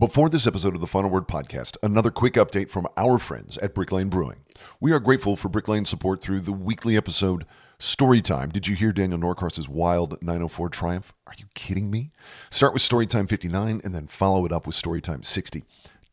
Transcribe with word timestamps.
Before 0.00 0.30
this 0.30 0.46
episode 0.46 0.74
of 0.74 0.80
the 0.80 0.86
Final 0.86 1.10
Word 1.10 1.28
podcast, 1.28 1.76
another 1.82 2.10
quick 2.10 2.32
update 2.32 2.70
from 2.70 2.88
our 2.96 3.18
friends 3.18 3.58
at 3.58 3.74
Brick 3.74 3.92
Lane 3.92 4.08
Brewing. 4.08 4.38
We 4.80 4.92
are 4.92 4.98
grateful 4.98 5.36
for 5.36 5.50
Brick 5.50 5.68
Lane 5.68 5.84
support 5.84 6.22
through 6.22 6.40
the 6.40 6.54
weekly 6.54 6.96
episode 6.96 7.44
Storytime. 7.78 8.50
Did 8.50 8.66
you 8.66 8.74
hear 8.74 8.94
Daniel 8.94 9.18
Norcross's 9.18 9.68
wild 9.68 10.16
904 10.22 10.70
triumph? 10.70 11.12
Are 11.26 11.34
you 11.36 11.44
kidding 11.52 11.90
me? 11.90 12.12
Start 12.48 12.72
with 12.72 12.80
Storytime 12.80 13.28
59 13.28 13.82
and 13.84 13.94
then 13.94 14.06
follow 14.06 14.46
it 14.46 14.52
up 14.52 14.66
with 14.66 14.74
Storytime 14.74 15.22
60. 15.22 15.64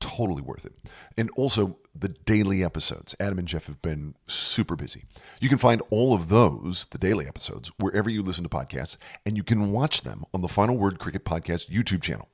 Totally 0.02 0.42
worth 0.42 0.66
it. 0.66 0.74
And 1.16 1.30
also 1.38 1.78
the 1.96 2.10
daily 2.10 2.66
episodes. 2.66 3.16
Adam 3.22 3.40
and 3.40 3.48
Jeff 3.48 3.68
have 3.68 3.82
been 3.82 4.16
super 4.28 4.76
busy. 4.76 5.06
You 5.40 5.48
can 5.48 5.58
find 5.58 5.82
all 5.92 6.14
of 6.14 6.28
those, 6.28 6.88
the 6.92 6.98
daily 6.98 7.26
episodes, 7.26 7.72
wherever 7.80 8.10
you 8.10 8.22
listen 8.22 8.44
to 8.44 8.50
podcasts, 8.50 8.98
and 9.26 9.38
you 9.38 9.44
can 9.44 9.72
watch 9.72 10.02
them 10.02 10.26
on 10.34 10.42
the 10.42 10.50
Final 10.50 10.78
Word 10.78 11.00
Cricket 11.00 11.24
Podcast 11.24 11.70
YouTube 11.70 12.02
channel. 12.02 12.28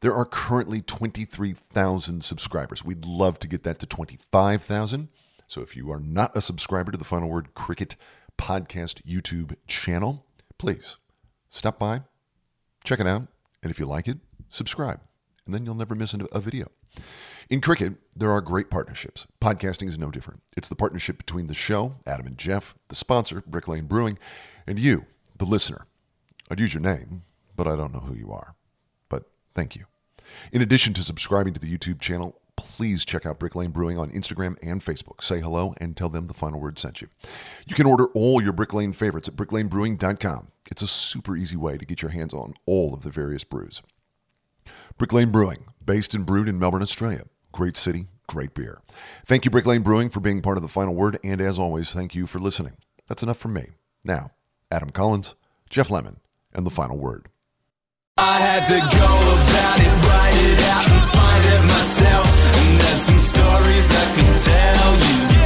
There 0.00 0.14
are 0.14 0.24
currently 0.24 0.80
23,000 0.80 2.22
subscribers. 2.22 2.84
We'd 2.84 3.04
love 3.04 3.40
to 3.40 3.48
get 3.48 3.64
that 3.64 3.80
to 3.80 3.86
25,000. 3.86 5.08
So 5.48 5.60
if 5.60 5.74
you 5.74 5.90
are 5.90 5.98
not 5.98 6.36
a 6.36 6.40
subscriber 6.40 6.92
to 6.92 6.98
the 6.98 7.04
Final 7.04 7.28
Word 7.28 7.54
Cricket 7.54 7.96
Podcast 8.36 9.02
YouTube 9.02 9.56
channel, 9.66 10.24
please 10.56 10.96
stop 11.50 11.80
by, 11.80 12.02
check 12.84 13.00
it 13.00 13.06
out, 13.08 13.26
and 13.62 13.72
if 13.72 13.80
you 13.80 13.86
like 13.86 14.06
it, 14.06 14.18
subscribe. 14.50 15.00
And 15.46 15.54
then 15.54 15.64
you'll 15.64 15.74
never 15.74 15.96
miss 15.96 16.14
a 16.14 16.40
video. 16.40 16.68
In 17.50 17.60
cricket, 17.60 17.94
there 18.14 18.30
are 18.30 18.40
great 18.40 18.70
partnerships. 18.70 19.26
Podcasting 19.40 19.88
is 19.88 19.98
no 19.98 20.10
different. 20.10 20.42
It's 20.56 20.68
the 20.68 20.76
partnership 20.76 21.16
between 21.16 21.46
the 21.46 21.54
show, 21.54 21.96
Adam 22.06 22.26
and 22.26 22.38
Jeff, 22.38 22.74
the 22.88 22.94
sponsor, 22.94 23.42
Brick 23.46 23.66
Lane 23.66 23.86
Brewing, 23.86 24.18
and 24.66 24.78
you, 24.78 25.06
the 25.38 25.46
listener. 25.46 25.86
I'd 26.50 26.60
use 26.60 26.74
your 26.74 26.82
name, 26.82 27.22
but 27.56 27.66
I 27.66 27.74
don't 27.74 27.92
know 27.92 28.00
who 28.00 28.14
you 28.14 28.30
are. 28.30 28.54
Thank 29.54 29.76
you. 29.76 29.84
In 30.52 30.62
addition 30.62 30.92
to 30.94 31.02
subscribing 31.02 31.54
to 31.54 31.60
the 31.60 31.76
YouTube 31.76 32.00
channel, 32.00 32.40
please 32.56 33.04
check 33.04 33.24
out 33.24 33.38
Brick 33.38 33.54
Lane 33.54 33.70
Brewing 33.70 33.98
on 33.98 34.10
Instagram 34.10 34.56
and 34.62 34.84
Facebook. 34.84 35.22
Say 35.22 35.40
hello 35.40 35.74
and 35.80 35.96
tell 35.96 36.08
them 36.08 36.26
the 36.26 36.34
final 36.34 36.60
word 36.60 36.78
sent 36.78 37.00
you. 37.00 37.08
You 37.66 37.74
can 37.74 37.86
order 37.86 38.06
all 38.14 38.42
your 38.42 38.52
Brick 38.52 38.74
Lane 38.74 38.92
favorites 38.92 39.28
at 39.28 39.36
bricklanebrewing.com. 39.36 40.48
It's 40.70 40.82
a 40.82 40.86
super 40.86 41.36
easy 41.36 41.56
way 41.56 41.78
to 41.78 41.86
get 41.86 42.02
your 42.02 42.10
hands 42.10 42.34
on 42.34 42.54
all 42.66 42.92
of 42.92 43.02
the 43.02 43.10
various 43.10 43.44
brews. 43.44 43.80
Brick 44.98 45.12
Lane 45.12 45.30
Brewing, 45.30 45.64
based 45.84 46.14
and 46.14 46.26
brewed 46.26 46.48
in 46.48 46.58
Melbourne, 46.58 46.82
Australia. 46.82 47.22
Great 47.52 47.76
city, 47.76 48.08
great 48.26 48.54
beer. 48.54 48.82
Thank 49.24 49.44
you, 49.44 49.50
Brick 49.50 49.64
Lane 49.64 49.82
Brewing, 49.82 50.10
for 50.10 50.20
being 50.20 50.42
part 50.42 50.58
of 50.58 50.62
the 50.62 50.68
final 50.68 50.94
word, 50.94 51.18
and 51.24 51.40
as 51.40 51.58
always, 51.58 51.92
thank 51.92 52.14
you 52.14 52.26
for 52.26 52.38
listening. 52.38 52.74
That's 53.06 53.22
enough 53.22 53.38
from 53.38 53.54
me. 53.54 53.68
Now, 54.04 54.32
Adam 54.70 54.90
Collins, 54.90 55.34
Jeff 55.70 55.90
Lemon, 55.90 56.18
and 56.52 56.66
the 56.66 56.70
final 56.70 56.98
word. 56.98 57.28
I 58.20 58.34
had 58.40 58.66
to 58.66 58.78
go 58.78 59.10
about 59.38 59.78
it, 59.78 59.94
write 60.10 60.38
it 60.50 60.60
out 60.74 60.86
and 60.90 61.02
find 61.14 61.44
it 61.54 61.62
myself. 61.70 62.26
And 62.58 62.80
there's 62.80 63.02
some 63.06 63.18
stories 63.18 63.86
I 63.94 64.06
can 64.16 64.32
tell 64.42 64.92
you. 65.06 65.37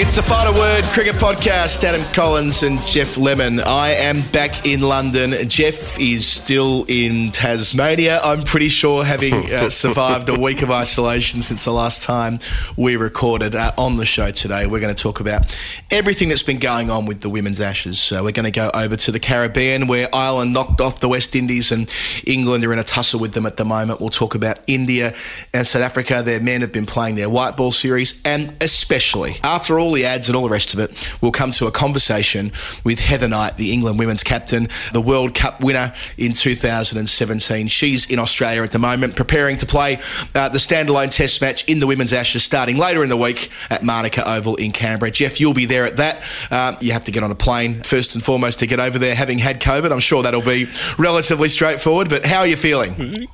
It's 0.00 0.14
the 0.14 0.22
Final 0.22 0.54
Word 0.54 0.84
Cricket 0.84 1.16
Podcast. 1.16 1.82
Adam 1.82 2.00
Collins 2.12 2.62
and 2.62 2.80
Jeff 2.86 3.18
Lemon. 3.18 3.58
I 3.58 3.94
am 3.94 4.22
back 4.30 4.64
in 4.64 4.80
London. 4.80 5.34
Jeff 5.48 5.98
is 5.98 6.24
still 6.24 6.84
in 6.86 7.32
Tasmania. 7.32 8.20
I'm 8.22 8.44
pretty 8.44 8.68
sure, 8.68 9.02
having 9.02 9.52
uh, 9.52 9.68
survived 9.70 10.28
a 10.28 10.38
week 10.38 10.62
of 10.62 10.70
isolation 10.70 11.42
since 11.42 11.64
the 11.64 11.72
last 11.72 12.04
time 12.04 12.38
we 12.76 12.94
recorded 12.96 13.56
uh, 13.56 13.72
on 13.76 13.96
the 13.96 14.04
show 14.04 14.30
today. 14.30 14.66
We're 14.66 14.78
going 14.78 14.94
to 14.94 15.02
talk 15.02 15.18
about 15.18 15.58
everything 15.90 16.28
that's 16.28 16.44
been 16.44 16.60
going 16.60 16.90
on 16.90 17.06
with 17.06 17.20
the 17.20 17.28
Women's 17.28 17.60
Ashes. 17.60 17.98
So 17.98 18.22
we're 18.22 18.30
going 18.30 18.44
to 18.44 18.52
go 18.52 18.70
over 18.72 18.94
to 18.94 19.10
the 19.10 19.18
Caribbean, 19.18 19.88
where 19.88 20.08
Ireland 20.12 20.52
knocked 20.52 20.80
off 20.80 21.00
the 21.00 21.08
West 21.08 21.34
Indies, 21.34 21.72
and 21.72 21.92
England 22.24 22.64
are 22.64 22.72
in 22.72 22.78
a 22.78 22.84
tussle 22.84 23.18
with 23.18 23.32
them 23.32 23.46
at 23.46 23.56
the 23.56 23.64
moment. 23.64 23.98
We'll 23.98 24.10
talk 24.10 24.36
about 24.36 24.60
India 24.68 25.12
and 25.52 25.66
South 25.66 25.82
Africa. 25.82 26.22
Their 26.24 26.40
men 26.40 26.60
have 26.60 26.72
been 26.72 26.86
playing 26.86 27.16
their 27.16 27.28
white 27.28 27.56
ball 27.56 27.72
series, 27.72 28.22
and 28.24 28.54
especially 28.60 29.40
after 29.42 29.80
all 29.80 29.87
all 29.88 29.94
the 29.94 30.04
ads 30.04 30.28
and 30.28 30.36
all 30.36 30.42
the 30.42 30.50
rest 30.50 30.74
of 30.74 30.80
it, 30.80 31.10
we'll 31.22 31.32
come 31.32 31.50
to 31.50 31.66
a 31.66 31.70
conversation 31.70 32.52
with 32.84 32.98
Heather 32.98 33.26
Knight, 33.26 33.56
the 33.56 33.72
England 33.72 33.98
women's 33.98 34.22
captain, 34.22 34.68
the 34.92 35.00
World 35.00 35.34
Cup 35.34 35.62
winner 35.62 35.94
in 36.18 36.34
2017. 36.34 37.68
She's 37.68 38.10
in 38.10 38.18
Australia 38.18 38.62
at 38.62 38.70
the 38.70 38.78
moment, 38.78 39.16
preparing 39.16 39.56
to 39.56 39.66
play 39.66 39.96
uh, 40.34 40.50
the 40.50 40.58
standalone 40.58 41.08
test 41.08 41.40
match 41.40 41.66
in 41.68 41.80
the 41.80 41.86
Women's 41.86 42.12
Ashes 42.12 42.44
starting 42.44 42.76
later 42.76 43.02
in 43.02 43.08
the 43.08 43.16
week 43.16 43.50
at 43.70 43.82
Manuka 43.82 44.30
Oval 44.30 44.56
in 44.56 44.72
Canberra. 44.72 45.10
Jeff, 45.10 45.40
you'll 45.40 45.54
be 45.54 45.64
there 45.64 45.86
at 45.86 45.96
that. 45.96 46.22
Uh, 46.50 46.76
you 46.80 46.92
have 46.92 47.04
to 47.04 47.10
get 47.10 47.22
on 47.22 47.30
a 47.30 47.34
plane 47.34 47.82
first 47.82 48.14
and 48.14 48.22
foremost 48.22 48.58
to 48.58 48.66
get 48.66 48.80
over 48.80 48.98
there, 48.98 49.14
having 49.14 49.38
had 49.38 49.58
COVID. 49.58 49.90
I'm 49.90 50.00
sure 50.00 50.22
that'll 50.22 50.42
be 50.42 50.66
relatively 50.98 51.48
straightforward, 51.48 52.10
but 52.10 52.26
how 52.26 52.40
are 52.40 52.46
you 52.46 52.56
feeling? 52.56 53.26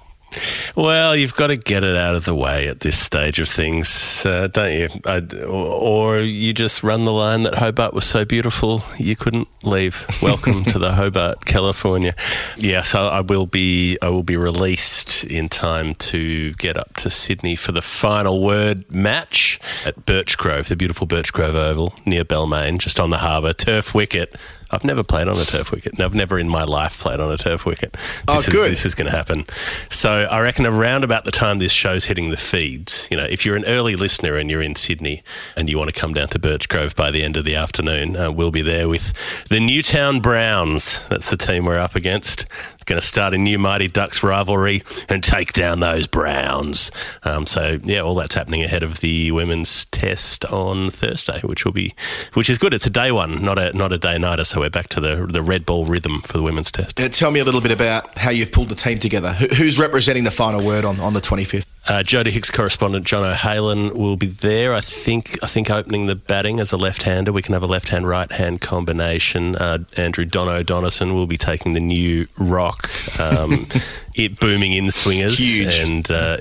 Well, 0.77 1.17
you've 1.17 1.35
got 1.35 1.49
to 1.49 1.57
get 1.57 1.85
it 1.85 1.97
out 1.97 2.15
of 2.15 2.25
the 2.25 2.35
way 2.35 2.69
at 2.69 2.81
this 2.81 2.99
stage 2.99 3.39
of 3.39 3.49
things, 3.49 4.25
uh, 4.27 4.49
don't 4.49 4.73
you? 4.73 4.89
I, 5.07 5.21
or, 5.47 6.19
you 6.19 6.53
just 6.53 6.83
run 6.83 7.05
the 7.05 7.13
line 7.13 7.43
that 7.45 7.57
Hobart 7.57 7.95
was 7.95 8.05
so 8.05 8.25
beautiful 8.25 8.83
you 8.99 9.17
couldn't 9.17 9.49
leave. 9.63 10.07
Welcome 10.21 10.65
to 10.67 10.79
the 10.79 10.93
Hobart, 10.95 11.45
California. 11.45 12.15
Yes, 12.57 12.95
I, 12.95 13.01
I, 13.03 13.21
will 13.21 13.47
be. 13.47 13.99
I 14.03 14.09
will 14.09 14.23
be 14.23 14.37
released 14.37 15.25
in 15.25 15.49
time 15.49 15.95
to 15.97 16.53
get 16.55 16.77
up 16.77 16.95
to 16.95 17.11
Sydney 17.11 17.57
for 17.57 17.73
the 17.73 17.83
final 17.83 18.43
word 18.43 18.91
match 18.93 19.61
at 19.87 20.07
Birchgrove, 20.07 20.67
the 20.67 20.77
beautiful 20.77 21.07
Birchgrove 21.07 21.55
Oval 21.55 21.95
near 22.05 22.25
Balmain, 22.25 22.79
just 22.79 22.99
on 22.99 23.11
the 23.11 23.19
harbour, 23.19 23.53
turf 23.53 23.95
wicket. 23.95 24.35
I've 24.75 24.85
never 24.85 25.03
played 25.03 25.29
on 25.29 25.39
a 25.39 25.45
turf 25.45 25.71
wicket. 25.71 26.01
I've 26.01 26.15
never 26.15 26.39
in 26.39 26.49
my 26.49 26.65
life 26.65 26.99
played 26.99 27.21
on 27.21 27.31
a 27.31 27.37
turf 27.37 27.65
wicket. 27.65 27.93
This 27.93 28.25
oh, 28.29 28.39
is, 28.39 28.49
good. 28.49 28.71
This 28.71 28.85
is 28.85 28.95
going 28.95 29.11
to 29.11 29.17
happen. 29.17 29.47
So 29.91 30.11
I 30.31 30.41
reckon 30.41 30.67
around 30.67 31.05
about 31.05 31.25
the 31.25 31.31
time 31.31 31.59
this 31.59 31.73
show's 31.73 32.07
hitting 32.07 32.31
the 32.31 32.37
feeds, 32.37 33.09
you 33.11 33.17
know, 33.17 33.25
if 33.25 33.47
you're 33.47 33.57
an 33.57 33.65
early 33.67 33.97
listener 33.97 34.37
and 34.37 34.51
you're 34.51 34.63
in 34.63 34.75
Sydney 34.75 35.23
and 35.57 35.69
you 35.69 35.79
want 35.79 35.95
to 35.95 35.99
come 35.99 36.13
down 36.13 36.29
to 36.29 36.39
Birchgrove 36.39 36.97
by 36.97 37.11
the 37.11 37.23
end 37.23 37.37
of 37.37 37.45
the 37.45 37.55
afternoon, 37.55 38.17
uh, 38.17 38.31
we'll 38.31 38.51
be 38.51 38.63
there 38.63 38.89
with 38.89 39.13
the 39.49 39.61
Newtown 39.61 40.21
Browns. 40.21 41.07
That's 41.09 41.31
the 41.31 41.37
team 41.37 41.65
we're 41.65 41.79
up 41.79 41.95
against 41.95 42.47
going 42.85 43.01
to 43.01 43.07
start 43.07 43.35
a 43.35 43.39
new 43.39 43.59
Mighty 43.59 43.89
Ducks 43.89 44.23
rivalry 44.23 44.83
and 45.09 45.23
take 45.23 45.53
down 45.53 45.81
those 45.81 46.07
Browns. 46.07 46.91
Um, 47.23 47.47
so 47.47 47.79
yeah, 47.83 48.01
all 48.01 48.15
that's 48.15 48.35
happening 48.35 48.63
ahead 48.63 48.83
of 48.83 49.01
the 49.01 49.33
women's 49.33 49.87
test 49.87 50.45
on 50.47 50.91
Thursday, 50.91 51.41
which 51.41 51.65
will 51.65 51.73
be 51.73 51.95
which 52.35 52.51
is 52.51 52.59
good. 52.59 52.75
It's 52.75 52.87
a 52.87 52.91
day 52.91 53.13
one, 53.13 53.43
not 53.43 53.59
a 53.59 53.73
not 53.73 53.93
a 53.93 53.99
day 53.99 54.19
nighter. 54.19 54.45
So 54.45 54.61
we're 54.61 54.71
back 54.71 54.89
to 54.91 55.01
the 55.01 55.27
the 55.27 55.43
red 55.43 55.67
ball 55.67 55.87
rhythm 55.87 56.21
for 56.23 56.37
the 56.39 56.43
women's 56.43 56.71
test. 56.71 57.01
Uh, 57.01 57.09
tell 57.09 57.31
me 57.31 57.41
a 57.41 57.45
little 57.45 57.61
bit 57.61 57.73
about 57.73 58.17
how 58.19 58.31
you've 58.31 58.53
pulled 58.53 58.69
the 58.69 58.75
team 58.75 58.99
together. 58.99 59.33
Who's 59.33 59.79
representing 59.79 60.25
the 60.25 60.31
final 60.31 60.65
word 60.65 60.85
on 60.85 61.01
on 61.01 61.15
the 61.15 61.21
twenty 61.21 61.45
fifth? 61.45 61.74
Uh, 61.87 62.03
Jodie 62.03 62.31
Hicks 62.31 62.51
correspondent 62.51 63.07
John 63.07 63.25
O'Halen 63.25 63.95
will 63.95 64.17
be 64.17 64.27
there. 64.27 64.75
I 64.75 64.81
think 64.81 65.39
I 65.43 65.47
think 65.47 65.71
opening 65.71 66.07
the 66.07 66.15
batting 66.15 66.59
as 66.59 66.73
a 66.73 66.79
left-hander. 66.79 67.31
We 67.31 67.43
can 67.43 67.53
have 67.53 67.63
a 67.63 67.67
left-hand 67.67 68.09
right-hand 68.09 68.63
combination. 68.63 69.55
Uh, 69.57 69.79
Andrew 69.97 70.25
Don 70.25 70.49
O'Donoghue 70.49 71.13
will 71.13 71.27
be 71.27 71.37
taking 71.37 71.75
the 71.75 71.81
new 71.81 72.25
rock. 72.39 72.89
Um, 73.21 73.69
it 74.15 74.39
booming 74.39 74.73
in 74.73 74.91
swingers, 74.91 75.39
Huge. 75.39 75.79
and 75.81 76.11
uh, 76.11 76.37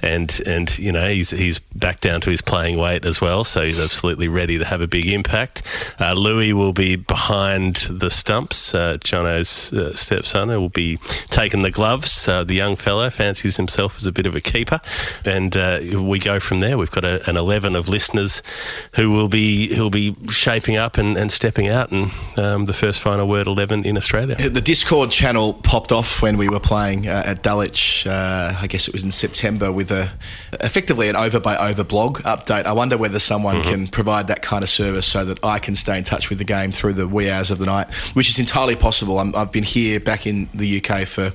and 0.00 0.40
and 0.46 0.78
you 0.78 0.92
know 0.92 1.08
he's 1.08 1.30
he's 1.30 1.58
back 1.58 2.00
down 2.00 2.20
to 2.22 2.30
his 2.30 2.42
playing 2.42 2.78
weight 2.78 3.04
as 3.04 3.20
well, 3.20 3.44
so 3.44 3.62
he's 3.62 3.80
absolutely 3.80 4.28
ready 4.28 4.58
to 4.58 4.64
have 4.64 4.80
a 4.80 4.86
big 4.86 5.08
impact. 5.08 5.62
Uh, 5.98 6.12
Louis 6.12 6.52
will 6.52 6.72
be 6.72 6.96
behind 6.96 7.76
the 7.90 8.10
stumps. 8.10 8.74
Uh, 8.74 8.98
Jono's 9.02 9.72
uh, 9.72 9.94
stepson 9.94 10.48
will 10.48 10.68
be 10.68 10.98
taking 11.30 11.62
the 11.62 11.70
gloves. 11.70 12.28
Uh, 12.28 12.44
the 12.44 12.54
young 12.54 12.76
fellow 12.76 13.08
fancies 13.10 13.56
himself 13.56 13.96
as 13.96 14.06
a 14.06 14.12
bit 14.12 14.26
of 14.26 14.34
a 14.34 14.40
keeper, 14.40 14.80
and 15.24 15.56
uh, 15.56 15.80
we 16.00 16.18
go 16.18 16.38
from 16.38 16.60
there. 16.60 16.76
We've 16.76 16.90
got 16.90 17.04
a, 17.04 17.28
an 17.28 17.36
eleven 17.36 17.74
of 17.74 17.88
listeners 17.88 18.42
who 18.94 19.10
will 19.10 19.28
be 19.28 19.74
who 19.74 19.82
will 19.82 19.90
be 19.90 20.14
shaping 20.28 20.76
up 20.76 20.98
and, 20.98 21.16
and 21.16 21.32
stepping 21.32 21.68
out, 21.68 21.90
and 21.90 22.10
um, 22.36 22.66
the 22.66 22.72
first 22.74 23.00
final 23.00 23.26
word 23.26 23.46
eleven 23.46 23.86
in 23.86 23.96
Australia. 23.96 24.36
The 24.36 24.60
Discord 24.60 25.10
channel 25.10 25.54
popped 25.54 25.92
off 25.92 26.20
when 26.20 26.36
we 26.36 26.48
were 26.48 26.60
playing 26.60 27.05
uh, 27.08 27.22
at 27.24 27.42
Dulwich. 27.42 28.06
Uh, 28.06 28.52
I 28.60 28.66
guess 28.66 28.88
it 28.88 28.92
was 28.92 29.02
in 29.02 29.12
September 29.12 29.72
with 29.72 29.90
a 29.90 30.10
effectively 30.60 31.08
an 31.08 31.16
over 31.16 31.40
by 31.40 31.56
over 31.56 31.84
blog 31.84 32.18
update. 32.20 32.64
I 32.64 32.72
wonder 32.72 32.96
whether 32.96 33.18
someone 33.18 33.62
can 33.62 33.88
provide 33.88 34.28
that 34.28 34.42
kind 34.42 34.62
of 34.62 34.68
service 34.68 35.06
so 35.06 35.24
that 35.24 35.38
I 35.44 35.58
can 35.58 35.76
stay 35.76 35.98
in 35.98 36.04
touch 36.04 36.28
with 36.28 36.38
the 36.38 36.44
game 36.44 36.72
through 36.72 36.94
the 36.94 37.06
wee 37.06 37.30
hours 37.30 37.50
of 37.50 37.58
the 37.58 37.66
night, 37.66 37.92
which 38.14 38.28
is 38.28 38.38
entirely 38.38 38.76
possible. 38.76 39.18
I'm, 39.18 39.34
I've 39.34 39.52
been 39.52 39.64
here 39.64 40.00
back 40.00 40.26
in 40.26 40.48
the 40.54 40.82
UK 40.82 41.06
for 41.06 41.30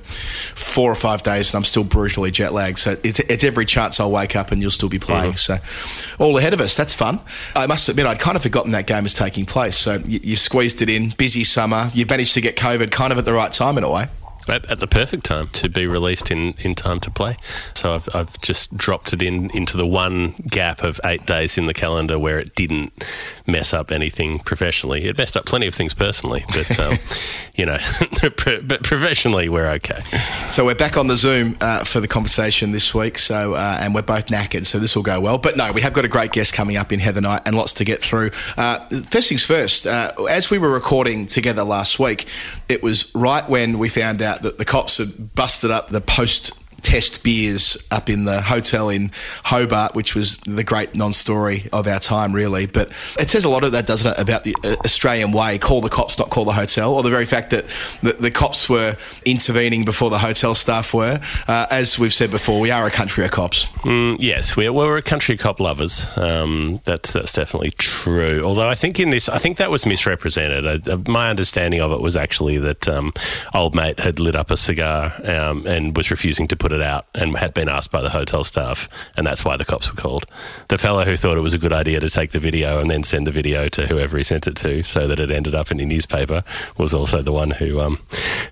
four 0.54 0.90
or 0.90 0.94
five 0.94 1.22
days 1.22 1.52
and 1.52 1.60
I'm 1.60 1.64
still 1.64 1.84
brutally 1.84 2.30
jet 2.30 2.52
lagged. 2.52 2.78
So 2.78 2.96
it's, 3.02 3.20
it's 3.20 3.44
every 3.44 3.64
chance 3.64 4.00
I'll 4.00 4.10
wake 4.10 4.36
up 4.36 4.52
and 4.52 4.60
you'll 4.60 4.70
still 4.70 4.88
be 4.88 4.98
playing. 4.98 5.36
So 5.36 5.58
all 6.18 6.36
ahead 6.36 6.52
of 6.52 6.60
us. 6.60 6.76
That's 6.76 6.94
fun. 6.94 7.20
I 7.54 7.66
must 7.66 7.88
admit, 7.88 8.06
I'd 8.06 8.20
kind 8.20 8.36
of 8.36 8.42
forgotten 8.42 8.72
that 8.72 8.86
game 8.86 9.04
was 9.04 9.14
taking 9.14 9.46
place. 9.46 9.76
So 9.76 9.94
you, 10.04 10.20
you 10.22 10.36
squeezed 10.36 10.82
it 10.82 10.88
in. 10.88 11.10
Busy 11.10 11.44
summer. 11.44 11.90
You've 11.92 12.10
managed 12.10 12.34
to 12.34 12.40
get 12.40 12.56
COVID 12.56 12.90
kind 12.90 13.12
of 13.12 13.18
at 13.18 13.24
the 13.24 13.32
right 13.32 13.52
time 13.52 13.78
in 13.78 13.84
a 13.84 13.90
way. 13.90 14.06
At, 14.48 14.68
at 14.70 14.80
the 14.80 14.86
perfect 14.86 15.24
time 15.24 15.48
to 15.48 15.68
be 15.68 15.86
released 15.86 16.30
in, 16.30 16.54
in 16.58 16.74
time 16.74 17.00
to 17.00 17.10
play. 17.10 17.36
So 17.74 17.94
I've, 17.94 18.08
I've 18.14 18.40
just 18.40 18.76
dropped 18.76 19.12
it 19.12 19.22
in 19.22 19.50
into 19.50 19.76
the 19.76 19.86
one 19.86 20.32
gap 20.48 20.82
of 20.82 21.00
eight 21.04 21.26
days 21.26 21.58
in 21.58 21.66
the 21.66 21.74
calendar 21.74 22.18
where 22.18 22.38
it 22.38 22.54
didn't 22.54 22.92
mess 23.46 23.72
up 23.72 23.90
anything 23.90 24.38
professionally. 24.40 25.04
It 25.04 25.18
messed 25.18 25.36
up 25.36 25.46
plenty 25.46 25.66
of 25.66 25.74
things 25.74 25.94
personally, 25.94 26.44
but 26.48 26.78
um, 26.80 26.98
you 27.54 27.66
know, 27.66 27.78
but 28.66 28.82
professionally 28.82 29.48
we're 29.48 29.70
okay. 29.72 30.02
So 30.48 30.64
we're 30.64 30.74
back 30.74 30.96
on 30.96 31.06
the 31.06 31.16
Zoom 31.16 31.56
uh, 31.60 31.84
for 31.84 32.00
the 32.00 32.08
conversation 32.08 32.72
this 32.72 32.94
week. 32.94 33.18
So 33.18 33.54
uh, 33.54 33.78
and 33.80 33.94
we're 33.94 34.02
both 34.02 34.26
knackered, 34.26 34.66
so 34.66 34.78
this 34.78 34.96
will 34.96 35.02
go 35.02 35.20
well. 35.20 35.38
But 35.38 35.56
no, 35.56 35.72
we 35.72 35.80
have 35.82 35.92
got 35.92 36.04
a 36.04 36.08
great 36.08 36.32
guest 36.32 36.52
coming 36.52 36.76
up 36.76 36.92
in 36.92 37.00
Heather 37.00 37.20
Knight 37.20 37.42
and 37.44 37.54
lots 37.54 37.72
to 37.74 37.84
get 37.84 38.00
through. 38.00 38.30
Uh, 38.56 38.78
first 39.02 39.28
things 39.28 39.44
first. 39.44 39.86
Uh, 39.86 40.12
as 40.28 40.50
we 40.50 40.58
were 40.58 40.70
recording 40.70 41.26
together 41.26 41.64
last 41.64 41.98
week, 41.98 42.26
it 42.68 42.82
was 42.82 43.14
right 43.14 43.48
when 43.48 43.78
we 43.78 43.88
found 43.88 44.22
out 44.22 44.31
that 44.40 44.56
the 44.58 44.64
cops 44.64 44.98
had 44.98 45.34
busted 45.34 45.70
up 45.70 45.88
the 45.88 46.00
post. 46.00 46.52
Test 46.82 47.22
beers 47.22 47.76
up 47.90 48.10
in 48.10 48.24
the 48.24 48.42
hotel 48.42 48.88
in 48.88 49.10
Hobart, 49.44 49.94
which 49.94 50.14
was 50.14 50.36
the 50.38 50.64
great 50.64 50.96
non-story 50.96 51.68
of 51.72 51.86
our 51.86 52.00
time, 52.00 52.32
really. 52.32 52.66
But 52.66 52.92
it 53.18 53.30
says 53.30 53.44
a 53.44 53.48
lot 53.48 53.64
of 53.64 53.72
that, 53.72 53.86
doesn't 53.86 54.12
it, 54.12 54.18
about 54.18 54.44
the 54.44 54.54
uh, 54.64 54.76
Australian 54.84 55.32
way: 55.32 55.58
call 55.58 55.80
the 55.80 55.88
cops, 55.88 56.18
not 56.18 56.30
call 56.30 56.44
the 56.44 56.52
hotel, 56.52 56.94
or 56.94 57.02
the 57.02 57.10
very 57.10 57.24
fact 57.24 57.50
that 57.50 57.66
the, 58.02 58.12
the 58.14 58.30
cops 58.30 58.68
were 58.68 58.96
intervening 59.24 59.84
before 59.84 60.10
the 60.10 60.18
hotel 60.18 60.54
staff 60.54 60.92
were. 60.92 61.20
Uh, 61.48 61.66
as 61.70 61.98
we've 61.98 62.12
said 62.12 62.30
before, 62.30 62.60
we 62.60 62.70
are 62.70 62.86
a 62.86 62.90
country 62.90 63.24
of 63.24 63.30
cops. 63.30 63.66
Mm, 63.84 64.16
yes, 64.18 64.56
we're, 64.56 64.72
we're 64.72 64.96
a 64.96 65.02
country 65.02 65.34
of 65.34 65.40
cop 65.40 65.60
lovers. 65.60 66.06
Um, 66.16 66.80
that's 66.84 67.12
that's 67.12 67.32
definitely 67.32 67.70
true. 67.78 68.42
Although 68.44 68.68
I 68.68 68.74
think 68.74 68.98
in 68.98 69.10
this, 69.10 69.28
I 69.28 69.38
think 69.38 69.56
that 69.58 69.70
was 69.70 69.86
misrepresented. 69.86 70.88
Uh, 70.88 70.98
my 71.06 71.30
understanding 71.30 71.80
of 71.80 71.92
it 71.92 72.00
was 72.00 72.16
actually 72.16 72.58
that 72.58 72.88
um, 72.88 73.12
old 73.54 73.74
mate 73.74 74.00
had 74.00 74.18
lit 74.18 74.34
up 74.34 74.50
a 74.50 74.56
cigar 74.56 75.12
um, 75.24 75.66
and 75.66 75.96
was 75.96 76.10
refusing 76.10 76.48
to 76.48 76.56
put 76.56 76.71
it 76.72 76.82
out, 76.82 77.06
and 77.14 77.36
had 77.36 77.54
been 77.54 77.68
asked 77.68 77.90
by 77.90 78.00
the 78.00 78.10
hotel 78.10 78.44
staff, 78.44 78.88
and 79.16 79.26
that's 79.26 79.44
why 79.44 79.56
the 79.56 79.64
cops 79.64 79.90
were 79.90 80.00
called. 80.00 80.26
The 80.68 80.78
fellow 80.78 81.04
who 81.04 81.16
thought 81.16 81.36
it 81.36 81.40
was 81.40 81.54
a 81.54 81.58
good 81.58 81.72
idea 81.72 82.00
to 82.00 82.10
take 82.10 82.30
the 82.30 82.38
video 82.38 82.80
and 82.80 82.90
then 82.90 83.02
send 83.02 83.26
the 83.26 83.32
video 83.32 83.68
to 83.68 83.86
whoever 83.86 84.16
he 84.16 84.24
sent 84.24 84.46
it 84.46 84.56
to, 84.56 84.82
so 84.82 85.06
that 85.06 85.18
it 85.18 85.30
ended 85.30 85.54
up 85.54 85.70
in 85.70 85.80
a 85.80 85.84
newspaper, 85.84 86.44
was 86.76 86.94
also 86.94 87.22
the 87.22 87.32
one 87.32 87.50
who 87.50 87.80
um, 87.80 87.98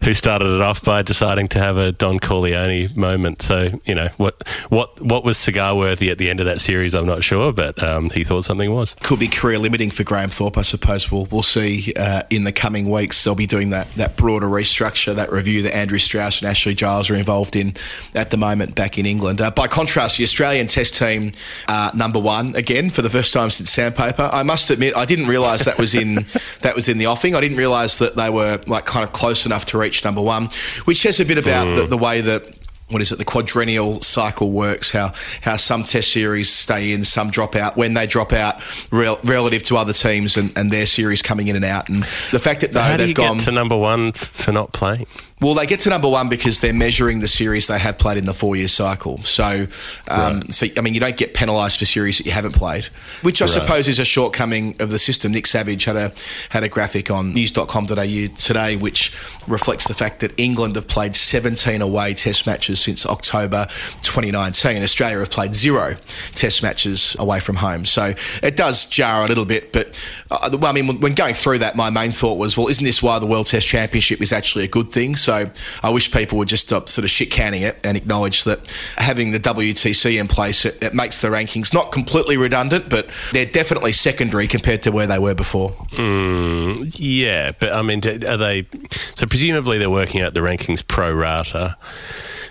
who 0.04 0.14
started 0.14 0.54
it 0.54 0.60
off 0.60 0.82
by 0.84 1.02
deciding 1.02 1.48
to 1.48 1.58
have 1.58 1.76
a 1.76 1.92
Don 1.92 2.18
Corleone 2.18 2.88
moment. 2.94 3.42
So 3.42 3.80
you 3.84 3.94
know 3.94 4.08
what 4.16 4.46
what 4.68 5.00
what 5.00 5.24
was 5.24 5.38
cigar 5.38 5.76
worthy 5.76 6.10
at 6.10 6.18
the 6.18 6.30
end 6.30 6.40
of 6.40 6.46
that 6.46 6.60
series? 6.60 6.94
I'm 6.94 7.06
not 7.06 7.24
sure, 7.24 7.52
but 7.52 7.82
um, 7.82 8.10
he 8.10 8.24
thought 8.24 8.44
something 8.44 8.72
was. 8.72 8.94
Could 9.02 9.18
be 9.18 9.28
career 9.28 9.58
limiting 9.58 9.90
for 9.90 10.04
Graham 10.04 10.30
Thorpe, 10.30 10.58
I 10.58 10.62
suppose. 10.62 11.10
We'll 11.10 11.26
we'll 11.26 11.42
see 11.42 11.92
uh, 11.96 12.22
in 12.30 12.44
the 12.44 12.52
coming 12.52 12.90
weeks. 12.90 13.22
They'll 13.22 13.34
be 13.34 13.46
doing 13.46 13.70
that 13.70 13.90
that 13.94 14.16
broader 14.16 14.46
restructure, 14.46 15.14
that 15.14 15.32
review 15.32 15.62
that 15.62 15.74
Andrew 15.74 15.98
Strauss 15.98 16.42
and 16.42 16.50
Ashley 16.50 16.74
Giles 16.74 17.10
are 17.10 17.14
involved 17.14 17.56
in 17.56 17.72
at 18.14 18.30
the 18.30 18.36
moment 18.36 18.74
back 18.74 18.98
in 18.98 19.06
England. 19.06 19.40
Uh, 19.40 19.50
by 19.50 19.66
contrast, 19.66 20.18
the 20.18 20.24
Australian 20.24 20.66
Test 20.66 20.96
team 20.96 21.32
uh, 21.68 21.90
number 21.94 22.18
one 22.18 22.54
again 22.56 22.90
for 22.90 23.02
the 23.02 23.10
first 23.10 23.32
time 23.32 23.50
since 23.50 23.70
Sandpaper. 23.70 24.28
I 24.32 24.42
must 24.42 24.70
admit, 24.70 24.96
I 24.96 25.04
didn't 25.04 25.28
realise 25.28 25.64
that 25.64 25.78
was 25.78 25.94
in 25.94 26.14
that 26.62 26.74
was 26.74 26.88
in 26.88 26.98
the 26.98 27.06
offing. 27.06 27.34
I 27.34 27.40
didn't 27.40 27.58
realise 27.58 27.98
that 27.98 28.16
they 28.16 28.30
were 28.30 28.60
like 28.66 28.86
kind 28.86 29.04
of 29.04 29.12
close 29.12 29.46
enough 29.46 29.66
to 29.66 29.78
reach 29.78 30.04
number 30.04 30.22
one, 30.22 30.48
which 30.84 31.00
says 31.00 31.20
a 31.20 31.24
bit 31.24 31.38
about 31.38 31.74
the, 31.74 31.86
the 31.86 31.98
way 31.98 32.20
that 32.20 32.56
what 32.90 33.00
is 33.00 33.12
it, 33.12 33.18
the 33.18 33.24
quadrennial 33.24 34.02
cycle 34.02 34.50
works, 34.50 34.90
how 34.90 35.12
how 35.40 35.56
some 35.56 35.84
test 35.84 36.12
series 36.12 36.50
stay 36.50 36.92
in, 36.92 37.04
some 37.04 37.30
drop 37.30 37.54
out. 37.56 37.76
When 37.76 37.94
they 37.94 38.06
drop 38.06 38.32
out 38.32 38.56
rel- 38.90 39.20
relative 39.24 39.62
to 39.64 39.76
other 39.76 39.92
teams 39.92 40.36
and, 40.36 40.56
and 40.56 40.70
their 40.70 40.86
series 40.86 41.22
coming 41.22 41.48
in 41.48 41.56
and 41.56 41.64
out. 41.64 41.88
And 41.88 42.02
the 42.32 42.38
fact 42.38 42.62
that 42.62 42.72
though 42.72 42.80
How 42.80 42.92
do 42.92 42.98
they've 42.98 43.08
you 43.08 43.14
gone 43.14 43.36
get 43.36 43.44
to 43.44 43.52
number 43.52 43.76
one 43.76 44.12
for 44.12 44.52
not 44.52 44.72
playing? 44.72 45.06
Well, 45.40 45.54
they 45.54 45.66
get 45.66 45.80
to 45.80 45.90
number 45.90 46.08
one 46.08 46.28
because 46.28 46.60
they're 46.60 46.74
measuring 46.74 47.20
the 47.20 47.28
series 47.28 47.66
they 47.66 47.78
have 47.78 47.98
played 47.98 48.18
in 48.18 48.26
the 48.26 48.34
four 48.34 48.56
year 48.56 48.68
cycle. 48.68 49.22
So, 49.22 49.66
um, 50.08 50.50
so 50.50 50.66
I 50.76 50.82
mean, 50.82 50.92
you 50.94 51.00
don't 51.00 51.16
get 51.16 51.32
penalised 51.32 51.78
for 51.78 51.86
series 51.86 52.18
that 52.18 52.26
you 52.26 52.32
haven't 52.32 52.54
played, 52.54 52.86
which 53.22 53.40
I 53.40 53.46
suppose 53.46 53.88
is 53.88 53.98
a 53.98 54.04
shortcoming 54.04 54.76
of 54.80 54.90
the 54.90 54.98
system. 54.98 55.32
Nick 55.32 55.46
Savage 55.46 55.84
had 55.84 55.96
a 55.96 56.12
had 56.50 56.62
a 56.62 56.68
graphic 56.68 57.10
on 57.10 57.32
news.com.au 57.32 58.26
today 58.36 58.76
which 58.76 59.16
reflects 59.46 59.88
the 59.88 59.94
fact 59.94 60.20
that 60.20 60.38
England 60.38 60.76
have 60.76 60.88
played 60.88 61.14
17 61.16 61.80
away 61.80 62.12
test 62.12 62.46
matches 62.46 62.80
since 62.80 63.06
October 63.06 63.66
2019. 64.02 64.82
Australia 64.82 65.18
have 65.20 65.30
played 65.30 65.54
zero 65.54 65.96
test 66.34 66.62
matches 66.62 67.16
away 67.18 67.40
from 67.40 67.56
home. 67.56 67.86
So 67.86 68.14
it 68.42 68.56
does 68.56 68.84
jar 68.86 69.24
a 69.24 69.28
little 69.28 69.46
bit. 69.46 69.72
But 69.72 70.02
uh, 70.30 70.50
well, 70.60 70.70
I 70.70 70.72
mean, 70.72 71.00
when 71.00 71.14
going 71.14 71.34
through 71.34 71.58
that, 71.58 71.76
my 71.76 71.88
main 71.88 72.10
thought 72.10 72.38
was, 72.38 72.56
well, 72.58 72.68
isn't 72.68 72.84
this 72.84 73.02
why 73.02 73.18
the 73.18 73.26
World 73.26 73.46
Test 73.46 73.66
Championship 73.66 74.20
is 74.20 74.32
actually 74.32 74.64
a 74.64 74.68
good 74.68 74.88
thing? 74.88 75.16
So 75.16 75.29
I 75.30 75.90
wish 75.90 76.12
people 76.12 76.38
would 76.38 76.48
just 76.48 76.66
stop 76.66 76.88
sort 76.88 77.04
of 77.04 77.10
shit 77.10 77.30
canning 77.30 77.62
it 77.62 77.80
and 77.84 77.96
acknowledge 77.96 78.44
that 78.44 78.74
having 78.96 79.32
the 79.32 79.40
WTC 79.40 80.20
in 80.20 80.28
place, 80.28 80.64
it, 80.64 80.82
it 80.82 80.94
makes 80.94 81.20
the 81.20 81.28
rankings 81.28 81.72
not 81.72 81.92
completely 81.92 82.36
redundant, 82.36 82.88
but 82.88 83.08
they're 83.32 83.46
definitely 83.46 83.92
secondary 83.92 84.46
compared 84.46 84.82
to 84.82 84.92
where 84.92 85.06
they 85.06 85.18
were 85.18 85.34
before. 85.34 85.70
Mm, 85.92 86.94
yeah, 86.98 87.52
but 87.58 87.72
I 87.72 87.82
mean, 87.82 88.00
are 88.06 88.36
they? 88.36 88.66
So 89.14 89.26
presumably 89.26 89.78
they're 89.78 89.90
working 89.90 90.20
out 90.20 90.34
the 90.34 90.40
rankings 90.40 90.86
pro 90.86 91.12
rata, 91.12 91.76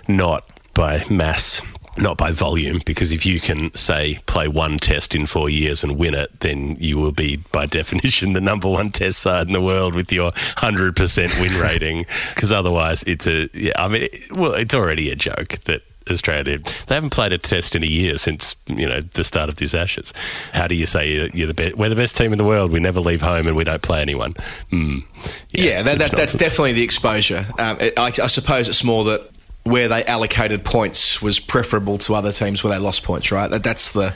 not 0.08 0.48
by 0.74 1.04
mass. 1.10 1.62
Not 1.98 2.16
by 2.16 2.30
volume, 2.30 2.80
because 2.86 3.10
if 3.12 3.26
you 3.26 3.40
can 3.40 3.74
say 3.74 4.20
play 4.26 4.46
one 4.48 4.78
test 4.78 5.14
in 5.14 5.26
four 5.26 5.50
years 5.50 5.82
and 5.82 5.98
win 5.98 6.14
it, 6.14 6.40
then 6.40 6.76
you 6.78 6.98
will 6.98 7.12
be 7.12 7.36
by 7.52 7.66
definition 7.80 8.32
the 8.32 8.40
number 8.40 8.68
one 8.68 8.90
test 8.90 9.18
side 9.18 9.46
in 9.48 9.52
the 9.52 9.60
world 9.60 9.94
with 9.94 10.12
your 10.12 10.32
hundred 10.56 10.94
percent 10.96 11.36
win 11.40 11.52
rating. 11.60 12.06
Because 12.34 12.52
otherwise, 12.52 13.02
it's 13.04 13.26
a 13.26 13.48
yeah. 13.52 13.72
I 13.76 13.88
mean, 13.88 14.02
it- 14.04 14.32
well, 14.32 14.54
it's 14.54 14.72
already 14.74 15.10
a 15.10 15.16
joke 15.16 15.58
that 15.64 15.82
Australia 16.10 16.58
they 16.86 16.94
haven't 16.94 17.10
played 17.10 17.32
a 17.32 17.38
test 17.38 17.76
in 17.76 17.82
a 17.82 17.86
year 17.86 18.16
since 18.18 18.56
you 18.66 18.88
know 18.88 19.00
the 19.00 19.22
start 19.24 19.48
of 19.48 19.56
these 19.56 19.74
Ashes. 19.74 20.14
How 20.52 20.66
do 20.68 20.74
you 20.76 20.86
say 20.86 21.12
you're- 21.12 21.46
the 21.46 21.54
best? 21.54 21.76
We're 21.76 21.88
the 21.90 21.96
best 21.96 22.16
team 22.16 22.32
in 22.32 22.38
the 22.38 22.44
world. 22.44 22.72
We 22.72 22.80
never 22.80 23.00
leave 23.00 23.20
home 23.20 23.46
and 23.48 23.56
we 23.56 23.64
don't 23.64 23.82
play 23.82 24.00
anyone. 24.00 24.34
Mm. 24.72 25.04
Yeah, 25.50 25.82
that, 25.82 25.98
that, 25.98 26.12
that's 26.12 26.34
definitely 26.34 26.72
the 26.72 26.82
exposure. 26.82 27.46
Um, 27.58 27.78
it, 27.80 27.98
I, 27.98 28.06
I 28.06 28.28
suppose 28.28 28.68
it's 28.68 28.84
more 28.84 29.04
that 29.04 29.28
where 29.64 29.88
they 29.88 30.02
allocated 30.04 30.64
points 30.64 31.20
was 31.20 31.38
preferable 31.38 31.98
to 31.98 32.14
other 32.14 32.32
teams 32.32 32.64
where 32.64 32.72
they 32.72 32.82
lost 32.82 33.04
points, 33.04 33.30
right? 33.30 33.50
That, 33.50 33.62
that's 33.62 33.92
the 33.92 34.14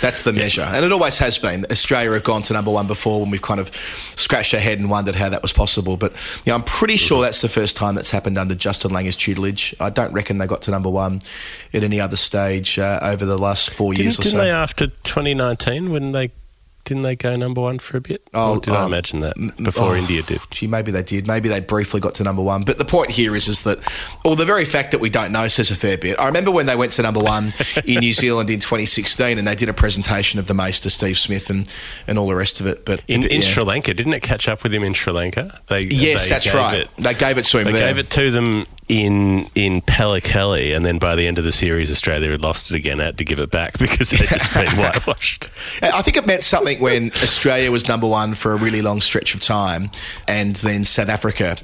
that's 0.00 0.24
the 0.24 0.32
measure, 0.32 0.62
and 0.62 0.84
it 0.84 0.92
always 0.92 1.18
has 1.18 1.38
been. 1.38 1.66
Australia 1.70 2.12
have 2.12 2.24
gone 2.24 2.42
to 2.42 2.54
number 2.54 2.70
one 2.70 2.86
before 2.86 3.20
when 3.20 3.30
we've 3.30 3.42
kind 3.42 3.60
of 3.60 3.74
scratched 4.16 4.54
our 4.54 4.60
head 4.60 4.78
and 4.78 4.88
wondered 4.88 5.14
how 5.14 5.28
that 5.28 5.42
was 5.42 5.52
possible. 5.52 5.96
But 5.96 6.14
yeah, 6.44 6.54
I'm 6.54 6.62
pretty 6.62 6.96
sure 6.96 7.20
that's 7.20 7.42
the 7.42 7.48
first 7.48 7.76
time 7.76 7.94
that's 7.94 8.10
happened 8.10 8.38
under 8.38 8.54
Justin 8.54 8.90
Langer's 8.90 9.16
tutelage. 9.16 9.74
I 9.80 9.90
don't 9.90 10.12
reckon 10.12 10.38
they 10.38 10.46
got 10.46 10.62
to 10.62 10.70
number 10.70 10.90
one 10.90 11.20
at 11.74 11.84
any 11.84 12.00
other 12.00 12.16
stage 12.16 12.78
uh, 12.78 12.98
over 13.02 13.26
the 13.26 13.38
last 13.38 13.70
4 13.70 13.94
years 13.94 14.16
Didn't, 14.16 14.18
or 14.18 14.22
didn't 14.22 14.32
so. 14.32 14.44
they 14.44 14.50
after 14.50 14.86
2019 14.86 15.90
when 15.90 16.12
they 16.12 16.32
didn't 16.86 17.02
they 17.02 17.16
go 17.16 17.34
number 17.34 17.60
one 17.60 17.80
for 17.80 17.96
a 17.96 18.00
bit? 18.00 18.26
Oh, 18.32 18.54
or 18.54 18.60
did 18.60 18.72
I 18.72 18.84
um, 18.84 18.92
imagine 18.92 19.18
that 19.18 19.34
before 19.62 19.90
oh, 19.90 19.94
India 19.96 20.22
did? 20.22 20.40
Gee, 20.50 20.68
maybe 20.68 20.92
they 20.92 21.02
did. 21.02 21.26
Maybe 21.26 21.48
they 21.48 21.58
briefly 21.58 22.00
got 22.00 22.14
to 22.14 22.24
number 22.24 22.42
one. 22.42 22.62
But 22.62 22.78
the 22.78 22.84
point 22.84 23.10
here 23.10 23.34
is, 23.34 23.48
is 23.48 23.62
that, 23.62 23.80
well, 24.24 24.36
the 24.36 24.44
very 24.44 24.64
fact 24.64 24.92
that 24.92 25.00
we 25.00 25.10
don't 25.10 25.32
know 25.32 25.48
says 25.48 25.72
a 25.72 25.74
fair 25.74 25.98
bit. 25.98 26.18
I 26.18 26.26
remember 26.26 26.52
when 26.52 26.66
they 26.66 26.76
went 26.76 26.92
to 26.92 27.02
number 27.02 27.18
one 27.20 27.52
in 27.84 27.98
New 27.98 28.12
Zealand 28.12 28.50
in 28.50 28.60
2016, 28.60 29.36
and 29.36 29.46
they 29.46 29.56
did 29.56 29.68
a 29.68 29.74
presentation 29.74 30.38
of 30.38 30.46
the 30.46 30.54
mace 30.54 30.78
to 30.80 30.90
Steve 30.90 31.18
Smith 31.18 31.50
and, 31.50 31.70
and 32.06 32.20
all 32.20 32.28
the 32.28 32.36
rest 32.36 32.60
of 32.60 32.68
it. 32.68 32.84
But 32.84 33.02
In, 33.08 33.22
but, 33.22 33.32
in 33.32 33.40
yeah. 33.40 33.46
Sri 33.46 33.64
Lanka, 33.64 33.92
didn't 33.92 34.14
it 34.14 34.22
catch 34.22 34.48
up 34.48 34.62
with 34.62 34.72
him 34.72 34.84
in 34.84 34.94
Sri 34.94 35.12
Lanka? 35.12 35.60
They, 35.66 35.88
yes, 35.90 36.28
they 36.28 36.34
that's 36.34 36.44
gave 36.44 36.54
right. 36.54 36.80
It, 36.82 36.90
they 36.98 37.14
gave 37.14 37.36
it 37.36 37.46
to 37.46 37.58
him 37.58 37.64
they 37.64 37.72
there. 37.72 37.88
gave 37.88 37.98
it 37.98 38.10
to 38.10 38.30
them 38.30 38.66
in 38.88 39.48
in 39.54 39.82
Pellekele, 39.82 40.74
and 40.74 40.84
then 40.84 40.98
by 40.98 41.16
the 41.16 41.26
end 41.26 41.38
of 41.38 41.44
the 41.44 41.52
series, 41.52 41.90
Australia 41.90 42.30
had 42.30 42.42
lost 42.42 42.70
it 42.70 42.76
again. 42.76 42.98
Had 42.98 43.18
to 43.18 43.24
give 43.24 43.38
it 43.38 43.50
back 43.50 43.78
because 43.78 44.10
they'd 44.10 44.28
just 44.28 44.54
been 44.54 44.66
whitewashed. 44.76 45.48
I 45.82 46.02
think 46.02 46.16
it 46.16 46.26
meant 46.26 46.42
something 46.42 46.78
when 46.80 47.06
Australia 47.22 47.70
was 47.72 47.88
number 47.88 48.06
one 48.06 48.34
for 48.34 48.52
a 48.52 48.56
really 48.56 48.82
long 48.82 49.00
stretch 49.00 49.34
of 49.34 49.40
time, 49.40 49.90
and 50.28 50.56
then 50.56 50.84
South 50.84 51.08
Africa 51.08 51.56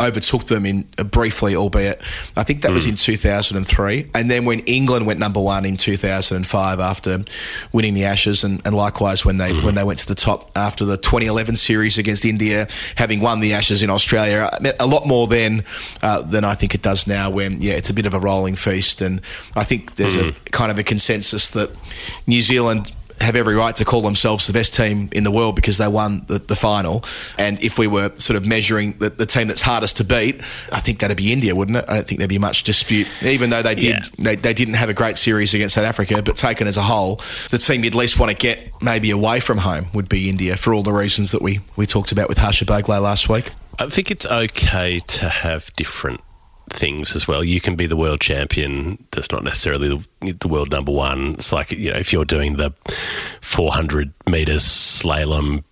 overtook 0.00 0.44
them 0.44 0.66
in 0.66 0.86
uh, 0.98 1.04
briefly, 1.04 1.56
albeit 1.56 2.00
I 2.36 2.44
think 2.44 2.62
that 2.62 2.72
was 2.72 2.86
in 2.86 2.96
2003. 2.96 4.10
And 4.14 4.30
then 4.30 4.44
when 4.44 4.60
England 4.60 5.06
went 5.06 5.18
number 5.18 5.40
one 5.40 5.64
in 5.64 5.76
2005 5.76 6.80
after 6.80 7.24
winning 7.72 7.94
the 7.94 8.04
Ashes, 8.04 8.44
and, 8.44 8.60
and 8.64 8.74
likewise 8.74 9.24
when 9.24 9.38
they 9.38 9.52
when 9.60 9.74
they 9.74 9.84
went 9.84 9.98
to 10.00 10.06
the 10.06 10.14
top 10.14 10.50
after 10.56 10.84
the 10.84 10.96
2011 10.96 11.56
series 11.56 11.98
against 11.98 12.24
India, 12.24 12.66
having 12.96 13.20
won 13.20 13.40
the 13.40 13.52
Ashes 13.52 13.82
in 13.82 13.90
Australia, 13.90 14.48
it 14.52 14.62
meant 14.62 14.76
a 14.80 14.86
lot 14.86 15.06
more 15.06 15.26
then 15.26 15.64
uh, 16.02 16.22
than 16.22 16.44
I 16.44 16.54
think 16.54 16.74
it 16.74 16.82
does 16.82 17.06
now. 17.06 17.30
When 17.30 17.60
yeah, 17.60 17.74
it's 17.74 17.90
a 17.90 17.94
bit 17.94 18.06
of 18.06 18.14
a 18.14 18.20
rolling 18.20 18.56
feast, 18.56 19.00
and 19.00 19.20
I 19.54 19.64
think 19.64 19.96
there's 19.96 20.16
a 20.16 20.32
kind 20.50 20.70
of 20.70 20.78
a 20.78 20.82
consensus 20.82 21.50
that 21.50 21.70
New 22.26 22.42
Zealand 22.42 22.92
have 23.20 23.36
every 23.36 23.54
right 23.54 23.74
to 23.76 23.84
call 23.84 24.02
themselves 24.02 24.46
the 24.46 24.52
best 24.52 24.74
team 24.74 25.08
in 25.12 25.24
the 25.24 25.30
world 25.30 25.54
because 25.56 25.78
they 25.78 25.88
won 25.88 26.24
the, 26.26 26.38
the 26.38 26.56
final. 26.56 27.04
And 27.38 27.62
if 27.62 27.78
we 27.78 27.86
were 27.86 28.12
sort 28.18 28.36
of 28.36 28.46
measuring 28.46 28.92
the, 28.98 29.10
the 29.10 29.26
team 29.26 29.48
that's 29.48 29.62
hardest 29.62 29.96
to 29.98 30.04
beat, 30.04 30.40
I 30.72 30.80
think 30.80 30.98
that'd 30.98 31.16
be 31.16 31.32
India, 31.32 31.54
wouldn't 31.54 31.78
it? 31.78 31.84
I 31.88 31.94
don't 31.94 32.06
think 32.06 32.18
there'd 32.18 32.28
be 32.28 32.38
much 32.38 32.64
dispute, 32.64 33.06
even 33.22 33.50
though 33.50 33.62
they 33.62 33.74
did 33.74 33.84
Yeah. 33.84 34.04
they, 34.18 34.36
they 34.36 34.52
didn't 34.54 34.74
have 34.74 34.88
a 34.88 34.94
great 34.94 35.16
series 35.16 35.54
against 35.54 35.74
South 35.76 35.84
Africa. 35.86 36.22
But 36.22 36.36
taken 36.36 36.66
as 36.66 36.76
a 36.76 36.82
whole, 36.82 37.16
the 37.50 37.58
team 37.58 37.84
you'd 37.84 37.94
least 37.94 38.18
want 38.18 38.30
to 38.30 38.36
get 38.36 38.70
maybe 38.82 39.10
away 39.10 39.40
from 39.40 39.58
home 39.58 39.86
would 39.94 40.08
be 40.08 40.28
India 40.28 40.56
for 40.56 40.74
all 40.74 40.82
the 40.82 40.92
reasons 40.92 41.30
that 41.32 41.40
we 41.42 41.60
we 41.76 41.86
talked 41.86 42.12
about 42.12 42.28
with 42.28 42.38
Harsha 42.38 42.64
Bhogle 42.64 43.00
last 43.00 43.28
week. 43.28 43.50
I 43.78 43.88
think 43.88 44.10
it's 44.10 44.26
okay 44.26 44.98
to 45.00 45.28
have 45.28 45.74
different 45.76 46.20
things 46.74 47.16
as 47.16 47.26
well. 47.26 47.42
You 47.44 47.60
can 47.60 47.76
be 47.76 47.86
the 47.86 47.96
world 47.96 48.20
champion. 48.20 49.04
That's 49.12 49.30
not 49.30 49.44
necessarily 49.44 49.88
the, 50.20 50.32
the 50.32 50.48
world 50.48 50.70
number 50.70 50.92
one. 50.92 51.34
It's 51.34 51.52
like 51.52 51.70
you 51.70 51.90
know 51.90 51.98
if 51.98 52.12
you're 52.12 52.24
doing 52.24 52.56
the 52.56 52.72
400 53.40 54.12
meters 54.28 54.62
slalom, 54.62 55.64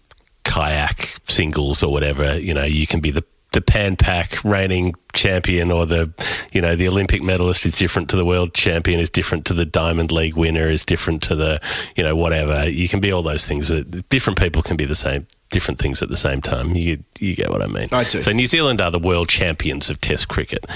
kayak 0.44 1.16
singles 1.28 1.82
or 1.82 1.92
whatever. 1.92 2.38
You 2.38 2.54
know 2.54 2.64
you 2.64 2.86
can 2.86 3.00
be 3.00 3.10
the 3.10 3.24
the 3.52 3.60
Pan 3.60 3.96
reigning 4.44 4.94
champion 5.12 5.70
or 5.70 5.84
the 5.86 6.12
you 6.52 6.60
know 6.60 6.74
the 6.74 6.88
Olympic 6.88 7.22
medalist 7.22 7.66
is 7.66 7.76
different 7.76 8.08
to 8.08 8.16
the 8.16 8.24
world 8.24 8.54
champion 8.54 8.98
is 8.98 9.10
different 9.10 9.44
to 9.46 9.54
the 9.54 9.66
Diamond 9.66 10.10
League 10.10 10.36
winner 10.36 10.68
is 10.68 10.84
different 10.84 11.22
to 11.24 11.34
the 11.36 11.60
you 11.94 12.02
know 12.02 12.16
whatever 12.16 12.66
you 12.68 12.88
can 12.88 13.00
be 13.00 13.12
all 13.12 13.22
those 13.22 13.46
things 13.46 13.68
that 13.68 14.08
different 14.08 14.38
people 14.38 14.62
can 14.62 14.76
be 14.76 14.86
the 14.86 14.96
same 14.96 15.26
different 15.52 15.78
things 15.78 16.02
at 16.02 16.08
the 16.08 16.16
same 16.16 16.40
time. 16.40 16.74
You 16.74 17.04
you 17.20 17.36
get 17.36 17.50
what 17.50 17.62
I 17.62 17.68
mean. 17.68 17.86
I 17.92 18.02
do. 18.02 18.20
so 18.20 18.32
New 18.32 18.48
Zealand 18.48 18.80
are 18.80 18.90
the 18.90 18.98
world 18.98 19.28
champions 19.28 19.88
of 19.88 20.00
Test 20.00 20.26
cricket. 20.26 20.66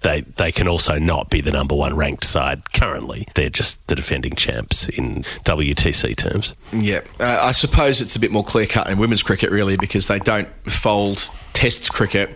They 0.00 0.22
they 0.22 0.50
can 0.50 0.66
also 0.66 0.98
not 0.98 1.28
be 1.28 1.42
the 1.42 1.50
number 1.50 1.74
one 1.74 1.94
ranked 1.94 2.24
side 2.24 2.72
currently. 2.72 3.28
They're 3.34 3.50
just 3.50 3.86
the 3.88 3.94
defending 3.94 4.34
champs 4.34 4.88
in 4.88 5.24
WTC 5.44 6.16
terms. 6.16 6.56
Yeah, 6.72 7.00
uh, 7.18 7.40
I 7.42 7.52
suppose 7.52 8.00
it's 8.00 8.16
a 8.16 8.20
bit 8.20 8.30
more 8.30 8.44
clear 8.44 8.66
cut 8.66 8.88
in 8.88 8.96
women's 8.96 9.22
cricket, 9.22 9.50
really, 9.50 9.76
because 9.76 10.08
they 10.08 10.18
don't 10.18 10.48
fold 10.64 11.28
Test 11.52 11.92
cricket 11.92 12.30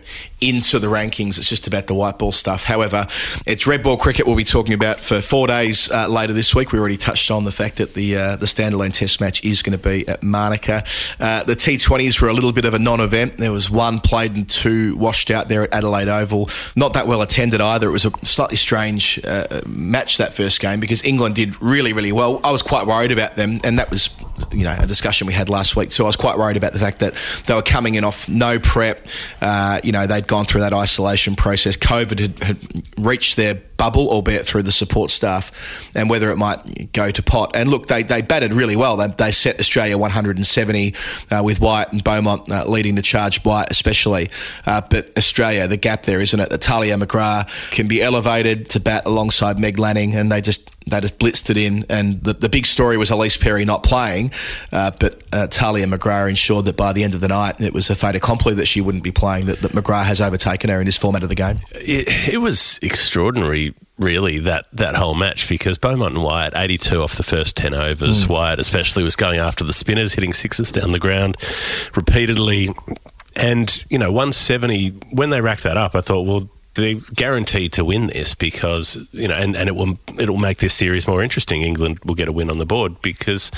into 0.48 0.78
the 0.78 0.86
rankings. 0.88 1.38
It's 1.38 1.48
just 1.48 1.66
about 1.66 1.86
the 1.86 1.94
white 1.94 2.18
ball 2.18 2.32
stuff. 2.32 2.64
However, 2.64 3.06
it's 3.46 3.66
red 3.66 3.82
ball 3.82 3.96
cricket 3.96 4.26
we'll 4.26 4.36
be 4.36 4.44
talking 4.44 4.74
about 4.74 5.00
for 5.00 5.20
four 5.20 5.46
days 5.46 5.90
uh, 5.90 6.08
later 6.08 6.32
this 6.32 6.54
week. 6.54 6.72
We 6.72 6.78
already 6.78 6.96
touched 6.96 7.30
on 7.30 7.44
the 7.44 7.52
fact 7.52 7.76
that 7.76 7.94
the 7.94 8.16
uh, 8.16 8.36
the 8.36 8.46
standalone 8.46 8.92
Test 8.92 9.20
match 9.20 9.42
is 9.44 9.62
going 9.62 9.78
to 9.78 9.82
be 9.82 10.06
at 10.06 10.22
Manuka. 10.22 10.84
Uh, 11.18 11.42
the 11.44 11.56
T20s 11.56 12.20
were 12.20 12.28
a 12.28 12.32
little 12.32 12.52
bit 12.52 12.64
of 12.64 12.74
a 12.74 12.78
non-event. 12.78 13.38
There 13.38 13.52
was 13.52 13.70
one 13.70 14.00
played 14.00 14.36
and 14.36 14.48
two 14.48 14.96
washed 14.96 15.30
out 15.30 15.48
there 15.48 15.62
at 15.62 15.74
Adelaide 15.74 16.08
Oval. 16.08 16.48
Not 16.76 16.94
that 16.94 17.06
well 17.06 17.22
attended 17.22 17.60
either. 17.60 17.88
It 17.88 17.92
was 17.92 18.04
a 18.06 18.12
slightly 18.22 18.56
strange 18.56 19.20
uh, 19.24 19.62
match 19.66 20.18
that 20.18 20.34
first 20.34 20.60
game 20.60 20.80
because 20.80 21.04
England 21.04 21.34
did 21.34 21.60
really 21.60 21.92
really 21.92 22.12
well. 22.12 22.40
I 22.44 22.52
was 22.52 22.62
quite 22.62 22.86
worried 22.86 23.12
about 23.12 23.36
them, 23.36 23.60
and 23.64 23.78
that 23.78 23.90
was 23.90 24.10
you 24.52 24.64
know 24.64 24.76
a 24.78 24.86
discussion 24.86 25.26
we 25.26 25.32
had 25.32 25.48
last 25.48 25.76
week. 25.76 25.92
So 25.92 26.04
I 26.04 26.06
was 26.06 26.16
quite 26.16 26.38
worried 26.38 26.56
about 26.56 26.72
the 26.72 26.78
fact 26.78 26.98
that 27.00 27.14
they 27.46 27.54
were 27.54 27.62
coming 27.62 27.94
in 27.94 28.04
off 28.04 28.28
no 28.28 28.58
prep. 28.58 29.08
Uh, 29.40 29.80
you 29.82 29.92
know 29.92 30.06
they'd 30.06 30.26
gone 30.34 30.44
through 30.44 30.62
that 30.62 30.72
isolation 30.72 31.36
process. 31.36 31.76
COVID 31.76 32.18
had, 32.18 32.38
had 32.42 32.58
reached 32.98 33.36
their 33.36 33.54
bubble, 33.76 34.08
albeit 34.08 34.46
through 34.46 34.62
the 34.62 34.72
support 34.72 35.10
staff, 35.10 35.50
and 35.94 36.08
whether 36.10 36.30
it 36.30 36.36
might 36.36 36.92
go 36.92 37.10
to 37.10 37.22
pot. 37.22 37.54
And 37.54 37.68
look, 37.68 37.86
they, 37.86 38.02
they 38.02 38.22
batted 38.22 38.52
really 38.52 38.76
well. 38.76 38.96
They, 38.96 39.08
they 39.08 39.30
set 39.30 39.60
Australia 39.60 39.98
170 39.98 40.94
uh, 41.30 41.42
with 41.44 41.60
Wyatt 41.60 41.92
and 41.92 42.02
Beaumont 42.02 42.50
uh, 42.50 42.64
leading 42.66 42.94
the 42.94 43.02
charge, 43.02 43.44
Wyatt 43.44 43.70
especially. 43.70 44.30
Uh, 44.66 44.80
but 44.88 45.16
Australia, 45.16 45.68
the 45.68 45.76
gap 45.76 46.02
there, 46.02 46.20
isn't 46.20 46.38
it? 46.38 46.50
That 46.50 46.60
Talia 46.60 46.96
McGrath 46.96 47.70
can 47.70 47.88
be 47.88 48.02
elevated 48.02 48.68
to 48.70 48.80
bat 48.80 49.06
alongside 49.06 49.58
Meg 49.58 49.78
Lanning, 49.78 50.14
and 50.14 50.30
they 50.30 50.40
just 50.40 50.70
they 50.86 51.00
just 51.00 51.18
blitzed 51.18 51.50
it 51.50 51.56
in. 51.56 51.84
And 51.88 52.22
the, 52.22 52.34
the 52.34 52.48
big 52.48 52.66
story 52.66 52.96
was 52.96 53.10
Ellyse 53.10 53.40
Perry 53.40 53.64
not 53.64 53.82
playing, 53.82 54.32
uh, 54.72 54.90
but 54.98 55.22
uh, 55.32 55.46
Talia 55.48 55.86
McGrath 55.86 56.28
ensured 56.28 56.66
that 56.66 56.76
by 56.76 56.92
the 56.92 57.04
end 57.04 57.14
of 57.14 57.20
the 57.20 57.28
night, 57.28 57.60
it 57.60 57.72
was 57.72 57.90
a 57.90 57.94
fait 57.94 58.14
accompli 58.14 58.54
that 58.54 58.66
she 58.66 58.80
wouldn't 58.80 59.04
be 59.04 59.12
playing, 59.12 59.46
that, 59.46 59.60
that 59.60 59.72
McGrath 59.72 60.04
has 60.04 60.20
overtaken 60.20 60.70
her 60.70 60.80
in 60.80 60.86
this 60.86 60.96
format 60.96 61.22
of 61.22 61.28
the 61.28 61.34
game. 61.34 61.60
it, 61.72 62.28
it 62.28 62.38
was 62.38 62.78
extraordinary, 62.82 63.73
really, 63.98 64.38
that, 64.40 64.66
that 64.72 64.96
whole 64.96 65.14
match 65.14 65.48
because 65.48 65.78
Beaumont 65.78 66.14
and 66.14 66.24
Wyatt, 66.24 66.54
82 66.56 67.02
off 67.02 67.16
the 67.16 67.22
first 67.22 67.56
10 67.56 67.74
overs. 67.74 68.26
Mm. 68.26 68.28
Wyatt, 68.28 68.60
especially, 68.60 69.02
was 69.02 69.16
going 69.16 69.38
after 69.38 69.64
the 69.64 69.72
spinners, 69.72 70.14
hitting 70.14 70.32
sixes 70.32 70.72
down 70.72 70.92
the 70.92 70.98
ground 70.98 71.36
repeatedly. 71.94 72.74
And, 73.36 73.84
you 73.90 73.98
know, 73.98 74.10
170, 74.10 74.90
when 75.12 75.30
they 75.30 75.40
racked 75.40 75.64
that 75.64 75.76
up, 75.76 75.94
I 75.94 76.00
thought, 76.00 76.22
well, 76.26 76.48
they're 76.74 76.96
guaranteed 77.14 77.72
to 77.74 77.84
win 77.84 78.08
this 78.08 78.34
because 78.34 78.98
you 79.12 79.28
know, 79.28 79.34
and, 79.34 79.56
and 79.56 79.68
it 79.68 79.76
will 79.76 79.96
it'll 80.18 80.38
make 80.38 80.58
this 80.58 80.74
series 80.74 81.06
more 81.06 81.22
interesting. 81.22 81.62
England 81.62 82.00
will 82.04 82.16
get 82.16 82.26
a 82.26 82.32
win 82.32 82.50
on 82.50 82.58
the 82.58 82.66
board 82.66 83.00
because 83.00 83.52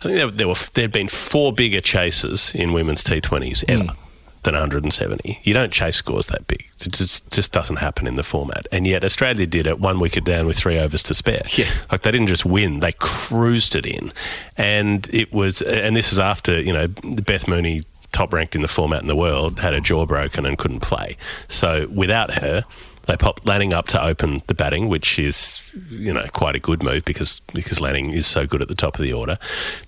I 0.00 0.04
think 0.04 0.16
there, 0.16 0.26
there 0.30 0.48
were 0.48 0.54
there 0.74 0.84
had 0.84 0.92
been 0.92 1.08
four 1.08 1.52
bigger 1.54 1.80
chases 1.80 2.54
in 2.54 2.72
women's 2.74 3.02
T20s 3.02 3.64
ever 3.66 3.84
mm. 3.84 3.96
Than 4.42 4.54
170. 4.54 5.40
You 5.42 5.54
don't 5.54 5.72
chase 5.72 5.96
scores 5.96 6.26
that 6.26 6.46
big. 6.46 6.66
It 6.84 6.92
just, 6.92 7.30
just 7.30 7.52
doesn't 7.52 7.76
happen 7.76 8.06
in 8.06 8.16
the 8.16 8.22
format. 8.22 8.66
And 8.72 8.86
yet 8.86 9.04
Australia 9.04 9.46
did 9.46 9.66
it 9.66 9.80
one 9.80 10.00
wicket 10.00 10.24
down 10.24 10.46
with 10.46 10.56
three 10.56 10.78
overs 10.78 11.02
to 11.04 11.14
spare. 11.14 11.42
Yeah. 11.56 11.66
Like 11.90 12.02
they 12.02 12.10
didn't 12.10 12.28
just 12.28 12.44
win, 12.44 12.80
they 12.80 12.92
cruised 12.92 13.74
it 13.76 13.86
in. 13.86 14.12
And 14.56 15.08
it 15.12 15.32
was, 15.32 15.62
and 15.62 15.94
this 15.94 16.12
is 16.12 16.18
after, 16.18 16.60
you 16.60 16.72
know, 16.72 16.88
Beth 16.88 17.46
Mooney, 17.46 17.82
top 18.12 18.32
ranked 18.32 18.56
in 18.56 18.62
the 18.62 18.68
format 18.68 19.02
in 19.02 19.08
the 19.08 19.16
world, 19.16 19.60
had 19.60 19.74
her 19.74 19.80
jaw 19.80 20.06
broken 20.06 20.46
and 20.46 20.58
couldn't 20.58 20.80
play. 20.80 21.16
So 21.48 21.86
without 21.88 22.34
her, 22.34 22.64
they 23.06 23.16
popped 23.16 23.46
Lanning 23.46 23.72
up 23.72 23.88
to 23.88 24.02
open 24.02 24.42
the 24.46 24.54
batting, 24.54 24.88
which 24.88 25.18
is, 25.18 25.70
you 25.90 26.12
know, 26.12 26.24
quite 26.32 26.54
a 26.54 26.60
good 26.60 26.82
move 26.82 27.04
because 27.04 27.40
because 27.52 27.80
Lanning 27.80 28.12
is 28.12 28.26
so 28.26 28.46
good 28.46 28.62
at 28.62 28.68
the 28.68 28.74
top 28.74 28.96
of 28.96 29.02
the 29.02 29.12
order. 29.12 29.38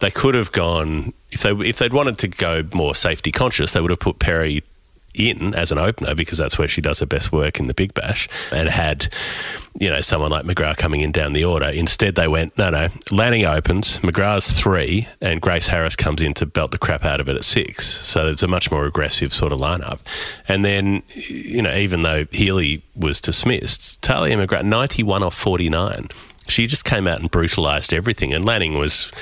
They 0.00 0.10
could 0.10 0.34
have 0.34 0.52
gone 0.52 1.12
if 1.30 1.42
they 1.42 1.52
if 1.52 1.78
they'd 1.78 1.92
wanted 1.92 2.18
to 2.18 2.28
go 2.28 2.64
more 2.72 2.94
safety 2.94 3.32
conscious, 3.32 3.72
they 3.72 3.80
would 3.80 3.90
have 3.90 4.00
put 4.00 4.18
Perry 4.18 4.62
in 5.14 5.54
as 5.54 5.70
an 5.70 5.78
opener 5.78 6.14
because 6.14 6.38
that's 6.38 6.58
where 6.58 6.68
she 6.68 6.80
does 6.80 7.00
her 7.00 7.06
best 7.06 7.32
work 7.32 7.60
in 7.60 7.66
the 7.66 7.74
Big 7.74 7.92
Bash 7.94 8.28
and 8.50 8.68
had 8.68 9.12
you 9.78 9.88
know 9.88 10.00
someone 10.00 10.30
like 10.30 10.44
McGrath 10.44 10.76
coming 10.76 11.00
in 11.00 11.12
down 11.12 11.32
the 11.32 11.44
order. 11.44 11.66
Instead 11.66 12.14
they 12.14 12.28
went 12.28 12.56
no 12.56 12.70
no 12.70 12.88
Lanning 13.10 13.44
opens 13.44 13.98
McGrath's 14.00 14.58
three 14.58 15.08
and 15.20 15.40
Grace 15.40 15.68
Harris 15.68 15.96
comes 15.96 16.22
in 16.22 16.34
to 16.34 16.46
belt 16.46 16.70
the 16.70 16.78
crap 16.78 17.04
out 17.04 17.20
of 17.20 17.28
it 17.28 17.36
at 17.36 17.44
six. 17.44 17.86
So 17.86 18.28
it's 18.28 18.42
a 18.42 18.48
much 18.48 18.70
more 18.70 18.84
aggressive 18.84 19.32
sort 19.32 19.52
of 19.52 19.60
lineup. 19.60 20.00
And 20.48 20.64
then 20.64 21.02
you 21.14 21.62
know 21.62 21.74
even 21.74 22.02
though 22.02 22.26
Healy 22.30 22.82
was 22.96 23.20
dismissed 23.20 24.00
Talia 24.02 24.36
McGrath 24.36 24.64
91 24.64 25.22
off 25.22 25.34
49 25.34 26.08
she 26.48 26.66
just 26.66 26.84
came 26.84 27.06
out 27.06 27.20
and 27.20 27.30
brutalised 27.30 27.92
everything. 27.92 28.34
And 28.34 28.44
Lanning 28.44 28.76
was 28.76 29.12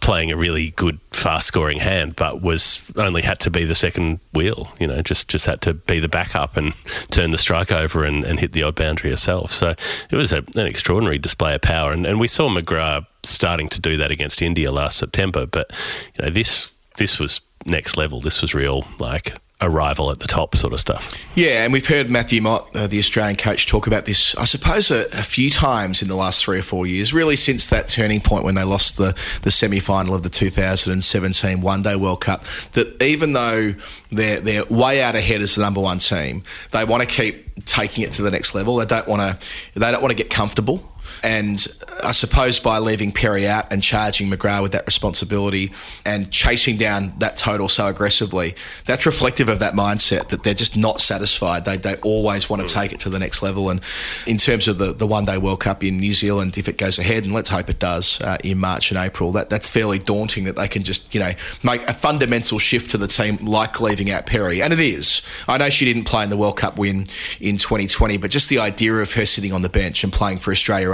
playing 0.00 0.32
a 0.32 0.36
really 0.36 0.70
good, 0.70 0.98
fast 1.12 1.46
scoring 1.46 1.78
hand, 1.78 2.16
but 2.16 2.40
was 2.40 2.90
only 2.96 3.22
had 3.22 3.38
to 3.40 3.50
be 3.50 3.64
the 3.64 3.74
second 3.74 4.20
wheel. 4.32 4.72
You 4.80 4.86
know, 4.86 5.02
just 5.02 5.28
just 5.28 5.46
had 5.46 5.60
to 5.62 5.74
be 5.74 6.00
the 6.00 6.08
backup 6.08 6.56
and 6.56 6.74
turn 7.10 7.30
the 7.30 7.38
strike 7.38 7.72
over 7.72 8.04
and, 8.04 8.24
and 8.24 8.40
hit 8.40 8.52
the 8.52 8.62
odd 8.62 8.74
boundary 8.74 9.10
herself. 9.10 9.52
So 9.52 9.74
it 10.10 10.16
was 10.16 10.32
a, 10.32 10.38
an 10.56 10.66
extraordinary 10.66 11.18
display 11.18 11.54
of 11.54 11.62
power. 11.62 11.92
And, 11.92 12.06
and 12.06 12.18
we 12.18 12.28
saw 12.28 12.48
McGrath 12.48 13.06
starting 13.22 13.68
to 13.68 13.80
do 13.80 13.96
that 13.96 14.10
against 14.10 14.42
India 14.42 14.70
last 14.72 14.98
September. 14.98 15.46
But 15.46 15.70
you 16.16 16.24
know, 16.24 16.30
this 16.30 16.72
this 16.96 17.18
was 17.18 17.40
next 17.66 17.96
level. 17.96 18.20
This 18.20 18.40
was 18.40 18.54
real, 18.54 18.86
like 18.98 19.34
arrival 19.60 20.10
at 20.10 20.20
the 20.20 20.28
top 20.28 20.54
sort 20.54 20.72
of 20.72 20.78
stuff. 20.78 21.20
Yeah, 21.34 21.64
and 21.64 21.72
we've 21.72 21.86
heard 21.86 22.10
Matthew 22.10 22.40
Mott, 22.40 22.68
uh, 22.76 22.86
the 22.86 22.98
Australian 22.98 23.36
coach, 23.36 23.66
talk 23.66 23.86
about 23.88 24.04
this, 24.04 24.36
I 24.36 24.44
suppose, 24.44 24.90
a, 24.90 25.06
a, 25.06 25.22
few 25.22 25.50
times 25.50 26.00
in 26.00 26.08
the 26.08 26.14
last 26.14 26.44
three 26.44 26.58
or 26.58 26.62
four 26.62 26.86
years, 26.86 27.12
really 27.12 27.34
since 27.34 27.68
that 27.70 27.88
turning 27.88 28.20
point 28.20 28.44
when 28.44 28.54
they 28.54 28.62
lost 28.62 28.98
the, 28.98 29.18
the 29.42 29.50
semi 29.50 29.80
final 29.80 30.14
of 30.14 30.22
the 30.22 30.28
2017 30.28 31.60
One 31.60 31.82
Day 31.82 31.96
World 31.96 32.20
Cup. 32.20 32.44
That 32.72 33.02
even 33.02 33.32
though 33.32 33.74
they're, 34.12 34.40
they're 34.40 34.64
way 34.66 35.02
out 35.02 35.16
ahead 35.16 35.40
as 35.40 35.56
the 35.56 35.62
number 35.62 35.80
one 35.80 35.98
team, 35.98 36.44
they 36.70 36.84
want 36.84 37.02
to 37.02 37.08
keep 37.08 37.64
taking 37.64 38.04
it 38.04 38.12
to 38.12 38.22
the 38.22 38.30
next 38.30 38.54
level. 38.54 38.76
They 38.76 38.86
don't 38.86 39.08
want 39.08 39.22
to, 39.40 39.48
they 39.78 39.90
don't 39.90 40.00
want 40.00 40.16
to 40.16 40.22
get 40.22 40.30
comfortable. 40.30 40.84
And 41.22 41.66
I 42.02 42.12
suppose 42.12 42.60
by 42.60 42.78
leaving 42.78 43.12
Perry 43.12 43.46
out 43.46 43.72
and 43.72 43.82
charging 43.82 44.28
McGrath 44.28 44.62
with 44.62 44.72
that 44.72 44.86
responsibility 44.86 45.72
and 46.04 46.30
chasing 46.30 46.76
down 46.76 47.12
that 47.18 47.36
total 47.36 47.68
so 47.68 47.86
aggressively, 47.86 48.54
that's 48.86 49.06
reflective 49.06 49.48
of 49.48 49.58
that 49.58 49.74
mindset 49.74 50.28
that 50.28 50.42
they're 50.42 50.54
just 50.54 50.76
not 50.76 51.00
satisfied. 51.00 51.64
They, 51.64 51.76
they 51.76 51.96
always 51.96 52.48
want 52.48 52.66
to 52.66 52.72
take 52.72 52.92
it 52.92 53.00
to 53.00 53.10
the 53.10 53.18
next 53.18 53.42
level. 53.42 53.70
And 53.70 53.80
in 54.26 54.36
terms 54.36 54.68
of 54.68 54.78
the, 54.78 54.92
the 54.92 55.06
one 55.06 55.24
day 55.24 55.38
World 55.38 55.60
Cup 55.60 55.82
in 55.82 55.98
New 55.98 56.14
Zealand, 56.14 56.56
if 56.58 56.68
it 56.68 56.78
goes 56.78 56.98
ahead, 56.98 57.24
and 57.24 57.32
let's 57.32 57.48
hope 57.48 57.68
it 57.68 57.78
does 57.78 58.20
uh, 58.20 58.38
in 58.44 58.58
March 58.58 58.90
and 58.90 58.98
April, 58.98 59.32
that, 59.32 59.50
that's 59.50 59.68
fairly 59.68 59.98
daunting 59.98 60.44
that 60.44 60.56
they 60.56 60.68
can 60.68 60.82
just, 60.82 61.14
you 61.14 61.20
know, 61.20 61.32
make 61.62 61.82
a 61.88 61.94
fundamental 61.94 62.58
shift 62.58 62.90
to 62.90 62.98
the 62.98 63.08
team 63.08 63.36
like 63.44 63.80
leaving 63.80 64.10
out 64.10 64.26
Perry. 64.26 64.62
And 64.62 64.72
it 64.72 64.80
is. 64.80 65.22
I 65.46 65.58
know 65.58 65.70
she 65.70 65.84
didn't 65.84 66.04
play 66.04 66.24
in 66.24 66.30
the 66.30 66.36
World 66.36 66.56
Cup 66.56 66.78
win 66.78 67.06
in 67.40 67.56
2020, 67.56 68.16
but 68.18 68.30
just 68.30 68.48
the 68.48 68.58
idea 68.58 68.94
of 68.94 69.12
her 69.14 69.26
sitting 69.26 69.52
on 69.52 69.62
the 69.62 69.68
bench 69.68 70.04
and 70.04 70.12
playing 70.12 70.38
for 70.38 70.50
Australia 70.50 70.88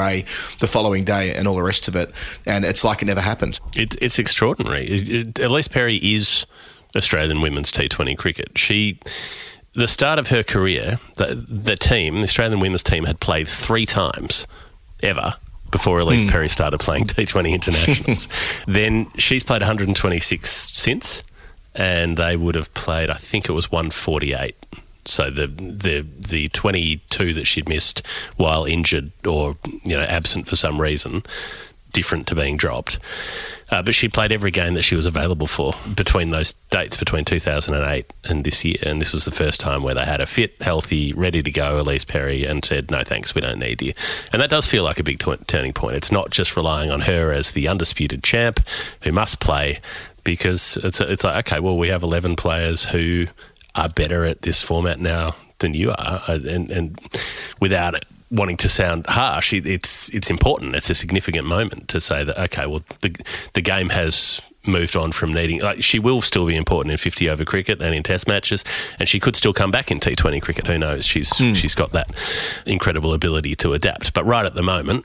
The 0.58 0.66
following 0.66 1.04
day 1.04 1.34
and 1.34 1.48
all 1.48 1.54
the 1.54 1.62
rest 1.62 1.88
of 1.88 1.96
it, 1.96 2.12
and 2.46 2.64
it's 2.64 2.84
like 2.84 3.02
it 3.02 3.06
never 3.06 3.20
happened. 3.20 3.60
It, 3.76 3.96
it's 4.00 4.18
extraordinary. 4.18 4.86
It, 4.86 5.10
it, 5.10 5.34
Ellyse 5.34 5.70
Perry 5.70 5.96
is 5.96 6.46
Australian 6.96 7.40
women's 7.40 7.72
T20 7.72 8.16
cricket. 8.16 8.58
She. 8.58 8.98
The 9.76 9.88
start 9.88 10.20
of 10.20 10.28
her 10.28 10.44
career, 10.44 11.00
the, 11.16 11.34
the 11.34 11.74
team, 11.74 12.18
the 12.18 12.22
Australian 12.22 12.60
women's 12.60 12.84
team, 12.84 13.06
had 13.06 13.18
played 13.18 13.48
three 13.48 13.86
times 13.86 14.46
ever 15.02 15.34
before 15.72 15.98
Ellyse 15.98 16.22
hmm. 16.22 16.28
Perry 16.28 16.48
started 16.48 16.78
playing 16.78 17.04
T20 17.06 17.52
internationals. 17.52 18.28
then 18.68 19.10
she's 19.18 19.42
played 19.42 19.62
126 19.62 20.48
since, 20.48 21.24
and 21.74 22.16
they 22.16 22.36
would 22.36 22.54
have 22.54 22.72
played, 22.74 23.10
I 23.10 23.14
think 23.14 23.48
it 23.48 23.52
was 23.52 23.72
148. 23.72 24.54
So 25.06 25.30
the 25.30 25.46
the 25.46 26.00
the 26.00 26.48
22 26.50 27.34
that 27.34 27.46
she'd 27.46 27.68
missed 27.68 28.06
while 28.36 28.64
injured 28.64 29.12
or 29.26 29.56
you 29.84 29.96
know 29.96 30.02
absent 30.02 30.48
for 30.48 30.56
some 30.56 30.80
reason, 30.80 31.22
different 31.94 32.26
to 32.26 32.34
being 32.34 32.58
dropped. 32.58 32.98
Uh, 33.70 33.82
but 33.82 33.94
she 33.94 34.08
played 34.08 34.30
every 34.30 34.50
game 34.50 34.74
that 34.74 34.82
she 34.82 34.94
was 34.94 35.06
available 35.06 35.46
for 35.46 35.72
between 35.94 36.30
those 36.30 36.52
dates 36.68 36.98
between 36.98 37.24
2008 37.24 38.12
and 38.24 38.44
this 38.44 38.64
year. 38.64 38.76
And 38.84 39.00
this 39.00 39.14
was 39.14 39.24
the 39.24 39.30
first 39.30 39.58
time 39.58 39.82
where 39.82 39.94
they 39.94 40.04
had 40.04 40.20
a 40.20 40.26
fit, 40.26 40.60
healthy, 40.60 41.14
ready 41.14 41.42
to 41.42 41.50
go 41.50 41.82
Ellyse 41.82 42.06
Perry 42.06 42.44
and 42.44 42.62
said, 42.62 42.90
no, 42.90 43.02
thanks, 43.02 43.34
we 43.34 43.40
don't 43.40 43.58
need 43.58 43.80
you. 43.80 43.94
And 44.32 44.42
that 44.42 44.50
does 44.50 44.66
feel 44.66 44.84
like 44.84 45.00
a 45.00 45.02
big 45.02 45.18
t- 45.18 45.36
turning 45.46 45.72
point. 45.72 45.96
It's 45.96 46.12
not 46.12 46.30
just 46.30 46.56
relying 46.56 46.90
on 46.90 47.00
her 47.02 47.32
as 47.32 47.52
the 47.52 47.68
undisputed 47.68 48.22
champ 48.22 48.60
who 49.02 49.12
must 49.12 49.40
play 49.40 49.80
because 50.24 50.76
it's, 50.78 51.00
it's 51.00 51.24
like, 51.24 51.46
okay, 51.46 51.60
well, 51.60 51.76
we 51.76 51.88
have 51.88 52.02
11 52.02 52.36
players 52.36 52.84
who 52.84 53.26
are 53.74 53.88
better 53.88 54.24
at 54.24 54.42
this 54.42 54.62
format 54.62 55.00
now 55.00 55.34
than 55.58 55.74
you 55.74 55.90
are. 55.90 56.22
Uh, 56.28 56.38
And, 56.48 56.70
and 56.70 56.98
without 57.60 57.94
it 57.94 58.04
wanting 58.30 58.56
to 58.58 58.68
sound 58.68 59.06
harsh, 59.06 59.52
it- 59.52 59.66
it's 59.66 60.08
it's 60.10 60.30
important. 60.30 60.74
It's 60.76 60.90
a 60.90 60.94
significant 60.94 61.46
moment 61.46 61.88
to 61.88 62.00
say 62.00 62.24
that 62.24 62.38
okay, 62.44 62.66
well 62.66 62.82
the 63.00 63.14
the 63.52 63.60
game 63.62 63.90
has 63.90 64.40
moved 64.66 64.96
on 64.96 65.12
from 65.12 65.30
needing 65.32 65.60
like 65.60 65.82
she 65.84 65.98
will 65.98 66.22
still 66.22 66.46
be 66.46 66.56
important 66.56 66.90
in 66.90 66.96
50 66.96 67.28
over 67.28 67.44
cricket 67.44 67.82
and 67.82 67.94
in 67.94 68.02
test 68.02 68.26
matches 68.26 68.64
and 68.98 69.06
she 69.10 69.20
could 69.20 69.36
still 69.36 69.52
come 69.52 69.70
back 69.70 69.90
in 69.90 70.00
T20 70.00 70.40
cricket 70.40 70.66
who 70.66 70.78
knows 70.78 71.04
she's 71.04 71.28
she's 71.54 71.74
got 71.74 71.92
that 71.92 72.08
incredible 72.64 73.12
ability 73.12 73.54
to 73.56 73.74
adapt 73.74 74.14
but 74.14 74.24
right 74.24 74.46
at 74.46 74.54
the 74.54 74.62
moment 74.62 75.04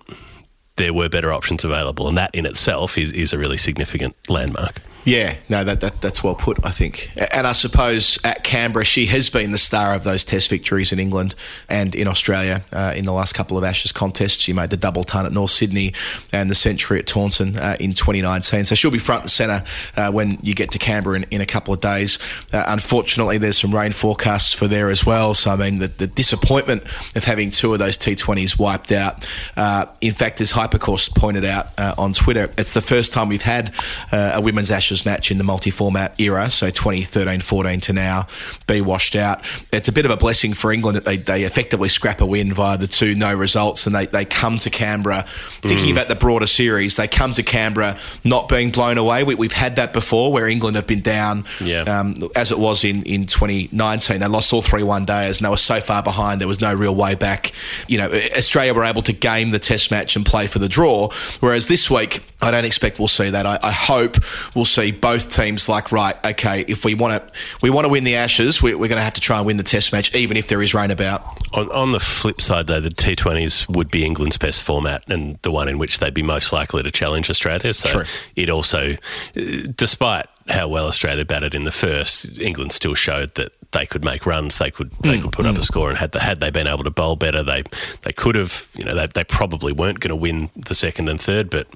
there 0.78 0.94
were 0.94 1.10
better 1.10 1.34
options 1.34 1.66
available 1.66 2.08
and 2.08 2.18
that 2.18 2.30
in 2.34 2.46
itself 2.46 2.98
is, 2.98 3.12
is 3.12 3.34
a 3.34 3.38
really 3.38 3.58
significant 3.58 4.16
landmark 4.30 4.80
Yeah, 5.06 5.36
no, 5.48 5.64
that, 5.64 5.80
that 5.82 6.02
that's 6.02 6.24
well 6.24 6.36
put, 6.36 6.64
I 6.64 6.72
think. 6.72 7.10
And 7.34 7.48
I 7.48 7.54
suppose 7.54 8.20
at 8.24 8.44
Canberra, 8.44 8.86
she 8.86 9.06
has 9.08 9.30
been 9.30 9.52
the 9.52 9.58
star 9.58 9.96
of 9.96 10.04
those 10.04 10.24
Test 10.24 10.50
victories 10.50 10.92
in 10.92 11.00
England 11.00 11.36
and 11.70 11.96
in 11.96 12.08
Australia 12.08 12.64
uh, 12.74 12.94
in 12.96 13.06
the 13.06 13.14
last 13.14 13.34
couple 13.34 13.58
of 13.58 13.64
Ashes 13.64 13.92
contests. 13.92 14.42
She 14.42 14.54
made 14.54 14.70
the 14.70 14.78
double 14.78 15.04
ton 15.04 15.26
at 15.26 15.32
North 15.32 15.52
Sydney 15.52 15.94
and 16.34 16.50
the 16.50 16.56
century 16.56 17.00
at 17.00 17.08
Taunton 17.08 17.58
uh, 17.58 17.78
in 17.80 17.94
2019. 17.94 18.66
So 18.66 18.76
she'll 18.76 18.92
be 18.92 19.00
front 19.00 19.24
and 19.24 19.32
centre 19.32 19.64
uh, 19.96 20.12
when 20.12 20.38
you 20.44 20.54
get 20.54 20.72
to 20.72 20.80
Canberra 20.80 21.16
in, 21.18 21.24
in 21.32 21.42
a 21.42 21.46
couple 21.46 21.74
of 21.74 21.80
days. 21.80 22.20
Uh, 22.52 22.66
unfortunately, 22.68 23.38
there's 23.38 23.58
some 23.58 23.74
rain 23.74 23.94
forecasts 23.94 24.54
for 24.54 24.68
there 24.68 24.90
as 24.90 25.06
well. 25.06 25.34
So 25.34 25.52
I 25.52 25.56
mean, 25.56 25.80
the, 25.80 25.88
the 25.88 26.08
disappointment 26.08 26.84
of 27.16 27.24
having 27.24 27.50
two 27.50 27.74
of 27.74 27.80
those 27.80 27.98
T20s 27.98 28.60
wiped 28.60 28.92
out. 28.92 29.28
Uh, 29.56 29.86
in 30.02 30.14
fact, 30.14 30.42
as 30.42 30.52
Hypercourse 30.52 31.14
pointed 31.16 31.46
out 31.46 31.68
uh, 31.80 31.96
on 31.98 32.14
Twitter, 32.14 32.52
it's 32.58 32.74
the 32.74 32.82
first 32.82 33.14
time 33.14 33.30
we've 33.30 33.42
had 33.42 33.74
a 34.12 34.42
women's 34.42 34.72
Ashes 34.72 34.99
match 35.06 35.32
in 35.32 35.38
the 35.38 35.44
multi-format 35.44 36.20
era, 36.20 36.50
so 36.50 36.70
2013-14 36.72 37.82
to 37.84 37.94
now, 37.94 38.28
be 38.68 38.82
washed 38.82 39.16
out. 39.16 39.44
It's 39.72 39.88
a 39.88 39.92
bit 39.92 40.06
of 40.06 40.12
a 40.12 40.18
blessing 40.18 40.54
for 40.54 40.72
England 40.72 40.96
that 40.98 41.06
they, 41.06 41.18
they 41.18 41.44
effectively 41.44 41.90
scrap 41.90 42.22
a 42.22 42.26
win 42.26 42.54
via 42.54 42.78
the 42.78 42.88
two 42.88 43.16
no 43.16 43.34
results 43.36 43.86
and 43.86 43.96
they, 43.96 44.06
they 44.06 44.26
come 44.26 44.60
to 44.60 44.70
Canberra 44.70 45.26
thinking 45.62 45.92
about 45.92 46.08
the 46.08 46.16
broader 46.16 46.48
series. 46.48 46.96
They 46.96 47.08
come 47.08 47.34
to 47.34 47.44
Canberra 47.44 47.98
not 48.24 48.48
being 48.50 48.70
blown 48.72 48.98
away. 48.98 49.24
We, 49.24 49.36
we've 49.36 49.52
had 49.52 49.76
that 49.78 49.94
before 49.94 50.32
where 50.32 50.48
England 50.48 50.76
have 50.76 50.88
been 50.88 51.02
down 51.02 51.46
Yeah. 51.60 51.82
um, 51.82 52.14
as 52.36 52.52
it 52.52 52.60
was 52.60 52.84
in, 52.84 53.04
in 53.04 53.26
2019. 53.26 54.20
They 54.20 54.28
lost 54.28 54.54
all 54.54 54.62
three 54.62 54.84
one 54.84 55.06
days 55.06 55.40
and 55.40 55.46
they 55.46 55.50
were 55.50 55.58
so 55.58 55.82
far 55.82 56.04
behind 56.04 56.42
there 56.42 56.48
was 56.48 56.62
no 56.62 56.74
real 56.74 56.96
way 56.96 57.16
back. 57.16 57.52
You 57.88 57.98
know, 58.00 58.10
Australia 58.38 58.74
were 58.74 58.86
able 58.86 59.02
to 59.04 59.14
game 59.14 59.52
the 59.52 59.60
test 59.60 59.92
match 59.92 60.16
and 60.16 60.26
play 60.26 60.48
for 60.48 60.60
the 60.60 60.70
draw, 60.70 61.10
whereas 61.40 61.68
this 61.68 61.90
week 61.90 62.22
I 62.42 62.52
don't 62.52 62.66
expect 62.66 63.00
we'll 63.00 63.08
see 63.10 63.30
that. 63.32 63.46
I, 63.46 63.58
I 63.62 63.72
hope 63.72 64.18
we'll 64.56 64.66
see 64.66 64.79
both 64.92 65.30
teams 65.30 65.70
like 65.70 65.92
right. 65.92 66.16
Okay, 66.26 66.66
if 66.68 66.86
we 66.86 66.96
want 66.96 67.22
to 67.22 67.40
we 67.62 67.70
want 67.70 67.86
to 67.86 67.92
win 67.92 68.04
the 68.04 68.16
Ashes, 68.16 68.62
we, 68.62 68.74
we're 68.74 68.88
going 68.88 69.00
to 69.00 69.04
have 69.04 69.14
to 69.16 69.22
try 69.22 69.38
and 69.38 69.46
win 69.46 69.58
the 69.58 69.64
test 69.64 69.92
match, 69.92 70.14
even 70.16 70.38
if 70.38 70.48
there 70.48 70.62
is 70.62 70.74
rain 70.74 70.92
about. 70.92 71.22
On, 71.54 71.72
on 71.72 71.92
the 71.92 72.00
flip 72.00 72.42
side, 72.42 72.68
though, 72.68 72.80
the 72.80 72.90
T20s 72.90 73.68
would 73.76 73.92
be 73.92 74.06
England's 74.06 74.38
best 74.38 74.64
format 74.64 75.04
and 75.10 75.38
the 75.42 75.52
one 75.52 75.68
in 75.68 75.78
which 75.78 76.00
they'd 76.00 76.14
be 76.14 76.24
most 76.24 76.54
likely 76.54 76.84
to 76.84 76.92
challenge 76.92 77.30
Australia. 77.30 77.74
So 77.74 77.90
True. 77.90 78.04
it 78.36 78.50
also, 78.50 78.94
uh, 78.94 79.42
despite 79.76 80.26
how 80.50 80.68
well 80.68 80.88
Australia 80.88 81.26
batted 81.26 81.54
in 81.54 81.64
the 81.64 81.72
first, 81.72 82.42
England 82.42 82.72
still 82.72 82.96
showed 82.96 83.36
that 83.36 83.52
they 83.72 83.86
could 83.86 84.04
make 84.04 84.26
runs. 84.26 84.58
They 84.58 84.72
could 84.72 84.92
they 85.02 85.20
could 85.20 85.32
put 85.32 85.46
up 85.46 85.58
a 85.58 85.64
score, 85.64 85.90
and 85.90 85.98
had 85.98 86.12
the, 86.12 86.20
had 86.20 86.40
they 86.40 86.50
been 86.50 86.66
able 86.66 86.84
to 86.84 86.90
bowl 86.90 87.16
better, 87.16 87.44
they 87.44 87.64
they 88.02 88.12
could 88.12 88.36
have. 88.36 88.68
You 88.74 88.86
know, 88.86 88.96
they, 88.96 89.08
they 89.08 89.24
probably 89.24 89.74
weren't 89.74 90.00
going 90.00 90.10
to 90.10 90.16
win 90.16 90.50
the 90.56 90.74
second 90.74 91.08
and 91.08 91.22
third, 91.22 91.50
but 91.50 91.68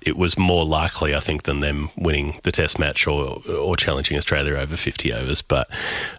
it 0.00 0.16
was 0.16 0.36
more 0.36 0.64
likely, 0.64 1.14
I 1.14 1.20
think, 1.20 1.44
than 1.44 1.60
them 1.60 1.90
winning 1.96 2.38
the 2.42 2.50
Test 2.50 2.78
match 2.78 3.06
or 3.06 3.42
or 3.48 3.76
challenging 3.76 4.16
Australia 4.16 4.56
over 4.56 4.76
fifty 4.76 5.12
overs. 5.12 5.40
But 5.40 5.68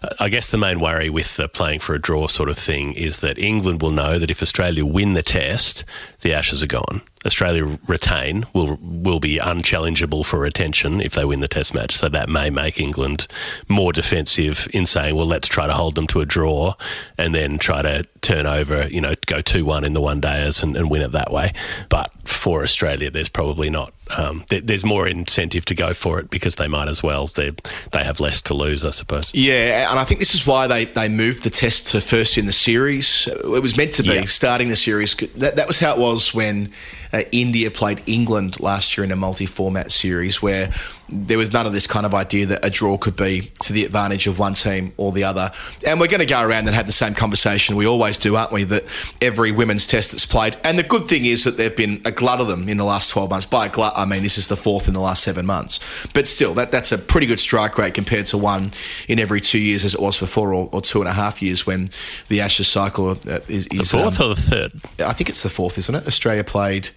uh, 0.02 0.08
I 0.18 0.30
guess 0.30 0.50
the 0.50 0.58
main 0.58 0.80
worry 0.80 1.10
with 1.10 1.36
the 1.36 1.48
playing 1.48 1.80
for 1.80 1.94
a 1.94 2.00
draw 2.00 2.26
sort 2.28 2.48
of 2.48 2.56
thing 2.56 2.94
is 2.94 3.18
that 3.18 3.38
England 3.38 3.82
will 3.82 3.90
know 3.90 4.18
that 4.18 4.30
if 4.30 4.40
Australia 4.40 4.86
win 4.86 5.12
the 5.12 5.22
Test, 5.22 5.84
the 6.20 6.32
Ashes 6.32 6.62
are 6.62 6.66
gone. 6.66 7.02
Australia 7.28 7.78
retain 7.86 8.46
will 8.54 8.78
will 8.80 9.20
be 9.20 9.38
unchallengeable 9.38 10.24
for 10.24 10.38
retention 10.40 11.00
if 11.00 11.12
they 11.12 11.24
win 11.24 11.40
the 11.40 11.48
Test 11.48 11.74
match. 11.74 11.94
So 11.94 12.08
that 12.08 12.28
may 12.28 12.48
make 12.48 12.80
England 12.80 13.26
more 13.68 13.92
defensive 13.92 14.66
in 14.72 14.86
saying, 14.86 15.14
well, 15.14 15.26
let's 15.26 15.46
try 15.46 15.66
to 15.66 15.74
hold 15.74 15.94
them 15.94 16.06
to 16.08 16.20
a 16.20 16.26
draw 16.26 16.74
and 17.18 17.34
then 17.34 17.58
try 17.58 17.82
to 17.82 18.04
turn 18.22 18.46
over, 18.46 18.88
you 18.88 19.00
know, 19.00 19.14
go 19.26 19.40
two 19.40 19.64
one 19.64 19.84
in 19.84 19.92
the 19.92 20.00
one 20.00 20.20
days 20.20 20.62
and, 20.62 20.74
and 20.74 20.90
win 20.90 21.02
it 21.02 21.12
that 21.12 21.30
way. 21.30 21.52
But 21.90 22.10
for 22.24 22.62
Australia, 22.62 23.10
there's 23.10 23.28
probably 23.28 23.70
not. 23.70 23.92
Um, 24.16 24.44
there, 24.48 24.60
there's 24.60 24.84
more 24.84 25.06
incentive 25.06 25.64
to 25.66 25.74
go 25.74 25.92
for 25.94 26.18
it 26.18 26.30
because 26.30 26.56
they 26.56 26.68
might 26.68 26.88
as 26.88 27.02
well. 27.02 27.26
They 27.26 27.50
they 27.92 28.04
have 28.04 28.20
less 28.20 28.40
to 28.42 28.54
lose, 28.54 28.84
I 28.84 28.90
suppose. 28.90 29.32
Yeah, 29.34 29.90
and 29.90 29.98
I 29.98 30.04
think 30.04 30.20
this 30.20 30.34
is 30.34 30.46
why 30.46 30.66
they, 30.66 30.84
they 30.86 31.08
moved 31.08 31.42
the 31.44 31.50
test 31.50 31.88
to 31.88 32.00
first 32.00 32.38
in 32.38 32.46
the 32.46 32.52
series. 32.52 33.26
It 33.28 33.62
was 33.62 33.76
meant 33.76 33.92
to 33.94 34.02
be 34.02 34.10
Yeah. 34.14 34.24
starting 34.24 34.68
the 34.68 34.76
series. 34.76 35.14
That, 35.36 35.56
that 35.56 35.66
was 35.66 35.78
how 35.78 35.94
it 35.94 35.98
was 35.98 36.32
when 36.34 36.70
uh, 37.12 37.22
India 37.32 37.70
played 37.70 38.02
England 38.06 38.60
last 38.60 38.96
year 38.96 39.04
in 39.04 39.10
a 39.12 39.16
multi 39.16 39.46
format 39.46 39.90
series, 39.92 40.40
where 40.42 40.70
there 41.10 41.38
was 41.38 41.52
none 41.52 41.66
of 41.66 41.72
this 41.72 41.86
kind 41.86 42.04
of 42.04 42.14
idea 42.14 42.46
that 42.46 42.64
a 42.64 42.70
draw 42.70 42.98
could 42.98 43.16
be 43.16 43.50
to 43.60 43.72
the 43.72 43.84
advantage 43.84 44.26
of 44.26 44.38
one 44.38 44.54
team 44.54 44.92
or 44.96 45.12
the 45.12 45.24
other. 45.24 45.50
And 45.86 46.00
we're 46.00 46.08
going 46.08 46.20
to 46.20 46.26
go 46.26 46.42
around 46.42 46.66
and 46.66 46.74
have 46.74 46.86
the 46.86 46.92
same 46.92 47.14
conversation 47.14 47.76
we 47.76 47.86
always 47.86 48.18
do, 48.18 48.36
aren't 48.36 48.52
we? 48.52 48.64
That 48.64 48.84
every 49.20 49.52
women's 49.52 49.86
test 49.86 50.12
that's 50.12 50.26
played, 50.26 50.56
and 50.64 50.78
the 50.78 50.82
good 50.82 51.08
thing 51.08 51.24
is 51.24 51.44
that 51.44 51.56
there 51.56 51.68
have 51.68 51.76
been 51.76 52.02
a 52.04 52.12
glut 52.12 52.40
of 52.40 52.48
them 52.48 52.68
in 52.68 52.76
the 52.76 52.84
last 52.84 53.10
12 53.10 53.30
months. 53.30 53.46
By 53.46 53.66
a 53.66 53.68
glut, 53.68 53.92
I 53.96 54.04
mean 54.04 54.22
this 54.22 54.38
is 54.38 54.48
the 54.48 54.56
fourth 54.56 54.88
in 54.88 54.94
the 54.94 55.00
last 55.00 55.22
seven 55.22 55.46
months. 55.46 55.80
But 56.12 56.26
still, 56.26 56.54
that, 56.54 56.70
that's 56.70 56.92
a 56.92 56.98
pretty 56.98 57.26
good 57.26 57.40
strike 57.40 57.78
rate 57.78 57.94
compared 57.94 58.26
to 58.26 58.38
one 58.38 58.70
in 59.08 59.18
every 59.18 59.40
two 59.40 59.58
years 59.58 59.84
as 59.84 59.94
it 59.94 60.00
was 60.00 60.18
before, 60.18 60.52
or, 60.52 60.68
or 60.72 60.80
two 60.80 61.00
and 61.00 61.08
a 61.08 61.12
half 61.12 61.42
years 61.42 61.66
when 61.66 61.88
the 62.28 62.40
Ashes 62.40 62.68
cycle 62.68 63.10
uh, 63.10 63.40
is. 63.48 63.66
The 63.66 63.84
fourth 63.84 64.20
um, 64.20 64.30
or 64.30 64.34
the 64.34 64.40
third? 64.40 64.72
I 64.98 65.12
think 65.12 65.28
it's 65.28 65.42
the 65.42 65.50
fourth, 65.50 65.78
isn't 65.78 65.94
it? 65.94 66.06
Australia 66.06 66.44
played. 66.44 66.90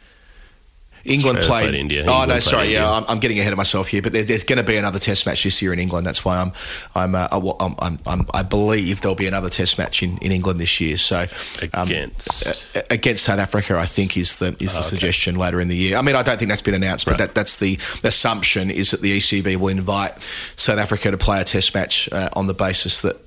England 1.06 1.40
Australia 1.40 1.62
played, 1.64 1.70
played 1.72 1.80
India. 1.80 2.06
Oh 2.08 2.26
no, 2.28 2.40
sorry. 2.40 2.64
India. 2.66 2.82
Yeah, 2.82 2.92
I'm, 2.92 3.06
I'm 3.08 3.20
getting 3.20 3.40
ahead 3.40 3.54
of 3.54 3.58
myself 3.58 3.88
here. 3.88 4.02
But 4.02 4.12
there, 4.14 4.24
there's 4.24 4.44
going 4.44 4.58
to 4.58 4.64
be 4.64 4.78
another 4.78 5.00
Test 5.00 5.26
match 5.26 5.44
this 5.44 5.62
year 5.62 5.74
in 5.74 5.80
England. 5.80 6.06
That's 6.06 6.24
why 6.24 6.40
I'm, 6.42 6.52
I'm, 6.96 7.16
uh, 7.16 7.28
I- 7.32 7.66
I'm, 7.66 7.76
I'm, 7.80 8.00
I'm 8.06 8.26
I 8.34 8.44
believe 8.44 9.02
there'll 9.02 9.16
be 9.16 9.28
another 9.28 9.50
Test 9.50 9.78
match 9.78 10.04
in, 10.04 10.18
in 10.20 10.32
England 10.32 10.60
this 10.60 10.80
year. 10.80 10.98
So 10.98 11.26
um, 11.74 11.88
Against? 11.88 12.76
against 12.92 13.24
South 13.24 13.40
Africa, 13.40 13.78
I 13.78 13.86
think 13.86 14.16
is 14.18 14.40
the 14.40 14.56
is 14.60 14.76
the 14.78 14.84
suggestion 14.84 15.36
later 15.36 15.60
in 15.60 15.68
the 15.68 15.76
year. 15.76 15.98
I 15.98 16.02
mean, 16.02 16.16
I 16.16 16.24
don't 16.24 16.38
think 16.38 16.50
that's 16.50 16.62
been 16.62 16.74
announced, 16.76 17.06
but 17.06 17.12
Right. 17.12 17.18
that, 17.28 17.36
that's 17.36 17.58
the 17.58 17.78
assumption 18.04 18.70
is 18.70 18.92
that 18.92 19.02
the 19.02 19.18
ECB 19.18 19.58
will 19.58 19.68
invite 19.70 20.22
South 20.56 20.78
Africa 20.80 21.12
to 21.12 21.18
play 21.18 21.42
a 21.42 21.44
Test 21.44 21.74
match 21.74 22.08
uh, 22.12 22.30
on 22.34 22.48
the 22.48 22.54
basis 22.54 23.02
that 23.02 23.18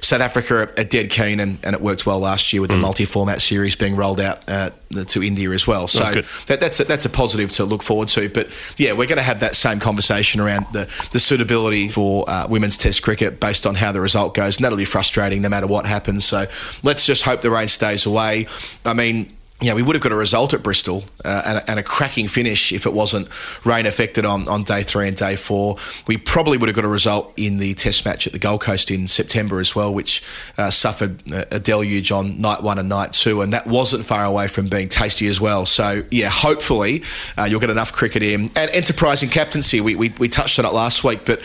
South 0.00 0.20
Africa 0.20 0.70
are, 0.78 0.84
dead 0.84 1.10
keen, 1.10 1.40
and, 1.40 1.58
and 1.64 1.74
it 1.74 1.80
worked 1.80 2.06
well 2.06 2.18
last 2.18 2.52
year 2.52 2.60
with 2.60 2.70
the 2.70 2.76
multi-format 2.76 3.40
series 3.40 3.76
being 3.76 3.96
rolled 3.96 4.20
out 4.20 4.48
uh, 4.48 4.70
to 5.06 5.22
India 5.22 5.50
as 5.50 5.66
well. 5.66 5.86
So 5.86 6.04
Oh, 6.04 6.22
that, 6.46 6.60
that's 6.60 6.80
a, 6.80 6.84
that's 6.84 7.04
a 7.04 7.10
positive 7.10 7.50
to 7.52 7.64
look 7.64 7.82
forward 7.82 8.08
to. 8.08 8.28
But 8.28 8.48
yeah, 8.76 8.92
we're 8.92 9.06
going 9.06 9.16
to 9.18 9.22
have 9.22 9.40
that 9.40 9.56
same 9.56 9.80
conversation 9.80 10.40
around 10.40 10.66
the, 10.72 10.88
the 11.12 11.20
suitability 11.20 11.88
for 11.88 12.28
uh, 12.28 12.46
women's 12.48 12.76
Test 12.76 13.02
cricket 13.02 13.40
based 13.40 13.66
on 13.66 13.74
how 13.74 13.92
the 13.92 14.00
result 14.00 14.34
goes, 14.34 14.56
and 14.56 14.64
that'll 14.64 14.76
be 14.78 14.84
frustrating 14.84 15.42
no 15.42 15.48
matter 15.48 15.66
what 15.66 15.86
happens. 15.86 16.24
So 16.24 16.46
let's 16.82 17.06
just 17.06 17.22
hope 17.22 17.40
the 17.40 17.50
rain 17.50 17.68
stays 17.68 18.06
away. 18.06 18.46
I 18.84 18.94
mean. 18.94 19.32
Yeah, 19.62 19.74
we 19.74 19.82
would 19.84 19.94
have 19.94 20.02
got 20.02 20.10
a 20.10 20.16
result 20.16 20.54
at 20.54 20.62
Bristol 20.64 21.04
uh, 21.24 21.42
and, 21.46 21.58
a, 21.58 21.70
and 21.70 21.78
a 21.78 21.84
cracking 21.84 22.26
finish 22.26 22.72
if 22.72 22.84
it 22.84 22.92
wasn't 22.92 23.28
rain 23.64 23.86
affected 23.86 24.24
on, 24.24 24.48
on 24.48 24.64
day 24.64 24.82
three 24.82 25.06
and 25.06 25.16
day 25.16 25.36
four. 25.36 25.76
We 26.08 26.16
probably 26.16 26.58
would 26.58 26.68
have 26.68 26.74
got 26.74 26.84
a 26.84 26.88
result 26.88 27.32
in 27.36 27.58
the 27.58 27.74
Test 27.74 28.04
match 28.04 28.26
at 28.26 28.32
the 28.32 28.40
Gold 28.40 28.60
Coast 28.60 28.90
in 28.90 29.06
September 29.06 29.60
as 29.60 29.76
well, 29.76 29.94
which 29.94 30.20
uh, 30.58 30.70
suffered 30.70 31.22
a, 31.32 31.60
deluge 31.60 32.10
on 32.10 32.40
night 32.40 32.60
one 32.64 32.80
and 32.80 32.88
night 32.88 33.12
two, 33.12 33.40
and 33.40 33.52
that 33.52 33.68
wasn't 33.68 34.04
far 34.04 34.24
away 34.24 34.48
from 34.48 34.66
being 34.66 34.88
tasty 34.88 35.28
as 35.28 35.40
well. 35.40 35.64
So, 35.64 36.02
yeah, 36.10 36.28
hopefully 36.28 37.04
uh, 37.38 37.44
you'll 37.44 37.60
get 37.60 37.70
enough 37.70 37.92
cricket 37.92 38.24
in. 38.24 38.48
And 38.56 38.68
enterprising 38.72 39.28
captaincy, 39.28 39.80
we, 39.80 39.94
we, 39.94 40.08
we 40.18 40.28
touched 40.28 40.58
on 40.58 40.64
it 40.64 40.72
last 40.72 41.04
week, 41.04 41.20
but 41.24 41.40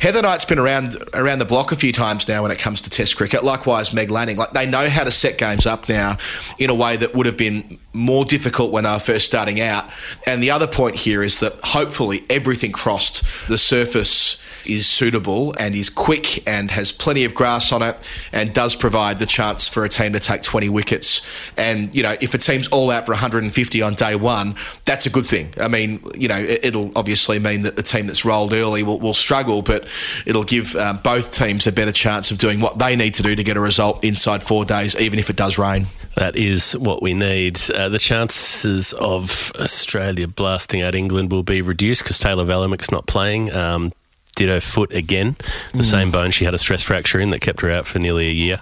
Heather 0.00 0.22
Knight's 0.22 0.44
been 0.44 0.58
around 0.58 0.96
around 1.14 1.38
the 1.38 1.44
block 1.44 1.70
a 1.70 1.76
few 1.76 1.92
times 1.92 2.26
now 2.26 2.42
when 2.42 2.50
it 2.50 2.58
comes 2.58 2.80
to 2.80 2.90
Test 2.90 3.16
cricket. 3.16 3.44
Likewise, 3.44 3.92
Meg 3.92 4.10
Lanning. 4.10 4.36
Like 4.36 4.50
they 4.50 4.66
know 4.66 4.88
how 4.88 5.04
to 5.04 5.12
set 5.12 5.38
games 5.38 5.66
up 5.66 5.88
now 5.88 6.16
in 6.58 6.68
a 6.68 6.74
way 6.74 6.96
that 6.96 7.14
would 7.14 7.26
have 7.26 7.36
been 7.36 7.59
more 7.92 8.24
difficult 8.24 8.70
when 8.70 8.84
they 8.84 8.90
were 8.90 8.98
first 8.98 9.26
starting 9.26 9.60
out. 9.60 9.84
And 10.26 10.42
the 10.42 10.50
other 10.50 10.66
point 10.66 10.94
here 10.94 11.22
is 11.22 11.40
that 11.40 11.54
hopefully 11.62 12.24
everything 12.30 12.72
crossed 12.72 13.48
the 13.48 13.58
surface 13.58 14.40
is 14.66 14.86
suitable 14.86 15.54
and 15.58 15.74
is 15.74 15.88
quick 15.88 16.46
and 16.46 16.70
has 16.70 16.92
plenty 16.92 17.24
of 17.24 17.34
grass 17.34 17.72
on 17.72 17.82
it 17.82 17.96
and 18.32 18.52
does 18.52 18.76
provide 18.76 19.18
the 19.18 19.26
chance 19.26 19.68
for 19.68 19.84
a 19.84 19.88
team 19.88 20.12
to 20.12 20.20
take 20.20 20.42
20 20.42 20.68
wickets. 20.68 21.22
And, 21.56 21.94
you 21.94 22.02
know, 22.02 22.14
if 22.20 22.34
a 22.34 22.38
team's 22.38 22.68
all 22.68 22.90
out 22.90 23.06
for 23.06 23.12
150 23.12 23.82
on 23.82 23.94
day 23.94 24.16
one, 24.16 24.54
that's 24.84 25.06
a 25.06 25.10
good 25.10 25.26
thing. 25.26 25.52
I 25.60 25.68
mean, 25.68 26.02
you 26.14 26.28
know, 26.28 26.38
it, 26.38 26.64
it'll 26.64 26.92
obviously 26.96 27.38
mean 27.38 27.62
that 27.62 27.76
the 27.76 27.82
team 27.82 28.06
that's 28.06 28.24
rolled 28.24 28.52
early 28.52 28.82
will, 28.82 28.98
will 28.98 29.14
struggle, 29.14 29.62
but 29.62 29.86
it'll 30.26 30.44
give 30.44 30.76
um, 30.76 30.98
both 31.02 31.32
teams 31.32 31.66
a 31.66 31.72
better 31.72 31.92
chance 31.92 32.30
of 32.30 32.38
doing 32.38 32.60
what 32.60 32.78
they 32.78 32.96
need 32.96 33.14
to 33.14 33.22
do 33.22 33.34
to 33.34 33.44
get 33.44 33.56
a 33.56 33.60
result 33.60 34.04
inside 34.04 34.42
four 34.42 34.64
days, 34.64 34.98
even 35.00 35.18
if 35.18 35.30
it 35.30 35.36
does 35.36 35.58
rain. 35.58 35.86
That 36.16 36.36
is 36.36 36.72
what 36.76 37.02
we 37.02 37.14
need. 37.14 37.60
Uh, 37.70 37.88
the 37.88 37.98
chances 37.98 38.92
of 38.94 39.52
Australia 39.58 40.26
blasting 40.28 40.82
out 40.82 40.94
England 40.94 41.30
will 41.30 41.42
be 41.44 41.62
reduced 41.62 42.02
because 42.02 42.18
Tayla 42.18 42.44
Vlaeminck's 42.46 42.90
not 42.90 43.06
playing. 43.06 43.52
Um, 43.54 43.92
did 44.36 44.48
her 44.48 44.60
foot 44.60 44.92
again, 44.94 45.36
the 45.74 45.82
same 45.84 46.10
bone 46.10 46.30
she 46.30 46.44
had 46.44 46.54
a 46.54 46.58
stress 46.58 46.82
fracture 46.82 47.20
in 47.20 47.30
that 47.30 47.40
kept 47.40 47.60
her 47.60 47.70
out 47.70 47.86
for 47.86 47.98
nearly 47.98 48.28
a 48.28 48.32
year. 48.32 48.60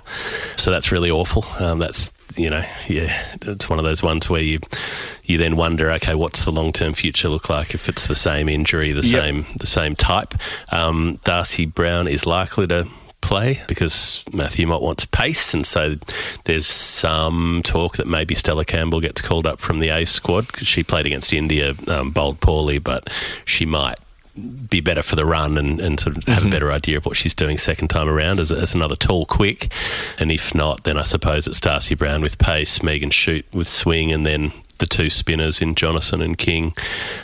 So 0.57 0.71
that's 0.71 0.91
really 0.91 1.11
awful. 1.11 1.45
Um, 1.65 1.79
that's 1.79 2.11
you 2.37 2.51
know, 2.51 2.63
yeah, 2.89 3.17
it's 3.43 3.69
one 3.71 3.79
of 3.79 3.85
those 3.85 4.03
ones 4.03 4.29
where 4.29 4.43
you 4.43 4.59
you 5.25 5.39
then 5.39 5.57
wonder, 5.57 5.91
okay, 5.93 6.15
what's 6.15 6.45
the 6.45 6.51
long 6.53 6.73
term 6.73 6.95
future 6.95 7.29
look 7.29 7.49
like 7.49 7.75
if 7.75 7.89
it's 7.89 8.07
the 8.09 8.15
same 8.15 8.49
injury, 8.49 8.93
the 8.93 9.07
Yep. 9.07 9.23
same 9.23 9.47
the 9.57 9.67
same 9.67 9.95
type. 9.95 10.35
Um, 10.71 11.21
Darcy 11.25 11.67
Brown 11.67 12.09
is 12.09 12.27
likely 12.27 12.67
to 12.69 12.89
play 13.29 13.61
because 13.69 14.25
Matthew 14.33 14.67
Mott 14.67 14.83
wants 14.83 15.05
pace, 15.05 15.53
and 15.53 15.67
so 15.67 15.97
there's 16.45 16.67
some 16.67 17.63
talk 17.63 17.99
that 17.99 18.07
maybe 18.07 18.35
Stella 18.35 18.65
Campbell 18.65 19.01
gets 19.01 19.21
called 19.21 19.47
up 19.47 19.61
from 19.61 19.81
the 19.81 19.91
A 19.91 20.07
squad 20.07 20.47
because 20.47 20.67
she 20.67 20.83
played 20.83 21.05
against 21.05 21.33
India, 21.33 21.75
um, 21.89 22.11
bowled 22.11 22.41
poorly, 22.41 22.79
but 22.79 23.13
she 23.45 23.67
might 23.67 23.99
be 24.71 24.81
better 24.81 25.03
for 25.03 25.17
the 25.17 25.27
run 25.27 25.59
and, 25.59 25.81
and 25.81 25.99
sort 25.99 26.17
of 26.17 26.25
have 26.25 26.47
a 26.47 26.51
better 26.51 26.71
idea 26.71 26.97
of 26.97 27.05
what 27.05 27.17
she's 27.17 27.35
doing 27.35 27.59
second 27.59 27.89
time 27.89 28.09
around 28.09 28.39
as, 28.41 28.53
as 28.53 28.75
another 28.75 28.97
tall 28.97 29.27
quick. 29.27 29.73
And 30.19 30.31
if 30.31 30.55
not, 30.55 30.85
then 30.85 30.97
I 30.97 31.03
suppose 31.03 31.47
it's 31.47 31.61
Darcy 31.61 31.95
Brown 31.95 32.23
with 32.23 32.39
pace, 32.39 32.83
Megan 32.83 33.11
Schutt 33.11 33.45
with 33.53 33.69
swing, 33.69 34.13
and 34.13 34.25
then 34.25 34.53
the 34.79 34.87
two 34.87 35.11
spinners 35.11 35.61
in 35.61 35.75
Jonassen 35.75 36.23
and 36.23 36.37
King. 36.37 36.73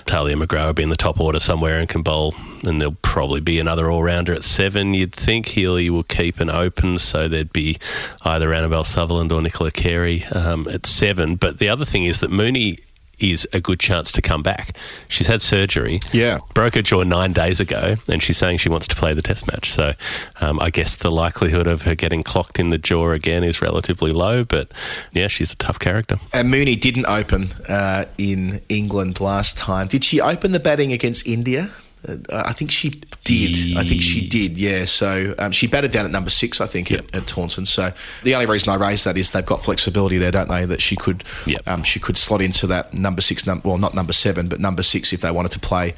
Talia 0.07 0.37
McGrath 0.37 0.67
will 0.67 0.73
be 0.75 0.83
in 0.83 0.91
the 0.91 0.97
top 0.97 1.21
order 1.21 1.41
somewhere 1.41 1.79
and 1.79 1.89
can 1.89 2.03
bowl. 2.03 2.35
And 2.65 2.81
there'll 2.81 2.97
probably 3.03 3.41
be 3.41 3.59
another 3.59 3.91
all 3.91 4.03
rounder 4.03 4.33
at 4.33 4.43
seven. 4.43 4.95
You'd 4.95 5.13
think 5.13 5.47
Healy 5.47 5.91
will 5.91 6.03
keep 6.03 6.41
an 6.41 6.51
open, 6.51 6.99
so 6.99 7.29
there'd 7.29 7.53
be 7.53 7.79
either 8.23 8.53
Annabelle 8.53 8.85
Sutherland 8.85 9.33
or 9.33 9.43
Nicola 9.43 9.71
Carey 9.71 10.25
um, 10.27 10.67
at 10.69 10.87
seven. 10.87 11.37
But 11.37 11.59
the 11.59 11.69
other 11.69 11.85
thing 11.85 12.05
is 12.05 12.21
that 12.21 12.31
Mooney 12.31 12.79
is 13.19 13.47
a 13.53 13.61
good 13.61 13.81
chance 13.81 14.11
to 14.13 14.23
come 14.23 14.43
back. 14.43 14.77
She's 15.09 15.27
had 15.27 15.43
surgery. 15.43 16.01
Yeah. 16.13 16.41
Broke 16.55 16.75
her 16.75 16.83
jaw 16.83 17.03
nine 17.03 17.33
days 17.33 17.61
ago, 17.61 17.97
and 18.09 18.23
she's 18.23 18.37
saying 18.37 18.59
she 18.59 18.69
wants 18.69 18.87
to 18.89 18.97
play 18.97 19.15
the 19.15 19.23
test 19.23 19.47
match. 19.47 19.73
So 19.73 19.93
um, 20.41 20.61
I 20.61 20.71
guess 20.71 20.97
the 20.97 21.11
likelihood 21.11 21.67
of 21.67 21.83
her 21.83 21.95
getting 21.95 22.23
clocked 22.23 22.59
in 22.59 22.71
the 22.71 22.79
jaw 22.79 23.11
again 23.11 23.45
is 23.45 23.61
relatively 23.63 24.13
low, 24.13 24.45
but 24.45 24.71
yeah, 25.13 25.29
she's 25.29 25.53
a 25.53 25.57
tough 25.57 25.79
character. 25.79 26.19
And 26.33 26.51
Mooney 26.51 26.77
didn't 26.77 27.07
open 27.07 27.51
uh, 27.69 28.07
in 28.19 28.61
England 28.69 29.21
last 29.21 29.57
time. 29.57 29.87
Did 29.87 30.05
she 30.05 30.21
open 30.21 30.53
the 30.53 30.61
batting 30.61 30.93
against 30.93 31.27
India? 31.27 31.71
Uh, 32.09 32.43
I 32.47 32.53
think 32.53 32.71
she 32.71 32.91
did. 33.25 33.77
I 33.77 33.85
think 33.85 34.03
she 34.03 34.29
did. 34.29 34.57
Yeah. 34.59 34.85
So 34.85 35.35
um, 35.39 35.53
she 35.53 35.67
batted 35.67 35.91
down 35.91 36.05
at 36.05 36.11
number 36.11 36.31
six, 36.31 36.61
I 36.61 36.67
think, 36.67 36.93
at, 36.93 37.15
at 37.15 37.27
Taunton. 37.27 37.67
So 37.67 37.93
the 38.23 38.35
only 38.35 38.47
reason 38.47 38.73
I 38.73 38.77
raise 38.77 39.05
that 39.05 39.17
is 39.17 39.33
they've 39.33 39.45
got 39.47 39.63
flexibility 39.65 40.19
there, 40.19 40.31
don't 40.31 40.49
they? 40.49 40.65
That 40.67 40.81
she 40.83 40.97
could, 40.97 41.25
Yep. 41.47 41.63
um, 41.67 41.83
she 41.83 42.01
could 42.01 42.17
slot 42.17 42.41
into 42.41 42.67
that 42.69 42.93
number 42.95 43.23
six. 43.23 43.47
Num- 43.47 43.63
well, 43.65 43.79
not 43.79 43.95
number 43.95 44.13
seven, 44.13 44.49
but 44.49 44.61
number 44.61 44.83
six 44.83 45.13
if 45.13 45.21
they 45.21 45.31
wanted 45.31 45.53
to 45.53 45.61
play. 45.61 45.95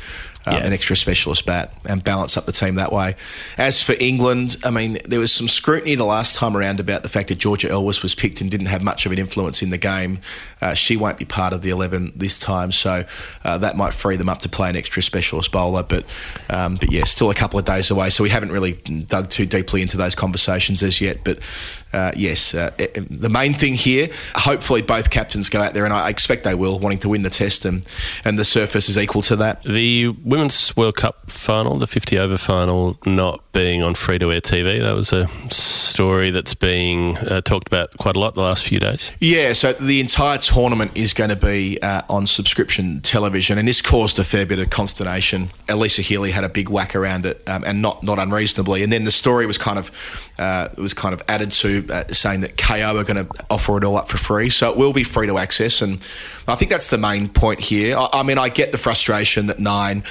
Uh, 0.47 0.53
Yeah. 0.53 0.67
An 0.67 0.73
extra 0.73 0.95
specialist 0.95 1.45
bat 1.45 1.73
and 1.89 2.05
balance 2.05 2.37
up 2.37 2.47
the 2.47 2.53
team 2.53 2.77
that 2.77 2.93
way. 2.93 3.17
As 3.59 3.83
for 3.83 3.95
England, 3.99 4.57
I 4.65 4.71
mean, 4.71 4.97
there 5.05 5.19
was 5.19 5.33
some 5.33 5.49
scrutiny 5.49 5.97
the 5.97 6.05
last 6.05 6.37
time 6.37 6.57
around 6.57 6.79
about 6.79 7.03
the 7.03 7.09
fact 7.09 7.29
that 7.29 7.39
Georgia 7.39 7.69
Elwiss 7.69 8.01
was 8.03 8.15
picked 8.15 8.41
and 8.41 8.49
didn't 8.49 8.67
have 8.69 8.81
much 8.81 9.07
of 9.07 9.13
an 9.13 9.19
influence 9.19 9.61
in 9.61 9.71
the 9.71 9.79
game. 9.79 10.21
Uh, 10.63 10.73
she 10.75 10.97
won't 10.97 11.19
be 11.19 11.25
part 11.25 11.53
of 11.53 11.63
the 11.63 11.71
11 11.71 12.13
this 12.15 12.39
time, 12.39 12.71
so 12.71 13.05
uh, 13.45 13.59
that 13.59 13.77
might 13.77 13.93
free 13.93 14.15
them 14.17 14.29
up 14.29 14.39
to 14.39 14.49
play 14.49 14.71
an 14.71 14.77
extra 14.77 15.03
specialist 15.03 15.51
bowler. 15.51 15.83
But, 15.83 16.05
um, 16.49 16.77
but 16.77 16.93
yeah, 16.93 17.03
still 17.05 17.29
a 17.31 17.35
couple 17.35 17.59
of 17.59 17.65
days 17.65 17.91
away, 17.91 18.11
so 18.11 18.23
we 18.23 18.31
haven't 18.31 18.53
really 18.53 18.73
dug 18.75 19.29
too 19.29 19.47
deeply 19.47 19.83
into 19.83 19.97
those 19.97 20.15
conversations 20.15 20.83
as 20.83 21.01
yet. 21.01 21.19
But 21.25 21.41
uh, 21.93 22.13
yes, 22.17 22.55
uh, 22.55 22.71
the 23.11 23.29
main 23.29 23.53
thing 23.53 23.75
here, 23.75 24.09
hopefully 24.35 24.81
both 24.83 25.11
captains 25.11 25.49
go 25.49 25.61
out 25.61 25.75
there, 25.75 25.85
and 25.85 25.93
I 25.93 26.09
expect 26.09 26.45
they 26.45 26.55
will, 26.55 26.79
wanting 26.79 26.99
to 27.01 27.09
win 27.09 27.23
the 27.23 27.31
test, 27.31 27.65
and, 27.65 27.87
and 28.25 28.39
the 28.39 28.45
surface 28.45 28.89
is 28.89 28.97
equal 28.97 29.23
to 29.23 29.37
that. 29.37 29.63
The 29.65 30.09
Women's 30.37 30.77
World 30.77 30.97
Cup 30.97 31.31
final, 31.31 31.79
the 31.79 31.87
50 31.87 32.19
over 32.19 32.37
final, 32.37 32.99
not 33.07 33.46
being 33.57 33.83
on 33.83 33.95
free 33.95 34.19
to 34.19 34.31
air 34.31 34.41
TV, 34.43 34.81
that 34.83 34.93
was 34.95 35.15
a 35.15 35.27
story 35.49 36.31
that's 36.31 36.53
being 36.53 37.17
uh, 37.17 37.41
talked 37.41 37.67
about 37.67 37.97
quite 37.97 38.15
a 38.15 38.19
lot 38.19 38.35
the 38.35 38.43
last 38.43 38.67
few 38.67 38.79
days. 38.79 39.13
Yeah, 39.19 39.55
so 39.55 39.73
the 39.73 39.99
entire 39.99 40.37
tournament 40.37 40.95
is 40.95 41.15
going 41.15 41.31
to 41.31 41.37
be 41.37 41.81
uh, 41.81 42.03
on 42.11 42.27
subscription 42.27 43.01
television, 43.01 43.57
and 43.57 43.67
this 43.67 43.81
caused 43.81 44.19
a 44.19 44.25
fair 44.25 44.45
bit 44.45 44.59
of 44.59 44.69
consternation. 44.69 45.49
Alyssa 45.69 46.03
Healy 46.03 46.33
had 46.33 46.45
a 46.45 46.51
big 46.51 46.69
whack 46.69 46.95
around 46.95 47.25
it, 47.25 47.43
um, 47.49 47.65
and 47.65 47.81
not 47.81 48.03
not 48.03 48.19
unreasonably. 48.19 48.83
And 48.83 48.93
then 48.93 49.05
the 49.05 49.11
story 49.11 49.47
was 49.47 49.57
kind 49.57 49.79
of 49.79 49.91
uh, 50.39 50.69
was 50.77 50.93
kind 50.93 51.15
of 51.15 51.23
added 51.27 51.51
to, 51.53 51.87
uh, 51.91 52.05
saying 52.13 52.43
that 52.43 52.57
Kayo 52.57 53.01
are 53.01 53.05
going 53.05 53.27
to 53.27 53.45
offer 53.49 53.79
it 53.79 53.85
all 53.85 53.97
up 53.97 54.11
for 54.11 54.19
free, 54.19 54.51
so 54.51 54.71
it 54.71 54.77
will 54.77 54.93
be 54.93 55.03
free 55.03 55.29
to 55.29 55.39
access. 55.39 55.81
And 55.81 56.07
I 56.47 56.57
think 56.57 56.71
that's 56.71 56.91
the 56.91 56.99
main 56.99 57.29
point 57.29 57.61
here. 57.61 57.97
I, 57.97 58.09
I 58.13 58.23
mean, 58.23 58.37
I 58.37 58.51
get 58.51 58.71
the 58.71 58.79
frustration 58.79 59.47
that 59.47 59.59
Nine 59.59 60.05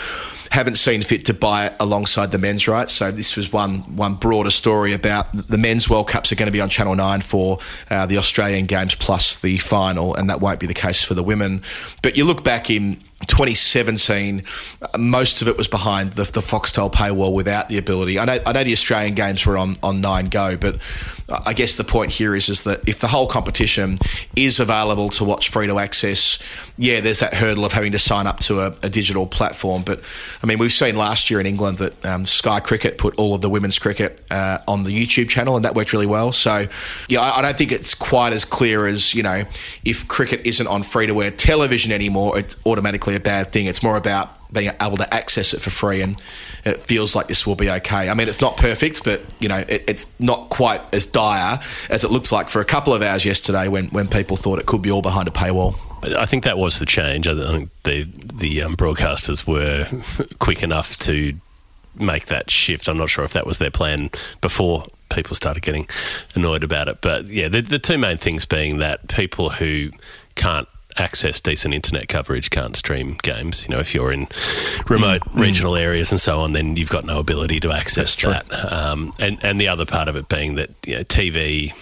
haven't 0.52 0.76
seen 0.76 1.02
fit 1.02 1.26
to 1.26 1.34
buy 1.34 1.68
it 1.68 1.74
alongside 1.80 2.32
the 2.32 2.38
men's 2.38 2.68
rights. 2.68 2.94
So 2.94 3.12
this 3.12 3.36
was 3.36 3.52
one 3.52 3.80
one 3.96 4.16
broader 4.16 4.52
story 4.52 4.94
about 4.94 5.32
the 5.34 5.58
men's 5.58 5.90
World 5.90 6.08
Cups 6.08 6.32
are 6.32 6.36
going 6.36 6.48
to 6.48 6.52
be 6.52 6.62
on 6.62 6.70
Channel 6.70 6.96
Nine 6.96 7.22
for 7.22 7.60
uh, 7.90 8.06
the 8.06 8.18
Australian 8.18 8.66
Games 8.66 8.96
plus 8.96 9.40
the 9.40 9.58
final, 9.58 10.16
and 10.16 10.30
that 10.30 10.42
won't 10.42 10.60
be 10.60 10.68
the 10.68 10.74
case 10.74 11.04
for 11.04 11.14
the 11.14 11.24
women. 11.24 11.62
But 12.02 12.18
you 12.18 12.26
look 12.26 12.44
back 12.44 12.70
in. 12.70 13.00
2017, 13.26 14.44
uh, 14.82 14.98
most 14.98 15.42
of 15.42 15.48
it 15.48 15.58
was 15.58 15.68
behind 15.68 16.14
the, 16.14 16.24
the 16.24 16.42
Foxtel 16.42 16.92
paywall 16.92 17.34
without 17.34 17.70
the 17.70 17.78
ability. 17.78 18.20
I 18.20 18.26
know, 18.26 18.40
I 18.46 18.54
know 18.54 18.64
the 18.64 18.74
Australian 18.74 19.16
games 19.16 19.46
were 19.46 19.58
on, 19.58 19.78
on 19.84 20.02
Nine 20.02 20.28
Go, 20.28 20.58
but 20.58 20.78
I 21.28 21.54
guess 21.54 21.76
the 21.76 21.84
point 21.84 22.12
here 22.12 22.36
is 22.36 22.50
is 22.50 22.66
that 22.66 22.88
if 22.88 23.00
the 23.00 23.08
whole 23.08 23.26
competition 23.26 23.98
is 24.36 24.60
available 24.60 25.10
to 25.10 25.24
watch 25.24 25.50
free 25.50 25.66
to 25.66 25.80
access, 25.80 26.38
yeah, 26.78 27.00
there's 27.00 27.20
that 27.20 27.34
hurdle 27.34 27.66
of 27.66 27.72
having 27.72 27.94
to 27.94 28.00
sign 28.00 28.28
up 28.28 28.40
to 28.42 28.62
a, 28.62 28.68
a 28.84 28.90
digital 28.90 29.26
platform. 29.26 29.82
But 29.84 30.02
I 30.44 30.46
mean, 30.46 30.60
we've 30.60 30.72
seen 30.72 30.96
last 30.96 31.32
year 31.32 31.40
in 31.40 31.48
England 31.48 31.80
that 31.80 32.06
um, 32.06 32.28
Sky 32.28 32.60
Cricket 32.60 33.00
put 33.00 33.16
all 33.16 33.34
of 33.34 33.42
the 33.42 33.50
women's 33.50 33.80
cricket 33.80 34.22
uh, 34.30 34.60
on 34.68 34.84
the 34.84 34.92
YouTube 34.92 35.28
channel, 35.28 35.56
and 35.56 35.66
that 35.66 35.74
worked 35.74 35.94
really 35.94 36.06
well. 36.06 36.32
So 36.32 36.68
yeah, 37.10 37.22
I, 37.22 37.40
I 37.40 37.42
don't 37.42 37.58
think 37.58 37.72
it's 37.72 37.96
quite 37.96 38.34
as 38.34 38.46
clear 38.46 38.86
as 38.86 39.16
you 39.16 39.24
know, 39.24 39.46
if 39.84 40.08
cricket 40.08 40.42
isn't 40.46 40.68
on 40.68 40.84
free 40.84 41.08
to 41.08 41.24
air 41.24 41.32
television 41.32 41.92
anymore, 41.92 42.38
it's 42.38 42.56
automatically 42.68 43.15
a 43.16 43.20
bad 43.20 43.52
thing. 43.52 43.66
It's 43.66 43.84
more 43.84 43.98
about 43.98 44.30
being 44.52 44.72
able 44.82 44.98
to 44.98 45.14
access 45.14 45.54
it 45.54 45.62
for 45.62 45.70
free, 45.70 46.02
and 46.02 46.22
it 46.64 46.82
feels 46.82 47.16
like 47.16 47.28
this 47.28 47.46
will 47.46 47.56
be 47.56 47.70
okay. 47.70 48.10
I 48.10 48.14
mean, 48.14 48.28
it's 48.28 48.42
not 48.42 48.58
perfect, 48.58 49.04
but 49.04 49.22
you 49.40 49.50
know, 49.50 49.64
it, 49.68 49.84
it's 49.88 50.18
not 50.20 50.50
quite 50.50 50.82
as 50.94 51.06
dire 51.06 51.60
as 51.90 52.04
it 52.04 52.12
looks 52.12 52.32
like 52.32 52.50
for 52.50 52.62
a 52.62 52.66
couple 52.66 52.94
of 52.94 53.02
hours 53.02 53.26
yesterday 53.26 53.68
when 53.68 53.88
when 53.88 54.08
people 54.08 54.38
thought 54.38 54.60
it 54.60 54.66
could 54.66 54.82
be 54.82 54.92
all 54.92 55.02
behind 55.02 55.28
a 55.28 55.32
paywall. 55.32 55.76
I 56.04 56.26
think 56.26 56.44
that 56.44 56.58
was 56.58 56.80
the 56.80 56.86
change. 56.86 57.28
I 57.28 57.36
think 57.52 57.70
the 57.84 58.04
the 58.04 58.62
um, 58.62 58.78
broadcasters 58.78 59.48
were 59.48 59.88
quick 60.40 60.62
enough 60.62 60.98
to 61.00 61.34
make 61.96 62.26
that 62.26 62.52
shift. 62.52 62.88
I'm 62.88 62.98
not 62.98 63.10
sure 63.10 63.24
if 63.24 63.34
that 63.34 63.46
was 63.46 63.58
their 63.58 63.72
plan 63.72 64.10
before 64.42 64.86
people 65.10 65.36
started 65.36 65.64
getting 65.64 65.88
annoyed 66.36 66.64
about 66.64 66.88
it. 66.88 67.00
But 67.02 67.28
yeah, 67.28 67.48
the, 67.48 67.62
the 67.62 67.80
two 67.80 67.98
main 67.98 68.18
things 68.18 68.46
being 68.46 68.80
that 68.80 69.08
people 69.08 69.50
who 69.50 69.90
can't 70.36 70.68
access 70.98 71.40
decent 71.42 71.74
internet 71.74 72.08
coverage 72.08 72.50
can't 72.50 72.76
stream 72.76 73.18
games. 73.22 73.66
You 73.68 73.76
know, 73.76 73.80
if 73.82 73.94
you're 73.94 74.12
in 74.12 74.28
remote 74.88 75.22
Mm. 75.26 75.40
regional 75.42 75.76
areas 75.76 76.12
and 76.12 76.22
so 76.22 76.40
on, 76.40 76.54
then 76.54 76.76
you've 76.78 76.90
got 76.90 77.06
no 77.06 77.20
ability 77.20 77.60
to 77.62 77.72
access 77.72 78.16
that. 78.16 78.46
Um, 78.72 79.14
and 79.20 79.38
and 79.44 79.60
the 79.60 79.68
other 79.68 79.86
part 79.86 80.08
of 80.08 80.16
it 80.16 80.28
being 80.30 80.56
that 80.56 80.70
you 80.86 80.96
know, 80.98 81.04
TV 81.04 81.74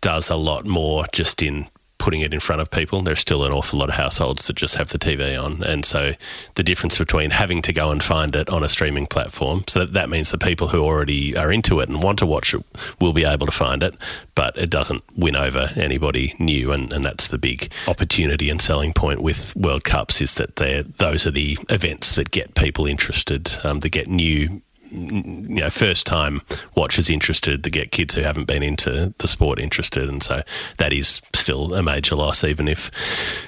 does 0.00 0.30
a 0.30 0.36
lot 0.36 0.66
more 0.66 1.04
just 1.12 1.40
in 1.42 1.66
putting 2.02 2.20
it 2.20 2.34
in 2.34 2.40
front 2.40 2.60
of 2.60 2.68
people. 2.68 3.00
There's 3.00 3.20
still 3.20 3.44
an 3.44 3.52
awful 3.52 3.78
lot 3.78 3.88
of 3.88 3.94
households 3.94 4.48
that 4.48 4.56
just 4.56 4.74
have 4.74 4.88
the 4.88 4.98
TV 4.98 5.40
on, 5.40 5.62
and 5.62 5.84
so 5.84 6.12
the 6.56 6.64
difference 6.64 6.98
between 6.98 7.30
having 7.30 7.62
to 7.62 7.72
go 7.72 7.92
and 7.92 8.02
find 8.02 8.34
it 8.34 8.50
on 8.50 8.64
a 8.64 8.68
streaming 8.68 9.06
platform, 9.06 9.62
so 9.68 9.80
that, 9.80 9.92
that 9.92 10.10
means 10.10 10.32
the 10.32 10.38
people 10.38 10.68
who 10.68 10.82
already 10.82 11.36
are 11.36 11.52
into 11.52 11.78
it 11.78 11.88
and 11.88 12.02
want 12.02 12.18
to 12.18 12.26
watch 12.26 12.54
it 12.54 12.64
will 13.00 13.12
be 13.12 13.24
able 13.24 13.46
to 13.46 13.52
find 13.52 13.84
it, 13.84 13.94
but 14.34 14.58
it 14.58 14.68
doesn't 14.68 15.04
win 15.16 15.36
over 15.36 15.70
anybody 15.76 16.34
new, 16.40 16.72
and, 16.72 16.92
and 16.92 17.04
that's 17.04 17.28
the 17.28 17.38
big 17.38 17.72
opportunity 17.86 18.50
and 18.50 18.60
selling 18.60 18.92
point 18.92 19.22
with 19.22 19.54
World 19.54 19.84
Cups 19.84 20.20
is 20.20 20.34
that 20.34 20.56
those 20.96 21.24
are 21.24 21.30
the 21.30 21.56
events 21.70 22.16
that 22.16 22.32
get 22.32 22.56
people 22.56 22.84
interested, 22.84 23.48
um, 23.62 23.78
that 23.80 23.90
get 23.90 24.08
new 24.08 24.60
you 24.92 25.60
know, 25.60 25.70
first 25.70 26.06
time 26.06 26.42
watchers 26.74 27.08
interested 27.08 27.64
to 27.64 27.70
get 27.70 27.90
kids 27.90 28.14
who 28.14 28.22
haven't 28.22 28.44
been 28.44 28.62
into 28.62 29.14
the 29.18 29.28
sport 29.28 29.58
interested. 29.58 30.08
And 30.08 30.22
so 30.22 30.42
that 30.78 30.92
is 30.92 31.22
still 31.34 31.74
a 31.74 31.82
major 31.82 32.14
loss, 32.14 32.44
even 32.44 32.68
if 32.68 32.90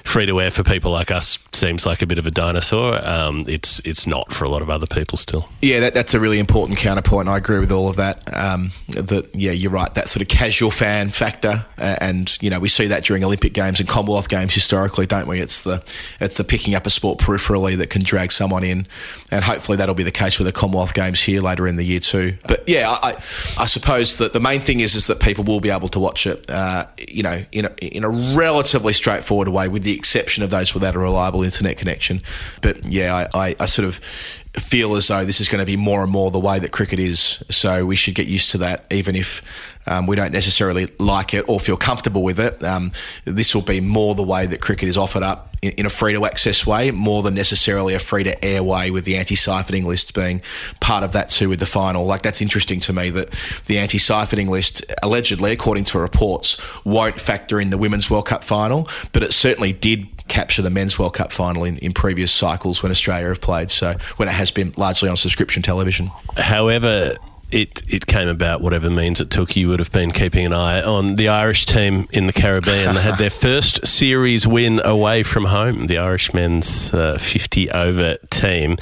free 0.03 0.25
to 0.25 0.41
air 0.41 0.51
for 0.51 0.63
people 0.63 0.91
like 0.91 1.11
us 1.11 1.37
seems 1.53 1.85
like 1.85 2.01
a 2.01 2.07
bit 2.07 2.17
of 2.17 2.25
a 2.25 2.31
dinosaur. 2.31 3.05
Um, 3.07 3.43
it's, 3.47 3.79
it's 3.85 4.07
not 4.07 4.33
for 4.33 4.45
a 4.45 4.49
lot 4.49 4.61
of 4.61 4.69
other 4.69 4.87
people 4.87 5.17
still. 5.17 5.47
Yeah, 5.61 5.79
that, 5.81 5.93
that's 5.93 6.13
a 6.13 6.19
really 6.19 6.39
important 6.39 6.79
counterpoint. 6.79 7.29
I 7.29 7.37
agree 7.37 7.59
with 7.59 7.71
all 7.71 7.89
of 7.89 7.95
that. 7.97 8.23
Um, 8.35 8.71
that 8.89 9.29
yeah, 9.33 9.51
you're 9.51 9.71
right. 9.71 9.93
That 9.93 10.09
sort 10.09 10.21
of 10.21 10.27
casual 10.27 10.71
fan 10.71 11.09
factor, 11.09 11.65
uh, 11.77 11.97
and 12.01 12.41
you 12.41 12.49
know 12.49 12.59
we 12.59 12.69
see 12.69 12.87
that 12.87 13.03
during 13.03 13.23
Olympic 13.23 13.53
games 13.53 13.79
and 13.79 13.87
Commonwealth 13.87 14.29
games 14.29 14.53
historically, 14.53 15.05
don't 15.05 15.27
we? 15.27 15.39
It's 15.39 15.63
the 15.63 15.83
it's 16.19 16.37
the 16.37 16.43
picking 16.43 16.75
up 16.75 16.85
a 16.85 16.89
sport 16.89 17.19
peripherally 17.19 17.77
that 17.77 17.89
can 17.89 18.01
drag 18.01 18.31
someone 18.31 18.63
in, 18.63 18.87
and 19.31 19.43
hopefully 19.43 19.77
that'll 19.77 19.95
be 19.95 20.03
the 20.03 20.11
case 20.11 20.39
with 20.39 20.45
the 20.45 20.51
Commonwealth 20.51 20.93
games 20.93 21.21
here 21.21 21.34
later 21.41 21.67
in 21.67 21.75
the 21.75 21.83
year 21.83 21.99
too. 21.99 22.37
But 22.47 22.63
yeah, 22.67 22.89
I, 22.89 23.09
I, 23.09 23.13
I 23.59 23.65
suppose 23.65 24.17
that 24.17 24.33
the 24.33 24.39
main 24.39 24.61
thing 24.61 24.79
is 24.79 24.95
is 24.95 25.07
that 25.07 25.19
people 25.19 25.43
will 25.43 25.59
be 25.59 25.69
able 25.69 25.89
to 25.89 25.99
watch 25.99 26.27
it, 26.27 26.49
uh, 26.49 26.85
you 26.97 27.23
know, 27.23 27.43
in 27.51 27.65
a, 27.65 27.71
in 27.85 28.03
a 28.03 28.09
relatively 28.09 28.93
straightforward 28.93 29.47
way, 29.47 29.67
with 29.67 29.83
the 29.83 29.93
exception 29.93 30.43
of 30.43 30.49
those 30.49 30.73
without 30.73 30.95
a 30.95 30.99
reliable 30.99 31.43
internet 31.43 31.77
connection. 31.77 32.21
But 32.61 32.85
yeah, 32.85 33.27
I, 33.33 33.47
I, 33.47 33.55
I 33.59 33.65
sort 33.65 33.87
of 33.87 33.99
feel 34.59 34.95
as 34.95 35.07
though 35.07 35.25
this 35.25 35.41
is 35.41 35.49
going 35.49 35.59
to 35.59 35.65
be 35.65 35.77
more 35.77 36.01
and 36.03 36.11
more 36.11 36.31
the 36.31 36.39
way 36.39 36.59
that 36.59 36.71
cricket 36.71 36.99
is. 36.99 37.43
So 37.49 37.85
we 37.85 37.95
should 37.95 38.15
get 38.15 38.27
used 38.27 38.51
to 38.51 38.57
that, 38.59 38.85
even 38.91 39.15
if 39.15 39.41
um, 39.87 40.07
we 40.07 40.15
don't 40.15 40.31
necessarily 40.31 40.87
like 40.99 41.33
it 41.33 41.47
or 41.47 41.59
feel 41.59 41.77
comfortable 41.77 42.23
with 42.23 42.39
it. 42.39 42.63
Um, 42.63 42.91
this 43.25 43.53
will 43.53 43.61
be 43.61 43.81
more 43.81 44.15
the 44.15 44.23
way 44.23 44.45
that 44.47 44.61
cricket 44.61 44.89
is 44.89 44.97
offered 44.97 45.23
up 45.23 45.55
in, 45.61 45.71
in 45.73 45.85
a 45.85 45.89
free 45.89 46.13
to 46.13 46.25
access 46.25 46.65
way, 46.65 46.91
more 46.91 47.21
than 47.23 47.35
necessarily 47.35 47.93
a 47.93 47.99
free 47.99 48.23
to 48.23 48.45
air 48.45 48.63
way, 48.63 48.91
with 48.91 49.05
the 49.05 49.15
anti 49.15 49.35
siphoning 49.35 49.85
list 49.85 50.13
being 50.13 50.41
part 50.79 51.03
of 51.03 51.11
that 51.13 51.29
too 51.29 51.49
with 51.49 51.59
the 51.59 51.65
final. 51.65 52.05
Like, 52.05 52.21
that's 52.21 52.41
interesting 52.41 52.79
to 52.81 52.93
me 52.93 53.09
that 53.11 53.29
the 53.67 53.77
anti 53.77 53.97
siphoning 53.97 54.49
list, 54.49 54.85
allegedly, 55.03 55.51
according 55.51 55.83
to 55.85 55.99
reports, 55.99 56.57
won't 56.83 57.19
factor 57.19 57.59
in 57.59 57.69
the 57.69 57.77
Women's 57.77 58.09
World 58.09 58.25
Cup 58.25 58.43
final, 58.43 58.87
but 59.11 59.23
it 59.23 59.33
certainly 59.33 59.73
did 59.73 60.07
capture 60.27 60.61
the 60.61 60.69
men's 60.69 60.97
World 60.97 61.13
Cup 61.13 61.31
final 61.31 61.63
in, 61.63 61.77
in 61.77 61.93
previous 61.93 62.31
cycles 62.31 62.81
when 62.81 62.91
Australia 62.91 63.27
have 63.27 63.41
played. 63.41 63.69
So 63.69 63.95
when 64.17 64.27
it 64.27 64.33
has 64.33 64.51
been 64.51 64.73
largely 64.77 65.09
on 65.09 65.17
subscription 65.17 65.61
television. 65.61 66.11
However, 66.37 67.15
it, 67.51 67.83
it 67.87 68.07
came 68.07 68.27
about, 68.27 68.61
whatever 68.61 68.89
means 68.89 69.21
it 69.21 69.29
took, 69.29 69.55
you 69.55 69.69
would 69.69 69.79
have 69.79 69.91
been 69.91 70.11
keeping 70.11 70.45
an 70.45 70.53
eye 70.53 70.81
on 70.81 71.15
the 71.15 71.29
Irish 71.29 71.65
team 71.65 72.07
in 72.11 72.27
the 72.27 72.33
Caribbean. 72.33 72.95
they 72.95 73.01
had 73.01 73.17
their 73.17 73.29
first 73.29 73.85
series 73.85 74.47
win 74.47 74.81
away 74.83 75.23
from 75.23 75.45
home, 75.45 75.87
the 75.87 75.97
Irish 75.97 76.33
men's 76.33 76.93
uh, 76.93 77.17
50 77.19 77.71
over 77.71 78.17
team. 78.29 78.77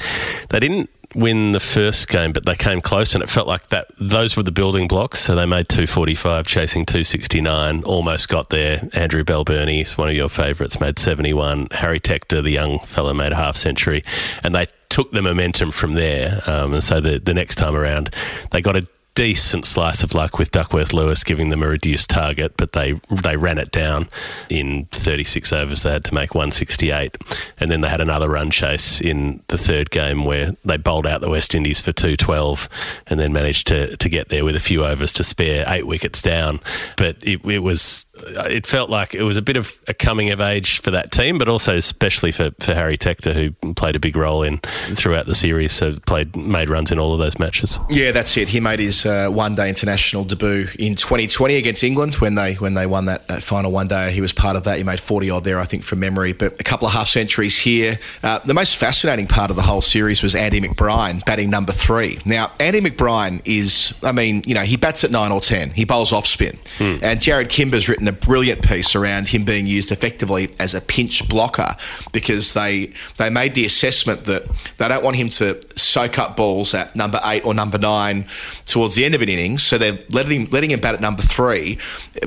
They 0.48 0.60
didn't 0.60 0.90
win 1.14 1.52
the 1.52 1.60
first 1.60 2.08
game, 2.08 2.32
but 2.32 2.44
they 2.44 2.54
came 2.54 2.80
close, 2.80 3.14
and 3.14 3.22
it 3.22 3.28
felt 3.28 3.46
like 3.46 3.68
that. 3.68 3.88
Those 3.98 4.36
were 4.36 4.42
the 4.42 4.52
building 4.52 4.88
blocks. 4.88 5.20
So 5.20 5.34
they 5.34 5.46
made 5.46 5.68
245, 5.68 6.46
chasing 6.46 6.84
269, 6.84 7.84
almost 7.84 8.28
got 8.28 8.50
there. 8.50 8.88
Andrew 8.92 9.24
Balbirnie, 9.24 9.82
is 9.82 9.96
one 9.96 10.08
of 10.08 10.14
your 10.14 10.28
favourites, 10.28 10.80
made 10.80 10.98
71. 10.98 11.68
Harry 11.72 12.00
Tector, 12.00 12.42
the 12.42 12.50
young 12.50 12.78
fellow, 12.80 13.14
made 13.14 13.32
a 13.32 13.36
half 13.36 13.56
century, 13.56 14.02
and 14.42 14.54
they 14.54 14.66
took 14.88 15.10
the 15.12 15.22
momentum 15.22 15.70
from 15.70 15.94
there. 15.94 16.40
Um, 16.46 16.74
and 16.74 16.84
so 16.84 17.00
the 17.00 17.18
the 17.18 17.34
next 17.34 17.56
time 17.56 17.74
around, 17.74 18.14
they 18.50 18.60
got 18.60 18.76
a 18.76 18.86
decent 19.14 19.64
slice 19.64 20.02
of 20.02 20.14
luck 20.14 20.38
with 20.38 20.50
Duckworth 20.50 20.92
Lewis 20.92 21.22
giving 21.22 21.50
them 21.50 21.62
a 21.62 21.68
reduced 21.68 22.10
target, 22.10 22.54
but 22.56 22.72
they 22.72 23.00
they 23.22 23.36
ran 23.36 23.58
it 23.58 23.70
down 23.70 24.08
in 24.48 24.86
36 24.86 25.52
overs. 25.52 25.82
They 25.82 25.92
had 25.92 26.04
to 26.04 26.14
make 26.14 26.34
168, 26.34 27.16
and 27.58 27.70
then 27.70 27.80
they 27.80 27.88
had 27.88 28.00
another 28.00 28.28
run 28.28 28.50
chase 28.50 29.00
in 29.00 29.42
the 29.48 29.58
third 29.58 29.90
game 29.90 30.24
where 30.24 30.52
they 30.64 30.76
bowled 30.76 31.06
out 31.06 31.20
the 31.20 31.30
West 31.30 31.54
Indies 31.54 31.80
for 31.80 31.92
212, 31.92 32.68
and 33.06 33.20
then 33.20 33.32
managed 33.32 33.66
to 33.68 33.96
to 33.96 34.08
get 34.08 34.28
there 34.28 34.44
with 34.44 34.56
a 34.56 34.60
few 34.60 34.84
overs 34.84 35.12
to 35.14 35.24
spare, 35.24 35.64
eight 35.68 35.86
wickets 35.86 36.20
down. 36.20 36.60
But 36.96 37.16
it, 37.22 37.44
it 37.44 37.60
was 37.60 38.06
it 38.26 38.66
felt 38.66 38.90
like 38.90 39.14
it 39.14 39.22
was 39.22 39.36
a 39.36 39.42
bit 39.42 39.56
of 39.56 39.78
a 39.88 39.94
coming 39.94 40.30
of 40.30 40.40
age 40.40 40.80
for 40.80 40.90
that 40.90 41.10
team, 41.10 41.38
but 41.38 41.48
also 41.48 41.76
especially 41.76 42.32
for, 42.32 42.50
for 42.60 42.74
Harry 42.74 42.96
Tector, 42.96 43.32
who 43.32 43.74
played 43.74 43.96
a 43.96 44.00
big 44.00 44.16
role 44.16 44.42
in 44.42 44.58
throughout 44.58 45.26
the 45.26 45.34
series. 45.34 45.72
So 45.72 45.96
played 46.06 46.34
made 46.36 46.70
runs 46.70 46.92
in 46.92 46.98
all 46.98 47.12
of 47.12 47.18
those 47.18 47.38
matches. 47.38 47.78
Yeah, 47.90 48.12
that's 48.12 48.36
it. 48.36 48.48
He 48.48 48.60
made 48.60 48.78
his 48.78 49.06
uh, 49.06 49.28
one-day 49.28 49.68
international 49.68 50.24
debut 50.24 50.68
in 50.78 50.94
2020 50.94 51.56
against 51.56 51.84
England 51.84 52.16
when 52.16 52.34
they 52.34 52.54
when 52.54 52.74
they 52.74 52.86
won 52.86 53.06
that, 53.06 53.28
that 53.28 53.42
final 53.42 53.70
one 53.70 53.88
day. 53.88 54.12
He 54.12 54.20
was 54.20 54.32
part 54.32 54.56
of 54.56 54.64
that. 54.64 54.78
He 54.78 54.84
made 54.84 55.00
40 55.00 55.30
odd 55.30 55.44
there, 55.44 55.60
I 55.60 55.64
think, 55.64 55.84
from 55.84 56.00
memory. 56.00 56.32
But 56.32 56.60
a 56.60 56.64
couple 56.64 56.86
of 56.86 56.94
half 56.94 57.08
centuries 57.08 57.58
here. 57.58 57.98
Uh, 58.22 58.38
the 58.40 58.54
most 58.54 58.76
fascinating 58.76 59.26
part 59.26 59.50
of 59.50 59.56
the 59.56 59.62
whole 59.62 59.82
series 59.82 60.22
was 60.22 60.34
Andy 60.34 60.60
McBrine 60.60 61.24
batting 61.24 61.50
number 61.50 61.72
three. 61.72 62.18
Now, 62.24 62.52
Andy 62.58 62.80
McBrine 62.80 63.42
is, 63.44 63.94
I 64.02 64.12
mean, 64.12 64.42
you 64.46 64.54
know, 64.54 64.62
he 64.62 64.76
bats 64.76 65.04
at 65.04 65.10
nine 65.10 65.32
or 65.32 65.40
ten. 65.40 65.70
He 65.70 65.84
bowls 65.84 66.12
off 66.12 66.26
spin, 66.26 66.58
and 66.80 67.20
Jarrod 67.20 67.48
Kimber's 67.48 67.88
written 67.88 68.08
a 68.08 68.13
brilliant 68.14 68.62
piece 68.62 68.94
around 68.94 69.28
him 69.28 69.44
being 69.44 69.66
used 69.66 69.92
effectively 69.92 70.50
as 70.58 70.74
a 70.74 70.80
pinch 70.80 71.28
blocker 71.28 71.76
because 72.12 72.54
they 72.54 72.92
they 73.16 73.30
made 73.30 73.54
the 73.54 73.64
assessment 73.64 74.24
that 74.24 74.48
they 74.78 74.88
don't 74.88 75.04
want 75.04 75.16
him 75.16 75.28
to 75.28 75.60
soak 75.78 76.18
up 76.18 76.36
balls 76.36 76.74
at 76.74 76.94
number 76.96 77.20
eight 77.24 77.44
or 77.44 77.54
number 77.54 77.78
nine 77.78 78.26
towards 78.66 78.94
the 78.94 79.04
end 79.04 79.14
of 79.14 79.22
an 79.22 79.28
innings. 79.28 79.62
So 79.62 79.78
they're 79.78 79.98
letting 80.10 80.42
him, 80.42 80.48
letting 80.50 80.70
him 80.70 80.80
bat 80.80 80.94
at 80.94 81.00
number 81.00 81.22
three, 81.22 81.78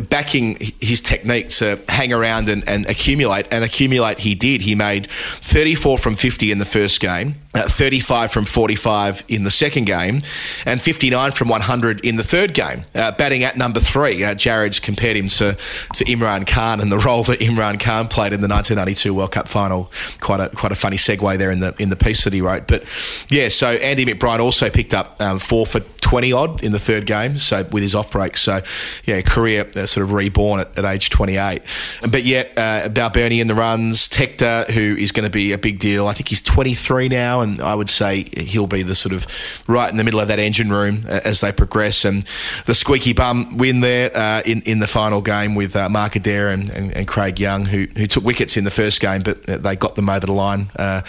backing 0.09 0.57
his 0.79 1.01
technique 1.01 1.49
to 1.49 1.79
hang 1.89 2.13
around 2.13 2.49
and, 2.49 2.67
and 2.67 2.85
accumulate. 2.87 3.47
And 3.51 3.63
accumulate 3.63 4.19
he 4.19 4.35
did. 4.35 4.61
He 4.61 4.75
made 4.75 5.07
34 5.09 5.97
from 5.97 6.15
50 6.15 6.51
in 6.51 6.59
the 6.59 6.65
first 6.65 6.99
game. 6.99 7.35
Uh, 7.57 7.67
35 7.67 8.31
from 8.31 8.45
45 8.45 9.23
in 9.29 9.43
the 9.43 9.49
second 9.49 9.85
game, 9.85 10.21
and 10.65 10.79
59 10.79 11.31
from 11.31 11.47
100 11.47 12.01
in 12.05 12.15
the 12.15 12.23
third 12.23 12.53
game. 12.53 12.85
Uh, 12.93 13.11
batting 13.13 13.43
at 13.43 13.57
number 13.57 13.79
three, 13.79 14.23
uh, 14.23 14.35
Jarrod's 14.35 14.79
compared 14.79 15.17
him 15.17 15.27
to, 15.29 15.57
to 15.93 16.05
Imran 16.05 16.47
Khan 16.47 16.79
and 16.79 16.91
the 16.91 16.97
role 16.97 17.23
that 17.23 17.39
Imran 17.39 17.79
Khan 17.79 18.07
played 18.07 18.33
in 18.33 18.41
the 18.41 18.47
1992 18.47 19.13
World 19.13 19.31
Cup 19.31 19.47
final. 19.47 19.91
Quite 20.19 20.39
a 20.39 20.49
quite 20.49 20.71
a 20.71 20.75
funny 20.75 20.97
segue 20.97 21.37
there 21.37 21.51
in 21.51 21.59
the 21.59 21.73
in 21.79 21.89
the 21.89 21.95
piece 21.95 22.23
that 22.23 22.33
he 22.33 22.41
wrote. 22.41 22.67
But 22.67 22.83
yeah, 23.29 23.49
so 23.49 23.69
Andy 23.69 24.05
McBrine 24.05 24.39
also 24.39 24.69
picked 24.69 24.93
up 24.93 25.19
um, 25.21 25.39
four 25.39 25.65
for 25.65 25.81
20 26.07 26.31
odd 26.31 26.63
in 26.63 26.71
the 26.71 26.79
third 26.79 27.05
game, 27.05 27.37
so 27.37 27.63
with 27.71 27.83
his 27.83 27.93
off 27.93 28.13
break. 28.13 28.37
So 28.37 28.61
yeah, 29.03 29.21
career 29.21 29.69
uh, 29.75 29.85
sort 29.85 30.05
of 30.05 30.13
reborn 30.13 30.61
at, 30.61 30.77
at 30.77 30.85
age 30.85 31.09
28. 31.09 31.61
But 32.09 32.23
yeah, 32.23 32.43
uh, 32.55 32.87
Balbirnie 32.87 33.41
in 33.41 33.47
the 33.47 33.55
runs, 33.55 34.07
Tector, 34.07 34.69
who 34.69 34.95
is 34.95 35.11
going 35.11 35.25
to 35.25 35.29
be 35.29 35.51
a 35.51 35.57
big 35.57 35.79
deal. 35.79 36.07
I 36.07 36.13
think 36.13 36.29
he's 36.29 36.41
23 36.41 37.09
now, 37.09 37.41
and 37.41 37.59
I 37.59 37.75
would 37.75 37.89
say 37.89 38.23
he'll 38.37 38.67
be 38.67 38.83
the 38.83 38.95
sort 38.95 39.13
of 39.13 39.27
right 39.67 39.91
in 39.91 39.97
the 39.97 40.05
middle 40.05 40.21
of 40.21 40.29
that 40.29 40.39
engine 40.39 40.71
room 40.71 41.03
uh, 41.09 41.19
as 41.25 41.41
they 41.41 41.51
progress. 41.51 42.05
And 42.05 42.25
the 42.67 42.73
squeaky 42.73 43.11
bum 43.11 43.57
win 43.57 43.81
there 43.81 44.15
uh, 44.15 44.43
in 44.45 44.61
in 44.61 44.79
the 44.79 44.87
final 44.87 45.21
game 45.21 45.55
with 45.57 45.75
uh, 45.75 45.89
Mark 45.89 46.15
Adair 46.15 46.49
and, 46.49 46.69
and, 46.69 46.95
and 46.95 47.07
Craig 47.07 47.39
Young, 47.39 47.65
who 47.65 47.87
who 47.97 48.07
took 48.07 48.23
wickets 48.23 48.55
in 48.55 48.63
the 48.63 48.71
first 48.71 49.01
game, 49.01 49.21
but 49.23 49.43
they 49.43 49.75
got 49.75 49.95
them 49.95 50.09
over 50.09 50.25
the 50.25 50.33
line 50.33 50.69
uh, 50.77 51.01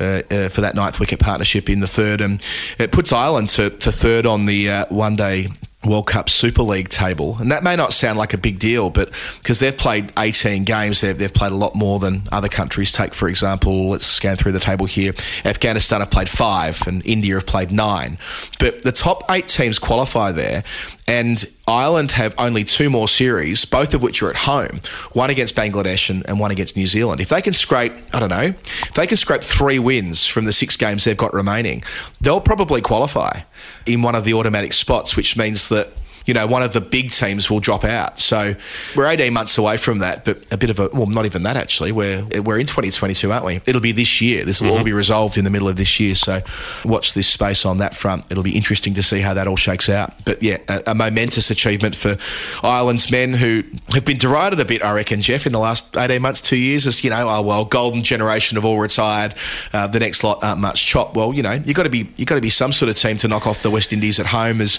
uh, 0.00 0.22
uh, 0.30 0.48
for 0.48 0.62
that 0.62 0.74
ninth 0.74 0.98
wicket 0.98 1.18
partnership 1.18 1.68
in 1.68 1.80
the 1.80 1.86
third, 1.86 2.20
and 2.20 2.42
it 2.78 2.92
puts 2.92 3.12
Ireland 3.12 3.48
to, 3.50 3.70
to 3.70 3.92
third 3.92 4.24
on 4.24 4.46
the 4.46 4.70
uh, 4.70 4.86
one 4.88 5.16
day. 5.16 5.48
World 5.86 6.08
Cup 6.08 6.28
Super 6.28 6.62
League 6.62 6.88
table. 6.88 7.36
And 7.38 7.52
that 7.52 7.62
may 7.62 7.76
not 7.76 7.92
sound 7.92 8.18
like 8.18 8.34
a 8.34 8.38
big 8.38 8.58
deal, 8.58 8.90
but 8.90 9.12
because 9.38 9.60
they've 9.60 9.76
played 9.76 10.12
18 10.18 10.64
games, 10.64 11.00
they've, 11.00 11.16
they've 11.16 11.32
played 11.32 11.52
a 11.52 11.56
lot 11.56 11.76
more 11.76 12.00
than 12.00 12.22
other 12.32 12.48
countries. 12.48 12.90
Take, 12.90 13.14
for 13.14 13.28
example, 13.28 13.90
let's 13.90 14.04
scan 14.04 14.36
through 14.36 14.52
the 14.52 14.60
table 14.60 14.86
here. 14.86 15.14
Afghanistan 15.44 16.00
have 16.00 16.10
played 16.10 16.28
five, 16.28 16.84
and 16.88 17.06
India 17.06 17.34
have 17.34 17.46
played 17.46 17.70
nine. 17.70 18.18
But 18.58 18.82
the 18.82 18.90
top 18.90 19.22
eight 19.30 19.46
teams 19.46 19.78
qualify 19.78 20.32
there, 20.32 20.64
and 21.06 21.44
Ireland 21.68 22.12
have 22.12 22.34
only 22.38 22.64
two 22.64 22.88
more 22.88 23.06
series, 23.08 23.66
both 23.66 23.92
of 23.92 24.02
which 24.02 24.22
are 24.22 24.30
at 24.30 24.36
home, 24.36 24.80
one 25.12 25.28
against 25.28 25.54
Bangladesh 25.54 26.08
and, 26.08 26.26
and 26.26 26.40
one 26.40 26.50
against 26.50 26.76
New 26.76 26.86
Zealand. 26.86 27.20
If 27.20 27.28
they 27.28 27.42
can 27.42 27.52
scrape, 27.52 27.92
I 28.14 28.20
don't 28.20 28.30
know, 28.30 28.54
if 28.54 28.94
they 28.94 29.06
can 29.06 29.18
scrape 29.18 29.42
three 29.42 29.78
wins 29.78 30.26
from 30.26 30.46
the 30.46 30.52
six 30.52 30.78
games 30.78 31.04
they've 31.04 31.16
got 31.16 31.34
remaining, 31.34 31.84
they'll 32.22 32.40
probably 32.40 32.80
qualify 32.80 33.42
in 33.84 34.00
one 34.00 34.14
of 34.14 34.24
the 34.24 34.32
automatic 34.32 34.72
spots, 34.72 35.14
which 35.14 35.36
means 35.36 35.68
that 35.68 35.90
you 36.28 36.34
know, 36.34 36.46
one 36.46 36.62
of 36.62 36.74
the 36.74 36.82
big 36.82 37.10
teams 37.10 37.48
will 37.48 37.58
drop 37.58 37.84
out. 37.84 38.18
So 38.18 38.54
we're 38.94 39.06
18 39.06 39.32
months 39.32 39.56
away 39.56 39.78
from 39.78 40.00
that, 40.00 40.26
but 40.26 40.36
a 40.52 40.58
bit 40.58 40.68
of 40.68 40.78
a, 40.78 40.90
well, 40.92 41.06
not 41.06 41.24
even 41.24 41.42
that 41.44 41.56
actually. 41.56 41.90
We're, 41.90 42.22
we're 42.42 42.58
in 42.58 42.66
2022, 42.66 43.32
aren't 43.32 43.46
we? 43.46 43.60
It'll 43.64 43.80
be 43.80 43.92
this 43.92 44.20
year. 44.20 44.44
This 44.44 44.60
will 44.60 44.76
all 44.76 44.84
be 44.84 44.92
resolved 44.92 45.38
in 45.38 45.44
the 45.44 45.50
middle 45.50 45.68
of 45.68 45.76
this 45.76 45.98
year. 45.98 46.14
So 46.14 46.42
watch 46.84 47.14
this 47.14 47.26
space 47.26 47.64
on 47.64 47.78
that 47.78 47.96
front. 47.96 48.26
It'll 48.28 48.42
be 48.42 48.54
interesting 48.54 48.92
to 48.94 49.02
see 49.02 49.20
how 49.20 49.32
that 49.32 49.48
all 49.48 49.56
shakes 49.56 49.88
out. 49.88 50.22
But 50.26 50.42
yeah, 50.42 50.58
a, 50.68 50.82
a 50.88 50.94
momentous 50.94 51.50
achievement 51.50 51.96
for 51.96 52.18
Ireland's 52.62 53.10
men 53.10 53.32
who 53.32 53.64
have 53.94 54.04
been 54.04 54.18
derided 54.18 54.60
a 54.60 54.66
bit, 54.66 54.82
I 54.82 54.92
reckon, 54.92 55.22
Jeff, 55.22 55.46
in 55.46 55.54
the 55.54 55.58
last 55.58 55.96
18 55.96 56.20
months, 56.20 56.42
two 56.42 56.58
years, 56.58 56.86
as, 56.86 57.02
you 57.02 57.08
know, 57.08 57.26
oh, 57.26 57.40
well, 57.40 57.64
golden 57.64 58.02
generation 58.02 58.56
have 58.56 58.66
all 58.66 58.78
retired. 58.78 59.34
Uh, 59.72 59.86
the 59.86 59.98
next 59.98 60.22
lot 60.22 60.44
aren't 60.44 60.60
much 60.60 60.84
chop. 60.84 61.16
Well, 61.16 61.32
you 61.32 61.42
know, 61.42 61.52
you've 61.52 61.74
got 61.74 61.84
to 61.84 61.90
be, 61.90 62.10
you've 62.16 62.28
got 62.28 62.34
to 62.34 62.42
be 62.42 62.50
some 62.50 62.72
sort 62.72 62.90
of 62.90 62.96
team 62.96 63.16
to 63.16 63.28
knock 63.28 63.46
off 63.46 63.62
the 63.62 63.70
West 63.70 63.94
Indies 63.94 64.20
at 64.20 64.26
home 64.26 64.60
as, 64.60 64.78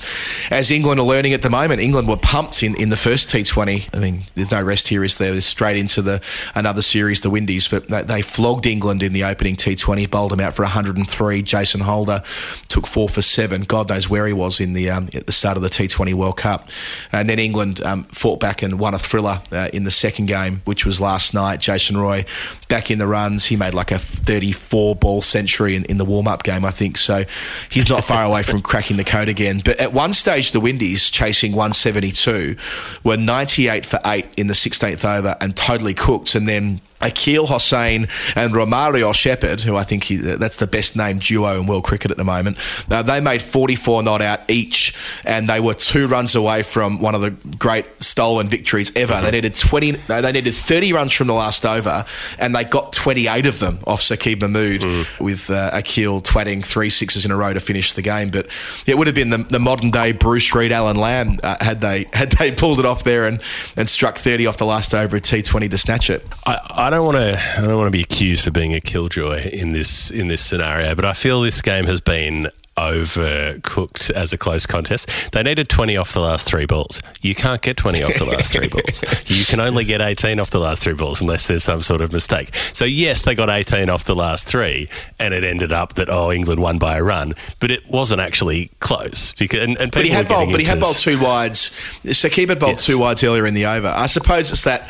as 0.52 0.70
England 0.70 1.00
are 1.00 1.06
learning 1.08 1.34
at 1.34 1.39
the 1.42 1.50
moment. 1.50 1.82
England 1.82 2.08
were 2.08 2.18
pumped 2.18 2.64
in, 2.64 2.76
in 2.76 2.90
the 2.90 2.98
first 2.98 3.30
T20. 3.30 3.96
I 3.96 4.00
mean, 4.00 4.24
there's 4.36 4.52
no 4.52 4.62
rest 4.62 4.88
here, 4.88 5.04
is 5.04 5.18
there? 5.18 5.32
They're 5.32 5.42
straight 5.42 5.78
into 5.78 6.02
the 6.02 6.22
another 6.56 6.82
series, 6.82 7.22
the 7.22 7.30
Windies, 7.30 7.68
but 7.68 7.88
they, 7.88 8.04
they 8.04 8.22
flogged 8.22 8.66
England 8.66 9.04
in 9.04 9.14
the 9.14 9.24
opening 9.24 9.56
T20, 9.56 10.10
bowled 10.10 10.32
them 10.32 10.40
out 10.40 10.54
for 10.54 10.64
103. 10.64 11.42
Jason 11.42 11.82
Holder 11.82 12.22
took 12.68 12.88
four 12.88 13.10
for 13.10 13.22
seven. 13.22 13.62
God 13.62 13.90
knows 13.90 14.10
where 14.10 14.28
he 14.28 14.34
was 14.34 14.60
in 14.60 14.74
the 14.74 14.90
um, 14.90 15.10
at 15.14 15.26
the 15.26 15.32
start 15.32 15.58
of 15.58 15.64
the 15.64 15.70
T20 15.70 16.14
World 16.14 16.38
Cup. 16.38 16.70
And 17.12 17.30
then 17.30 17.40
England 17.40 17.82
um, 17.82 18.04
fought 18.06 18.40
back 18.40 18.62
and 18.62 18.80
won 18.80 18.94
a 18.94 19.00
thriller 19.00 19.42
uh, 19.52 19.70
in 19.74 19.84
the 19.84 19.92
second 19.92 20.28
game, 20.28 20.62
which 20.66 20.86
was 20.86 21.00
last 21.02 21.34
night. 21.34 21.60
Jason 21.60 21.98
Roy 21.98 22.26
back 22.68 22.92
in 22.92 23.00
the 23.00 23.08
runs. 23.08 23.46
He 23.46 23.56
made 23.56 23.74
like 23.74 23.92
a 23.92 24.00
34 24.00 24.96
ball 24.96 25.22
century 25.22 25.76
in, 25.76 25.86
in 25.86 25.98
the 25.98 26.06
warm 26.06 26.28
up 26.28 26.44
game, 26.44 26.66
I 26.66 26.72
think. 26.72 26.98
So 26.98 27.24
he's 27.70 27.90
not 27.90 28.04
far 28.04 28.24
away 28.24 28.44
from 28.44 28.62
cracking 28.70 28.98
the 28.98 29.04
code 29.04 29.30
again. 29.30 29.62
But 29.64 29.80
at 29.80 29.94
one 29.94 30.14
stage, 30.14 30.52
the 30.52 30.60
Windies, 30.60 31.10
chasing 31.30 31.52
172, 31.52 32.56
were 33.04 33.16
98 33.16 33.86
for 33.86 34.00
8 34.04 34.26
in 34.36 34.48
the 34.48 34.54
16th 34.54 35.06
over 35.06 35.36
and 35.40 35.56
totally 35.56 35.94
cooked. 35.94 36.34
And 36.34 36.48
then 36.48 36.82
Akeal 37.02 37.48
Hosein 37.48 38.10
and 38.36 38.54
Romario 38.54 39.14
Shepherd, 39.14 39.62
who 39.62 39.76
I 39.76 39.84
think 39.84 40.04
he, 40.06 40.18
that's 40.18 40.58
the 40.58 40.68
best 40.68 40.96
named 40.96 41.22
duo 41.22 41.60
in 41.60 41.68
world 41.68 41.84
cricket 41.84 42.12
at 42.12 42.18
the 42.18 42.24
moment. 42.24 42.58
Uh, 42.90 43.02
they 43.02 43.22
made 43.22 43.42
44 43.42 44.04
not 44.04 44.22
out 44.22 44.50
each, 44.50 44.96
and 45.26 45.50
they 45.50 45.60
were 45.60 45.74
two 45.74 46.08
runs 46.08 46.36
away 46.36 46.64
from 46.64 47.00
one 47.00 47.16
of 47.16 47.22
the 47.22 47.32
great 47.58 47.86
stolen 48.02 48.48
victories 48.48 48.96
ever. 48.96 49.14
Mm-hmm. 49.14 49.26
They 49.26 49.32
needed 49.32 49.54
20, 49.56 49.92
they 49.92 50.32
needed 50.32 50.54
30 50.54 50.94
runs 50.94 51.14
from 51.14 51.28
the 51.28 51.34
last 51.34 51.66
over, 51.66 52.06
and 52.38 52.56
they 52.56 52.64
got 52.64 52.94
28 52.94 53.46
of 53.46 53.60
them 53.60 53.80
off 53.88 54.02
Saqib 54.02 54.42
Mahmood 54.42 54.82
mm. 54.82 55.20
with 55.20 55.50
uh, 55.50 55.72
Akil 55.74 56.22
twatting 56.22 56.64
three 56.64 56.90
sixes 56.90 57.26
in 57.26 57.32
a 57.32 57.36
row 57.36 57.54
to 57.54 57.60
finish 57.60 57.94
the 57.94 58.02
game. 58.02 58.30
But 58.30 58.48
it 58.86 58.98
would 58.98 59.08
have 59.08 59.16
been 59.16 59.30
the, 59.30 59.38
the 59.38 59.60
modern 59.60 59.92
day 59.92 60.12
Bruce 60.12 60.54
Reid, 60.54 60.72
Allan 60.72 60.98
Lamb 60.98 61.40
uh, 61.44 61.58
had 61.62 61.82
they 61.82 62.08
had 62.14 62.32
they 62.34 62.52
pulled 62.52 62.80
it 62.80 62.86
off 62.86 63.04
there 63.04 63.26
and, 63.26 63.42
and 63.78 63.90
struck 63.90 64.18
30 64.18 64.48
off 64.48 64.58
the 64.58 64.66
last 64.66 64.94
over 64.94 65.18
at 65.18 65.24
T20 65.24 65.70
to 65.70 65.78
snatch 65.78 66.10
it. 66.10 66.26
I, 66.46 66.60
I 66.70 66.89
don't 66.90 67.06
want 67.06 67.18
to. 67.18 67.40
I 67.58 67.62
don't 67.62 67.76
want 67.76 67.88
to 67.88 67.92
be 67.92 68.02
accused 68.02 68.48
of 68.48 68.54
being 68.54 68.74
a 68.74 68.82
killjoy 68.82 69.50
in 69.50 69.74
this 69.74 70.12
in 70.12 70.28
this 70.28 70.44
scenario, 70.44 70.96
but 70.96 71.06
I 71.06 71.14
feel 71.14 71.42
this 71.42 71.62
game 71.62 71.86
has 71.86 72.02
been 72.02 72.50
overcooked 72.80 74.12
as 74.12 74.34
a 74.34 74.38
close 74.38 74.66
contest. 74.66 75.32
They 75.32 75.44
needed 75.44 75.70
20 75.70 75.98
off 75.98 76.14
the 76.14 76.22
last 76.22 76.48
three 76.48 76.66
balls. 76.66 77.02
You 77.22 77.36
can't 77.36 77.62
get 77.62 77.78
20 77.78 78.04
off 78.04 78.18
the 78.18 78.26
last 78.26 78.52
three 78.52 78.68
balls. 78.68 79.04
You 79.30 79.46
can 79.46 79.60
only 79.60 79.84
get 79.84 80.02
18 80.02 80.40
off 80.40 80.50
the 80.50 80.60
last 80.60 80.84
three 80.84 80.94
balls 80.94 81.22
unless 81.22 81.48
there's 81.48 81.64
some 81.64 81.82
sort 81.82 82.02
of 82.02 82.12
mistake. 82.12 82.54
So, 82.74 82.86
yes, 82.86 83.24
they 83.24 83.36
got 83.36 83.50
18 83.50 83.90
off 83.90 84.06
the 84.06 84.16
last 84.16 84.48
three, 84.48 84.90
and 85.20 85.34
it 85.34 85.44
ended 85.44 85.72
up 85.72 85.94
that, 85.96 86.10
oh, 86.10 86.32
England 86.32 86.62
won 86.62 86.80
by 86.80 86.98
a 86.98 87.04
run, 87.04 87.34
but 87.60 87.70
it 87.70 87.88
wasn't 87.90 88.22
actually 88.22 88.72
close. 88.80 89.34
Because, 89.34 89.62
and, 89.62 89.78
and 89.78 89.92
but 89.92 90.04
he 90.04 90.10
had 90.10 90.28
bowled, 90.28 90.52
but 90.52 90.60
he 90.60 90.66
had 90.66 90.80
bowled 90.80 90.96
two 90.96 91.20
wides. 91.20 91.70
Saqib 92.04 92.50
had 92.50 92.60
bowled 92.60 92.74
yes. 92.74 92.86
two 92.86 92.98
wides 92.98 93.24
earlier 93.24 93.46
in 93.46 93.54
the 93.54 93.66
over. 93.66 93.88
I 93.88 94.08
suppose 94.08 94.52
it's 94.52 94.64
that, 94.64 94.84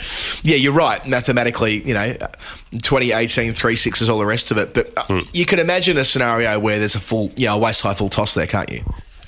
yeah, 0.44 0.56
you're 0.56 0.74
right. 0.74 1.06
Mathematically, 1.06 1.82
you 1.86 1.94
know, 1.94 2.16
2018, 2.72 3.54
three 3.54 3.76
sixes, 3.76 4.10
all 4.10 4.20
the 4.20 4.26
rest 4.26 4.52
of 4.52 4.58
it. 4.58 4.74
But 4.74 4.94
mm. 4.96 5.30
you 5.34 5.46
can 5.46 5.60
imagine 5.60 5.98
a 5.98 6.04
scenario 6.04 6.60
where 6.60 6.80
there's 6.80 6.96
a 6.96 7.00
full, 7.00 7.32
you 7.36 7.48
know, 7.48 7.56
a 7.56 7.60
waist 7.60 7.82
high 7.82 7.94
full 7.94 8.10
toss 8.10 8.34
there, 8.34 8.48
can't 8.48 8.72
you? 8.72 8.84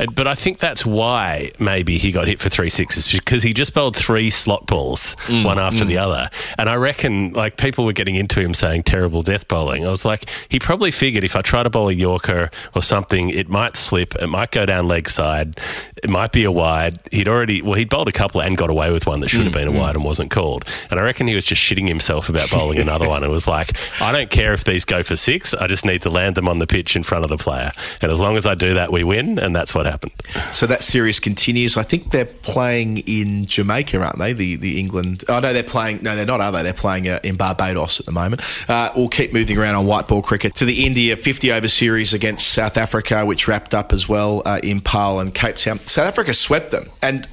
But 0.07 0.27
I 0.27 0.35
think 0.35 0.59
that's 0.59 0.85
why 0.85 1.51
maybe 1.59 1.97
he 1.97 2.11
got 2.11 2.27
hit 2.27 2.39
for 2.39 2.49
three 2.49 2.69
sixes 2.69 3.11
because 3.11 3.43
he 3.43 3.53
just 3.53 3.73
bowled 3.73 3.95
three 3.95 4.29
slot 4.29 4.67
balls, 4.67 5.15
mm, 5.27 5.45
one 5.45 5.59
after 5.59 5.83
mm. 5.83 5.87
the 5.87 5.97
other. 5.97 6.29
And 6.57 6.69
I 6.69 6.75
reckon 6.75 7.33
like 7.33 7.57
people 7.57 7.85
were 7.85 7.93
getting 7.93 8.15
into 8.15 8.39
him 8.39 8.53
saying 8.53 8.83
terrible 8.83 9.21
death 9.21 9.47
bowling. 9.47 9.85
I 9.85 9.89
was 9.89 10.05
like, 10.05 10.29
he 10.49 10.59
probably 10.59 10.91
figured 10.91 11.23
if 11.23 11.35
I 11.35 11.41
try 11.41 11.63
to 11.63 11.69
bowl 11.69 11.89
a 11.89 11.93
Yorker 11.93 12.49
or 12.75 12.81
something, 12.81 13.29
it 13.29 13.49
might 13.49 13.75
slip, 13.75 14.15
it 14.15 14.27
might 14.27 14.51
go 14.51 14.65
down 14.65 14.87
leg 14.87 15.09
side, 15.09 15.55
it 16.03 16.09
might 16.09 16.31
be 16.31 16.43
a 16.43 16.51
wide. 16.51 16.97
He'd 17.11 17.27
already, 17.27 17.61
well, 17.61 17.75
he'd 17.75 17.89
bowled 17.89 18.07
a 18.07 18.11
couple 18.11 18.41
and 18.41 18.57
got 18.57 18.69
away 18.69 18.91
with 18.91 19.05
one 19.05 19.19
that 19.21 19.29
should 19.29 19.43
have 19.43 19.53
been 19.53 19.67
a 19.67 19.71
mm, 19.71 19.75
mm. 19.75 19.81
wide 19.81 19.95
and 19.95 20.03
wasn't 20.03 20.31
called. 20.31 20.65
And 20.89 20.99
I 20.99 21.03
reckon 21.03 21.27
he 21.27 21.35
was 21.35 21.45
just 21.45 21.61
shitting 21.61 21.87
himself 21.87 22.29
about 22.29 22.49
bowling 22.49 22.79
another 22.87 23.07
one. 23.07 23.23
It 23.23 23.29
was 23.29 23.47
like, 23.47 23.75
I 24.01 24.11
don't 24.11 24.29
care 24.29 24.53
if 24.53 24.63
these 24.63 24.85
go 24.85 25.03
for 25.03 25.15
six, 25.15 25.53
I 25.53 25.67
just 25.67 25.85
need 25.85 26.01
to 26.03 26.09
land 26.09 26.35
them 26.35 26.47
on 26.47 26.59
the 26.59 26.67
pitch 26.67 26.95
in 26.95 27.03
front 27.03 27.23
of 27.23 27.29
the 27.29 27.37
player. 27.37 27.71
And 28.01 28.11
as 28.11 28.19
long 28.19 28.37
as 28.37 28.45
I 28.45 28.55
do 28.55 28.73
that, 28.73 28.91
we 28.91 29.03
win. 29.03 29.37
And 29.39 29.55
that's 29.55 29.75
what 29.75 29.90
happened. 29.91 30.13
So 30.51 30.65
that 30.67 30.81
series 30.81 31.19
continues. 31.19 31.77
I 31.77 31.83
think 31.83 32.11
they're 32.11 32.25
playing 32.25 32.97
in 32.99 33.45
Jamaica, 33.45 33.99
aren't 33.99 34.17
they? 34.17 34.33
The 34.33 34.55
the 34.55 34.79
England. 34.79 35.23
Oh 35.29 35.39
no, 35.39 35.53
they're 35.53 35.63
playing. 35.63 36.01
No, 36.01 36.15
they're 36.15 36.25
not, 36.25 36.41
are 36.41 36.51
they? 36.51 36.63
They're 36.63 36.73
playing 36.73 37.07
uh, 37.07 37.19
in 37.23 37.35
Barbados 37.35 37.99
at 37.99 38.05
the 38.05 38.11
moment. 38.11 38.41
Uh, 38.69 38.91
we'll 38.95 39.09
keep 39.09 39.33
moving 39.33 39.57
around 39.57 39.75
on 39.75 39.85
white 39.85 40.07
ball 40.07 40.21
cricket 40.21 40.55
to 40.55 40.65
the 40.65 40.85
India 40.85 41.15
50 41.15 41.51
over 41.51 41.67
series 41.67 42.13
against 42.13 42.47
South 42.47 42.77
Africa, 42.77 43.25
which 43.25 43.47
wrapped 43.47 43.73
up 43.73 43.93
as 43.93 44.09
well 44.09 44.41
uh, 44.45 44.59
in 44.63 44.81
Paarl 44.81 45.19
and 45.19 45.33
Cape 45.33 45.57
Town. 45.57 45.79
South 45.79 46.07
Africa 46.07 46.33
swept 46.33 46.71
them, 46.71 46.89
and 47.01 47.27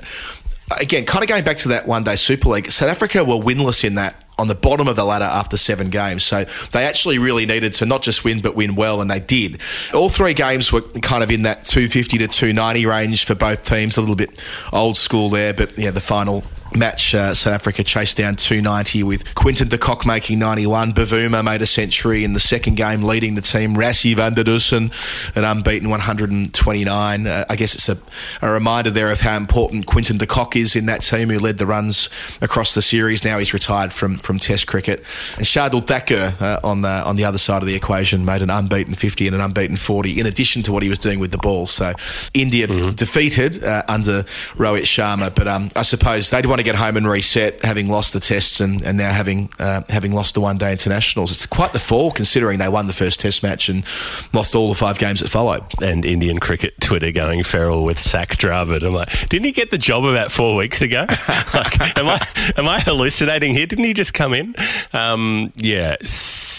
again, 0.80 1.06
kind 1.06 1.22
of 1.22 1.28
going 1.28 1.44
back 1.44 1.56
to 1.58 1.68
that 1.68 1.86
one 1.86 2.04
day 2.04 2.16
Super 2.16 2.50
League, 2.50 2.70
South 2.70 2.90
Africa 2.90 3.24
were 3.24 3.36
winless 3.36 3.84
in 3.84 3.94
that 3.94 4.24
on 4.38 4.48
the 4.48 4.54
bottom 4.54 4.88
of 4.88 4.96
the 4.96 5.04
ladder 5.04 5.24
after 5.24 5.56
seven 5.56 5.90
games. 5.90 6.24
So 6.24 6.44
they 6.72 6.84
actually 6.84 7.18
really 7.18 7.46
needed 7.46 7.72
to 7.74 7.86
not 7.86 8.02
just 8.02 8.24
win, 8.24 8.40
but 8.40 8.54
win 8.54 8.74
well, 8.74 9.00
and 9.00 9.10
they 9.10 9.20
did. 9.20 9.60
All 9.92 10.08
three 10.08 10.34
games 10.34 10.72
were 10.72 10.82
kind 10.82 11.22
of 11.22 11.30
in 11.30 11.42
that 11.42 11.64
250 11.64 12.18
to 12.18 12.28
290 12.28 12.86
range 12.86 13.24
for 13.24 13.34
both 13.34 13.64
teams, 13.64 13.96
a 13.96 14.00
little 14.00 14.16
bit 14.16 14.42
old 14.72 14.96
school 14.96 15.30
there, 15.30 15.52
but 15.52 15.76
yeah, 15.78 15.90
the 15.90 16.00
final 16.00 16.44
match, 16.76 17.14
uh, 17.14 17.34
South 17.34 17.54
Africa 17.54 17.84
chased 17.84 18.16
down 18.16 18.36
290 18.36 19.02
with 19.02 19.34
Quinton 19.34 19.68
de 19.68 19.78
Kock 19.78 20.06
making 20.06 20.38
91. 20.38 20.92
Bavuma 20.92 21.44
made 21.44 21.62
a 21.62 21.66
century 21.66 22.24
in 22.24 22.32
the 22.32 22.40
second 22.40 22.76
game, 22.76 23.02
leading 23.02 23.34
the 23.34 23.40
team. 23.40 23.74
Rassie 23.74 24.14
van 24.14 24.34
der 24.34 24.44
Dussen, 24.44 24.90
an 25.36 25.44
unbeaten 25.44 25.88
129. 25.88 27.26
Uh, 27.26 27.44
I 27.48 27.56
guess 27.56 27.74
it's 27.74 27.88
a, 27.88 27.98
a, 28.42 28.50
reminder 28.50 28.90
there 28.90 29.10
of 29.10 29.20
how 29.20 29.36
important 29.36 29.86
Quinton 29.86 30.18
de 30.18 30.26
Kock 30.26 30.56
is 30.56 30.76
in 30.76 30.86
that 30.86 31.02
team, 31.02 31.30
who 31.30 31.38
led 31.38 31.58
the 31.58 31.66
runs 31.66 32.08
across 32.40 32.74
the 32.74 32.82
series. 32.82 33.24
Now 33.24 33.38
he's 33.38 33.52
retired 33.52 33.92
from, 33.92 34.18
from 34.18 34.38
Test 34.38 34.66
cricket. 34.66 35.00
And 35.36 35.44
Shardul 35.44 35.84
Thakur 35.84 36.34
uh, 36.40 36.60
on 36.62 36.82
the 36.82 36.88
on 36.88 37.16
the 37.16 37.24
other 37.24 37.38
side 37.38 37.62
of 37.62 37.68
the 37.68 37.74
equation 37.74 38.24
made 38.24 38.42
an 38.42 38.50
unbeaten 38.50 38.94
50 38.94 39.26
and 39.26 39.34
an 39.34 39.40
unbeaten 39.40 39.76
40, 39.76 40.20
in 40.20 40.26
addition 40.26 40.62
to 40.62 40.72
what 40.72 40.82
he 40.82 40.88
was 40.88 40.98
doing 40.98 41.18
with 41.18 41.30
the 41.30 41.38
ball. 41.38 41.66
So 41.66 41.92
India 42.34 42.66
mm-hmm. 42.66 42.92
defeated 42.92 43.62
uh, 43.64 43.82
under 43.88 44.24
Rohit 44.56 44.82
Sharma, 44.82 45.34
but 45.34 45.48
um, 45.48 45.68
I 45.74 45.82
suppose 45.82 46.30
they'd 46.30 46.46
want 46.46 46.57
to 46.58 46.64
get 46.64 46.74
home 46.74 46.96
and 46.96 47.08
reset, 47.08 47.62
having 47.62 47.88
lost 47.88 48.12
the 48.12 48.20
tests 48.20 48.60
and, 48.60 48.82
and 48.82 48.98
now 48.98 49.12
having 49.12 49.50
uh, 49.58 49.82
having 49.88 50.12
lost 50.12 50.34
the 50.34 50.40
one 50.40 50.58
day 50.58 50.72
internationals. 50.72 51.32
It's 51.32 51.46
quite 51.46 51.72
the 51.72 51.78
fall 51.78 52.10
considering 52.10 52.58
they 52.58 52.68
won 52.68 52.86
the 52.86 52.92
first 52.92 53.20
test 53.20 53.42
match 53.42 53.68
and 53.68 53.84
lost 54.32 54.54
all 54.54 54.68
the 54.68 54.74
five 54.74 54.98
games 54.98 55.20
that 55.20 55.28
followed. 55.28 55.64
And 55.82 56.04
Indian 56.04 56.38
cricket 56.38 56.80
Twitter 56.80 57.12
going 57.12 57.42
feral 57.42 57.84
with 57.84 57.98
Sack 57.98 58.30
Dravid. 58.30 58.82
I'm 58.82 58.92
like, 58.92 59.28
didn't 59.28 59.46
he 59.46 59.52
get 59.52 59.70
the 59.70 59.78
job 59.78 60.04
about 60.04 60.30
four 60.30 60.56
weeks 60.56 60.80
ago? 60.80 61.06
like, 61.54 61.98
am 61.98 62.08
I 62.08 62.18
am 62.56 62.68
I 62.68 62.80
hallucinating 62.80 63.52
here? 63.52 63.66
Didn't 63.66 63.84
he 63.84 63.94
just 63.94 64.14
come 64.14 64.34
in? 64.34 64.54
Um, 64.92 65.52
yeah, 65.56 65.96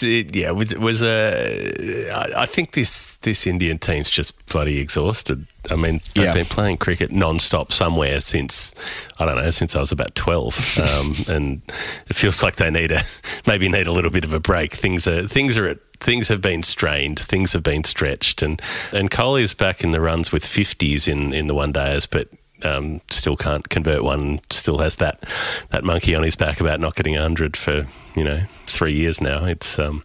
yeah. 0.02 0.48
It 0.48 0.56
was, 0.56 0.76
was 0.76 1.02
a. 1.02 2.10
I 2.36 2.46
think 2.46 2.72
this 2.72 3.14
this 3.16 3.46
Indian 3.46 3.78
team's 3.78 4.10
just 4.10 4.46
bloody 4.46 4.78
exhausted. 4.78 5.46
I 5.70 5.76
mean, 5.76 6.00
yeah. 6.14 6.32
been 6.32 6.46
playing 6.46 6.78
cricket 6.78 7.10
non-stop 7.10 7.72
somewhere 7.72 8.20
since 8.20 8.74
I 9.18 9.26
don't 9.26 9.36
know 9.36 9.50
since 9.50 9.76
I 9.76 9.80
was 9.80 9.92
about 9.92 10.14
twelve, 10.14 10.78
um, 10.78 11.14
and 11.28 11.62
it 12.08 12.16
feels 12.16 12.42
like 12.42 12.56
they 12.56 12.70
need 12.70 12.92
a 12.92 13.00
maybe 13.46 13.68
need 13.68 13.86
a 13.86 13.92
little 13.92 14.10
bit 14.10 14.24
of 14.24 14.32
a 14.32 14.40
break. 14.40 14.74
Things 14.74 15.06
are 15.06 15.26
things 15.26 15.56
are 15.56 15.68
at 15.68 15.78
things 16.00 16.28
have 16.28 16.40
been 16.40 16.62
strained, 16.62 17.18
things 17.18 17.52
have 17.52 17.62
been 17.62 17.84
stretched, 17.84 18.42
and 18.42 18.60
and 18.92 19.10
Kohli's 19.10 19.54
back 19.54 19.84
in 19.84 19.90
the 19.90 20.00
runs 20.00 20.32
with 20.32 20.44
fifties 20.44 21.06
in 21.06 21.32
in 21.32 21.46
the 21.46 21.54
one 21.54 21.72
days, 21.72 22.06
but 22.06 22.28
um, 22.64 23.00
still 23.10 23.36
can't 23.36 23.68
convert 23.68 24.02
one. 24.02 24.40
Still 24.50 24.78
has 24.78 24.96
that 24.96 25.22
that 25.70 25.84
monkey 25.84 26.14
on 26.14 26.22
his 26.22 26.36
back 26.36 26.60
about 26.60 26.80
not 26.80 26.94
getting 26.94 27.14
hundred 27.14 27.56
for 27.56 27.86
you 28.14 28.24
know 28.24 28.40
three 28.70 28.92
years 28.92 29.20
now. 29.20 29.44
It's 29.44 29.78
um, 29.78 30.04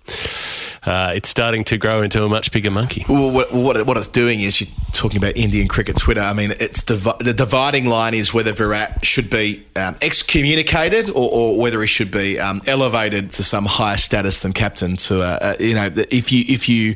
uh, 0.85 1.13
it's 1.15 1.29
starting 1.29 1.63
to 1.65 1.77
grow 1.77 2.01
into 2.01 2.23
a 2.23 2.29
much 2.29 2.51
bigger 2.51 2.69
monkey. 2.69 3.05
Well, 3.09 3.31
what, 3.31 3.51
what, 3.51 3.87
what 3.87 3.97
it's 3.97 4.07
doing 4.07 4.41
is 4.41 4.61
you're 4.61 4.69
talking 4.93 5.17
about 5.17 5.35
Indian 5.35 5.67
cricket 5.67 5.97
Twitter. 5.97 6.21
I 6.21 6.33
mean, 6.33 6.53
it's 6.59 6.83
divi- 6.83 7.17
the 7.19 7.33
dividing 7.33 7.87
line 7.87 8.13
is 8.13 8.33
whether 8.33 8.51
Virat 8.51 9.03
should 9.03 9.29
be 9.29 9.65
um, 9.75 9.95
excommunicated 10.01 11.09
or, 11.09 11.29
or 11.31 11.59
whether 11.59 11.81
he 11.81 11.87
should 11.87 12.11
be 12.11 12.39
um, 12.39 12.61
elevated 12.67 13.31
to 13.31 13.43
some 13.43 13.65
higher 13.65 13.97
status 13.97 14.41
than 14.41 14.53
captain. 14.53 14.95
To 14.95 15.21
uh, 15.21 15.39
uh, 15.41 15.55
you 15.59 15.73
know, 15.73 15.89
if 15.95 16.31
you 16.31 16.43
if 16.47 16.69
you 16.69 16.91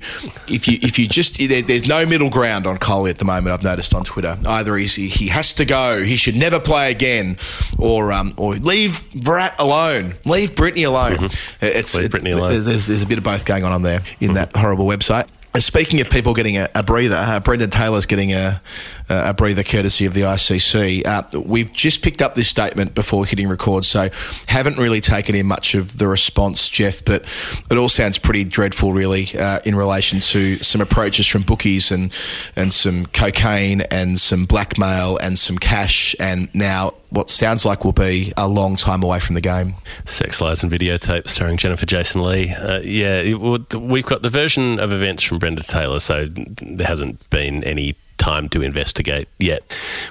if 0.48 0.68
you 0.68 0.78
if 0.82 1.00
you 1.00 1.08
just 1.08 1.40
there, 1.40 1.62
there's 1.62 1.88
no 1.88 2.06
middle 2.06 2.30
ground 2.30 2.68
on 2.68 2.78
Kohli 2.78 3.10
at 3.10 3.18
the 3.18 3.26
moment. 3.26 3.54
I've 3.54 3.64
noticed 3.64 3.96
on 3.96 4.04
Twitter. 4.04 4.38
Either 4.46 4.78
he's, 4.78 4.96
he 4.96 5.28
has 5.28 5.54
to 5.54 5.66
go, 5.66 6.04
he 6.04 6.16
should 6.16 6.36
never 6.36 6.60
play 6.60 6.92
again, 6.92 7.38
or 7.78 8.14
um, 8.14 8.34
or 8.38 8.56
leave 8.56 9.00
Virat 9.14 9.60
alone, 9.60 10.16
leave 10.26 10.52
Britney 10.52 10.86
alone. 10.86 11.14
Mm-hmm. 11.14 11.59
It's 11.62 11.94
alone. 12.32 12.64
There's, 12.66 12.88
there's 12.88 13.04
a 13.04 13.08
bit 13.08 13.18
of 13.18 13.24
both 13.24 13.46
going 13.46 13.64
on 13.64 13.72
on 13.72 13.82
there 13.84 14.02
in 14.20 14.34
that 14.34 14.56
horrible 14.56 14.86
website. 14.86 15.28
Speaking 15.58 16.00
of 16.00 16.12
people 16.12 16.36
getting 16.36 16.58
a, 16.58 16.70
a 16.76 16.84
breather, 16.84 17.16
uh, 17.16 17.40
Brendan 17.40 17.72
Taylor's 17.72 18.06
getting 18.06 18.34
a, 18.34 18.62
a 19.10 19.34
breather 19.34 19.64
courtesy 19.64 20.06
of 20.06 20.14
the 20.14 20.22
ICC. 20.22 21.06
Uh, 21.08 21.42
we've 21.42 21.74
just 21.74 22.04
picked 22.04 22.22
up 22.22 22.36
this 22.36 22.48
statement 22.48 22.94
before 22.94 23.26
hitting 23.26 23.50
record, 23.50 23.84
so 23.84 24.10
haven't 24.46 24.78
really 24.78 25.02
taken 25.02 25.34
in 25.34 25.48
much 25.48 25.74
of 25.74 25.98
the 25.98 26.08
response, 26.08 26.70
Geoff. 26.70 27.04
But 27.04 27.26
it 27.72 27.78
all 27.78 27.90
sounds 27.90 28.20
pretty 28.20 28.44
dreadful, 28.44 28.94
really, 28.94 29.36
uh, 29.36 29.60
in 29.66 29.74
relation 29.74 30.20
to 30.20 30.58
some 30.58 30.82
approaches 30.82 31.26
from 31.26 31.42
bookies 31.42 31.92
and 31.92 32.16
and 32.56 32.72
some 32.72 33.08
cocaine 33.08 33.82
and 33.82 34.20
some 34.20 34.46
blackmail 34.46 35.18
and 35.18 35.38
some 35.40 35.58
cash, 35.58 36.16
and 36.20 36.48
now 36.54 36.94
what 37.10 37.30
sounds 37.30 37.66
like 37.66 37.84
will 37.84 37.92
be 37.92 38.32
a 38.38 38.48
long 38.48 38.76
time 38.76 39.04
away 39.04 39.20
from 39.20 39.36
the 39.36 39.42
game. 39.42 39.74
Sex 40.06 40.42
Lies 40.42 40.64
and 40.64 40.72
Videotape 40.72 41.28
starring 41.28 41.58
Jennifer 41.58 41.86
Jason 41.86 42.22
Leigh. 42.22 42.52
Uh, 42.52 42.80
yeah, 42.84 43.22
it, 43.22 43.76
we've 43.76 44.06
got 44.06 44.22
the 44.22 44.30
version 44.30 44.80
of 44.80 44.92
events 44.92 45.24
from 45.24 45.40
Brendan 45.40 45.66
Taylor, 45.66 46.00
so 46.00 46.28
there 46.28 46.88
hasn't 46.88 47.30
been 47.30 47.64
any 47.64 47.96
time 48.20 48.50
to 48.50 48.62
investigate 48.62 49.30
yet 49.40 49.64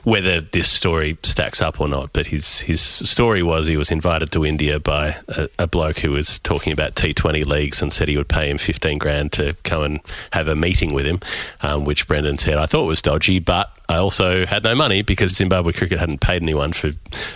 whether 0.02 0.40
this 0.40 0.68
story 0.68 1.18
stacks 1.22 1.60
up 1.62 1.78
or 1.80 1.86
not. 1.86 2.12
But 2.12 2.28
his 2.28 2.62
his 2.62 2.80
story 2.80 3.42
was 3.42 3.66
he 3.66 3.76
was 3.76 3.92
invited 3.92 4.32
to 4.32 4.44
India 4.44 4.80
by 4.80 5.16
a, 5.28 5.48
a 5.60 5.66
bloke 5.66 5.98
who 5.98 6.12
was 6.12 6.40
talking 6.40 6.72
about 6.72 6.94
T20 6.96 7.46
leagues 7.46 7.80
and 7.80 7.92
said 7.92 8.08
he 8.08 8.16
would 8.16 8.28
pay 8.28 8.50
him 8.50 8.58
15 8.58 8.98
grand 8.98 9.32
to 9.32 9.54
come 9.62 9.82
and 9.82 10.00
have 10.32 10.48
a 10.48 10.56
meeting 10.56 10.92
with 10.92 11.06
him, 11.06 11.20
um, 11.60 11.84
which 11.84 12.08
Brendan 12.08 12.38
said 12.38 12.56
I 12.56 12.66
thought 12.66 12.86
was 12.86 13.02
dodgy, 13.02 13.38
but 13.38 13.70
I 13.88 13.96
also 13.96 14.44
had 14.44 14.64
no 14.64 14.74
money 14.74 15.00
because 15.02 15.34
Zimbabwe 15.34 15.72
cricket 15.72 15.98
hadn't 15.98 16.20
paid 16.20 16.42
anyone 16.42 16.72
for 16.72 16.90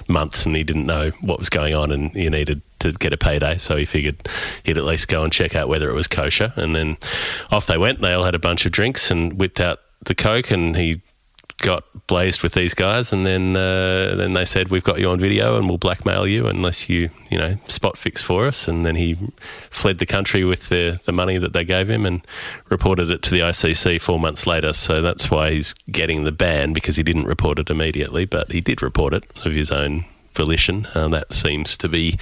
months 0.06 0.44
and 0.44 0.54
he 0.54 0.64
didn't 0.64 0.84
know 0.84 1.10
what 1.22 1.38
was 1.38 1.48
going 1.48 1.74
on 1.74 1.90
and 1.90 2.10
he 2.12 2.28
needed 2.28 2.60
to 2.80 2.92
get 2.92 3.14
a 3.14 3.16
payday. 3.16 3.56
So 3.56 3.76
he 3.76 3.86
figured 3.86 4.16
he'd 4.62 4.76
at 4.76 4.84
least 4.84 5.08
go 5.08 5.24
and 5.24 5.32
check 5.32 5.54
out 5.54 5.68
whether 5.68 5.88
it 5.88 5.94
was 5.94 6.08
kosher. 6.08 6.52
And 6.56 6.76
then 6.76 6.98
off 7.50 7.66
they 7.66 7.78
went. 7.78 8.00
They 8.00 8.12
all 8.12 8.24
had 8.24 8.34
a 8.34 8.38
bunch 8.38 8.66
of 8.66 8.72
drinks 8.72 9.10
and 9.10 9.38
whipped 9.38 9.60
out 9.60 9.80
the 10.04 10.14
Coke 10.14 10.50
and 10.50 10.76
he 10.76 11.00
got 11.58 11.84
blazed 12.06 12.42
with 12.42 12.54
these 12.54 12.74
guys, 12.74 13.12
and 13.12 13.26
then 13.26 13.56
uh, 13.56 14.14
then 14.16 14.32
they 14.32 14.44
said 14.44 14.68
we've 14.68 14.84
got 14.84 14.98
you 14.98 15.08
on 15.08 15.20
video 15.20 15.56
and 15.56 15.68
we'll 15.68 15.78
blackmail 15.78 16.26
you 16.26 16.46
unless 16.46 16.88
you 16.88 17.10
you 17.30 17.38
know 17.38 17.56
spot 17.66 17.96
fix 17.96 18.22
for 18.22 18.46
us. 18.46 18.68
And 18.68 18.84
then 18.84 18.96
he 18.96 19.16
fled 19.70 19.98
the 19.98 20.06
country 20.06 20.44
with 20.44 20.68
the 20.68 21.00
the 21.04 21.12
money 21.12 21.38
that 21.38 21.52
they 21.52 21.64
gave 21.64 21.88
him 21.88 22.06
and 22.06 22.26
reported 22.68 23.10
it 23.10 23.22
to 23.22 23.30
the 23.30 23.40
ICC 23.40 24.00
four 24.00 24.18
months 24.18 24.46
later. 24.46 24.72
So 24.72 25.02
that's 25.02 25.30
why 25.30 25.52
he's 25.52 25.74
getting 25.90 26.24
the 26.24 26.32
ban 26.32 26.72
because 26.72 26.96
he 26.96 27.02
didn't 27.02 27.26
report 27.26 27.58
it 27.58 27.70
immediately, 27.70 28.24
but 28.24 28.52
he 28.52 28.60
did 28.60 28.82
report 28.82 29.14
it 29.14 29.24
of 29.44 29.52
his 29.52 29.70
own 29.70 30.04
volition. 30.34 30.86
Uh, 30.94 31.08
that 31.08 31.32
seems 31.32 31.76
to 31.78 31.88
be 31.88 32.18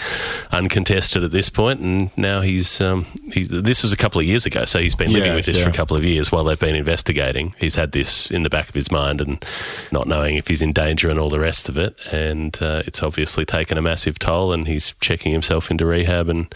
uncontested 0.50 1.22
at 1.24 1.30
this 1.32 1.48
point. 1.48 1.80
and 1.80 2.10
now 2.16 2.40
he's, 2.40 2.80
um, 2.80 3.06
he's 3.32 3.48
this 3.48 3.82
was 3.82 3.92
a 3.92 3.96
couple 3.96 4.20
of 4.20 4.26
years 4.26 4.46
ago, 4.46 4.64
so 4.64 4.78
he's 4.78 4.94
been 4.94 5.12
living 5.12 5.28
Yeah, 5.30 5.34
with 5.36 5.46
this 5.46 5.62
for 5.62 5.68
a 5.68 5.72
couple 5.72 5.96
of 5.96 6.04
years 6.04 6.32
while 6.32 6.44
they've 6.44 6.58
been 6.58 6.76
investigating. 6.76 7.54
He's 7.58 7.74
had 7.76 7.92
this 7.92 8.30
in 8.30 8.42
the 8.42 8.50
back 8.50 8.68
of 8.68 8.74
his 8.74 8.90
mind 8.90 9.20
and 9.20 9.44
not 9.92 10.06
knowing 10.06 10.36
if 10.36 10.48
he's 10.48 10.62
in 10.62 10.72
danger 10.72 11.10
and 11.10 11.18
all 11.18 11.28
the 11.30 11.40
rest 11.40 11.68
of 11.68 11.76
it, 11.76 11.98
and 12.12 12.56
uh, 12.60 12.82
it's 12.86 13.02
obviously 13.02 13.44
taken 13.44 13.78
a 13.78 13.82
massive 13.82 14.18
toll. 14.18 14.52
And 14.52 14.66
he's 14.66 14.94
checking 15.00 15.32
himself 15.32 15.70
into 15.70 15.86
rehab 15.86 16.28
and 16.28 16.52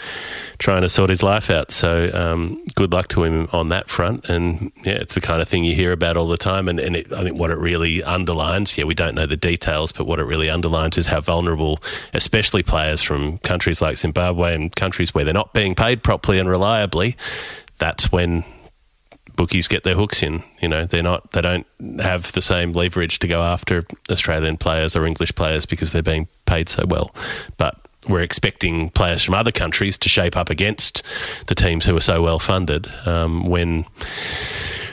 trying 0.59 0.83
to 0.83 0.89
sort 0.89 1.11
his 1.11 1.23
life 1.23 1.51
out. 1.51 1.71
So 1.71 2.11
um, 2.15 2.65
good 2.75 2.93
luck 2.93 3.09
to 3.09 3.25
him 3.25 3.49
on 3.53 3.69
that 3.69 3.89
front. 3.89 4.29
And 4.29 4.73
yeah, 4.85 4.95
it's 4.95 5.15
the 5.15 5.21
kind 5.21 5.41
of 5.41 5.49
thing 5.49 5.65
you 5.65 5.75
hear 5.75 5.93
about 5.93 6.17
all 6.17 6.27
the 6.29 6.37
time. 6.37 6.69
And, 6.69 6.81
and 6.81 6.97
it, 6.97 7.13
I 7.13 7.23
think 7.23 7.39
what 7.39 7.51
it 7.51 7.59
really 7.59 8.03
underlines, 8.03 8.77
yeah, 8.79 8.85
we 8.85 8.95
don't 8.95 9.15
know 9.15 9.27
the 9.27 9.37
details, 9.37 9.93
but 9.93 10.07
what 10.07 10.19
it 10.19 10.25
really 10.25 10.51
underlines 10.51 10.99
is 10.99 11.07
how 11.07 11.21
vulnerable, 11.21 11.44
especially 12.13 12.63
players 12.63 13.03
from 13.03 13.39
countries 13.39 13.81
like 13.83 13.99
Zimbabwe 13.99 14.55
and 14.55 14.75
countries 14.75 15.15
where 15.15 15.25
they're 15.25 15.35
not 15.35 15.53
being 15.55 15.75
paid 15.75 16.03
properly 16.03 16.39
and 16.39 16.49
reliably. 16.49 17.17
That's 17.79 18.11
when 18.13 18.45
bookies 19.37 19.69
get 19.69 19.83
their 19.83 19.95
hooks 19.95 20.23
in. 20.23 20.43
You 20.61 20.69
know, 20.69 20.85
they're 20.85 21.03
not, 21.03 21.33
they 21.33 21.41
don't 21.41 21.67
have 22.01 22.33
the 22.33 22.43
same 22.43 22.73
leverage 22.73 23.19
to 23.21 23.29
go 23.29 23.43
after 23.43 23.85
Australian 24.11 24.57
players 24.57 24.97
or 24.97 25.07
English 25.07 25.35
players 25.35 25.67
because 25.67 25.93
they're 25.93 26.03
being 26.03 26.29
paid 26.47 26.69
so 26.69 26.85
well. 26.87 27.15
But 27.57 27.77
we're 28.09 28.23
expecting 28.23 28.91
players 28.91 29.23
from 29.23 29.35
other 29.35 29.53
countries 29.53 29.97
to 29.99 30.09
shape 30.09 30.37
up 30.37 30.51
against 30.51 31.03
the 31.47 31.55
teams 31.55 31.87
who 31.87 31.97
are 31.97 32.01
so 32.01 32.23
well 32.23 32.39
funded 32.39 32.87
um, 33.07 33.47
when 33.47 33.87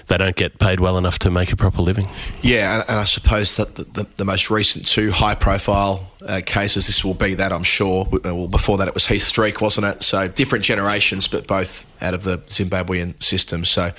they 0.07 0.17
don't 0.17 0.35
get 0.35 0.59
paid 0.59 0.79
well 0.79 0.97
enough 0.97 1.19
to 1.19 1.31
make 1.31 1.51
a 1.51 1.55
proper 1.55 1.81
living. 1.81 2.07
Yeah, 2.41 2.79
and, 2.79 2.89
and 2.89 2.99
I 2.99 3.03
suppose 3.05 3.57
that 3.57 3.75
the, 3.75 3.83
the, 3.83 4.07
the 4.17 4.25
most 4.25 4.49
recent 4.49 4.85
two 4.85 5.11
high 5.11 5.35
profile 5.35 6.10
uh, 6.27 6.41
cases, 6.45 6.87
this 6.87 7.03
will 7.03 7.13
be 7.13 7.33
that, 7.35 7.51
I'm 7.51 7.63
sure. 7.63 8.07
Well, 8.23 8.47
before 8.47 8.77
that, 8.77 8.87
it 8.87 8.93
was 8.93 9.07
Heath 9.07 9.23
Streak, 9.23 9.61
wasn't 9.61 9.87
it? 9.87 10.03
So 10.03 10.27
different 10.27 10.65
generations, 10.65 11.27
but 11.27 11.47
both 11.47 11.85
out 12.01 12.13
of 12.13 12.23
the 12.23 12.39
Zimbabwean 12.39 13.21
system. 13.21 13.63
So 13.63 13.91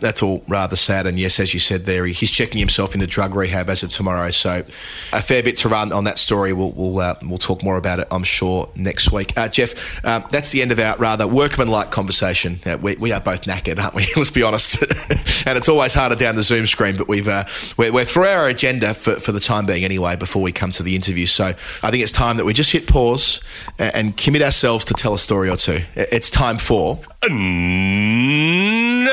that's 0.00 0.22
all 0.22 0.44
rather 0.46 0.76
sad. 0.76 1.06
And 1.06 1.18
yes, 1.18 1.40
as 1.40 1.54
you 1.54 1.60
said 1.60 1.84
there, 1.84 2.06
he's 2.06 2.30
checking 2.30 2.58
himself 2.58 2.94
into 2.94 3.06
drug 3.06 3.34
rehab 3.34 3.70
as 3.70 3.82
of 3.82 3.90
tomorrow. 3.90 4.30
So 4.30 4.64
a 5.12 5.22
fair 5.22 5.42
bit 5.42 5.56
to 5.58 5.68
run 5.68 5.92
on 5.92 6.04
that 6.04 6.18
story. 6.18 6.52
We'll, 6.52 6.72
we'll, 6.72 6.98
uh, 6.98 7.14
we'll 7.22 7.38
talk 7.38 7.62
more 7.62 7.76
about 7.76 8.00
it, 8.00 8.08
I'm 8.10 8.24
sure, 8.24 8.68
next 8.76 9.10
week. 9.12 9.36
Uh, 9.36 9.48
Geoff, 9.48 10.04
um, 10.04 10.24
that's 10.30 10.52
the 10.52 10.62
end 10.62 10.72
of 10.72 10.78
our 10.78 10.96
rather 10.98 11.26
workmanlike 11.26 11.90
conversation. 11.90 12.60
Uh, 12.66 12.78
we, 12.80 12.96
we 12.96 13.12
are 13.12 13.20
both 13.20 13.44
knackered, 13.44 13.78
aren't 13.78 13.94
we? 13.94 14.06
Let's 14.16 14.30
be 14.30 14.42
honest. 14.42 14.82
and 15.46 15.56
it's 15.56 15.68
always 15.68 15.94
harder 15.94 16.16
down 16.16 16.36
the 16.36 16.42
Zoom 16.42 16.66
screen, 16.66 16.96
but 16.96 17.08
we've 17.08 17.28
uh, 17.28 17.44
we're, 17.76 17.92
we're 17.92 18.04
through 18.04 18.24
our 18.24 18.48
agenda 18.48 18.94
for, 18.94 19.18
for 19.18 19.32
the 19.32 19.40
time 19.40 19.66
being 19.66 19.84
anyway. 19.84 20.16
Before 20.16 20.42
we 20.42 20.52
come 20.52 20.72
to 20.72 20.82
the 20.82 20.94
interview, 20.94 21.26
so 21.26 21.54
I 21.82 21.90
think 21.90 22.02
it's 22.02 22.12
time 22.12 22.36
that 22.36 22.44
we 22.44 22.52
just 22.52 22.72
hit 22.72 22.86
pause 22.86 23.40
and, 23.78 24.16
commit 24.16 24.42
ourselves 24.42 24.84
to 24.86 24.94
tell 24.94 25.14
a 25.14 25.18
story 25.18 25.50
or 25.50 25.56
two. 25.56 25.80
It's 25.94 26.30
time 26.30 26.58
for 26.58 26.98
Nerd 27.30 29.06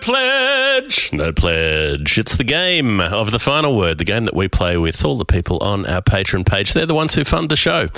Pledge. 0.00 1.10
Nerd 1.10 1.36
Pledge. 1.36 2.18
It's 2.18 2.36
the 2.36 2.44
game 2.44 3.00
of 3.00 3.30
the 3.30 3.38
final 3.38 3.76
word, 3.76 3.98
the 3.98 4.04
game 4.04 4.24
that 4.24 4.34
we 4.34 4.48
play 4.48 4.76
with 4.76 5.04
all 5.04 5.16
the 5.18 5.24
people 5.24 5.58
on 5.60 5.86
our 5.86 6.02
Patreon 6.02 6.46
page. 6.46 6.72
They're 6.72 6.86
the 6.86 6.94
ones 6.94 7.14
who 7.14 7.24
fund 7.24 7.48
the 7.48 7.56
show. 7.56 7.88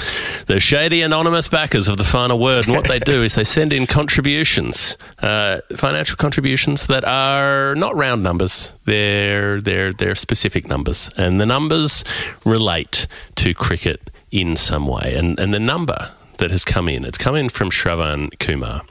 The 0.46 0.60
shady 0.60 1.02
anonymous 1.02 1.48
backers 1.48 1.88
of 1.88 1.96
the 1.98 2.04
final 2.04 2.38
word. 2.38 2.66
And 2.66 2.74
what 2.74 2.88
they 2.88 2.98
do 2.98 3.22
is 3.22 3.34
they 3.34 3.44
send 3.44 3.72
in 3.72 3.86
contributions, 3.86 4.96
uh, 5.20 5.60
financial 5.76 6.16
contributions 6.16 6.86
that 6.86 7.04
are 7.04 7.74
not 7.74 7.94
round 7.94 8.22
numbers. 8.22 8.76
They're, 8.84 9.60
they're, 9.60 9.92
they're 9.92 10.14
specific 10.14 10.68
numbers. 10.68 11.10
And 11.16 11.40
the 11.40 11.46
numbers 11.46 12.04
relate 12.44 13.06
to 13.36 13.54
cricket 13.54 14.10
in 14.30 14.56
some 14.56 14.86
way. 14.86 15.14
And, 15.16 15.38
and 15.38 15.52
the 15.52 15.60
number 15.60 16.12
that 16.38 16.50
has 16.50 16.64
come 16.64 16.88
in. 16.88 17.04
It's 17.04 17.18
come 17.18 17.36
in 17.36 17.48
from 17.48 17.70
Shravan 17.70 18.36
Kumar, 18.38 18.82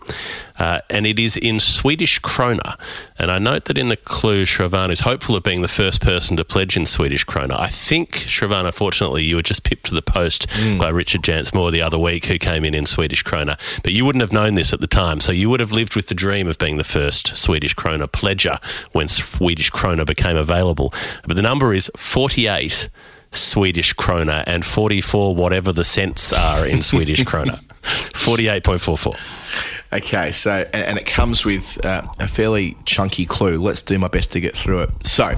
uh, 0.60 0.80
and 0.90 1.06
it 1.06 1.20
is 1.20 1.36
in 1.36 1.60
Swedish 1.60 2.22
krona. 2.22 2.80
And 3.18 3.32
I 3.32 3.40
note 3.40 3.66
that 3.66 3.78
in 3.78 3.90
the 3.90 3.98
clue, 3.98 4.46
Shravan 4.46 4.92
is 4.92 5.02
hopeful 5.02 5.36
of 5.36 5.44
being 5.44 5.62
the 5.62 5.68
first 5.68 6.02
person 6.02 6.38
to 6.38 6.46
pledge 6.46 6.78
in 6.78 6.86
Swedish 6.86 7.26
krona. 7.26 7.60
I 7.60 7.68
think, 7.68 8.12
Shravan, 8.12 8.66
unfortunately, 8.66 9.24
you 9.24 9.36
were 9.36 9.42
just 9.42 9.64
pipped 9.64 9.88
to 9.88 9.96
the 9.96 10.02
post 10.02 10.48
by 10.80 10.90
Richard 10.90 11.24
Jansmore 11.24 11.72
the 11.72 11.82
other 11.82 11.98
week, 11.98 12.26
who 12.26 12.38
came 12.38 12.64
in 12.64 12.74
in 12.74 12.86
Swedish 12.86 13.24
krona. 13.24 13.58
But 13.84 13.94
you 13.94 14.06
wouldn't 14.06 14.22
have 14.22 14.34
known 14.34 14.56
this 14.56 14.74
at 14.74 14.82
the 14.82 14.88
time, 14.88 15.20
so 15.20 15.32
you 15.32 15.50
would 15.50 15.60
have 15.60 15.72
lived 15.72 15.96
with 15.96 16.08
the 16.08 16.16
dream 16.16 16.48
of 16.48 16.58
being 16.58 16.78
the 16.78 16.84
first 16.84 17.36
Swedish 17.36 17.76
krona 17.76 18.08
pledger 18.08 18.64
when 18.94 19.08
Swedish 19.08 19.72
krona 19.72 20.06
became 20.06 20.36
available. 20.36 20.94
But 21.26 21.36
the 21.36 21.42
number 21.42 21.74
is 21.74 21.92
48. 21.96 22.90
Swedish 23.32 23.94
krona 23.96 24.44
and 24.48 24.66
44 24.66 25.36
whatever 25.36 25.72
the 25.72 25.84
cents 25.84 26.34
are 26.34 26.66
in 26.66 26.82
Swedish 26.82 27.24
krona. 27.24 27.64
48.44. 27.82 29.94
Okay, 29.94 30.32
so 30.32 30.66
and, 30.74 30.84
and 30.84 30.98
it 30.98 31.06
comes 31.06 31.46
with 31.46 31.84
uh, 31.86 32.02
a 32.20 32.28
fairly 32.28 32.76
chunky 32.86 33.26
clue. 33.26 33.62
Let's 33.62 33.82
do 33.82 33.98
my 33.98 34.10
best 34.10 34.34
to 34.34 34.42
get 34.42 34.56
through 34.56 34.82
it. 34.82 35.08
So, 35.08 35.36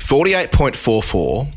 forty-eight 0.00 0.52
point 0.52 0.76
four 0.76 1.02
four 1.02 1.48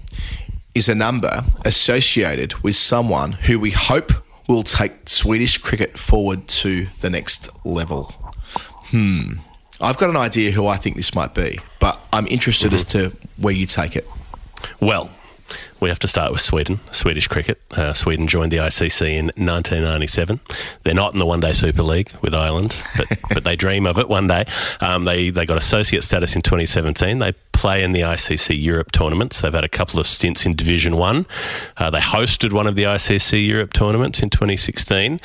is 0.73 0.87
a 0.87 0.95
number 0.95 1.43
associated 1.65 2.53
with 2.63 2.75
someone 2.75 3.33
who 3.33 3.59
we 3.59 3.71
hope 3.71 4.13
will 4.47 4.63
take 4.63 5.09
Swedish 5.09 5.57
cricket 5.57 5.99
forward 5.99 6.47
to 6.47 6.85
the 7.01 7.09
next 7.09 7.49
level. 7.65 8.15
Hmm. 8.91 9.33
I've 9.81 9.97
got 9.97 10.09
an 10.09 10.17
idea 10.17 10.51
who 10.51 10.65
I 10.65 10.77
think 10.77 10.95
this 10.95 11.13
might 11.13 11.35
be, 11.35 11.59
but 11.79 11.99
I'm 12.11 12.25
interested 12.27 12.73
as 12.73 12.83
to 12.85 13.11
where 13.37 13.53
you 13.53 13.67
take 13.67 13.95
it. 13.95 14.07
Well, 14.79 15.11
We 15.79 15.89
have 15.89 15.99
to 15.99 16.07
start 16.07 16.31
with 16.31 16.41
Sweden, 16.41 16.79
Swedish 16.91 17.27
cricket. 17.27 17.61
Uh, 17.71 17.93
Sweden 17.93 18.27
joined 18.27 18.51
the 18.51 18.57
ICC 18.57 19.09
in 19.11 19.25
1997. 19.25 20.39
They're 20.83 20.93
not 20.93 21.13
in 21.13 21.19
the 21.19 21.25
One 21.25 21.39
Day 21.39 21.53
Super 21.53 21.83
League 21.83 22.11
with 22.21 22.33
Ireland, 22.33 22.75
but, 22.97 23.07
but 23.33 23.43
they 23.43 23.55
dream 23.55 23.85
of 23.85 23.97
it 23.97 24.09
one 24.09 24.27
day. 24.27 24.45
Um, 24.81 25.05
they 25.05 25.29
they 25.29 25.45
got 25.45 25.57
associate 25.57 26.03
status 26.03 26.35
in 26.35 26.41
2017. 26.41 27.19
They 27.19 27.33
play 27.57 27.83
in 27.83 27.91
the 27.91 28.01
ICC 28.01 28.61
Europe 28.61 28.91
tournaments. 28.91 29.41
They've 29.41 29.53
had 29.53 29.63
a 29.63 29.69
couple 29.69 29.99
of 29.99 30.05
stints 30.05 30.45
in 30.45 30.55
Division 30.55 30.95
One. 30.95 31.25
Uh, 31.75 31.89
they 31.89 31.99
hosted 31.99 32.53
one 32.53 32.67
of 32.67 32.75
the 32.75 32.83
ICC 32.83 33.45
Europe 33.47 33.73
tournaments 33.73 34.21
in 34.21 34.29
2016. 34.29 35.19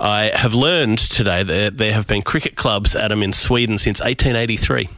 I 0.00 0.32
have 0.34 0.54
learned 0.54 0.98
today 0.98 1.42
that 1.42 1.76
there 1.76 1.92
have 1.92 2.06
been 2.06 2.22
cricket 2.22 2.56
clubs, 2.56 2.96
Adam, 2.96 3.22
in 3.22 3.34
Sweden 3.34 3.76
since 3.76 4.00
1883. 4.00 4.88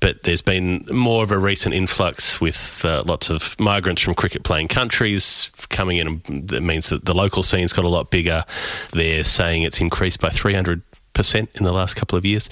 But 0.00 0.22
there's 0.22 0.42
been 0.42 0.84
more 0.90 1.22
of 1.22 1.30
a 1.30 1.38
recent 1.38 1.74
influx 1.74 2.40
with 2.40 2.84
uh, 2.84 3.02
lots 3.06 3.30
of 3.30 3.58
migrants 3.58 4.02
from 4.02 4.14
cricket 4.14 4.42
playing 4.42 4.68
countries 4.68 5.50
coming 5.68 5.98
in. 5.98 6.46
That 6.46 6.62
means 6.62 6.88
that 6.88 7.04
the 7.04 7.14
local 7.14 7.42
scene's 7.42 7.72
got 7.72 7.84
a 7.84 7.88
lot 7.88 8.10
bigger. 8.10 8.44
They're 8.92 9.24
saying 9.24 9.62
it's 9.62 9.80
increased 9.80 10.20
by 10.20 10.30
300 10.30 10.82
percent 11.12 11.50
in 11.56 11.64
the 11.64 11.72
last 11.72 11.94
couple 11.94 12.16
of 12.16 12.24
years. 12.24 12.48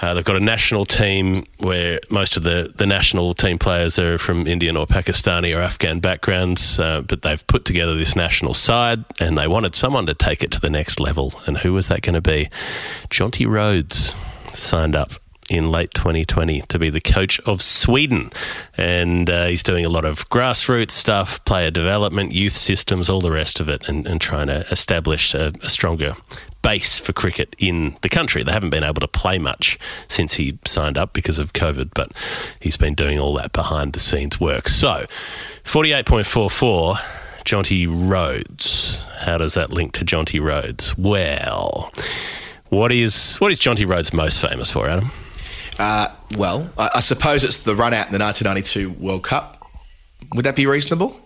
Uh, 0.00 0.14
they've 0.14 0.24
got 0.24 0.36
a 0.36 0.40
national 0.40 0.84
team 0.84 1.46
where 1.58 2.00
most 2.10 2.36
of 2.36 2.42
the, 2.42 2.72
the 2.74 2.86
national 2.86 3.32
team 3.34 3.58
players 3.58 3.98
are 3.98 4.18
from 4.18 4.46
Indian 4.46 4.76
or 4.76 4.86
Pakistani 4.86 5.56
or 5.56 5.60
Afghan 5.60 6.00
backgrounds, 6.00 6.80
uh, 6.80 7.02
but 7.02 7.22
they've 7.22 7.46
put 7.46 7.64
together 7.64 7.94
this 7.94 8.16
national 8.16 8.54
side 8.54 9.04
and 9.20 9.38
they 9.38 9.46
wanted 9.46 9.74
someone 9.76 10.06
to 10.06 10.14
take 10.14 10.42
it 10.42 10.50
to 10.50 10.60
the 10.60 10.70
next 10.70 10.98
level. 10.98 11.32
And 11.46 11.58
who 11.58 11.74
was 11.74 11.88
that 11.88 12.02
going 12.02 12.14
to 12.14 12.20
be? 12.20 12.48
Jonty 13.08 13.46
Rhodes 13.46 14.16
signed 14.48 14.96
up 14.96 15.21
in 15.52 15.68
late 15.68 15.92
2020 15.94 16.62
to 16.62 16.78
be 16.78 16.90
the 16.90 17.00
coach 17.00 17.40
of 17.40 17.60
Sweden. 17.60 18.30
And 18.76 19.28
uh, 19.28 19.46
he's 19.46 19.62
doing 19.62 19.84
a 19.84 19.88
lot 19.88 20.04
of 20.04 20.28
grassroots 20.28 20.92
stuff, 20.92 21.44
player 21.44 21.70
development, 21.70 22.32
youth 22.32 22.54
systems, 22.54 23.08
all 23.08 23.20
the 23.20 23.30
rest 23.30 23.60
of 23.60 23.68
it, 23.68 23.88
and, 23.88 24.06
and 24.06 24.20
trying 24.20 24.48
to 24.48 24.66
establish 24.70 25.34
a, 25.34 25.52
a 25.62 25.68
stronger 25.68 26.14
base 26.62 26.98
for 26.98 27.12
cricket 27.12 27.54
in 27.58 27.96
the 28.02 28.08
country. 28.08 28.42
They 28.42 28.52
haven't 28.52 28.70
been 28.70 28.84
able 28.84 29.00
to 29.00 29.08
play 29.08 29.38
much 29.38 29.78
since 30.08 30.34
he 30.34 30.58
signed 30.64 30.96
up 30.96 31.12
because 31.12 31.38
of 31.38 31.52
COVID, 31.52 31.90
but 31.94 32.12
he's 32.60 32.76
been 32.76 32.94
doing 32.94 33.18
all 33.18 33.34
that 33.34 33.52
behind 33.52 33.92
the 33.92 34.00
scenes 34.00 34.40
work. 34.40 34.68
So, 34.68 35.04
48.44. 35.64 37.18
Jonty 37.44 37.88
Rhodes. 37.88 39.04
How 39.20 39.38
does 39.38 39.54
that 39.54 39.70
link 39.70 39.92
to 39.94 40.04
Jonty 40.04 40.40
Rhodes? 40.40 40.96
Well, 40.96 41.92
what 42.68 42.92
is 42.92 43.36
what 43.38 43.50
is 43.50 43.58
Jonty 43.58 43.86
Rhodes 43.86 44.12
most 44.12 44.40
famous 44.40 44.70
for, 44.70 44.88
Adam? 44.88 45.10
Uh, 45.82 46.08
well, 46.38 46.70
I, 46.78 46.90
I 46.94 47.00
suppose 47.00 47.42
it's 47.42 47.64
the 47.64 47.74
run 47.74 47.92
out 47.92 48.06
in 48.06 48.12
the 48.12 48.18
1992 48.20 49.04
World 49.04 49.24
Cup. 49.24 49.66
Would 50.32 50.44
that 50.44 50.54
be 50.54 50.64
reasonable? 50.64 51.18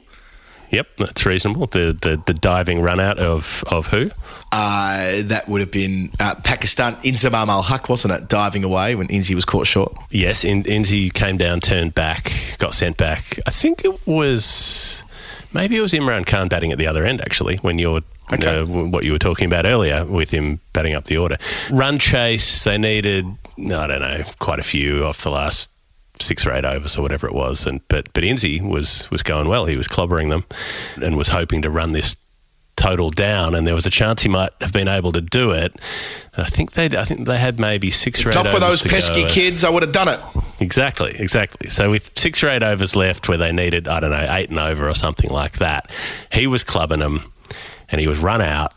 Yep, 0.71 0.87
that's 0.97 1.27
reasonable. 1.27 1.67
The 1.67 1.97
the, 2.01 2.23
the 2.25 2.33
diving 2.33 2.81
run 2.81 2.99
out 2.99 3.19
of, 3.19 3.63
of 3.67 3.89
who? 3.89 4.11
Uh, 4.51 5.21
that 5.25 5.47
would 5.47 5.61
have 5.61 5.71
been 5.71 6.11
uh, 6.19 6.37
Pakistan, 6.43 6.97
Inzamam 7.03 7.49
ul 7.49 7.63
Haq, 7.65 7.91
wasn't 7.91 8.15
it? 8.15 8.29
Diving 8.29 8.65
away 8.65 8.95
when 8.95 9.09
Inzi 9.09 9.35
was 9.35 9.45
caught 9.45 9.67
short. 9.67 9.95
Yes, 10.11 10.43
In, 10.43 10.63
Inzi 10.63 11.13
came 11.13 11.37
down, 11.37 11.61
turned 11.61 11.95
back, 11.95 12.33
got 12.59 12.73
sent 12.73 12.97
back. 12.97 13.39
I 13.47 13.51
think 13.51 13.85
it 13.85 14.07
was 14.07 15.05
maybe 15.53 15.77
it 15.77 15.83
was 15.83 15.93
Imran 15.93 16.27
Khan 16.27 16.49
batting 16.49 16.73
at 16.73 16.79
the 16.79 16.87
other 16.87 17.05
end 17.05 17.21
actually 17.21 17.57
when 17.57 17.79
you're 17.79 18.01
Okay. 18.33 18.59
uh, 18.59 18.65
what 18.65 19.05
you 19.05 19.13
were 19.13 19.19
talking 19.19 19.47
about 19.47 19.67
earlier 19.67 20.05
with 20.05 20.31
him 20.31 20.61
batting 20.73 20.95
up 20.95 21.05
the 21.05 21.17
order. 21.17 21.37
Run 21.71 21.99
chase, 21.99 22.65
they 22.65 22.77
needed 22.79 23.27
I 23.59 23.87
don't 23.87 24.01
know 24.01 24.23
quite 24.39 24.59
a 24.59 24.65
few 24.65 25.05
off 25.05 25.23
the 25.23 25.31
last 25.31 25.69
six 26.21 26.47
or 26.47 26.53
eight 26.53 26.65
overs 26.65 26.97
or 26.97 27.03
whatever 27.03 27.27
it 27.27 27.35
was, 27.35 27.67
and 27.67 27.87
but 27.89 28.13
but 28.13 28.25
Inzi 28.25 28.61
was 28.61 29.11
was 29.11 29.23
going 29.23 29.49
well. 29.49 29.67
He 29.67 29.77
was 29.77 29.89
clobbering 29.89 30.31
them 30.31 30.45
and 31.03 31.17
was 31.17 31.29
hoping 31.29 31.63
to 31.63 31.71
run 31.71 31.93
this 31.93 32.17
total 32.77 33.11
down, 33.11 33.55
and 33.55 33.67
there 33.67 33.75
was 33.75 33.87
a 33.87 33.91
chance 33.91 34.23
he 34.23 34.29
might 34.29 34.53
have 34.61 34.73
been 34.73 34.89
able 34.89 35.13
to 35.13 35.21
do 35.21 35.53
it. 35.53 35.75
I 36.37 36.45
think 36.45 36.73
they 36.73 36.87
I 36.97 37.05
think 37.05 37.27
they 37.27 37.39
had 37.39 37.59
maybe 37.59 37.91
six 37.91 38.25
or 38.25 38.31
eight. 38.31 38.35
Not 38.35 38.49
for 38.49 38.61
those 38.61 38.83
pesky 38.83 39.25
kids, 39.25 39.65
I 39.65 39.71
would 39.71 39.83
have 39.83 39.93
done 39.93 40.09
it. 40.09 40.21
Exactly, 40.61 41.15
exactly. 41.19 41.71
So 41.71 41.91
with 41.91 42.19
six 42.19 42.43
or 42.43 42.49
eight 42.49 42.63
overs 42.63 42.95
left, 42.97 43.29
where 43.29 43.39
they 43.39 43.53
needed, 43.53 43.89
I 43.89 44.01
don't 44.01 44.11
know, 44.11 44.27
eight 44.31 44.51
and 44.51 44.59
over 44.59 44.89
or 44.89 44.95
something 44.95 45.31
like 45.31 45.59
that, 45.59 45.91
he 46.33 46.47
was 46.47 46.65
clubbing 46.65 47.01
them, 47.01 47.33
and 47.91 48.01
he 48.01 48.09
was 48.09 48.21
run 48.21 48.41
out. 48.41 48.73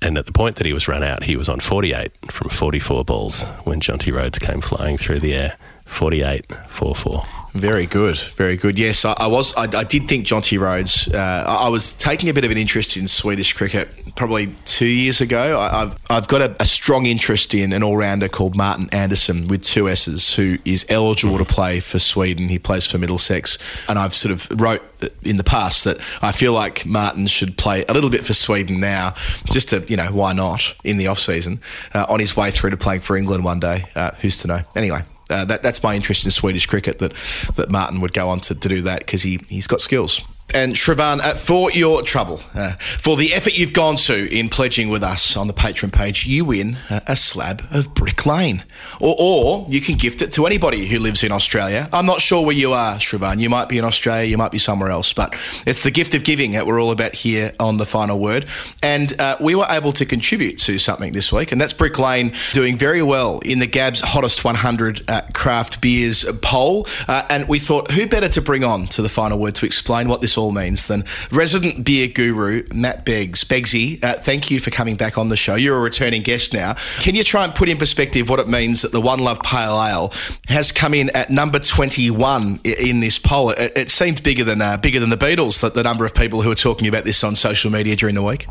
And 0.00 0.16
at 0.16 0.26
the 0.26 0.32
point 0.32 0.56
that 0.56 0.66
he 0.66 0.72
was 0.72 0.86
run 0.86 1.02
out, 1.02 1.24
he 1.24 1.36
was 1.36 1.48
on 1.48 1.58
48 1.58 2.12
from 2.30 2.50
44 2.50 3.04
balls 3.04 3.42
when 3.64 3.80
Jonty 3.80 4.12
Rhodes 4.12 4.38
came 4.38 4.60
flying 4.60 4.96
through 4.96 5.18
the 5.18 5.34
air. 5.34 5.56
48, 5.88 6.52
4 6.68 6.94
4. 6.94 7.24
Very 7.54 7.86
good, 7.86 8.16
very 8.36 8.56
good. 8.56 8.78
Yes, 8.78 9.04
I, 9.04 9.14
I 9.18 9.26
was. 9.26 9.54
I, 9.54 9.62
I 9.62 9.82
did 9.82 10.06
think 10.06 10.26
Jonty 10.26 10.60
Rhodes. 10.60 11.08
Uh, 11.08 11.44
I, 11.46 11.66
I 11.66 11.68
was 11.70 11.94
taking 11.94 12.28
a 12.28 12.34
bit 12.34 12.44
of 12.44 12.50
an 12.50 12.58
interest 12.58 12.96
in 12.96 13.08
Swedish 13.08 13.54
cricket 13.54 13.88
probably 14.14 14.48
two 14.64 14.86
years 14.86 15.20
ago. 15.20 15.58
I, 15.58 15.82
I've 15.82 15.96
I've 16.10 16.28
got 16.28 16.42
a, 16.42 16.56
a 16.60 16.66
strong 16.66 17.06
interest 17.06 17.54
in 17.54 17.72
an 17.72 17.82
all 17.82 17.96
rounder 17.96 18.28
called 18.28 18.54
Martin 18.54 18.88
Andersson 18.92 19.48
with 19.48 19.62
two 19.62 19.88
S's, 19.88 20.34
who 20.34 20.58
is 20.64 20.84
eligible 20.90 21.38
to 21.38 21.44
play 21.44 21.80
for 21.80 21.98
Sweden. 21.98 22.48
He 22.48 22.58
plays 22.58 22.86
for 22.86 22.98
Middlesex, 22.98 23.58
and 23.88 23.98
I've 23.98 24.14
sort 24.14 24.32
of 24.32 24.60
wrote 24.60 24.82
in 25.22 25.36
the 25.36 25.44
past 25.44 25.84
that 25.84 25.98
I 26.22 26.32
feel 26.32 26.52
like 26.52 26.84
Martin 26.84 27.26
should 27.26 27.56
play 27.56 27.84
a 27.88 27.94
little 27.94 28.10
bit 28.10 28.24
for 28.24 28.34
Sweden 28.34 28.78
now, 28.78 29.14
just 29.50 29.70
to 29.70 29.84
you 29.88 29.96
know 29.96 30.12
why 30.12 30.34
not 30.34 30.74
in 30.84 30.98
the 30.98 31.06
off 31.06 31.18
season 31.18 31.60
uh, 31.94 32.04
on 32.08 32.20
his 32.20 32.36
way 32.36 32.50
through 32.50 32.70
to 32.70 32.76
playing 32.76 33.00
for 33.00 33.16
England 33.16 33.42
one 33.42 33.58
day. 33.58 33.86
Uh, 33.96 34.10
who's 34.20 34.36
to 34.38 34.48
know? 34.48 34.60
Anyway. 34.76 35.02
Uh, 35.30 35.44
that, 35.44 35.62
that's 35.62 35.82
my 35.82 35.94
interest 35.94 36.24
in 36.24 36.30
Swedish 36.30 36.66
cricket. 36.66 36.98
That 36.98 37.12
that 37.56 37.70
Martin 37.70 38.00
would 38.00 38.12
go 38.12 38.28
on 38.28 38.40
to, 38.40 38.54
to 38.54 38.68
do 38.68 38.82
that 38.82 39.00
because 39.00 39.22
he 39.22 39.40
he's 39.48 39.66
got 39.66 39.80
skills. 39.80 40.24
And 40.54 40.74
Shravan, 40.74 41.20
uh, 41.20 41.34
for 41.34 41.70
your 41.72 42.02
trouble, 42.02 42.40
uh, 42.54 42.72
for 42.72 43.16
the 43.16 43.34
effort 43.34 43.58
you've 43.58 43.74
gone 43.74 43.96
to 43.96 44.34
in 44.34 44.48
pledging 44.48 44.88
with 44.88 45.02
us 45.02 45.36
on 45.36 45.46
the 45.46 45.52
Patreon 45.52 45.92
page, 45.92 46.26
you 46.26 46.46
win 46.46 46.78
uh, 46.88 47.00
a 47.06 47.16
slab 47.16 47.62
of 47.70 47.92
Brick 47.92 48.24
Lane. 48.24 48.64
Or, 48.98 49.14
or 49.18 49.66
you 49.68 49.82
can 49.82 49.96
gift 49.96 50.22
it 50.22 50.32
to 50.32 50.46
anybody 50.46 50.86
who 50.86 51.00
lives 51.00 51.22
in 51.22 51.32
Australia. 51.32 51.86
I'm 51.92 52.06
not 52.06 52.22
sure 52.22 52.46
where 52.46 52.54
you 52.54 52.72
are, 52.72 52.94
Shravan. 52.94 53.40
You 53.40 53.50
might 53.50 53.68
be 53.68 53.76
in 53.76 53.84
Australia, 53.84 54.26
you 54.26 54.38
might 54.38 54.50
be 54.50 54.58
somewhere 54.58 54.90
else, 54.90 55.12
but 55.12 55.34
it's 55.66 55.82
the 55.82 55.90
gift 55.90 56.14
of 56.14 56.24
giving 56.24 56.52
that 56.52 56.66
we're 56.66 56.80
all 56.80 56.92
about 56.92 57.14
here 57.14 57.52
on 57.60 57.76
The 57.76 57.84
Final 57.84 58.18
Word. 58.18 58.46
And 58.82 59.12
uh, 59.20 59.36
we 59.40 59.54
were 59.54 59.66
able 59.68 59.92
to 59.92 60.06
contribute 60.06 60.56
to 60.58 60.78
something 60.78 61.12
this 61.12 61.30
week, 61.30 61.52
and 61.52 61.60
that's 61.60 61.74
Brick 61.74 61.98
Lane 61.98 62.32
doing 62.52 62.78
very 62.78 63.02
well 63.02 63.40
in 63.40 63.58
the 63.58 63.66
Gab's 63.66 64.00
Hottest 64.00 64.44
100 64.44 65.04
uh, 65.08 65.22
Craft 65.34 65.82
Beers 65.82 66.24
poll. 66.40 66.86
Uh, 67.06 67.26
and 67.28 67.46
we 67.48 67.58
thought, 67.58 67.90
who 67.90 68.06
better 68.06 68.28
to 68.28 68.40
bring 68.40 68.64
on 68.64 68.86
to 68.86 69.02
The 69.02 69.10
Final 69.10 69.38
Word 69.38 69.54
to 69.56 69.66
explain 69.66 70.08
what 70.08 70.22
this 70.22 70.37
all 70.38 70.52
means 70.52 70.86
then. 70.86 71.04
resident 71.32 71.84
beer 71.84 72.08
guru 72.08 72.62
Matt 72.74 73.04
Beggs. 73.04 73.44
Beggsy, 73.44 74.02
uh, 74.02 74.14
thank 74.14 74.50
you 74.50 74.60
for 74.60 74.70
coming 74.70 74.96
back 74.96 75.18
on 75.18 75.28
the 75.28 75.36
show. 75.36 75.54
You're 75.54 75.78
a 75.78 75.82
returning 75.82 76.22
guest 76.22 76.52
now. 76.52 76.74
Can 77.00 77.14
you 77.14 77.24
try 77.24 77.44
and 77.44 77.54
put 77.54 77.68
in 77.68 77.76
perspective 77.76 78.28
what 78.28 78.40
it 78.40 78.48
means 78.48 78.82
that 78.82 78.92
the 78.92 79.00
One 79.00 79.20
Love 79.20 79.40
Pale 79.40 79.82
Ale 79.82 80.12
has 80.48 80.72
come 80.72 80.94
in 80.94 81.10
at 81.14 81.30
number 81.30 81.58
21 81.58 82.60
in 82.64 83.00
this 83.00 83.18
poll? 83.18 83.50
It, 83.50 83.72
it 83.76 83.90
seemed 83.90 84.22
bigger 84.22 84.44
than 84.44 84.62
uh, 84.62 84.76
bigger 84.76 85.00
than 85.00 85.10
the 85.10 85.16
Beatles. 85.16 85.60
That 85.60 85.74
the 85.74 85.82
number 85.82 86.04
of 86.04 86.14
people 86.14 86.42
who 86.42 86.50
are 86.50 86.56
talking 86.56 86.88
about 86.88 87.04
this 87.04 87.22
on 87.24 87.36
social 87.36 87.70
media 87.70 87.96
during 87.96 88.14
the 88.14 88.22
week. 88.22 88.46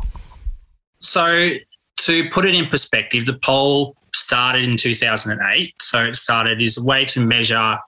So, 1.00 1.50
to 1.98 2.30
put 2.30 2.44
it 2.44 2.54
in 2.54 2.66
perspective, 2.66 3.26
the 3.26 3.38
poll 3.42 3.96
started 4.14 4.64
in 4.64 4.76
2008. 4.76 5.74
So, 5.80 6.04
it 6.04 6.16
started 6.16 6.60
as 6.60 6.78
a 6.78 6.84
way 6.84 7.04
to 7.06 7.24
measure 7.24 7.78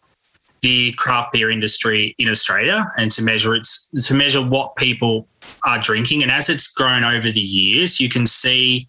the 0.62 0.92
craft 0.92 1.32
beer 1.32 1.50
industry 1.50 2.14
in 2.18 2.28
Australia 2.28 2.86
and 2.98 3.10
to 3.12 3.22
measure 3.22 3.54
its 3.54 3.90
to 4.06 4.14
measure 4.14 4.44
what 4.44 4.76
people 4.76 5.26
are 5.64 5.78
drinking. 5.78 6.22
And 6.22 6.30
as 6.30 6.48
it's 6.48 6.68
grown 6.72 7.04
over 7.04 7.30
the 7.30 7.40
years, 7.40 8.00
you 8.00 8.08
can 8.08 8.26
see 8.26 8.88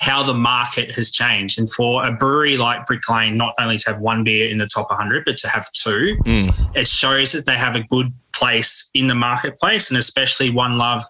how 0.00 0.22
the 0.22 0.34
market 0.34 0.94
has 0.94 1.10
changed. 1.10 1.58
And 1.58 1.70
for 1.70 2.04
a 2.04 2.12
brewery 2.12 2.56
like 2.56 2.86
Brick 2.86 3.08
Lane, 3.10 3.36
not 3.36 3.54
only 3.60 3.76
to 3.78 3.90
have 3.90 4.00
one 4.00 4.24
beer 4.24 4.48
in 4.48 4.56
the 4.56 4.66
top 4.66 4.88
100, 4.88 5.24
but 5.26 5.36
to 5.38 5.48
have 5.48 5.70
two, 5.72 6.16
mm. 6.24 6.70
it 6.74 6.88
shows 6.88 7.32
that 7.32 7.44
they 7.44 7.56
have 7.56 7.76
a 7.76 7.82
good 7.82 8.12
place 8.32 8.90
in 8.94 9.08
the 9.08 9.14
marketplace. 9.14 9.90
And 9.90 9.98
especially 9.98 10.48
One 10.50 10.78
Love 10.78 11.02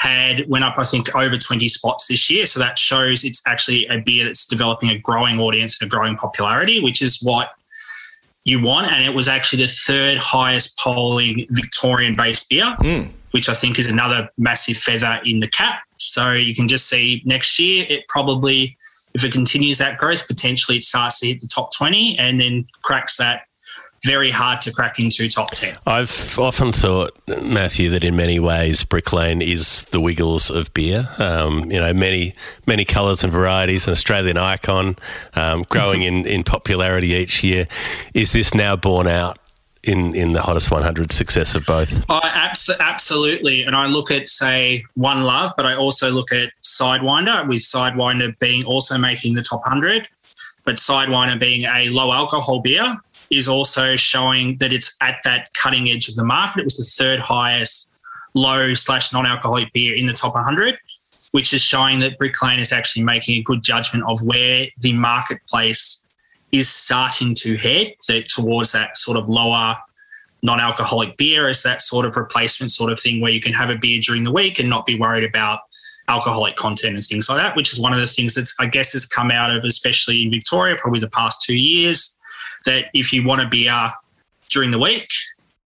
had 0.00 0.46
went 0.48 0.64
up, 0.64 0.74
I 0.76 0.84
think, 0.84 1.14
over 1.16 1.38
20 1.38 1.66
spots 1.68 2.08
this 2.08 2.30
year. 2.30 2.44
So 2.44 2.60
that 2.60 2.78
shows 2.78 3.24
it's 3.24 3.42
actually 3.46 3.86
a 3.86 3.98
beer 3.98 4.24
that's 4.26 4.46
developing 4.46 4.90
a 4.90 4.98
growing 4.98 5.40
audience 5.40 5.80
and 5.80 5.90
a 5.90 5.90
growing 5.90 6.16
popularity, 6.16 6.82
which 6.82 7.00
is 7.00 7.20
what 7.22 7.50
you 8.46 8.62
want. 8.62 8.90
And 8.90 9.04
it 9.04 9.12
was 9.12 9.28
actually 9.28 9.62
the 9.62 9.68
third 9.68 10.18
highest 10.18 10.78
polling 10.78 11.46
Victorian 11.50 12.14
based 12.14 12.48
beer, 12.48 12.74
hmm. 12.78 13.02
which 13.32 13.48
I 13.48 13.54
think 13.54 13.78
is 13.78 13.88
another 13.88 14.30
massive 14.38 14.76
feather 14.76 15.20
in 15.24 15.40
the 15.40 15.48
cap. 15.48 15.80
So 15.96 16.32
you 16.32 16.54
can 16.54 16.68
just 16.68 16.88
see 16.88 17.22
next 17.24 17.58
year, 17.58 17.84
it 17.88 18.06
probably, 18.08 18.76
if 19.14 19.24
it 19.24 19.32
continues 19.32 19.78
that 19.78 19.98
growth, 19.98 20.26
potentially 20.28 20.78
it 20.78 20.84
starts 20.84 21.20
to 21.20 21.26
hit 21.26 21.40
the 21.40 21.48
top 21.48 21.74
20 21.74 22.18
and 22.18 22.40
then 22.40 22.66
cracks 22.82 23.16
that 23.16 23.42
very 24.04 24.30
hard 24.30 24.60
to 24.62 24.72
crack 24.72 24.98
into 24.98 25.28
top 25.28 25.50
10. 25.50 25.76
I've 25.86 26.38
often 26.38 26.72
thought, 26.72 27.10
Matthew, 27.42 27.90
that 27.90 28.04
in 28.04 28.16
many 28.16 28.38
ways 28.38 28.84
Brick 28.84 29.12
Lane 29.12 29.42
is 29.42 29.84
the 29.84 30.00
Wiggles 30.00 30.50
of 30.50 30.72
beer. 30.74 31.08
Um, 31.18 31.70
you 31.70 31.80
know, 31.80 31.92
many 31.92 32.34
many 32.66 32.84
colours 32.84 33.24
and 33.24 33.32
varieties, 33.32 33.86
an 33.86 33.92
Australian 33.92 34.38
icon, 34.38 34.96
um, 35.34 35.64
growing 35.68 36.02
in, 36.02 36.26
in 36.26 36.44
popularity 36.44 37.08
each 37.08 37.42
year. 37.42 37.66
Is 38.14 38.32
this 38.32 38.54
now 38.54 38.76
borne 38.76 39.06
out 39.06 39.38
in 39.82 40.14
in 40.14 40.32
the 40.32 40.42
hottest 40.42 40.70
100 40.70 41.12
success 41.12 41.54
of 41.54 41.64
both? 41.66 42.04
I 42.10 42.30
abs- 42.34 42.70
absolutely, 42.80 43.62
and 43.62 43.74
I 43.74 43.86
look 43.86 44.10
at 44.10 44.28
say 44.28 44.84
One 44.94 45.22
Love, 45.22 45.52
but 45.56 45.66
I 45.66 45.74
also 45.74 46.10
look 46.10 46.32
at 46.32 46.50
Sidewinder, 46.62 47.46
with 47.48 47.58
Sidewinder 47.58 48.38
being 48.38 48.64
also 48.64 48.98
making 48.98 49.34
the 49.34 49.42
top 49.42 49.64
hundred, 49.64 50.08
but 50.64 50.76
Sidewinder 50.76 51.38
being 51.38 51.64
a 51.64 51.88
low 51.88 52.12
alcohol 52.12 52.60
beer 52.60 52.98
is 53.30 53.48
also 53.48 53.96
showing 53.96 54.56
that 54.58 54.72
it's 54.72 54.96
at 55.02 55.18
that 55.24 55.52
cutting 55.54 55.88
edge 55.88 56.08
of 56.08 56.14
the 56.14 56.24
market. 56.24 56.60
It 56.60 56.64
was 56.64 56.76
the 56.76 57.04
third 57.04 57.20
highest 57.20 57.88
low 58.34 58.74
slash 58.74 59.12
non 59.12 59.26
alcoholic 59.26 59.72
beer 59.72 59.96
in 59.96 60.06
the 60.06 60.12
top 60.12 60.34
100, 60.34 60.78
which 61.32 61.52
is 61.52 61.62
showing 61.62 62.00
that 62.00 62.18
Brick 62.18 62.40
Lane 62.42 62.60
is 62.60 62.72
actually 62.72 63.04
making 63.04 63.36
a 63.38 63.42
good 63.42 63.62
judgment 63.62 64.04
of 64.08 64.22
where 64.22 64.68
the 64.80 64.92
marketplace 64.92 66.04
is 66.52 66.68
starting 66.68 67.34
to 67.34 67.56
head 67.56 67.94
that 68.08 68.28
towards 68.28 68.72
that 68.72 68.96
sort 68.96 69.18
of 69.18 69.28
lower 69.28 69.76
non-alcoholic 70.42 71.16
beer 71.16 71.48
as 71.48 71.62
that 71.62 71.82
sort 71.82 72.06
of 72.06 72.16
replacement 72.16 72.70
sort 72.70 72.92
of 72.92 73.00
thing 73.00 73.20
where 73.20 73.32
you 73.32 73.40
can 73.40 73.52
have 73.52 73.70
a 73.70 73.76
beer 73.76 74.00
during 74.00 74.22
the 74.22 74.30
week 74.30 74.58
and 74.58 74.68
not 74.68 74.86
be 74.86 74.96
worried 74.96 75.24
about 75.24 75.60
alcoholic 76.08 76.54
content 76.56 76.94
and 76.94 77.02
things 77.02 77.28
like 77.28 77.38
that, 77.38 77.56
which 77.56 77.72
is 77.72 77.80
one 77.80 77.92
of 77.92 77.98
the 77.98 78.06
things 78.06 78.34
that's 78.34 78.54
I 78.60 78.66
guess 78.66 78.92
has 78.92 79.06
come 79.06 79.30
out 79.30 79.54
of 79.54 79.64
especially 79.64 80.22
in 80.22 80.30
Victoria 80.30 80.76
probably 80.78 81.00
the 81.00 81.10
past 81.10 81.42
two 81.42 81.56
years. 81.56 82.15
That 82.66 82.90
if 82.94 83.12
you 83.12 83.24
want 83.24 83.40
a 83.40 83.48
beer 83.48 83.92
during 84.50 84.70
the 84.70 84.78
week, 84.78 85.08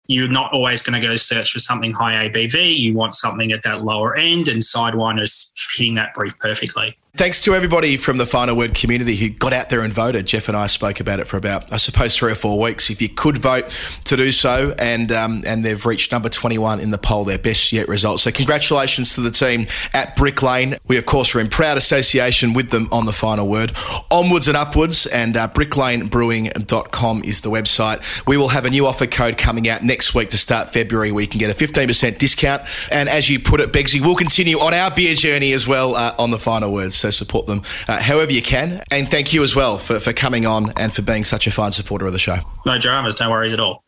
you're 0.06 0.28
not 0.30 0.52
always 0.52 0.82
going 0.82 1.00
to 1.00 1.06
go 1.06 1.16
search 1.16 1.52
for 1.52 1.58
something 1.58 1.92
high 1.92 2.28
ABV. 2.28 2.78
You 2.78 2.94
want 2.94 3.14
something 3.14 3.52
at 3.52 3.62
that 3.62 3.84
lower 3.84 4.14
end, 4.16 4.48
and 4.48 4.62
Sidewinder's 4.62 5.52
hitting 5.74 5.94
that 5.96 6.14
brief 6.14 6.38
perfectly. 6.38 6.96
Thanks 7.14 7.42
to 7.42 7.54
everybody 7.54 7.98
from 7.98 8.16
the 8.16 8.24
Final 8.24 8.56
Word 8.56 8.72
community 8.72 9.16
who 9.16 9.28
got 9.28 9.52
out 9.52 9.68
there 9.68 9.82
and 9.82 9.92
voted. 9.92 10.24
Geoff 10.24 10.48
and 10.48 10.56
I 10.56 10.66
spoke 10.66 10.98
about 10.98 11.20
it 11.20 11.26
for 11.26 11.36
about, 11.36 11.70
I 11.70 11.76
suppose, 11.76 12.16
three 12.16 12.32
or 12.32 12.34
four 12.34 12.58
weeks. 12.58 12.88
If 12.88 13.02
you 13.02 13.10
could 13.10 13.36
vote 13.36 13.68
to 14.04 14.16
do 14.16 14.32
so, 14.32 14.74
and 14.78 15.12
um, 15.12 15.42
and 15.46 15.62
they've 15.62 15.84
reached 15.84 16.10
number 16.10 16.30
21 16.30 16.80
in 16.80 16.90
the 16.90 16.96
poll, 16.96 17.24
their 17.24 17.36
best 17.36 17.70
yet 17.70 17.86
result. 17.86 18.20
So 18.20 18.30
congratulations 18.30 19.14
to 19.16 19.20
the 19.20 19.30
team 19.30 19.66
at 19.92 20.16
Brick 20.16 20.42
Lane. 20.42 20.76
We, 20.88 20.96
of 20.96 21.04
course, 21.04 21.34
are 21.34 21.40
in 21.40 21.48
proud 21.48 21.76
association 21.76 22.54
with 22.54 22.70
them 22.70 22.88
on 22.90 23.04
the 23.04 23.12
Final 23.12 23.46
Word. 23.46 23.72
Onwards 24.10 24.48
and 24.48 24.56
upwards, 24.56 25.04
and 25.04 25.36
uh, 25.36 25.48
bricklanebrewing.com 25.48 27.24
is 27.26 27.42
the 27.42 27.50
website. 27.50 28.26
We 28.26 28.38
will 28.38 28.48
have 28.48 28.64
a 28.64 28.70
new 28.70 28.86
offer 28.86 29.06
code 29.06 29.36
coming 29.36 29.68
out 29.68 29.82
next 29.82 30.14
week 30.14 30.30
to 30.30 30.38
start 30.38 30.70
February 30.70 31.12
where 31.12 31.24
you 31.24 31.28
can 31.28 31.40
get 31.40 31.50
a 31.50 31.54
15% 31.66 32.16
discount. 32.16 32.62
And 32.90 33.10
as 33.10 33.28
you 33.28 33.38
put 33.38 33.60
it, 33.60 33.70
Beggsy, 33.70 34.00
we'll 34.00 34.16
continue 34.16 34.56
on 34.56 34.72
our 34.72 34.90
beer 34.90 35.14
journey 35.14 35.52
as 35.52 35.68
well 35.68 35.94
uh, 35.94 36.14
on 36.18 36.30
the 36.30 36.38
Final 36.38 36.72
Word. 36.72 36.94
So 37.02 37.10
support 37.10 37.46
them 37.46 37.62
uh, 37.88 38.00
however 38.00 38.32
you 38.32 38.42
can. 38.42 38.80
And 38.92 39.10
thank 39.10 39.32
you 39.32 39.42
as 39.42 39.56
well 39.56 39.76
for, 39.76 39.98
for 39.98 40.12
coming 40.12 40.46
on 40.46 40.72
and 40.76 40.92
for 40.92 41.02
being 41.02 41.24
such 41.24 41.48
a 41.48 41.50
fine 41.50 41.72
supporter 41.72 42.06
of 42.06 42.12
the 42.12 42.18
show. 42.18 42.36
No 42.64 42.78
dramas, 42.78 43.18
no 43.18 43.28
worries 43.28 43.52
at 43.52 43.58
all. 43.58 43.82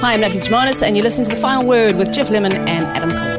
Hi, 0.00 0.14
I'm 0.14 0.20
Natalie 0.20 0.42
Jimonis, 0.42 0.82
and 0.82 0.96
you 0.96 1.04
listen 1.04 1.24
to 1.24 1.30
The 1.30 1.36
Final 1.36 1.66
Word 1.66 1.94
with 1.94 2.12
Geoff 2.12 2.30
Lemon 2.30 2.52
and 2.52 2.68
Adam 2.68 3.12
Collins. 3.12 3.33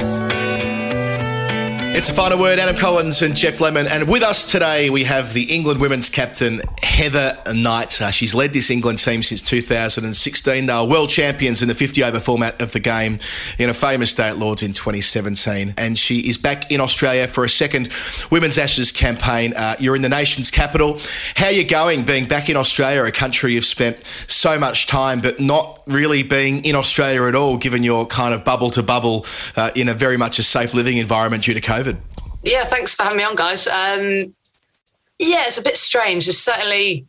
It's 1.97 2.09
a 2.09 2.13
final 2.13 2.37
word, 2.37 2.59
Adam 2.59 2.75
Collins 2.75 3.21
and 3.21 3.33
Geoff 3.37 3.61
Lemon. 3.61 3.87
And 3.87 4.09
with 4.09 4.21
us 4.21 4.43
today, 4.43 4.89
we 4.89 5.05
have 5.05 5.33
the 5.33 5.43
England 5.43 5.79
women's 5.79 6.09
captain, 6.09 6.59
Heather 6.83 7.37
Knight. 7.53 8.01
Uh, 8.01 8.11
she's 8.11 8.35
led 8.35 8.51
this 8.51 8.69
England 8.69 8.99
team 8.99 9.23
since 9.23 9.41
2016. 9.41 10.65
They 10.65 10.73
are 10.73 10.85
world 10.85 11.09
champions 11.09 11.61
in 11.61 11.69
the 11.69 11.73
50 11.73 12.03
over 12.03 12.19
format 12.19 12.61
of 12.61 12.73
the 12.73 12.81
game 12.81 13.19
in 13.57 13.69
a 13.69 13.73
famous 13.73 14.13
day 14.13 14.27
at 14.27 14.37
Lords 14.37 14.61
in 14.61 14.73
2017. 14.73 15.73
And 15.77 15.97
she 15.97 16.19
is 16.19 16.37
back 16.37 16.69
in 16.69 16.81
Australia 16.81 17.29
for 17.29 17.45
a 17.45 17.49
second 17.49 17.87
Women's 18.29 18.57
Ashes 18.57 18.91
campaign. 18.91 19.53
Uh, 19.55 19.77
you're 19.79 19.95
in 19.95 20.01
the 20.01 20.09
nation's 20.09 20.51
capital. 20.51 20.99
How 21.37 21.45
are 21.45 21.51
you 21.53 21.65
going 21.65 22.03
being 22.03 22.25
back 22.25 22.49
in 22.49 22.57
Australia, 22.57 23.05
a 23.05 23.11
country 23.13 23.53
you've 23.53 23.63
spent 23.63 24.03
so 24.03 24.59
much 24.59 24.85
time, 24.85 25.21
but 25.21 25.39
not 25.39 25.74
really 25.87 26.23
being 26.23 26.63
in 26.65 26.75
Australia 26.75 27.23
at 27.23 27.35
all, 27.35 27.57
given 27.57 27.83
your 27.83 28.05
kind 28.05 28.33
of 28.33 28.43
bubble 28.43 28.69
to 28.71 28.83
bubble 28.83 29.25
uh, 29.55 29.71
in 29.75 29.89
a 29.89 29.93
very 29.93 30.17
much 30.17 30.39
a 30.39 30.43
safe 30.43 30.73
living 30.73 30.97
environment 30.97 31.43
due 31.43 31.53
to 31.53 31.61
COVID? 31.61 31.97
Yeah, 32.43 32.63
thanks 32.63 32.93
for 32.93 33.03
having 33.03 33.17
me 33.17 33.23
on, 33.23 33.35
guys. 33.35 33.67
Um, 33.67 34.35
yeah, 35.19 35.43
it's 35.45 35.57
a 35.57 35.63
bit 35.63 35.77
strange. 35.77 36.27
It's 36.27 36.37
certainly 36.37 37.05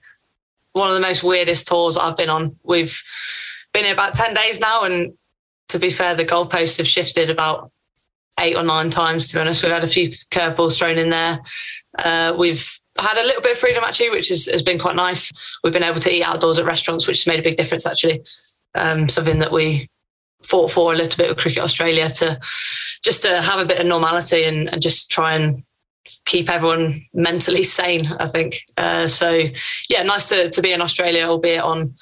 one 0.72 0.88
of 0.88 0.94
the 0.94 1.00
most 1.00 1.22
weirdest 1.22 1.66
tours 1.66 1.96
I've 1.96 2.16
been 2.16 2.30
on. 2.30 2.56
We've 2.62 3.02
been 3.72 3.84
here 3.84 3.92
about 3.92 4.14
10 4.14 4.34
days 4.34 4.60
now, 4.60 4.84
and 4.84 5.14
to 5.68 5.78
be 5.78 5.90
fair, 5.90 6.14
the 6.14 6.24
goalposts 6.24 6.78
have 6.78 6.86
shifted 6.86 7.30
about 7.30 7.70
eight 8.40 8.56
or 8.56 8.62
nine 8.62 8.90
times, 8.90 9.28
to 9.28 9.36
be 9.36 9.40
honest. 9.40 9.62
We've 9.62 9.72
had 9.72 9.84
a 9.84 9.88
few 9.88 10.10
curveballs 10.10 10.78
thrown 10.78 10.98
in 10.98 11.10
there. 11.10 11.40
Uh, 11.98 12.34
we've 12.38 12.78
had 12.98 13.16
a 13.16 13.26
little 13.26 13.42
bit 13.42 13.52
of 13.52 13.58
freedom, 13.58 13.84
actually, 13.84 14.10
which 14.10 14.28
has, 14.28 14.46
has 14.46 14.62
been 14.62 14.78
quite 14.78 14.96
nice. 14.96 15.32
We've 15.64 15.72
been 15.72 15.82
able 15.82 16.00
to 16.00 16.14
eat 16.14 16.22
outdoors 16.22 16.58
at 16.58 16.64
restaurants, 16.64 17.06
which 17.06 17.24
has 17.24 17.26
made 17.26 17.40
a 17.40 17.42
big 17.42 17.56
difference, 17.56 17.86
actually. 17.86 18.22
Um, 18.76 19.08
something 19.08 19.38
that 19.38 19.52
we 19.52 19.88
fought 20.42 20.70
for 20.70 20.92
a 20.92 20.96
little 20.96 21.16
bit 21.16 21.28
with 21.28 21.38
Cricket 21.38 21.62
Australia 21.62 22.08
to 22.08 22.38
just 23.02 23.22
to 23.22 23.42
have 23.42 23.58
a 23.58 23.64
bit 23.64 23.80
of 23.80 23.86
normality 23.86 24.44
and, 24.44 24.72
and 24.72 24.82
just 24.82 25.10
try 25.10 25.34
and 25.34 25.64
keep 26.24 26.48
everyone 26.48 27.04
mentally 27.14 27.62
sane. 27.62 28.12
I 28.20 28.26
think 28.26 28.62
uh, 28.76 29.08
so. 29.08 29.48
Yeah, 29.88 30.02
nice 30.02 30.28
to 30.28 30.48
to 30.50 30.62
be 30.62 30.72
in 30.72 30.80
Australia, 30.80 31.24
albeit 31.24 31.62
on 31.62 31.94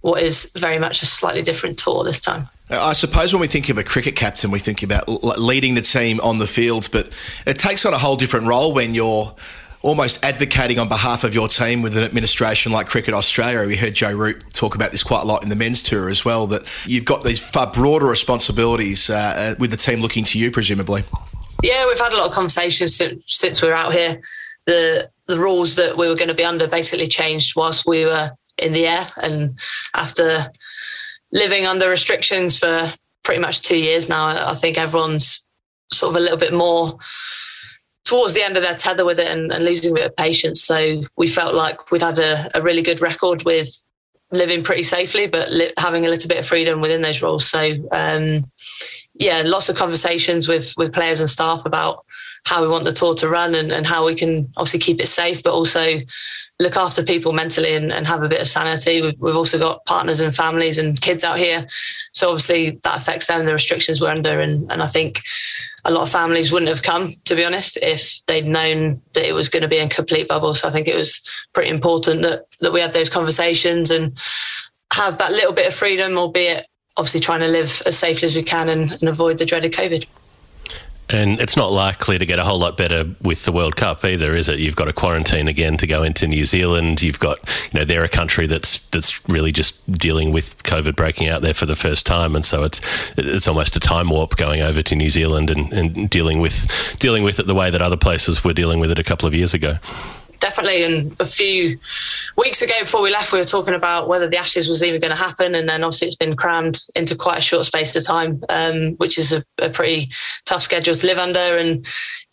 what 0.00 0.20
is 0.22 0.50
very 0.56 0.78
much 0.78 1.02
a 1.02 1.06
slightly 1.06 1.42
different 1.42 1.78
tour 1.78 2.04
this 2.04 2.20
time. 2.20 2.48
I 2.70 2.92
suppose 2.94 3.32
when 3.32 3.40
we 3.40 3.46
think 3.46 3.68
of 3.68 3.78
a 3.78 3.84
cricket 3.84 4.16
captain, 4.16 4.50
we 4.50 4.58
think 4.58 4.82
about 4.82 5.06
leading 5.38 5.74
the 5.74 5.82
team 5.82 6.20
on 6.20 6.38
the 6.38 6.46
field, 6.46 6.88
but 6.90 7.12
it 7.46 7.58
takes 7.58 7.84
on 7.84 7.92
a 7.92 7.98
whole 7.98 8.16
different 8.16 8.46
role 8.46 8.72
when 8.72 8.94
you're 8.94 9.34
almost 9.82 10.24
advocating 10.24 10.78
on 10.78 10.88
behalf 10.88 11.24
of 11.24 11.34
your 11.34 11.48
team 11.48 11.82
with 11.82 11.96
an 11.96 12.04
administration 12.04 12.72
like 12.72 12.86
Cricket 12.88 13.14
Australia. 13.14 13.66
We 13.66 13.76
heard 13.76 13.94
Joe 13.94 14.14
Root 14.16 14.44
talk 14.52 14.74
about 14.74 14.92
this 14.92 15.02
quite 15.02 15.22
a 15.22 15.26
lot 15.26 15.42
in 15.42 15.48
the 15.48 15.56
men's 15.56 15.82
tour 15.82 16.08
as 16.08 16.24
well, 16.24 16.46
that 16.48 16.62
you've 16.86 17.04
got 17.04 17.24
these 17.24 17.40
far 17.40 17.66
broader 17.66 18.06
responsibilities 18.06 19.10
uh, 19.10 19.14
uh 19.14 19.54
with 19.58 19.70
the 19.70 19.76
team 19.76 20.00
looking 20.00 20.24
to 20.24 20.38
you, 20.38 20.50
presumably. 20.50 21.02
Yeah, 21.62 21.86
we've 21.86 21.98
had 21.98 22.12
a 22.12 22.16
lot 22.16 22.26
of 22.26 22.32
conversations 22.32 22.96
since, 22.96 23.24
since 23.26 23.62
we 23.62 23.68
were 23.68 23.74
out 23.74 23.94
here. 23.94 24.20
The 24.66 25.10
the 25.26 25.38
rules 25.38 25.76
that 25.76 25.96
we 25.96 26.08
were 26.08 26.14
going 26.14 26.28
to 26.28 26.34
be 26.34 26.44
under 26.44 26.66
basically 26.66 27.06
changed 27.06 27.56
whilst 27.56 27.86
we 27.86 28.04
were 28.04 28.32
in 28.58 28.72
the 28.72 28.86
air, 28.86 29.06
and 29.16 29.58
after 29.94 30.50
living 31.32 31.66
under 31.66 31.88
restrictions 31.88 32.58
for 32.58 32.92
pretty 33.22 33.40
much 33.40 33.62
two 33.62 33.78
years 33.78 34.08
now, 34.08 34.50
I 34.50 34.54
think 34.54 34.78
everyone's 34.78 35.44
sort 35.92 36.10
of 36.10 36.16
a 36.16 36.20
little 36.20 36.38
bit 36.38 36.52
more 36.52 36.98
towards 38.04 38.34
the 38.34 38.42
end 38.42 38.56
of 38.56 38.62
their 38.62 38.74
tether 38.74 39.04
with 39.04 39.18
it 39.20 39.28
and, 39.28 39.52
and 39.52 39.64
losing 39.64 39.92
a 39.92 39.94
bit 39.94 40.06
of 40.06 40.16
patience. 40.16 40.62
So 40.62 41.02
we 41.16 41.28
felt 41.28 41.54
like 41.54 41.90
we'd 41.90 42.02
had 42.02 42.18
a, 42.18 42.48
a 42.54 42.62
really 42.62 42.82
good 42.82 43.00
record 43.00 43.44
with 43.44 43.82
living 44.32 44.64
pretty 44.64 44.82
safely, 44.82 45.26
but 45.26 45.50
li- 45.50 45.72
having 45.76 46.06
a 46.06 46.08
little 46.08 46.28
bit 46.28 46.38
of 46.38 46.46
freedom 46.46 46.80
within 46.80 47.02
those 47.02 47.22
roles. 47.22 47.46
So 47.46 47.74
um, 47.92 48.50
yeah, 49.14 49.42
lots 49.44 49.68
of 49.68 49.76
conversations 49.76 50.48
with 50.48 50.74
with 50.76 50.92
players 50.92 51.20
and 51.20 51.28
staff 51.28 51.64
about 51.64 52.04
how 52.44 52.62
we 52.62 52.68
want 52.68 52.84
the 52.84 52.92
tour 52.92 53.14
to 53.14 53.28
run 53.28 53.54
and, 53.54 53.72
and 53.72 53.86
how 53.86 54.04
we 54.04 54.14
can 54.14 54.50
obviously 54.56 54.80
keep 54.80 55.00
it 55.00 55.08
safe, 55.08 55.42
but 55.42 55.52
also 55.52 56.00
look 56.58 56.76
after 56.76 57.02
people 57.02 57.32
mentally 57.32 57.74
and, 57.74 57.92
and 57.92 58.06
have 58.06 58.22
a 58.22 58.28
bit 58.28 58.40
of 58.40 58.48
sanity. 58.48 59.02
We've, 59.02 59.18
we've, 59.18 59.36
also 59.36 59.58
got 59.58 59.84
partners 59.84 60.20
and 60.20 60.34
families 60.34 60.78
and 60.78 61.00
kids 61.00 61.24
out 61.24 61.38
here. 61.38 61.66
So 62.12 62.30
obviously 62.30 62.78
that 62.84 62.96
affects 62.96 63.26
them, 63.26 63.46
the 63.46 63.52
restrictions 63.52 64.00
we're 64.00 64.10
under. 64.10 64.40
And, 64.40 64.70
and 64.70 64.82
I 64.82 64.86
think 64.86 65.22
a 65.84 65.90
lot 65.90 66.02
of 66.02 66.10
families 66.10 66.52
wouldn't 66.52 66.68
have 66.68 66.82
come, 66.82 67.12
to 67.24 67.34
be 67.34 67.44
honest, 67.44 67.78
if 67.82 68.22
they'd 68.26 68.46
known 68.46 69.00
that 69.14 69.26
it 69.26 69.32
was 69.32 69.48
going 69.48 69.62
to 69.62 69.68
be 69.68 69.78
in 69.78 69.88
complete 69.88 70.28
bubble. 70.28 70.54
So 70.54 70.68
I 70.68 70.72
think 70.72 70.88
it 70.88 70.96
was 70.96 71.26
pretty 71.52 71.70
important 71.70 72.22
that, 72.22 72.46
that 72.60 72.72
we 72.72 72.80
had 72.80 72.92
those 72.92 73.10
conversations 73.10 73.90
and 73.90 74.16
have 74.92 75.18
that 75.18 75.32
little 75.32 75.52
bit 75.52 75.66
of 75.66 75.74
freedom, 75.74 76.18
albeit 76.18 76.66
obviously 76.96 77.20
trying 77.20 77.40
to 77.40 77.48
live 77.48 77.82
as 77.86 77.98
safely 77.98 78.26
as 78.26 78.36
we 78.36 78.42
can 78.42 78.68
and, 78.68 78.92
and 78.92 79.08
avoid 79.08 79.38
the 79.38 79.46
dreaded 79.46 79.72
COVID. 79.72 80.06
And 81.08 81.40
it's 81.40 81.56
not 81.56 81.70
likely 81.70 82.18
to 82.18 82.24
get 82.24 82.38
a 82.38 82.44
whole 82.44 82.58
lot 82.58 82.76
better 82.76 83.04
with 83.20 83.44
the 83.44 83.52
World 83.52 83.76
Cup 83.76 84.02
either, 84.04 84.34
is 84.34 84.48
it? 84.48 84.58
You've 84.58 84.76
got 84.76 84.88
a 84.88 84.94
quarantine 84.94 85.46
again 85.46 85.76
to 85.78 85.86
go 85.86 86.02
into 86.02 86.26
New 86.26 86.46
Zealand. 86.46 87.02
You've 87.02 87.18
got, 87.18 87.38
you 87.70 87.80
know, 87.80 87.84
they're 87.84 88.04
a 88.04 88.08
country 88.08 88.46
that's 88.46 88.78
that's 88.88 89.28
really 89.28 89.52
just 89.52 89.92
dealing 89.92 90.32
with 90.32 90.62
COVID 90.62 90.96
breaking 90.96 91.28
out 91.28 91.42
there 91.42 91.52
for 91.52 91.66
the 91.66 91.76
first 91.76 92.06
time, 92.06 92.34
and 92.34 92.44
so 92.44 92.62
it's 92.62 92.80
it's 93.18 93.46
almost 93.46 93.76
a 93.76 93.80
time 93.80 94.08
warp 94.08 94.36
going 94.36 94.62
over 94.62 94.82
to 94.82 94.96
New 94.96 95.10
Zealand 95.10 95.50
and, 95.50 95.70
and 95.72 96.08
dealing 96.08 96.40
with 96.40 96.96
dealing 96.98 97.22
with 97.22 97.38
it 97.38 97.46
the 97.46 97.54
way 97.54 97.68
that 97.68 97.82
other 97.82 97.96
places 97.96 98.42
were 98.42 98.54
dealing 98.54 98.80
with 98.80 98.90
it 98.90 98.98
a 98.98 99.04
couple 99.04 99.28
of 99.28 99.34
years 99.34 99.52
ago 99.52 99.78
definitely. 100.42 100.82
And 100.82 101.16
a 101.20 101.24
few 101.24 101.78
weeks 102.36 102.60
ago, 102.60 102.74
before 102.80 103.00
we 103.00 103.10
left, 103.10 103.32
we 103.32 103.38
were 103.38 103.44
talking 103.44 103.74
about 103.74 104.08
whether 104.08 104.28
the 104.28 104.36
Ashes 104.36 104.68
was 104.68 104.82
even 104.82 105.00
going 105.00 105.16
to 105.16 105.16
happen, 105.16 105.54
and 105.54 105.66
then 105.66 105.82
obviously 105.82 106.08
it's 106.08 106.16
been 106.16 106.36
crammed 106.36 106.80
into 106.94 107.16
quite 107.16 107.38
a 107.38 107.40
short 107.40 107.64
space 107.64 107.96
of 107.96 108.04
time, 108.04 108.42
um, 108.50 108.92
which 108.96 109.16
is 109.16 109.32
a, 109.32 109.42
a, 109.58 109.70
pretty 109.70 110.10
tough 110.44 110.62
schedule 110.62 110.94
to 110.94 111.06
live 111.06 111.18
under. 111.18 111.38
And 111.38 111.86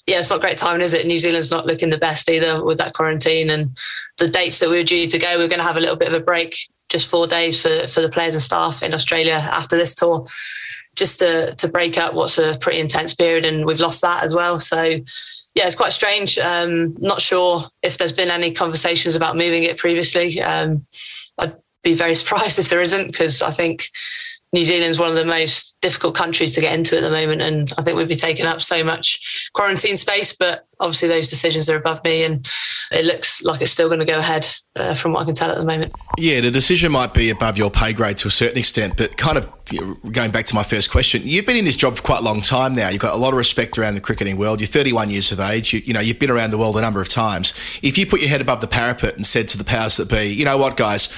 yeah, 0.07 0.20
it's 0.20 0.32
not 0.32 0.41
great 0.41 0.57
timing, 0.57 0.82
is 0.82 0.93
it? 0.93 1.05
New 1.05 1.20
Zealand's 1.20 1.51
not 1.51 1.68
looking 1.68 1.91
the 1.91 1.97
best 1.97 2.28
either 2.30 2.66
with 2.66 2.80
that 2.80 2.93
quarantine 2.93 3.51
and 3.51 3.78
the 4.18 4.28
dates 4.28 4.60
that 4.60 4.70
we 4.70 4.78
were 4.78 4.84
due 4.84 5.07
to 5.07 5.20
go. 5.20 5.38
We 5.38 5.45
are 5.45 5.47
going 5.47 5.60
to 5.60 5.68
have 5.68 5.78
a 5.78 5.82
little 5.82 5.95
bit 5.95 6.07
of 6.07 6.20
a 6.20 6.24
break, 6.24 6.57
just 6.89 7.07
four 7.07 7.28
days 7.28 7.62
for 7.62 7.88
for 7.88 8.01
the 8.01 8.10
players 8.10 8.34
and 8.34 8.41
staff 8.41 8.82
in 8.82 8.95
Australia 8.95 9.36
after 9.36 9.78
this 9.78 9.93
tour. 9.93 10.26
Just 10.95 11.20
to, 11.20 11.55
to 11.55 11.70
break 11.70 11.97
up 11.97 12.14
what's 12.14 12.38
a 12.38 12.57
pretty 12.60 12.80
intense 12.80 13.14
period, 13.14 13.45
and 13.45 13.66
we've 13.66 13.80
lost 13.80 14.01
that 14.01 14.22
as 14.24 14.36
well. 14.36 14.60
So, 14.60 14.99
yeah, 15.60 15.68
it's 15.68 15.76
quite 15.76 15.91
strange. 15.91 16.38
Um, 16.38 16.95
not 16.99 17.20
sure 17.20 17.64
if 17.84 17.97
there's 17.97 18.14
been 18.14 18.30
any 18.30 18.53
conversations 18.53 19.14
about 19.14 19.36
moving 19.36 19.64
it 19.64 19.76
previously. 19.76 20.41
Um, 20.41 20.86
I'd 21.38 21.57
be 21.84 21.93
very 21.93 22.16
surprised 22.22 22.60
if 22.60 22.70
there 22.70 22.82
isn't 22.82 23.07
because 23.07 23.41
I 23.41 23.51
think 23.51 23.89
New 24.53 24.64
Zealand's 24.64 24.99
one 24.99 25.10
of 25.10 25.18
the 25.18 25.26
most 25.26 25.69
difficult 25.82 26.16
countries 26.16 26.54
to 26.54 26.62
get 26.62 26.74
into 26.74 26.98
at 26.98 27.02
the 27.02 27.12
moment, 27.12 27.42
and 27.42 27.72
I 27.78 27.82
think 27.82 27.98
we'd 27.98 28.08
be 28.08 28.16
taking 28.16 28.46
up 28.46 28.62
so 28.62 28.84
much 28.84 29.50
quarantine 29.54 29.98
space. 29.98 30.36
But 30.38 30.68
obviously, 30.80 31.08
those 31.08 31.30
decisions 31.30 31.70
are 31.70 31.78
above 31.78 32.04
me, 32.04 32.24
and 32.24 32.48
it 32.92 33.06
looks 33.06 33.42
like 33.44 33.62
it's 33.62 33.72
still 33.72 33.88
going 33.88 34.00
to 34.00 34.06
go 34.06 34.20
ahead 34.20 34.48
uh, 34.76 34.94
from 34.94 35.14
what 35.14 35.22
I 35.22 35.26
can 35.26 35.36
tell 35.36 35.52
at 35.52 35.58
the 35.58 35.66
moment. 35.66 35.94
Yeah, 36.18 36.42
the 36.42 36.52
decision 36.52 36.92
might 36.92 37.14
be 37.14 37.30
above 37.30 37.58
your 37.58 37.72
pay 37.72 37.94
grade 37.94 38.18
to 38.18 38.28
a 38.28 38.32
certain 38.32 38.58
extent, 38.58 38.98
but 38.98 39.18
kind 39.18 39.38
of 39.38 39.48
going 40.12 40.32
back 40.32 40.46
to 40.48 40.56
my 40.56 40.64
first 40.64 40.90
question, 40.90 41.22
you've 41.24 41.46
been 41.46 41.58
in 41.58 41.66
this 41.66 41.76
job 41.76 41.96
for 41.96 42.02
quite 42.02 42.20
a 42.20 42.24
long 42.24 42.42
time 42.42 42.76
now. 42.76 42.90
You've 42.90 43.02
got 43.02 43.14
a 43.14 43.18
lot 43.18 43.34
of 43.34 43.38
respect 43.38 43.78
around 43.78 43.96
the 43.96 44.02
cricketing 44.02 44.38
world. 44.38 44.60
You're 44.60 44.68
31 44.68 45.10
years 45.10 45.32
of 45.32 45.40
age. 45.40 45.74
You, 45.74 45.82
you 45.86 45.94
know, 45.94 46.00
you've 46.00 46.20
been 46.20 46.32
around 46.32 46.52
the 46.52 46.58
world 46.58 46.78
a 46.78 46.82
number 46.82 47.02
of 47.02 47.08
times. 47.08 47.54
If 47.82 47.98
you 47.98 48.06
put 48.06 48.22
your 48.22 48.30
head 48.30 48.42
above 48.42 48.62
the 48.62 48.68
parapet 48.68 49.16
and 49.16 49.26
said 49.26 49.48
to 49.50 49.58
the 49.58 49.64
powers 49.64 49.98
that 49.98 50.10
be, 50.10 50.28
you 50.28 50.46
know 50.46 50.58
what, 50.58 50.78
guys, 50.78 51.10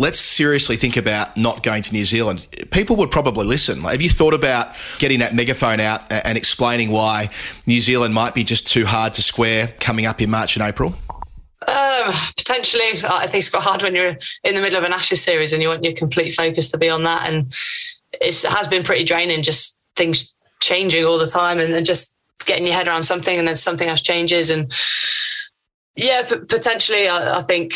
let's 0.00 0.18
seriously 0.18 0.76
think 0.76 0.96
about 0.96 1.36
not 1.36 1.62
going 1.62 1.82
to 1.82 1.92
New 1.92 2.06
Zealand. 2.06 2.46
People 2.70 2.96
would 2.96 3.10
probably 3.10 3.44
listen. 3.44 3.82
Like, 3.82 3.92
have 3.92 4.02
you 4.02 4.08
thought 4.08 4.32
about 4.32 4.74
getting 4.98 5.18
that 5.18 5.34
megaphone 5.34 5.78
out 5.78 6.10
and 6.10 6.38
explaining 6.38 6.90
why 6.90 7.28
New 7.66 7.80
Zealand 7.80 8.14
might 8.14 8.34
be 8.34 8.42
just 8.42 8.66
too 8.66 8.86
hard 8.86 9.12
to 9.12 9.22
square 9.22 9.68
coming 9.78 10.06
up 10.06 10.22
in 10.22 10.30
March 10.30 10.56
and 10.56 10.66
April? 10.66 10.94
Um, 11.68 12.14
potentially, 12.34 12.88
I 13.06 13.26
think 13.26 13.40
it's 13.40 13.50
quite 13.50 13.62
hard 13.62 13.82
when 13.82 13.94
you're 13.94 14.16
in 14.42 14.54
the 14.54 14.62
middle 14.62 14.78
of 14.78 14.84
an 14.84 14.94
Ashes 14.94 15.22
series 15.22 15.52
and 15.52 15.62
you 15.62 15.68
want 15.68 15.84
your 15.84 15.92
complete 15.92 16.30
focus 16.30 16.70
to 16.70 16.78
be 16.78 16.88
on 16.88 17.04
that. 17.04 17.28
And 17.28 17.52
it 18.12 18.42
has 18.44 18.68
been 18.68 18.82
pretty 18.82 19.04
draining, 19.04 19.42
just 19.42 19.76
things 19.96 20.32
changing 20.60 21.04
all 21.04 21.18
the 21.18 21.26
time 21.26 21.58
and, 21.58 21.74
and 21.74 21.84
just 21.84 22.16
getting 22.46 22.64
your 22.64 22.74
head 22.74 22.88
around 22.88 23.02
something 23.02 23.38
and 23.38 23.46
then 23.46 23.56
something 23.56 23.86
else 23.86 24.00
changes. 24.00 24.48
And 24.48 24.72
yeah, 25.94 26.22
potentially, 26.26 27.06
I, 27.06 27.40
I 27.40 27.42
think 27.42 27.74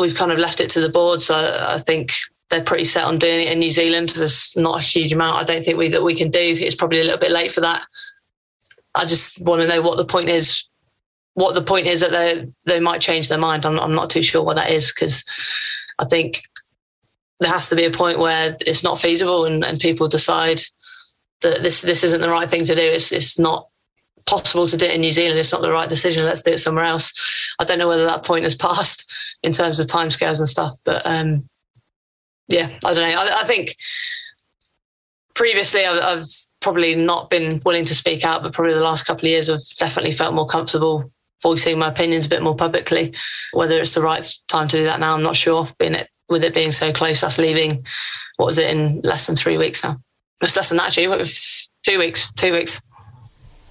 we've 0.00 0.14
kind 0.14 0.32
of 0.32 0.38
left 0.38 0.60
it 0.60 0.70
to 0.70 0.80
the 0.80 0.88
board. 0.88 1.22
So 1.22 1.34
I 1.36 1.78
think 1.78 2.12
they're 2.48 2.64
pretty 2.64 2.84
set 2.84 3.04
on 3.04 3.18
doing 3.18 3.46
it 3.46 3.52
in 3.52 3.58
New 3.58 3.70
Zealand. 3.70 4.10
There's 4.10 4.56
not 4.56 4.82
a 4.82 4.84
huge 4.84 5.12
amount 5.12 5.36
I 5.36 5.44
don't 5.44 5.64
think 5.64 5.78
we 5.78 5.88
that 5.88 6.02
we 6.02 6.14
can 6.14 6.30
do. 6.30 6.40
It's 6.40 6.74
probably 6.74 7.00
a 7.00 7.04
little 7.04 7.18
bit 7.18 7.30
late 7.30 7.52
for 7.52 7.60
that. 7.60 7.82
I 8.94 9.04
just 9.04 9.40
want 9.40 9.62
to 9.62 9.68
know 9.68 9.82
what 9.82 9.96
the 9.96 10.04
point 10.04 10.28
is. 10.28 10.66
What 11.34 11.54
the 11.54 11.62
point 11.62 11.86
is 11.86 12.00
that 12.00 12.10
they 12.10 12.48
they 12.66 12.80
might 12.80 13.00
change 13.00 13.28
their 13.28 13.38
mind. 13.38 13.64
I'm, 13.64 13.78
I'm 13.78 13.94
not 13.94 14.10
too 14.10 14.22
sure 14.22 14.42
what 14.42 14.56
that 14.56 14.70
is 14.70 14.92
because 14.92 15.24
I 15.98 16.04
think 16.04 16.42
there 17.38 17.52
has 17.52 17.68
to 17.70 17.76
be 17.76 17.84
a 17.84 17.90
point 17.90 18.18
where 18.18 18.56
it's 18.60 18.84
not 18.84 18.98
feasible 18.98 19.44
and, 19.44 19.64
and 19.64 19.80
people 19.80 20.08
decide 20.08 20.60
that 21.42 21.62
this 21.62 21.82
this 21.82 22.04
isn't 22.04 22.20
the 22.20 22.28
right 22.28 22.50
thing 22.50 22.64
to 22.64 22.74
do. 22.74 22.82
It's 22.82 23.12
it's 23.12 23.38
not 23.38 23.69
possible 24.26 24.66
to 24.66 24.76
do 24.76 24.86
it 24.86 24.94
in 24.94 25.00
New 25.00 25.10
Zealand. 25.10 25.38
It's 25.38 25.52
not 25.52 25.62
the 25.62 25.72
right 25.72 25.88
decision. 25.88 26.24
Let's 26.24 26.42
do 26.42 26.52
it 26.52 26.58
somewhere 26.58 26.84
else. 26.84 27.52
I 27.58 27.64
don't 27.64 27.78
know 27.78 27.88
whether 27.88 28.06
that 28.06 28.24
point 28.24 28.44
has 28.44 28.54
passed 28.56 29.12
in 29.42 29.52
terms 29.52 29.80
of 29.80 29.86
timescales 29.86 30.38
and 30.38 30.48
stuff, 30.48 30.76
but 30.84 31.04
um, 31.04 31.48
yeah, 32.48 32.68
I 32.84 32.94
don't 32.94 33.10
know. 33.10 33.20
I, 33.20 33.42
I 33.42 33.44
think 33.44 33.76
previously 35.34 35.84
I've, 35.84 36.02
I've, 36.02 36.26
probably 36.60 36.94
not 36.94 37.30
been 37.30 37.58
willing 37.64 37.86
to 37.86 37.94
speak 37.94 38.22
out, 38.22 38.42
but 38.42 38.52
probably 38.52 38.74
the 38.74 38.80
last 38.80 39.04
couple 39.04 39.24
of 39.24 39.30
years 39.30 39.48
I've 39.48 39.66
definitely 39.78 40.12
felt 40.12 40.34
more 40.34 40.46
comfortable 40.46 41.10
voicing 41.42 41.78
my 41.78 41.88
opinions 41.88 42.26
a 42.26 42.28
bit 42.28 42.42
more 42.42 42.54
publicly. 42.54 43.14
Whether 43.54 43.80
it's 43.80 43.94
the 43.94 44.02
right 44.02 44.30
time 44.48 44.68
to 44.68 44.76
do 44.76 44.84
that 44.84 45.00
now, 45.00 45.14
I'm 45.14 45.22
not 45.22 45.36
sure. 45.36 45.68
Being 45.78 45.94
it 45.94 46.10
with 46.28 46.44
it 46.44 46.54
being 46.54 46.70
so 46.70 46.92
close, 46.92 47.22
us 47.22 47.38
leaving, 47.38 47.84
what 48.36 48.46
was 48.46 48.58
it 48.58 48.70
in 48.70 49.00
less 49.02 49.26
than 49.26 49.36
three 49.36 49.58
weeks 49.58 49.82
now? 49.82 50.00
It's 50.42 50.56
less 50.56 50.68
than 50.68 50.78
that, 50.78 50.88
actually. 50.88 51.24
Two 51.82 51.98
weeks, 51.98 52.32
two 52.34 52.52
weeks. 52.52 52.80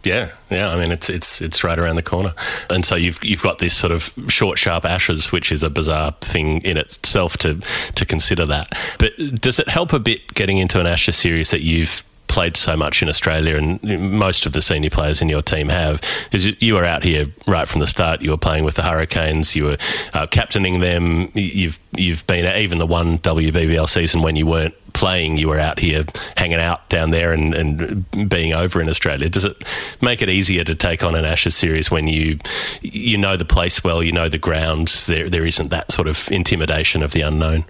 Yeah, 0.03 0.31
yeah. 0.49 0.69
I 0.69 0.79
mean, 0.79 0.91
it's 0.91 1.09
it's 1.09 1.41
it's 1.41 1.63
right 1.63 1.77
around 1.77 1.97
the 1.97 2.03
corner, 2.03 2.33
and 2.69 2.85
so 2.85 2.95
you've 2.95 3.19
you've 3.23 3.41
got 3.41 3.59
this 3.59 3.73
sort 3.75 3.91
of 3.91 4.13
short, 4.29 4.57
sharp 4.57 4.85
ashes, 4.85 5.31
which 5.31 5.51
is 5.51 5.61
a 5.61 5.69
bizarre 5.69 6.13
thing 6.21 6.61
in 6.61 6.77
itself 6.77 7.37
to 7.39 7.59
to 7.95 8.05
consider 8.05 8.45
that. 8.45 8.69
But 8.97 9.17
does 9.41 9.59
it 9.59 9.67
help 9.67 9.91
a 9.91 9.99
bit 9.99 10.33
getting 10.33 10.57
into 10.57 10.79
an 10.79 10.87
Ashes 10.87 11.17
series 11.17 11.51
that 11.51 11.61
you've 11.61 12.03
played 12.29 12.55
so 12.55 12.77
much 12.77 13.01
in 13.01 13.09
Australia, 13.09 13.57
and 13.57 13.83
most 14.17 14.45
of 14.45 14.53
the 14.53 14.61
senior 14.61 14.89
players 14.89 15.21
in 15.21 15.27
your 15.27 15.41
team 15.41 15.67
have, 15.67 16.01
is 16.31 16.53
you 16.61 16.75
were 16.75 16.85
out 16.85 17.03
here 17.03 17.25
right 17.47 17.67
from 17.67 17.81
the 17.81 17.87
start. 17.87 18.21
You 18.21 18.31
were 18.31 18.37
playing 18.37 18.63
with 18.63 18.75
the 18.75 18.83
Hurricanes. 18.83 19.55
You 19.55 19.65
were 19.65 19.77
uh, 20.13 20.27
captaining 20.27 20.79
them. 20.79 21.29
You've 21.33 21.77
you've 21.97 22.25
been 22.27 22.45
even 22.57 22.77
the 22.77 22.85
one 22.85 23.17
WBBL 23.17 23.89
season 23.89 24.21
when 24.21 24.35
you 24.35 24.45
weren't 24.45 24.75
playing. 24.93 25.37
You 25.37 25.49
were 25.49 25.59
out 25.59 25.79
here 25.79 26.05
hanging 26.37 26.59
out 26.59 26.87
down 26.89 27.09
there 27.09 27.33
and, 27.33 27.53
and 27.53 28.29
being 28.29 28.53
over 28.53 28.79
in 28.79 28.87
Australia. 28.87 29.27
Does 29.27 29.45
it 29.45 29.57
make 30.01 30.21
it 30.21 30.29
easier 30.29 30.63
to 30.63 30.75
take 30.75 31.03
on 31.03 31.15
an 31.15 31.25
Ashes 31.25 31.55
series 31.55 31.91
when 31.91 32.07
you 32.07 32.39
you 32.81 33.17
know 33.17 33.35
the 33.35 33.45
place 33.45 33.83
well, 33.83 34.03
you 34.03 34.11
know 34.11 34.29
the 34.29 34.37
grounds? 34.37 35.07
There 35.07 35.29
there 35.29 35.45
isn't 35.45 35.69
that 35.69 35.91
sort 35.91 36.07
of 36.07 36.31
intimidation 36.31 37.01
of 37.01 37.11
the 37.11 37.21
unknown. 37.21 37.65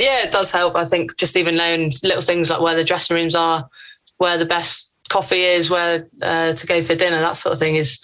Yeah, 0.00 0.24
it 0.24 0.32
does 0.32 0.50
help. 0.50 0.76
I 0.76 0.86
think 0.86 1.18
just 1.18 1.36
even 1.36 1.56
knowing 1.56 1.92
little 2.02 2.22
things 2.22 2.48
like 2.48 2.62
where 2.62 2.74
the 2.74 2.84
dressing 2.84 3.16
rooms 3.16 3.34
are, 3.34 3.68
where 4.16 4.38
the 4.38 4.46
best 4.46 4.94
coffee 5.10 5.42
is, 5.42 5.70
where 5.70 6.08
uh, 6.22 6.52
to 6.52 6.66
go 6.66 6.80
for 6.80 6.94
dinner, 6.94 7.20
that 7.20 7.36
sort 7.36 7.52
of 7.52 7.58
thing 7.58 7.76
is 7.76 8.00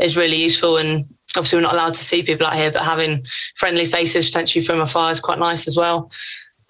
is 0.00 0.16
really 0.16 0.36
useful. 0.36 0.76
And 0.76 1.06
obviously, 1.36 1.56
we're 1.56 1.64
not 1.64 1.74
allowed 1.74 1.94
to 1.94 2.04
see 2.04 2.22
people 2.22 2.46
out 2.46 2.54
here, 2.54 2.70
but 2.70 2.84
having 2.84 3.24
friendly 3.56 3.86
faces 3.86 4.26
potentially 4.26 4.64
from 4.64 4.80
afar 4.80 5.10
is 5.10 5.18
quite 5.18 5.40
nice 5.40 5.66
as 5.66 5.76
well. 5.76 6.12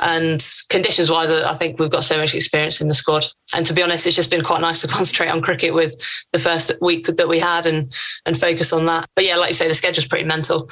And 0.00 0.44
conditions 0.70 1.10
wise, 1.10 1.30
I 1.30 1.54
think 1.54 1.78
we've 1.78 1.90
got 1.90 2.02
so 2.02 2.16
much 2.16 2.34
experience 2.34 2.80
in 2.80 2.88
the 2.88 2.94
squad. 2.94 3.26
And 3.54 3.66
to 3.66 3.74
be 3.74 3.82
honest, 3.82 4.06
it's 4.06 4.16
just 4.16 4.30
been 4.30 4.42
quite 4.42 4.62
nice 4.62 4.80
to 4.80 4.88
concentrate 4.96 5.28
on 5.28 5.42
cricket 5.42 5.74
with 5.74 5.94
the 6.32 6.38
first 6.38 6.72
week 6.80 7.06
that 7.06 7.28
we 7.28 7.38
had 7.38 7.66
and 7.66 7.92
and 8.24 8.38
focus 8.38 8.72
on 8.72 8.86
that. 8.86 9.06
But 9.14 9.26
yeah, 9.26 9.36
like 9.36 9.50
you 9.50 9.54
say, 9.54 9.68
the 9.68 9.74
schedule's 9.74 10.06
pretty 10.06 10.24
mental. 10.24 10.70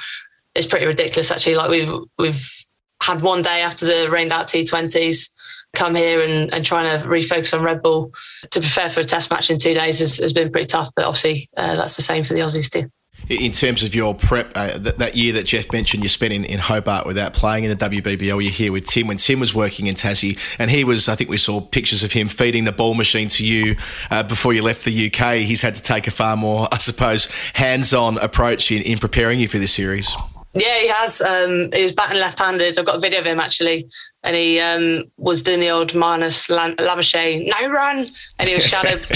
It's 0.54 0.66
pretty 0.66 0.86
ridiculous 0.86 1.30
actually. 1.30 1.56
Like 1.56 1.68
we've 1.68 1.92
we've 2.18 2.59
had 3.02 3.22
one 3.22 3.42
day 3.42 3.62
after 3.62 3.86
the 3.86 4.08
rained 4.10 4.32
out 4.32 4.48
T20s 4.48 5.30
come 5.72 5.94
here 5.94 6.22
and, 6.22 6.52
and 6.52 6.64
trying 6.64 7.00
to 7.00 7.06
refocus 7.06 7.56
on 7.56 7.64
red 7.64 7.82
ball 7.82 8.12
to 8.50 8.60
prepare 8.60 8.90
for 8.90 9.00
a 9.00 9.04
test 9.04 9.30
match 9.30 9.50
in 9.50 9.58
two 9.58 9.74
days 9.74 10.00
has, 10.00 10.16
has 10.16 10.32
been 10.32 10.50
pretty 10.50 10.66
tough. 10.66 10.90
But 10.94 11.04
obviously, 11.04 11.48
uh, 11.56 11.76
that's 11.76 11.96
the 11.96 12.02
same 12.02 12.24
for 12.24 12.34
the 12.34 12.40
Aussies 12.40 12.70
too. 12.70 12.90
In 13.28 13.52
terms 13.52 13.82
of 13.82 13.94
your 13.94 14.14
prep, 14.14 14.50
uh, 14.54 14.78
th- 14.78 14.96
that 14.96 15.14
year 15.14 15.34
that 15.34 15.44
Geoff 15.44 15.72
mentioned 15.72 16.02
you 16.02 16.08
spent 16.08 16.32
in, 16.32 16.44
in 16.44 16.58
Hobart 16.58 17.06
without 17.06 17.34
playing 17.34 17.64
in 17.64 17.70
the 17.70 17.76
WBBL, 17.76 18.42
you're 18.42 18.50
here 18.50 18.72
with 18.72 18.86
Tim 18.86 19.06
when 19.08 19.18
Tim 19.18 19.38
was 19.38 19.54
working 19.54 19.86
in 19.86 19.94
Tassie, 19.94 20.38
and 20.58 20.70
he 20.70 20.84
was, 20.84 21.08
I 21.08 21.16
think 21.16 21.28
we 21.28 21.36
saw 21.36 21.60
pictures 21.60 22.02
of 22.02 22.12
him 22.12 22.28
feeding 22.28 22.64
the 22.64 22.72
ball 22.72 22.94
machine 22.94 23.28
to 23.28 23.46
you 23.46 23.76
uh, 24.10 24.22
before 24.22 24.54
you 24.54 24.62
left 24.62 24.84
the 24.86 25.12
UK. 25.12 25.36
He's 25.36 25.60
had 25.60 25.74
to 25.74 25.82
take 25.82 26.06
a 26.06 26.10
far 26.10 26.34
more, 26.34 26.66
I 26.72 26.78
suppose, 26.78 27.26
hands 27.54 27.92
on 27.92 28.16
approach 28.18 28.72
in, 28.72 28.82
in 28.82 28.98
preparing 28.98 29.38
you 29.38 29.48
for 29.48 29.58
this 29.58 29.74
series. 29.74 30.16
Yeah, 30.52 30.78
he 30.78 30.88
has. 30.88 31.20
Um, 31.20 31.70
he 31.72 31.82
was 31.82 31.92
batting 31.92 32.18
left-handed. 32.18 32.78
I've 32.78 32.84
got 32.84 32.96
a 32.96 33.00
video 33.00 33.20
of 33.20 33.26
him 33.26 33.38
actually, 33.38 33.88
and 34.24 34.34
he 34.34 34.58
um, 34.58 35.04
was 35.16 35.42
doing 35.42 35.60
the 35.60 35.70
old 35.70 35.92
Marnus 35.92 36.48
Labuschagne 36.50 37.46
no 37.46 37.68
run, 37.68 38.04
and 38.38 38.48
he 38.48 38.54
was 38.54 38.66
shadow 38.66 38.96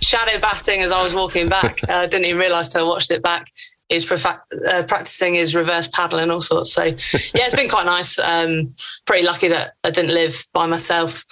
shadow 0.00 0.38
batting 0.40 0.82
as 0.82 0.92
I 0.92 1.02
was 1.02 1.14
walking 1.14 1.48
back. 1.48 1.80
I 1.88 2.04
uh, 2.04 2.06
didn't 2.06 2.26
even 2.26 2.40
realise 2.40 2.72
till 2.72 2.84
I 2.84 2.88
watched 2.88 3.10
it 3.10 3.22
back. 3.22 3.50
He 3.88 3.96
was 3.96 4.24
uh, 4.24 4.82
practicing 4.88 5.34
his 5.34 5.54
reverse 5.54 5.88
paddle 5.88 6.18
and 6.18 6.30
all 6.32 6.40
sorts. 6.40 6.72
So 6.72 6.84
yeah, 6.84 6.94
it's 7.34 7.54
been 7.54 7.68
quite 7.68 7.86
nice. 7.86 8.18
Um, 8.18 8.74
pretty 9.06 9.24
lucky 9.24 9.48
that 9.48 9.74
I 9.84 9.90
didn't 9.90 10.14
live 10.14 10.44
by 10.52 10.66
myself 10.66 11.24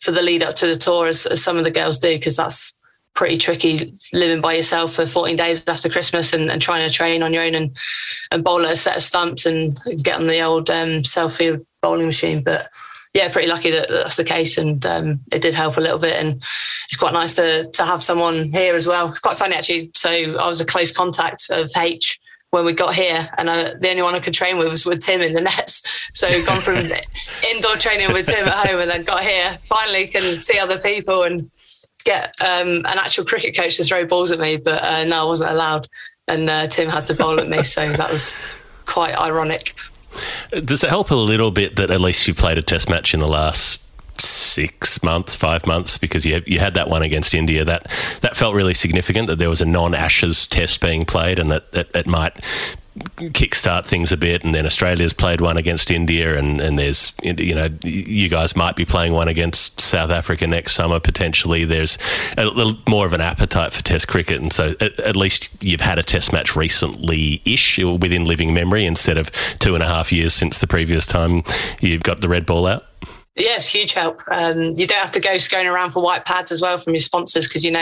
for 0.00 0.10
the 0.10 0.22
lead 0.22 0.42
up 0.42 0.56
to 0.56 0.66
the 0.66 0.76
tour 0.76 1.06
as, 1.06 1.26
as 1.26 1.42
some 1.42 1.56
of 1.56 1.64
the 1.64 1.70
girls 1.70 1.98
do, 1.98 2.16
because 2.16 2.36
that's 2.36 2.79
pretty 3.14 3.36
tricky 3.36 3.92
living 4.12 4.40
by 4.40 4.54
yourself 4.54 4.94
for 4.94 5.06
14 5.06 5.36
days 5.36 5.66
after 5.68 5.88
Christmas 5.88 6.32
and, 6.32 6.50
and 6.50 6.62
trying 6.62 6.88
to 6.88 6.94
train 6.94 7.22
on 7.22 7.32
your 7.32 7.42
own 7.42 7.54
and, 7.54 7.76
and 8.30 8.42
bowl 8.42 8.64
at 8.64 8.72
a 8.72 8.76
set 8.76 8.96
of 8.96 9.02
stumps 9.02 9.46
and 9.46 9.78
get 10.02 10.16
on 10.16 10.26
the 10.26 10.40
old 10.40 10.70
um, 10.70 11.04
self 11.04 11.34
field 11.34 11.64
bowling 11.82 12.06
machine. 12.06 12.42
But 12.42 12.68
yeah, 13.14 13.30
pretty 13.30 13.48
lucky 13.48 13.70
that 13.70 13.88
that's 13.88 14.16
the 14.16 14.24
case, 14.24 14.56
and 14.56 14.84
um, 14.86 15.20
it 15.32 15.42
did 15.42 15.54
help 15.54 15.76
a 15.76 15.80
little 15.80 15.98
bit. 15.98 16.14
And 16.14 16.42
it's 16.88 16.96
quite 16.96 17.12
nice 17.12 17.34
to 17.36 17.68
to 17.70 17.84
have 17.84 18.02
someone 18.02 18.44
here 18.52 18.74
as 18.74 18.86
well. 18.86 19.08
It's 19.08 19.18
quite 19.18 19.36
funny 19.36 19.56
actually. 19.56 19.90
So 19.94 20.10
I 20.10 20.46
was 20.46 20.60
a 20.60 20.66
close 20.66 20.92
contact 20.92 21.50
of 21.50 21.70
H 21.76 22.18
when 22.50 22.64
we 22.64 22.72
got 22.72 22.94
here, 22.94 23.28
and 23.36 23.50
I, 23.50 23.74
the 23.74 23.90
only 23.90 24.02
one 24.02 24.14
I 24.14 24.20
could 24.20 24.34
train 24.34 24.58
with 24.58 24.68
was 24.68 24.86
with 24.86 25.04
Tim 25.04 25.20
in 25.20 25.32
the 25.32 25.40
nets. 25.42 26.08
So 26.12 26.26
gone 26.44 26.60
from 26.60 26.76
indoor 27.50 27.76
training 27.76 28.12
with 28.12 28.26
Tim 28.26 28.46
at 28.46 28.66
home, 28.66 28.80
and 28.80 28.90
then 28.90 29.02
got 29.02 29.22
here. 29.22 29.58
Finally, 29.66 30.08
can 30.08 30.38
see 30.38 30.58
other 30.58 30.78
people 30.78 31.24
and 31.24 31.50
get 32.04 32.34
um, 32.40 32.78
an 32.86 32.98
actual 32.98 33.24
cricket 33.24 33.56
coach 33.56 33.76
to 33.76 33.84
throw 33.84 34.06
balls 34.06 34.30
at 34.30 34.38
me, 34.38 34.56
but 34.56 34.82
uh, 34.82 35.04
no, 35.04 35.22
I 35.22 35.24
wasn't 35.24 35.50
allowed, 35.50 35.88
and 36.28 36.48
uh, 36.48 36.66
Tim 36.66 36.88
had 36.88 37.06
to 37.06 37.14
bowl 37.14 37.38
at 37.40 37.48
me. 37.48 37.62
So 37.62 37.92
that 37.92 38.10
was 38.12 38.34
quite 38.86 39.16
ironic. 39.18 39.74
Does 40.50 40.82
it 40.82 40.90
help 40.90 41.10
a 41.10 41.14
little 41.14 41.50
bit 41.50 41.76
that 41.76 41.90
at 41.90 42.00
least 42.00 42.26
you 42.26 42.34
played 42.34 42.58
a 42.58 42.62
test 42.62 42.88
match 42.88 43.14
in 43.14 43.20
the 43.20 43.28
last 43.28 43.86
six 44.20 45.02
months, 45.02 45.36
five 45.36 45.66
months, 45.66 45.98
because 45.98 46.26
you 46.26 46.42
you 46.46 46.58
had 46.58 46.74
that 46.74 46.88
one 46.88 47.02
against 47.02 47.34
India. 47.34 47.64
That 47.64 47.90
that 48.20 48.36
felt 48.36 48.54
really 48.54 48.74
significant 48.74 49.28
that 49.28 49.38
there 49.38 49.48
was 49.48 49.60
a 49.60 49.64
non 49.64 49.94
Ashes 49.94 50.46
test 50.46 50.80
being 50.80 51.04
played, 51.04 51.38
and 51.38 51.50
that 51.50 51.64
it, 51.72 51.90
it 51.94 52.06
might 52.06 52.36
kickstart 53.00 53.86
things 53.86 54.12
a 54.12 54.16
bit, 54.16 54.44
and 54.44 54.54
then 54.54 54.66
Australia's 54.66 55.12
played 55.12 55.40
one 55.40 55.56
against 55.56 55.90
India, 55.90 56.36
and, 56.38 56.60
and 56.60 56.78
there's 56.78 57.12
you 57.22 57.54
know 57.54 57.68
you 57.82 58.28
guys 58.28 58.56
might 58.56 58.76
be 58.76 58.84
playing 58.84 59.12
one 59.12 59.28
against 59.28 59.80
South 59.80 60.10
Africa 60.10 60.46
next 60.46 60.74
summer 60.74 61.00
potentially. 61.00 61.64
There's 61.64 61.98
a 62.36 62.46
little 62.46 62.78
more 62.88 63.06
of 63.06 63.12
an 63.12 63.20
appetite 63.20 63.72
for 63.72 63.82
Test 63.82 64.08
cricket, 64.08 64.40
and 64.40 64.52
so 64.52 64.74
at, 64.80 64.98
at 65.00 65.16
least 65.16 65.50
you've 65.62 65.80
had 65.80 65.98
a 65.98 66.02
Test 66.02 66.32
match 66.32 66.56
recently-ish 66.56 67.78
within 67.78 68.24
living 68.24 68.52
memory 68.54 68.86
instead 68.86 69.18
of 69.18 69.30
two 69.58 69.74
and 69.74 69.82
a 69.82 69.86
half 69.86 70.12
years 70.12 70.34
since 70.34 70.58
the 70.58 70.66
previous 70.66 71.06
time 71.06 71.42
you've 71.80 72.02
got 72.02 72.20
the 72.20 72.28
red 72.28 72.46
ball 72.46 72.66
out. 72.66 72.89
Yeah, 73.36 73.56
it's 73.56 73.72
huge 73.72 73.92
help. 73.92 74.20
Um, 74.28 74.70
you 74.74 74.88
don't 74.88 74.98
have 74.98 75.12
to 75.12 75.20
go 75.20 75.38
scurrying 75.38 75.68
around 75.68 75.92
for 75.92 76.02
white 76.02 76.24
pads 76.24 76.50
as 76.50 76.60
well 76.60 76.78
from 76.78 76.94
your 76.94 77.00
sponsors 77.00 77.46
because 77.46 77.64
you 77.64 77.70
know 77.70 77.80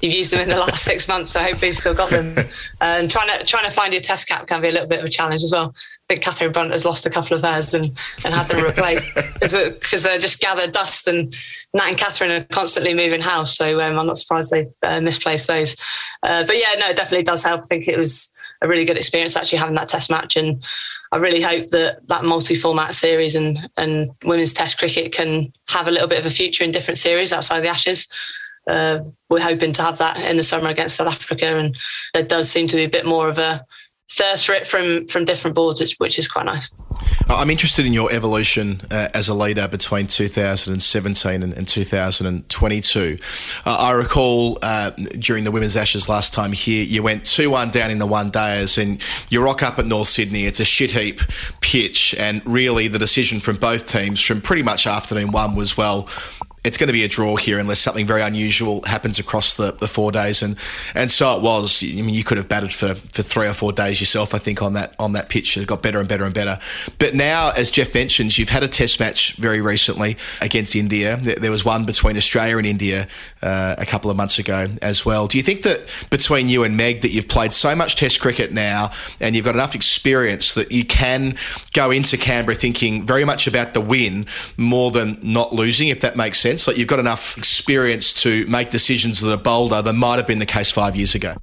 you've 0.00 0.12
used 0.12 0.30
them 0.30 0.40
in 0.40 0.48
the 0.50 0.58
last 0.58 0.84
six 0.84 1.08
months. 1.08 1.30
So 1.30 1.40
I 1.40 1.50
hope 1.50 1.62
you've 1.62 1.74
still 1.74 1.94
got 1.94 2.10
them. 2.10 2.36
and 2.82 3.10
trying 3.10 3.38
to 3.38 3.44
trying 3.44 3.64
to 3.64 3.70
find 3.70 3.94
your 3.94 4.02
test 4.02 4.28
cap 4.28 4.46
can 4.46 4.60
be 4.60 4.68
a 4.68 4.72
little 4.72 4.86
bit 4.86 4.98
of 4.98 5.06
a 5.06 5.08
challenge 5.08 5.42
as 5.42 5.52
well. 5.52 5.72
I 5.74 6.14
think 6.14 6.22
Catherine 6.22 6.52
Brunt 6.52 6.72
has 6.72 6.84
lost 6.84 7.06
a 7.06 7.10
couple 7.10 7.34
of 7.34 7.42
hers 7.42 7.72
and, 7.72 7.86
and 8.24 8.34
had 8.34 8.48
them 8.48 8.62
replaced 8.62 9.14
because 9.40 10.02
they 10.02 10.18
just 10.18 10.40
gather 10.40 10.70
dust 10.70 11.08
and 11.08 11.34
Nat 11.72 11.88
and 11.88 11.98
Catherine 11.98 12.30
are 12.30 12.44
constantly 12.52 12.92
moving 12.92 13.22
house. 13.22 13.56
So 13.56 13.80
um, 13.80 13.98
I'm 13.98 14.06
not 14.06 14.18
surprised 14.18 14.50
they've 14.50 14.66
uh, 14.82 15.00
misplaced 15.00 15.48
those. 15.48 15.76
Uh, 16.22 16.44
but 16.44 16.56
yeah, 16.56 16.74
no, 16.78 16.88
it 16.90 16.96
definitely 16.96 17.24
does 17.24 17.42
help. 17.42 17.60
I 17.60 17.64
think 17.64 17.88
it 17.88 17.96
was 17.96 18.32
a 18.62 18.68
really 18.68 18.84
good 18.84 18.96
experience 18.96 19.36
actually 19.36 19.58
having 19.58 19.74
that 19.74 19.88
test 19.88 20.10
match. 20.10 20.36
And 20.36 20.62
I 21.12 21.18
really 21.18 21.40
hope 21.40 21.68
that 21.70 22.06
that 22.08 22.24
multi 22.24 22.54
format 22.54 22.94
series 22.94 23.34
and, 23.34 23.68
and 23.76 24.10
women's 24.24 24.52
test 24.52 24.78
cricket 24.78 25.12
can 25.12 25.52
have 25.68 25.88
a 25.88 25.90
little 25.90 26.08
bit 26.08 26.20
of 26.20 26.26
a 26.26 26.30
future 26.30 26.64
in 26.64 26.72
different 26.72 26.98
series 26.98 27.32
outside 27.32 27.60
the 27.60 27.68
Ashes. 27.68 28.08
Uh, 28.66 29.00
we're 29.28 29.40
hoping 29.40 29.72
to 29.72 29.82
have 29.82 29.98
that 29.98 30.22
in 30.24 30.36
the 30.36 30.42
summer 30.42 30.68
against 30.68 30.96
South 30.96 31.08
Africa. 31.08 31.58
And 31.58 31.76
there 32.12 32.22
does 32.22 32.50
seem 32.50 32.66
to 32.68 32.76
be 32.76 32.84
a 32.84 32.90
bit 32.90 33.06
more 33.06 33.28
of 33.28 33.38
a 33.38 33.64
thirst 34.10 34.46
for 34.46 34.52
it 34.52 34.66
from 34.66 35.06
from 35.06 35.24
different 35.24 35.54
boards, 35.54 35.94
which 35.98 36.18
is 36.18 36.28
quite 36.28 36.46
nice. 36.46 36.70
I'm 37.28 37.48
interested 37.48 37.86
in 37.86 37.92
your 37.92 38.12
evolution 38.12 38.80
uh, 38.90 39.08
as 39.14 39.28
a 39.28 39.34
leader 39.34 39.68
between 39.68 40.08
2017 40.08 41.42
and, 41.42 41.52
and 41.52 41.68
2022. 41.68 43.18
Uh, 43.64 43.70
I 43.70 43.92
recall 43.92 44.58
uh, 44.62 44.90
during 45.18 45.44
the 45.44 45.52
Women's 45.52 45.76
Ashes 45.76 46.08
last 46.08 46.34
time 46.34 46.52
here, 46.52 46.84
you 46.84 47.02
went 47.02 47.24
2 47.26 47.48
1 47.50 47.70
down 47.70 47.90
in 47.90 47.98
the 47.98 48.06
one 48.06 48.30
days, 48.30 48.78
and 48.78 49.00
you 49.28 49.42
rock 49.42 49.62
up 49.62 49.78
at 49.78 49.86
North 49.86 50.08
Sydney. 50.08 50.44
It's 50.44 50.60
a 50.60 50.64
shit 50.64 50.90
heap 50.90 51.20
pitch, 51.60 52.14
and 52.18 52.42
really 52.44 52.88
the 52.88 52.98
decision 52.98 53.38
from 53.38 53.56
both 53.56 53.86
teams 53.86 54.20
from 54.20 54.40
pretty 54.40 54.62
much 54.62 54.86
afternoon 54.86 55.30
one 55.30 55.54
was 55.54 55.76
well, 55.76 56.08
it's 56.62 56.76
going 56.76 56.88
to 56.88 56.92
be 56.92 57.04
a 57.04 57.08
draw 57.08 57.36
here 57.36 57.58
unless 57.58 57.80
something 57.80 58.06
very 58.06 58.20
unusual 58.20 58.82
happens 58.82 59.18
across 59.18 59.56
the, 59.56 59.72
the 59.72 59.88
four 59.88 60.12
days. 60.12 60.42
And 60.42 60.58
and 60.94 61.10
so 61.10 61.36
it 61.36 61.42
was. 61.42 61.82
I 61.82 61.86
mean 61.86 62.10
you 62.10 62.24
could 62.24 62.36
have 62.36 62.48
batted 62.48 62.72
for, 62.72 62.94
for 62.94 63.22
three 63.22 63.46
or 63.46 63.54
four 63.54 63.72
days 63.72 64.00
yourself 64.00 64.34
I 64.34 64.38
think 64.38 64.62
on 64.62 64.74
that 64.74 64.94
on 64.98 65.12
that 65.12 65.28
pitch. 65.30 65.56
It 65.56 65.66
got 65.66 65.82
better 65.82 65.98
and 65.98 66.08
better 66.08 66.24
and 66.24 66.34
better. 66.34 66.58
But 66.98 67.14
now 67.14 67.50
as 67.56 67.70
Geoff 67.70 67.94
mentions 67.94 68.38
you've 68.38 68.50
had 68.50 68.62
a 68.62 68.68
test 68.68 69.00
match 69.00 69.36
very 69.36 69.60
recently 69.60 70.16
against 70.42 70.76
India. 70.76 71.16
There 71.16 71.50
was 71.50 71.64
one 71.64 71.86
between 71.86 72.16
Australia 72.16 72.58
and 72.58 72.66
India 72.66 73.08
uh, 73.42 73.76
a 73.78 73.86
couple 73.86 74.10
of 74.10 74.16
months 74.16 74.38
ago 74.38 74.66
as 74.82 75.06
well. 75.06 75.26
Do 75.26 75.38
you 75.38 75.44
think 75.44 75.62
that 75.62 75.80
between 76.10 76.48
you 76.48 76.64
and 76.64 76.76
Meg 76.76 77.00
that 77.00 77.10
you've 77.10 77.28
played 77.28 77.52
so 77.54 77.74
much 77.74 77.96
test 77.96 78.20
cricket 78.20 78.52
now 78.52 78.90
and 79.18 79.34
you've 79.34 79.46
got 79.46 79.54
enough 79.54 79.74
experience 79.74 80.54
that 80.54 80.70
you 80.70 80.84
can 80.84 81.36
go 81.72 81.90
into 81.90 82.18
Canberra 82.18 82.54
thinking 82.54 83.04
very 83.04 83.24
much 83.24 83.46
about 83.46 83.72
the 83.72 83.80
win 83.80 84.26
more 84.58 84.90
than 84.90 85.18
not 85.22 85.54
losing 85.54 85.88
if 85.88 86.02
that 86.02 86.16
makes 86.16 86.38
sense 86.38 86.49
sense. 86.50 86.66
Like 86.66 86.76
you've 86.76 86.88
got 86.88 86.98
enough 86.98 87.36
experience 87.38 88.12
to 88.22 88.46
make 88.46 88.70
decisions 88.70 89.20
that 89.20 89.32
are 89.32 89.36
bolder 89.36 89.82
than 89.82 89.96
might 89.96 90.16
have 90.16 90.26
been 90.26 90.38
the 90.38 90.46
case 90.46 90.70
five 90.70 90.96
years 90.96 91.14
ago. 91.14 91.34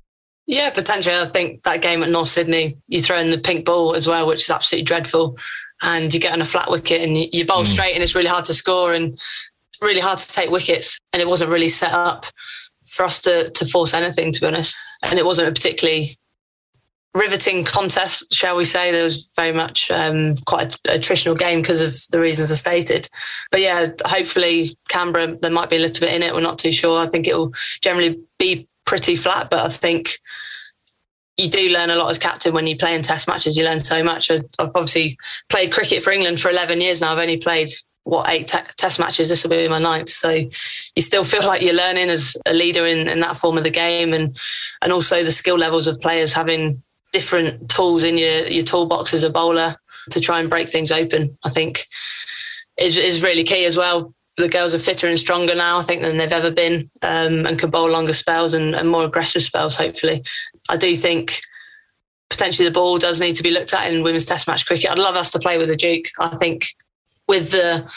Yeah, 0.45 0.69
potentially. 0.69 1.15
I 1.15 1.25
think 1.25 1.63
that 1.63 1.81
game 1.81 2.03
at 2.03 2.09
North 2.09 2.29
Sydney, 2.29 2.77
you 2.87 3.01
throw 3.01 3.19
in 3.19 3.31
the 3.31 3.37
pink 3.37 3.65
ball 3.65 3.95
as 3.95 4.07
well, 4.07 4.27
which 4.27 4.43
is 4.43 4.49
absolutely 4.49 4.85
dreadful. 4.85 5.37
And 5.81 6.13
you 6.13 6.19
get 6.19 6.33
on 6.33 6.41
a 6.41 6.45
flat 6.45 6.71
wicket 6.71 7.01
and 7.01 7.17
you, 7.17 7.45
bowl 7.45 7.63
mm. 7.63 7.65
straight, 7.65 7.93
and 7.93 8.01
it's 8.01 8.15
really 8.15 8.29
hard 8.29 8.45
to 8.45 8.53
score 8.53 8.93
and 8.93 9.19
really 9.81 9.99
hard 9.99 10.19
to 10.19 10.27
take 10.27 10.49
wickets. 10.49 10.97
And 11.11 11.21
it 11.21 11.27
wasn't 11.27 11.51
really 11.51 11.69
set 11.69 11.93
up 11.93 12.25
for 12.87 13.05
us 13.05 13.21
to, 13.23 13.49
to 13.51 13.65
force 13.65 13.93
anything, 13.93 14.31
to 14.31 14.41
be 14.41 14.47
honest. 14.47 14.79
And 15.03 15.19
it 15.19 15.25
wasn't 15.25 15.49
a 15.49 15.51
particularly 15.51 16.17
riveting 17.17 17.63
contest, 17.63 18.33
shall 18.33 18.55
we 18.55 18.65
say. 18.65 18.91
There 18.91 19.03
was 19.03 19.31
very 19.35 19.51
much 19.51 19.89
um, 19.91 20.35
quite 20.45 20.75
a 20.75 20.99
attritional 20.99 21.37
game 21.37 21.61
because 21.61 21.81
of 21.81 21.95
the 22.11 22.21
reasons 22.21 22.51
I 22.51 22.55
stated. 22.55 23.09
But 23.51 23.61
yeah, 23.61 23.91
hopefully 24.05 24.77
Canberra, 24.89 25.35
there 25.35 25.51
might 25.51 25.69
be 25.69 25.77
a 25.77 25.79
little 25.79 26.05
bit 26.05 26.13
in 26.13 26.23
it. 26.23 26.33
We're 26.33 26.41
not 26.41 26.59
too 26.59 26.71
sure. 26.71 26.99
I 26.99 27.07
think 27.07 27.27
it 27.27 27.35
will 27.35 27.53
generally 27.81 28.19
be 28.37 28.67
pretty 28.85 29.15
flat, 29.15 29.49
but 29.49 29.65
I 29.65 29.69
think 29.69 30.19
you 31.37 31.49
do 31.49 31.69
learn 31.69 31.89
a 31.89 31.95
lot 31.95 32.09
as 32.09 32.19
captain 32.19 32.53
when 32.53 32.67
you 32.67 32.77
play 32.77 32.95
in 32.95 33.03
test 33.03 33.27
matches. 33.27 33.57
You 33.57 33.65
learn 33.65 33.79
so 33.79 34.03
much. 34.03 34.31
I've 34.31 34.43
obviously 34.59 35.17
played 35.49 35.71
cricket 35.71 36.03
for 36.03 36.11
England 36.11 36.39
for 36.39 36.49
11 36.49 36.81
years 36.81 37.01
now. 37.01 37.11
I've 37.11 37.19
only 37.19 37.37
played 37.37 37.69
what 38.03 38.29
eight 38.29 38.47
te- 38.47 38.59
test 38.77 38.99
matches 38.99 39.27
this 39.27 39.43
will 39.43 39.49
be 39.49 39.67
my 39.67 39.79
ninth 39.79 40.07
so 40.07 40.29
you 40.29 41.01
still 41.01 41.25
feel 41.25 41.45
like 41.45 41.61
you're 41.61 41.73
learning 41.73 42.09
as 42.09 42.37
a 42.45 42.53
leader 42.53 42.87
in, 42.87 43.09
in 43.09 43.19
that 43.19 43.35
form 43.35 43.57
of 43.57 43.65
the 43.65 43.69
game 43.69 44.13
and 44.13 44.39
and 44.81 44.93
also 44.93 45.25
the 45.25 45.31
skill 45.31 45.57
levels 45.57 45.87
of 45.87 45.99
players 45.99 46.31
having 46.31 46.81
different 47.17 47.67
tools 47.67 48.03
in 48.03 48.15
your 48.15 48.47
your 48.47 48.63
toolbox 48.63 49.11
as 49.11 49.23
a 49.23 49.29
bowler 49.29 49.75
to 50.11 50.19
try 50.19 50.39
and 50.39 50.51
break 50.51 50.69
things 50.69 50.91
open. 50.91 51.35
I 51.43 51.49
think 51.49 51.87
is 52.77 52.95
is 52.97 53.23
really 53.23 53.43
key 53.43 53.65
as 53.65 53.75
well. 53.75 54.13
The 54.37 54.49
girls 54.49 54.75
are 54.75 54.79
fitter 54.79 55.07
and 55.07 55.17
stronger 55.17 55.55
now, 55.55 55.79
I 55.79 55.83
think, 55.83 56.03
than 56.03 56.17
they've 56.17 56.31
ever 56.31 56.51
been, 56.51 56.91
um, 57.01 57.47
and 57.47 57.57
can 57.57 57.71
bowl 57.71 57.89
longer 57.89 58.13
spells 58.13 58.53
and, 58.53 58.75
and 58.75 58.87
more 58.87 59.03
aggressive 59.03 59.41
spells. 59.41 59.75
Hopefully, 59.75 60.23
I 60.69 60.77
do 60.77 60.95
think 60.95 61.41
potentially 62.29 62.67
the 62.67 62.79
ball 62.79 62.99
does 62.99 63.19
need 63.19 63.35
to 63.37 63.43
be 63.43 63.49
looked 63.49 63.73
at 63.73 63.91
in 63.91 64.03
women's 64.03 64.25
Test 64.25 64.47
match 64.47 64.67
cricket. 64.67 64.91
I'd 64.91 64.99
love 64.99 65.15
us 65.15 65.31
to 65.31 65.39
play 65.39 65.57
with 65.57 65.69
the 65.69 65.75
Duke. 65.75 66.05
I 66.19 66.37
think 66.37 66.67
with 67.27 67.49
the 67.49 67.89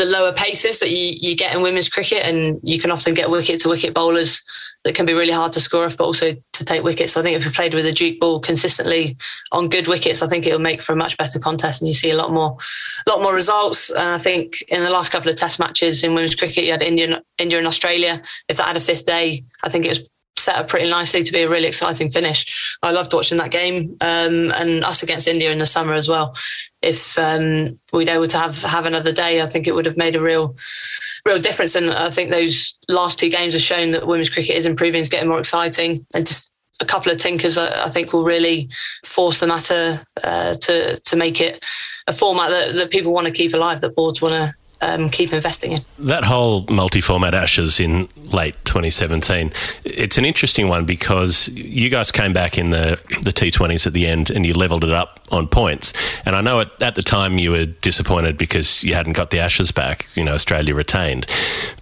the 0.00 0.06
lower 0.06 0.32
paces 0.32 0.80
that 0.80 0.90
you, 0.90 1.14
you 1.20 1.36
get 1.36 1.54
in 1.54 1.62
women's 1.62 1.88
cricket, 1.88 2.24
and 2.24 2.58
you 2.62 2.80
can 2.80 2.90
often 2.90 3.12
get 3.12 3.30
wicket 3.30 3.60
to 3.60 3.68
wicket 3.68 3.92
bowlers 3.92 4.42
that 4.84 4.94
can 4.94 5.04
be 5.04 5.12
really 5.12 5.32
hard 5.32 5.52
to 5.52 5.60
score 5.60 5.84
off, 5.84 5.98
but 5.98 6.04
also 6.04 6.34
to 6.54 6.64
take 6.64 6.82
wickets. 6.82 7.16
I 7.16 7.22
think 7.22 7.36
if 7.36 7.44
we 7.44 7.52
played 7.52 7.74
with 7.74 7.84
a 7.84 7.92
Duke 7.92 8.18
ball 8.18 8.40
consistently 8.40 9.18
on 9.52 9.68
good 9.68 9.88
wickets, 9.88 10.22
I 10.22 10.26
think 10.26 10.46
it'll 10.46 10.58
make 10.58 10.82
for 10.82 10.94
a 10.94 10.96
much 10.96 11.18
better 11.18 11.38
contest, 11.38 11.82
and 11.82 11.88
you 11.88 11.92
see 11.92 12.10
a 12.10 12.16
lot 12.16 12.32
more, 12.32 12.56
lot 13.06 13.22
more 13.22 13.34
results. 13.34 13.90
And 13.90 14.08
I 14.08 14.18
think 14.18 14.62
in 14.68 14.82
the 14.82 14.90
last 14.90 15.12
couple 15.12 15.30
of 15.30 15.36
Test 15.36 15.58
matches 15.58 16.02
in 16.02 16.14
women's 16.14 16.34
cricket, 16.34 16.64
you 16.64 16.72
had 16.72 16.82
India, 16.82 17.22
India 17.36 17.58
and 17.58 17.66
Australia. 17.66 18.22
If 18.48 18.56
that 18.56 18.68
had 18.68 18.76
a 18.78 18.80
fifth 18.80 19.04
day, 19.04 19.44
I 19.62 19.68
think 19.68 19.84
it 19.84 19.90
was 19.90 20.10
set 20.40 20.56
up 20.56 20.68
pretty 20.68 20.88
nicely 20.88 21.22
to 21.22 21.32
be 21.32 21.42
a 21.42 21.48
really 21.48 21.66
exciting 21.66 22.10
finish. 22.10 22.76
I 22.82 22.90
loved 22.92 23.12
watching 23.12 23.38
that 23.38 23.50
game 23.50 23.96
um, 24.00 24.52
and 24.52 24.84
us 24.84 25.02
against 25.02 25.28
India 25.28 25.52
in 25.52 25.58
the 25.58 25.66
summer 25.66 25.94
as 25.94 26.08
well. 26.08 26.34
If 26.82 27.18
um, 27.18 27.78
we'd 27.92 28.08
able 28.08 28.26
to 28.28 28.38
have 28.38 28.62
have 28.62 28.86
another 28.86 29.12
day, 29.12 29.42
I 29.42 29.48
think 29.48 29.66
it 29.66 29.74
would 29.74 29.86
have 29.86 29.96
made 29.96 30.16
a 30.16 30.20
real 30.20 30.56
real 31.26 31.38
difference. 31.38 31.74
And 31.74 31.90
I 31.90 32.10
think 32.10 32.30
those 32.30 32.78
last 32.88 33.18
two 33.18 33.30
games 33.30 33.54
have 33.54 33.62
shown 33.62 33.92
that 33.92 34.06
women's 34.06 34.30
cricket 34.30 34.56
is 34.56 34.66
improving, 34.66 35.00
it's 35.00 35.10
getting 35.10 35.28
more 35.28 35.38
exciting, 35.38 36.06
and 36.14 36.26
just 36.26 36.52
a 36.80 36.86
couple 36.86 37.12
of 37.12 37.18
tinkers 37.18 37.58
I, 37.58 37.84
I 37.84 37.90
think 37.90 38.12
will 38.12 38.24
really 38.24 38.70
force 39.04 39.40
the 39.40 39.46
matter 39.46 40.04
uh, 40.24 40.54
to 40.54 40.96
to 40.96 41.16
make 41.16 41.40
it 41.40 41.64
a 42.06 42.12
format 42.12 42.50
that, 42.50 42.74
that 42.74 42.90
people 42.90 43.12
want 43.12 43.26
to 43.26 43.32
keep 43.32 43.54
alive, 43.54 43.80
that 43.82 43.94
boards 43.94 44.22
want 44.22 44.32
to 44.32 44.59
um, 44.80 45.10
keep 45.10 45.32
investing 45.32 45.72
in. 45.72 45.80
That 45.98 46.24
whole 46.24 46.64
multi-format 46.68 47.34
Ashes 47.34 47.80
in 47.80 48.08
late 48.32 48.54
2017, 48.64 49.52
it's 49.84 50.18
an 50.18 50.24
interesting 50.24 50.68
one 50.68 50.84
because 50.84 51.48
you 51.48 51.90
guys 51.90 52.10
came 52.10 52.32
back 52.32 52.56
in 52.58 52.70
the 52.70 52.98
the 53.22 53.32
T20s 53.32 53.86
at 53.86 53.92
the 53.92 54.06
end 54.06 54.30
and 54.30 54.46
you 54.46 54.54
levelled 54.54 54.84
it 54.84 54.92
up 54.92 55.20
on 55.30 55.46
points. 55.48 55.92
And 56.24 56.34
I 56.34 56.40
know 56.40 56.60
at, 56.60 56.82
at 56.82 56.94
the 56.94 57.02
time 57.02 57.38
you 57.38 57.50
were 57.50 57.66
disappointed 57.66 58.38
because 58.38 58.82
you 58.84 58.94
hadn't 58.94 59.12
got 59.14 59.30
the 59.30 59.38
Ashes 59.38 59.72
back. 59.72 60.08
You 60.14 60.24
know, 60.24 60.34
Australia 60.34 60.74
retained, 60.74 61.26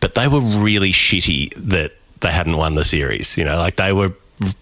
but 0.01 0.15
they 0.15 0.29
were 0.29 0.41
really 0.41 0.93
shitty 0.93 1.55
that 1.57 1.93
they 2.21 2.33
hadn't 2.33 2.57
won 2.57 2.75
the 2.75 2.85
series. 2.85 3.39
You 3.39 3.45
know, 3.45 3.57
like 3.57 3.77
they 3.77 3.93
were 3.93 4.13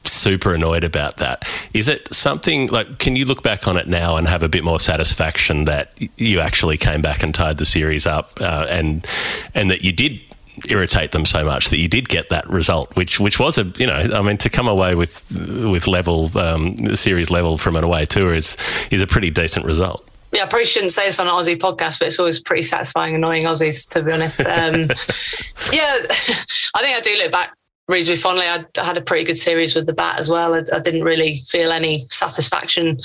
super 0.05 0.55
annoyed 0.55 0.85
about 0.85 1.19
that. 1.19 1.49
Is 1.75 1.89
it 1.89 2.13
something 2.13 2.69
like, 2.69 2.99
can 2.99 3.17
you 3.17 3.25
look 3.25 3.43
back 3.43 3.69
on 3.69 3.77
it 3.77 3.87
now 3.87 4.17
and 4.17 4.27
have 4.29 4.43
a 4.43 4.49
bit 4.49 4.65
more 4.65 4.81
satisfaction 4.81 5.65
that 5.67 5.93
you 6.17 6.41
actually 6.41 6.77
came 6.77 7.03
back 7.03 7.23
and 7.23 7.35
tied 7.35 7.59
the 7.59 7.67
series 7.67 8.07
up 8.07 8.33
uh, 8.41 8.67
and, 8.69 9.07
and 9.55 9.71
that 9.71 9.83
you 9.83 9.93
did 9.93 10.21
irritate 10.69 11.13
them 11.13 11.25
so 11.25 11.45
much 11.45 11.69
that 11.71 11.79
you 11.79 11.89
did 11.89 12.09
get 12.09 12.31
that 12.31 12.49
result, 12.49 12.95
which 12.97 13.21
which 13.21 13.39
was 13.39 13.59
a 13.59 13.65
you 13.77 13.87
know 13.87 14.09
I 14.15 14.23
mean 14.23 14.39
to 14.39 14.49
come 14.49 14.67
away 14.67 14.95
with 14.95 15.23
with 15.71 15.87
level 15.87 16.37
um, 16.39 16.97
series 16.97 17.31
level 17.31 17.59
from 17.59 17.77
an 17.77 17.85
away 17.85 18.07
tour 18.07 18.35
is 18.35 18.57
is 18.91 19.03
a 19.03 19.07
pretty 19.07 19.31
decent 19.31 19.67
result. 19.67 20.09
Yeah, 20.33 20.45
I 20.45 20.47
probably 20.47 20.67
shouldn't 20.67 20.93
say 20.93 21.07
this 21.07 21.21
on 21.21 21.29
an 21.29 21.33
Aussie 21.33 21.59
podcast, 21.59 21.99
but 21.99 22.09
it's 22.09 22.19
always 22.19 22.41
pretty 22.41 22.63
satisfying 22.63 23.15
annoying 23.15 23.45
Aussies 23.45 23.89
to 23.91 24.03
be 24.03 24.13
honest. 24.13 24.41
Um, 24.41 24.47
yeah, 25.73 25.97
I 26.75 26.81
think 26.81 26.97
I 26.97 27.01
do 27.03 27.17
look 27.19 27.33
back 27.33 27.55
reasonably 27.89 28.21
fondly. 28.21 28.47
I, 28.47 28.65
had 28.85 28.97
a 28.97 29.03
pretty 29.03 29.25
good 29.25 29.39
series 29.39 29.75
with 29.75 29.87
the 29.87 29.93
bat 29.93 30.19
as 30.19 30.29
well. 30.29 30.55
I, 30.55 30.63
I 30.73 30.81
didn't 30.81 31.05
really 31.05 31.43
feel 31.47 31.73
any 31.73 32.07
satisfaction 32.11 33.01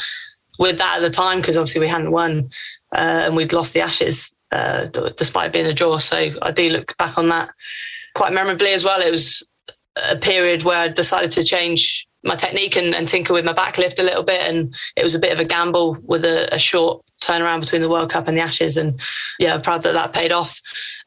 with 0.60 0.78
that 0.78 0.98
at 0.98 1.02
the 1.02 1.10
time 1.10 1.40
because 1.40 1.58
obviously 1.58 1.82
we 1.82 1.88
hadn't 1.88 2.12
won 2.12 2.50
uh, 2.94 3.24
and 3.26 3.36
we'd 3.36 3.54
lost 3.54 3.74
the 3.74 3.82
Ashes 3.82 4.36
uh, 4.52 4.86
despite 5.18 5.54
being 5.54 5.66
a 5.66 5.74
draw. 5.74 5.98
So 5.98 6.32
I 6.42 6.52
do 6.52 6.70
look 6.70 6.96
back 6.98 7.18
on 7.18 7.30
that 7.30 7.50
quite 8.14 8.34
memorably 8.34 8.72
as 8.72 8.84
well. 8.84 9.02
It 9.02 9.12
was 9.12 9.44
a 9.96 10.18
period 10.18 10.64
where 10.64 10.80
I 10.80 10.88
decided 10.88 11.32
to 11.32 11.44
change 11.44 12.08
my 12.24 12.36
technique 12.36 12.76
and, 12.76 12.94
and 12.94 13.08
tinker 13.08 13.34
with 13.34 13.46
my 13.46 13.54
backlift 13.54 14.00
a 14.00 14.04
little 14.04 14.24
bit. 14.24 14.42
And 14.42 14.76
it 14.96 15.04
was 15.04 15.16
a 15.16 15.20
bit 15.20 15.34
of 15.34 15.40
a 15.40 15.46
gamble 15.46 15.98
with 16.04 16.24
a, 16.26 16.54
a 16.54 16.60
short 16.60 17.04
turnaround 17.22 17.62
between 17.62 17.82
the 17.82 17.90
World 17.90 18.12
Cup 18.12 18.28
and 18.28 18.38
the 18.38 18.42
Ashes. 18.42 18.78
And 18.78 19.00
yeah, 19.40 19.56
I'm 19.56 19.62
proud 19.62 19.84
that 19.84 19.94
that 19.94 20.14
paid 20.14 20.32
off. 20.32 20.60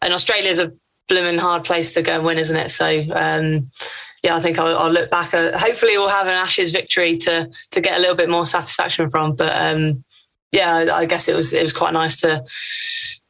And 0.03 0.12
Australia's 0.12 0.59
a 0.59 0.72
blooming 1.09 1.39
hard 1.39 1.65
place 1.65 1.95
to 1.95 2.03
go 2.03 2.17
and 2.17 2.25
win, 2.25 2.39
isn't 2.39 2.57
it? 2.57 2.71
So 2.71 2.87
um, 3.13 3.71
yeah, 4.23 4.37
I 4.37 4.41
think 4.41 4.59
I'll, 4.59 4.77
I'll 4.77 4.91
look 4.91 5.11
back. 5.11 5.35
At, 5.35 5.55
hopefully, 5.55 5.99
we'll 5.99 6.09
have 6.09 6.27
an 6.27 6.33
Ashes 6.33 6.73
victory 6.73 7.17
to 7.19 7.49
to 7.73 7.81
get 7.81 7.99
a 7.99 8.01
little 8.01 8.17
bit 8.17 8.31
more 8.31 8.47
satisfaction 8.47 9.09
from. 9.09 9.35
But 9.35 9.55
um, 9.55 10.05
yeah, 10.53 10.87
I 10.93 11.05
guess 11.05 11.29
it 11.29 11.35
was 11.35 11.53
it 11.53 11.63
was 11.63 11.73
quite 11.73 11.93
nice 11.93 12.21
to 12.23 12.45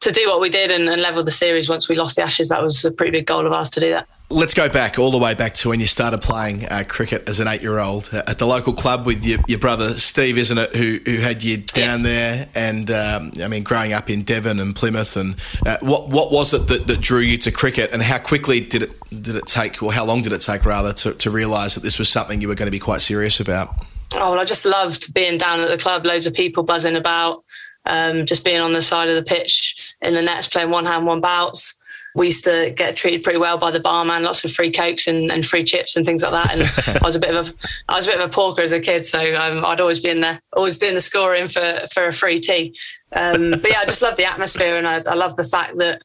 to 0.01 0.11
do 0.11 0.27
what 0.27 0.39
we 0.39 0.49
did 0.49 0.71
and, 0.71 0.87
and 0.87 1.01
level 1.01 1.23
the 1.23 1.31
series 1.31 1.69
once 1.69 1.89
we 1.89 1.95
lost 1.95 2.15
the 2.15 2.21
Ashes. 2.21 2.49
That 2.49 2.63
was 2.63 2.85
a 2.85 2.91
pretty 2.91 3.11
big 3.11 3.25
goal 3.25 3.45
of 3.45 3.53
ours 3.53 3.69
to 3.71 3.79
do 3.79 3.89
that. 3.89 4.07
Let's 4.27 4.55
go 4.55 4.67
back 4.67 4.97
all 4.97 5.11
the 5.11 5.19
way 5.19 5.35
back 5.35 5.53
to 5.55 5.69
when 5.69 5.79
you 5.79 5.85
started 5.85 6.19
playing 6.19 6.65
uh, 6.65 6.83
cricket 6.87 7.29
as 7.29 7.39
an 7.39 7.47
eight-year-old 7.47 8.09
uh, 8.11 8.23
at 8.25 8.39
the 8.39 8.47
local 8.47 8.73
club 8.73 9.05
with 9.05 9.23
your, 9.23 9.37
your 9.47 9.59
brother 9.59 9.99
Steve, 9.99 10.39
isn't 10.39 10.57
it? 10.57 10.75
Who 10.75 10.99
who 11.05 11.17
had 11.17 11.43
you 11.43 11.57
down 11.57 11.99
yeah. 11.99 12.07
there? 12.07 12.49
And 12.55 12.89
um, 12.89 13.31
I 13.39 13.47
mean, 13.47 13.61
growing 13.61 13.93
up 13.93 14.09
in 14.09 14.23
Devon 14.23 14.59
and 14.59 14.75
Plymouth, 14.75 15.15
and 15.15 15.35
uh, 15.63 15.77
what 15.81 16.09
what 16.09 16.31
was 16.31 16.55
it 16.55 16.67
that, 16.69 16.87
that 16.87 17.01
drew 17.01 17.19
you 17.19 17.37
to 17.37 17.51
cricket? 17.51 17.91
And 17.93 18.01
how 18.01 18.17
quickly 18.17 18.61
did 18.61 18.81
it 18.81 19.21
did 19.21 19.35
it 19.35 19.45
take, 19.45 19.83
or 19.83 19.93
how 19.93 20.03
long 20.05 20.23
did 20.23 20.31
it 20.31 20.41
take 20.41 20.65
rather, 20.65 20.91
to, 20.93 21.13
to 21.13 21.29
realise 21.29 21.75
that 21.75 21.83
this 21.83 21.99
was 21.99 22.09
something 22.09 22.41
you 22.41 22.47
were 22.47 22.55
going 22.55 22.67
to 22.67 22.71
be 22.71 22.79
quite 22.79 23.01
serious 23.01 23.39
about? 23.39 23.75
Oh 24.15 24.31
well, 24.31 24.39
I 24.39 24.45
just 24.45 24.65
loved 24.65 25.13
being 25.13 25.37
down 25.37 25.59
at 25.59 25.69
the 25.69 25.77
club. 25.77 26.03
Loads 26.03 26.25
of 26.25 26.33
people 26.33 26.63
buzzing 26.63 26.95
about, 26.95 27.43
um, 27.85 28.25
just 28.25 28.43
being 28.43 28.59
on 28.59 28.73
the 28.73 28.81
side 28.81 29.07
of 29.07 29.15
the 29.15 29.23
pitch 29.23 29.75
in 30.01 30.15
the 30.15 30.23
nets, 30.23 30.47
playing 30.47 30.71
one 30.71 30.85
hand, 30.85 31.05
one 31.05 31.21
bouts 31.21 31.75
we 32.15 32.27
used 32.27 32.45
to 32.45 32.73
get 32.75 32.95
treated 32.95 33.23
pretty 33.23 33.39
well 33.39 33.57
by 33.57 33.71
the 33.71 33.79
barman, 33.79 34.23
lots 34.23 34.43
of 34.45 34.51
free 34.51 34.71
cokes 34.71 35.05
and, 35.05 35.29
and 35.31 35.45
free 35.45 35.65
chips 35.65 35.95
and 35.95 36.05
things 36.05 36.23
like 36.23 36.31
that. 36.31 36.53
And 36.53 36.97
I 37.03 37.05
was 37.05 37.15
a 37.15 37.19
bit 37.19 37.35
of 37.35 37.49
a 37.49 37.53
I 37.89 37.95
was 37.95 38.07
a 38.07 38.11
bit 38.11 38.19
of 38.19 38.29
a 38.29 38.31
porker 38.31 38.61
as 38.61 38.71
a 38.71 38.79
kid, 38.79 39.05
so 39.05 39.19
um, 39.35 39.65
I'd 39.65 39.81
always 39.81 39.99
be 39.99 40.09
in 40.09 40.21
there, 40.21 40.39
always 40.55 40.77
doing 40.77 40.93
the 40.93 41.01
scoring 41.01 41.49
for 41.49 41.81
for 41.93 42.07
a 42.07 42.13
free 42.13 42.39
tea. 42.39 42.73
Um, 43.11 43.51
but 43.51 43.69
yeah, 43.69 43.79
I 43.81 43.85
just 43.85 44.01
love 44.01 44.17
the 44.17 44.25
atmosphere, 44.25 44.77
and 44.77 44.87
I, 44.87 45.03
I 45.05 45.15
love 45.15 45.35
the 45.35 45.43
fact 45.43 45.77
that 45.77 46.01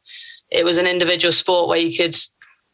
it 0.50 0.64
was 0.64 0.78
an 0.78 0.86
individual 0.86 1.32
sport 1.32 1.68
where 1.68 1.78
you 1.78 1.96
could 1.96 2.16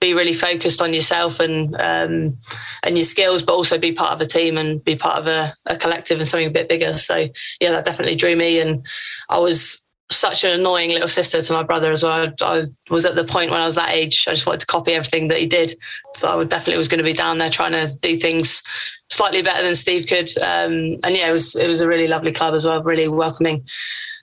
be 0.00 0.12
really 0.12 0.34
focused 0.34 0.82
on 0.82 0.92
yourself 0.92 1.40
and 1.40 1.74
um, 1.78 2.38
and 2.82 2.96
your 2.96 3.04
skills, 3.04 3.42
but 3.42 3.54
also 3.54 3.78
be 3.78 3.92
part 3.92 4.12
of 4.12 4.20
a 4.20 4.26
team 4.26 4.56
and 4.56 4.82
be 4.82 4.96
part 4.96 5.18
of 5.18 5.26
a, 5.26 5.54
a, 5.66 5.76
collective 5.76 6.18
and 6.18 6.28
something 6.28 6.48
a 6.48 6.50
bit 6.50 6.68
bigger. 6.68 6.94
So 6.94 7.26
yeah, 7.60 7.70
that 7.70 7.84
definitely 7.84 8.16
drew 8.16 8.36
me. 8.36 8.60
And 8.60 8.86
I 9.28 9.38
was 9.38 9.84
such 10.10 10.44
an 10.44 10.60
annoying 10.60 10.90
little 10.90 11.08
sister 11.08 11.42
to 11.42 11.52
my 11.52 11.62
brother 11.62 11.90
as 11.90 12.02
well. 12.02 12.32
I, 12.40 12.44
I, 12.44 12.64
was 12.90 13.04
at 13.04 13.16
the 13.16 13.24
point 13.24 13.50
when 13.50 13.60
I 13.60 13.66
was 13.66 13.74
that 13.74 13.90
age, 13.90 14.24
I 14.28 14.32
just 14.32 14.46
wanted 14.46 14.60
to 14.60 14.66
copy 14.66 14.92
everything 14.92 15.28
that 15.28 15.38
he 15.38 15.46
did. 15.46 15.74
So 16.14 16.40
I 16.40 16.44
definitely 16.44 16.78
was 16.78 16.88
going 16.88 16.98
to 16.98 17.04
be 17.04 17.12
down 17.12 17.38
there 17.38 17.50
trying 17.50 17.72
to 17.72 17.92
do 18.00 18.16
things 18.16 18.62
slightly 19.10 19.42
better 19.42 19.64
than 19.64 19.74
Steve 19.74 20.06
could. 20.06 20.30
Um, 20.38 20.98
and 21.02 21.16
yeah, 21.16 21.28
it 21.28 21.32
was 21.32 21.56
it 21.56 21.66
was 21.66 21.80
a 21.80 21.88
really 21.88 22.06
lovely 22.06 22.32
club 22.32 22.54
as 22.54 22.64
well, 22.64 22.82
really 22.82 23.08
welcoming. 23.08 23.64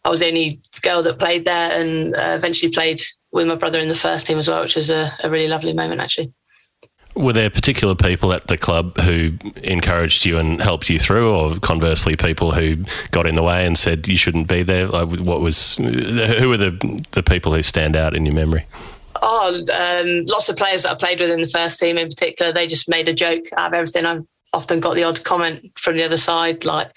I 0.05 0.09
was 0.09 0.19
the 0.19 0.27
only 0.27 0.61
girl 0.81 1.03
that 1.03 1.19
played 1.19 1.45
there, 1.45 1.71
and 1.79 2.15
uh, 2.15 2.33
eventually 2.37 2.71
played 2.71 3.01
with 3.31 3.47
my 3.47 3.55
brother 3.55 3.79
in 3.79 3.89
the 3.89 3.95
first 3.95 4.25
team 4.25 4.37
as 4.37 4.47
well, 4.47 4.61
which 4.61 4.75
was 4.75 4.89
a, 4.89 5.11
a 5.23 5.29
really 5.29 5.47
lovely 5.47 5.73
moment 5.73 5.99
actually. 5.99 6.31
Were 7.15 7.33
there 7.33 7.49
particular 7.49 7.93
people 7.93 8.33
at 8.33 8.47
the 8.47 8.57
club 8.57 8.97
who 8.97 9.33
encouraged 9.63 10.25
you 10.25 10.39
and 10.39 10.61
helped 10.61 10.89
you 10.89 10.97
through, 10.97 11.31
or 11.31 11.59
conversely, 11.59 12.15
people 12.15 12.51
who 12.51 12.77
got 13.11 13.27
in 13.27 13.35
the 13.35 13.43
way 13.43 13.65
and 13.65 13.77
said 13.77 14.07
you 14.07 14.17
shouldn't 14.17 14.47
be 14.47 14.63
there? 14.63 14.87
What 14.87 15.41
was 15.41 15.75
who 15.77 16.49
were 16.49 16.57
the 16.57 17.05
the 17.11 17.21
people 17.21 17.53
who 17.53 17.61
stand 17.61 17.95
out 17.95 18.15
in 18.15 18.25
your 18.25 18.33
memory? 18.33 18.65
Oh, 19.21 19.55
um, 19.55 20.25
lots 20.25 20.49
of 20.49 20.57
players 20.57 20.83
that 20.83 20.91
I 20.91 20.95
played 20.95 21.19
with 21.19 21.29
in 21.29 21.39
the 21.39 21.47
first 21.47 21.79
team, 21.79 21.97
in 21.97 22.07
particular, 22.07 22.51
they 22.51 22.67
just 22.67 22.89
made 22.89 23.07
a 23.07 23.13
joke 23.13 23.45
out 23.57 23.67
of 23.67 23.73
everything. 23.73 24.05
I've 24.05 24.25
often 24.51 24.79
got 24.79 24.95
the 24.95 25.03
odd 25.03 25.23
comment 25.23 25.71
from 25.77 25.95
the 25.97 26.03
other 26.03 26.17
side, 26.17 26.65
like, 26.65 26.91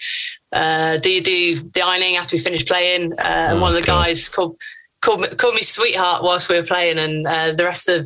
uh, 0.51 0.97
"Do 0.97 1.11
you 1.11 1.21
do 1.21 1.55
the 1.73 1.81
ironing 1.81 2.17
after 2.17 2.35
we 2.35 2.41
finish 2.41 2.65
playing?" 2.65 3.13
Uh, 3.13 3.21
and 3.21 3.59
oh, 3.59 3.61
one 3.61 3.75
of 3.75 3.79
the 3.79 3.85
God. 3.85 4.05
guys 4.05 4.29
called 4.29 4.57
called 5.01 5.21
me, 5.21 5.27
called 5.29 5.55
me 5.55 5.61
sweetheart 5.61 6.23
whilst 6.23 6.49
we 6.49 6.57
were 6.57 6.65
playing, 6.65 6.97
and 6.97 7.27
uh, 7.27 7.53
the 7.53 7.63
rest 7.63 7.87
of 7.87 8.05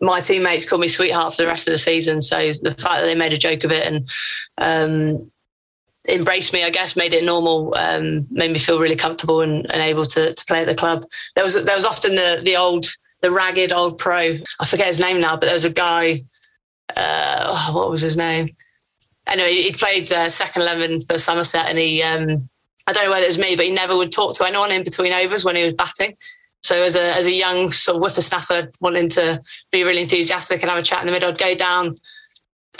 my 0.00 0.20
teammates 0.20 0.64
called 0.64 0.80
me 0.80 0.88
sweetheart 0.88 1.34
for 1.34 1.42
the 1.42 1.48
rest 1.48 1.68
of 1.68 1.72
the 1.72 1.78
season. 1.78 2.20
So 2.20 2.52
the 2.62 2.72
fact 2.72 3.00
that 3.00 3.06
they 3.06 3.14
made 3.14 3.32
a 3.32 3.38
joke 3.38 3.64
of 3.64 3.72
it 3.72 3.86
and 3.86 4.08
um, 4.58 5.30
embraced 6.08 6.52
me, 6.52 6.64
I 6.64 6.70
guess, 6.70 6.96
made 6.96 7.14
it 7.14 7.24
normal, 7.24 7.74
um, 7.76 8.26
made 8.30 8.50
me 8.50 8.58
feel 8.58 8.78
really 8.78 8.96
comfortable 8.96 9.40
and, 9.40 9.70
and, 9.70 9.82
able 9.82 10.04
to, 10.04 10.34
to 10.34 10.44
play 10.46 10.60
at 10.60 10.68
the 10.68 10.74
club. 10.74 11.04
There 11.34 11.44
was 11.44 11.64
there 11.64 11.76
was 11.76 11.86
often 11.86 12.14
the 12.14 12.42
the 12.44 12.56
old 12.56 12.86
the 13.22 13.30
ragged 13.30 13.72
old 13.72 13.98
pro. 13.98 14.36
I 14.60 14.66
forget 14.66 14.86
his 14.86 15.00
name 15.00 15.20
now, 15.20 15.36
but 15.36 15.46
there 15.46 15.54
was 15.54 15.64
a 15.64 15.70
guy. 15.70 16.24
Uh, 16.94 17.46
oh, 17.48 17.72
what 17.74 17.90
was 17.90 18.00
his 18.00 18.16
name? 18.16 18.54
Anyway, 19.26 19.54
he 19.54 19.72
played 19.72 20.12
uh, 20.12 20.28
second 20.28 20.62
eleven 20.62 21.00
for 21.00 21.18
Somerset, 21.18 21.68
and 21.68 21.78
he. 21.78 22.02
Um, 22.02 22.48
I 22.88 22.92
don't 22.92 23.04
know 23.04 23.10
whether 23.10 23.24
it 23.24 23.28
was 23.28 23.38
me, 23.38 23.56
but 23.56 23.64
he 23.64 23.72
never 23.72 23.96
would 23.96 24.12
talk 24.12 24.36
to 24.36 24.46
anyone 24.46 24.70
in 24.70 24.84
between 24.84 25.12
overs 25.12 25.44
when 25.44 25.56
he 25.56 25.64
was 25.64 25.74
batting. 25.74 26.16
So 26.66 26.82
as 26.82 26.96
a 26.96 27.14
as 27.16 27.26
a 27.26 27.32
young 27.32 27.70
sort 27.70 27.96
of 27.96 28.02
whippersnapper 28.02 28.68
wanting 28.80 29.08
to 29.10 29.40
be 29.70 29.84
really 29.84 30.02
enthusiastic 30.02 30.62
and 30.62 30.70
have 30.70 30.78
a 30.78 30.82
chat 30.82 31.00
in 31.00 31.06
the 31.06 31.12
middle, 31.12 31.30
I'd 31.30 31.38
go 31.38 31.54
down 31.54 31.94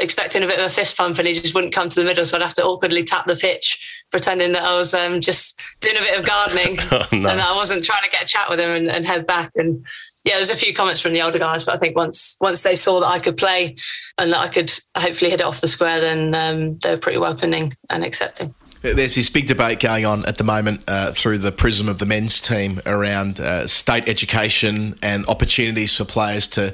expecting 0.00 0.42
a 0.42 0.46
bit 0.46 0.58
of 0.58 0.66
a 0.66 0.68
fist 0.68 0.96
pump 0.96 1.18
and 1.18 1.28
he 1.28 1.32
just 1.32 1.54
wouldn't 1.54 1.72
come 1.72 1.88
to 1.88 2.00
the 2.00 2.04
middle. 2.04 2.26
So 2.26 2.36
I'd 2.36 2.42
have 2.42 2.54
to 2.54 2.64
awkwardly 2.64 3.04
tap 3.04 3.26
the 3.26 3.36
pitch, 3.36 4.04
pretending 4.10 4.52
that 4.52 4.64
I 4.64 4.76
was 4.76 4.92
um, 4.92 5.20
just 5.20 5.62
doing 5.80 5.96
a 5.96 6.00
bit 6.00 6.18
of 6.18 6.26
gardening 6.26 6.76
oh, 6.90 7.06
no. 7.12 7.30
and 7.30 7.40
I 7.40 7.54
wasn't 7.54 7.84
trying 7.84 8.02
to 8.02 8.10
get 8.10 8.24
a 8.24 8.26
chat 8.26 8.50
with 8.50 8.58
him 8.58 8.70
and, 8.70 8.90
and, 8.90 9.06
head 9.06 9.24
back. 9.24 9.52
And 9.54 9.86
yeah, 10.24 10.34
there's 10.34 10.50
a 10.50 10.56
few 10.56 10.74
comments 10.74 11.00
from 11.00 11.12
the 11.12 11.22
older 11.22 11.38
guys, 11.38 11.62
but 11.62 11.76
I 11.76 11.78
think 11.78 11.96
once 11.96 12.36
once 12.40 12.64
they 12.64 12.74
saw 12.74 12.98
that 13.00 13.06
I 13.06 13.20
could 13.20 13.36
play 13.36 13.76
and 14.18 14.32
that 14.32 14.38
I 14.38 14.48
could 14.48 14.72
hopefully 14.96 15.30
hit 15.30 15.40
it 15.40 15.46
off 15.46 15.60
the 15.60 15.68
square, 15.68 16.00
then 16.00 16.34
um, 16.34 16.78
they 16.78 16.90
were 16.90 16.98
pretty 16.98 17.18
welcoming 17.18 17.72
and 17.88 18.04
accepting. 18.04 18.52
There's 18.94 19.16
this 19.16 19.30
big 19.30 19.48
debate 19.48 19.80
going 19.80 20.06
on 20.06 20.24
at 20.26 20.38
the 20.38 20.44
moment 20.44 20.82
uh, 20.86 21.10
through 21.10 21.38
the 21.38 21.50
prism 21.50 21.88
of 21.88 21.98
the 21.98 22.06
men's 22.06 22.40
team 22.40 22.80
around 22.86 23.40
uh, 23.40 23.66
state 23.66 24.08
education 24.08 24.96
and 25.02 25.26
opportunities 25.26 25.96
for 25.96 26.04
players 26.04 26.46
to 26.48 26.72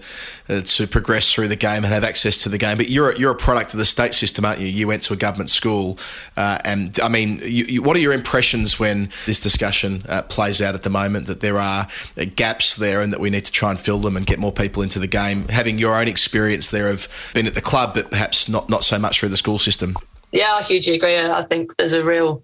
uh, 0.49 0.61
to 0.61 0.87
progress 0.87 1.33
through 1.33 1.49
the 1.49 1.57
game 1.57 1.85
and 1.85 1.87
have 1.87 2.05
access 2.05 2.43
to 2.43 2.51
the 2.51 2.59
game. 2.59 2.77
But 2.77 2.91
you're 2.91 3.15
you're 3.17 3.31
a 3.31 3.37
product 3.37 3.73
of 3.73 3.79
the 3.79 3.87
state 3.87 4.13
system, 4.13 4.45
aren't 4.45 4.61
you? 4.61 4.67
You 4.67 4.87
went 4.87 5.03
to 5.05 5.15
a 5.15 5.17
government 5.17 5.49
school, 5.49 5.99
uh, 6.37 6.59
and 6.67 6.99
I 7.03 7.09
mean, 7.09 7.39
you, 7.41 7.65
you, 7.65 7.83
what 7.83 7.97
are 7.97 8.01
your 8.01 8.13
impressions 8.13 8.79
when 8.79 9.09
this 9.25 9.41
discussion 9.41 10.03
uh, 10.07 10.21
plays 10.23 10.61
out 10.61 10.75
at 10.75 10.83
the 10.83 10.91
moment? 10.91 11.27
That 11.29 11.41
there 11.41 11.59
are 11.59 11.89
uh, 12.19 12.25
gaps 12.37 12.77
there, 12.77 13.01
and 13.01 13.11
that 13.15 13.21
we 13.21 13.31
need 13.31 13.47
to 13.47 13.53
try 13.53 13.71
and 13.71 13.81
fill 13.81 13.99
them 13.99 14.19
and 14.19 14.27
get 14.27 14.39
more 14.39 14.53
people 14.53 14.83
into 14.83 14.99
the 14.99 15.07
game. 15.07 15.49
Having 15.49 15.79
your 15.79 15.97
own 15.99 16.09
experience 16.09 16.71
there 16.71 16.89
of 16.89 17.09
being 17.33 17.47
at 17.47 17.55
the 17.55 17.63
club, 17.63 17.95
but 17.95 18.11
perhaps 18.11 18.51
not 18.51 18.69
not 18.69 18.85
so 18.85 18.99
much 18.99 19.21
through 19.21 19.31
the 19.31 19.37
school 19.37 19.57
system. 19.57 19.97
Yeah, 20.33 20.55
I 20.55 20.63
hugely 20.63 20.95
agree. 20.95 21.19
I 21.19 21.43
think 21.43 21.77
there's 21.77 21.93
a 21.93 22.03
real 22.05 22.43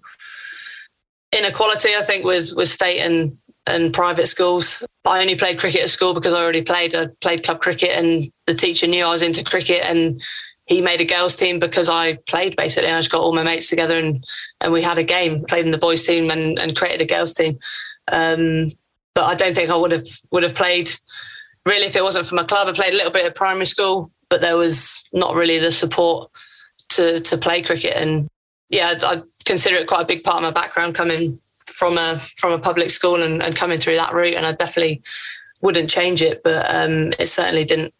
inequality. 1.35 1.95
I 1.95 2.01
think 2.01 2.23
with 2.23 2.53
with 2.55 2.69
state 2.69 2.99
and 2.99 3.37
and 3.67 3.93
private 3.93 4.27
schools. 4.27 4.83
I 5.05 5.21
only 5.21 5.35
played 5.35 5.59
cricket 5.59 5.81
at 5.81 5.89
school 5.89 6.13
because 6.13 6.33
I 6.33 6.41
already 6.41 6.61
played. 6.61 6.93
I 6.95 7.07
played 7.21 7.43
club 7.43 7.61
cricket, 7.61 7.91
and 7.91 8.31
the 8.47 8.53
teacher 8.53 8.87
knew 8.87 9.03
I 9.03 9.09
was 9.09 9.23
into 9.23 9.43
cricket, 9.43 9.83
and 9.83 10.21
he 10.65 10.81
made 10.81 11.01
a 11.01 11.05
girls' 11.05 11.35
team 11.35 11.59
because 11.59 11.89
I 11.89 12.17
played 12.27 12.55
basically. 12.55 12.87
And 12.87 12.97
I 12.97 12.99
just 12.99 13.11
got 13.11 13.21
all 13.21 13.33
my 13.33 13.43
mates 13.43 13.69
together 13.69 13.97
and 13.97 14.23
and 14.61 14.71
we 14.71 14.81
had 14.81 14.97
a 14.97 15.03
game, 15.03 15.43
played 15.45 15.65
in 15.65 15.71
the 15.71 15.77
boys' 15.77 16.05
team, 16.05 16.29
and 16.29 16.59
and 16.59 16.75
created 16.75 17.01
a 17.01 17.13
girls' 17.13 17.33
team. 17.33 17.57
Um, 18.11 18.71
but 19.15 19.25
I 19.25 19.35
don't 19.35 19.55
think 19.55 19.69
I 19.69 19.75
would 19.75 19.91
have 19.91 20.07
would 20.31 20.43
have 20.43 20.55
played 20.55 20.91
really 21.65 21.85
if 21.85 21.95
it 21.95 22.03
wasn't 22.03 22.25
for 22.27 22.35
my 22.35 22.43
club. 22.43 22.67
I 22.67 22.73
played 22.73 22.93
a 22.93 22.97
little 22.97 23.11
bit 23.11 23.25
at 23.25 23.35
primary 23.35 23.65
school, 23.65 24.11
but 24.29 24.41
there 24.41 24.57
was 24.57 25.03
not 25.11 25.35
really 25.35 25.57
the 25.57 25.71
support 25.71 26.29
to 26.89 27.19
to 27.19 27.37
play 27.37 27.61
cricket. 27.61 27.95
And 27.95 28.27
yeah, 28.69 28.95
I 29.03 29.21
consider 29.45 29.77
it 29.77 29.87
quite 29.87 30.01
a 30.01 30.07
big 30.07 30.23
part 30.23 30.37
of 30.37 30.43
my 30.43 30.51
background 30.51 30.95
coming 30.95 31.39
from 31.71 31.97
a 31.97 32.19
from 32.37 32.51
a 32.53 32.59
public 32.59 32.91
school 32.91 33.21
and, 33.21 33.41
and 33.41 33.55
coming 33.55 33.79
through 33.79 33.95
that 33.95 34.13
route. 34.13 34.35
And 34.35 34.45
I 34.45 34.53
definitely 34.53 35.01
wouldn't 35.61 35.89
change 35.89 36.21
it, 36.21 36.41
but 36.43 36.65
um, 36.73 37.13
it 37.19 37.27
certainly 37.27 37.65
didn't 37.65 37.93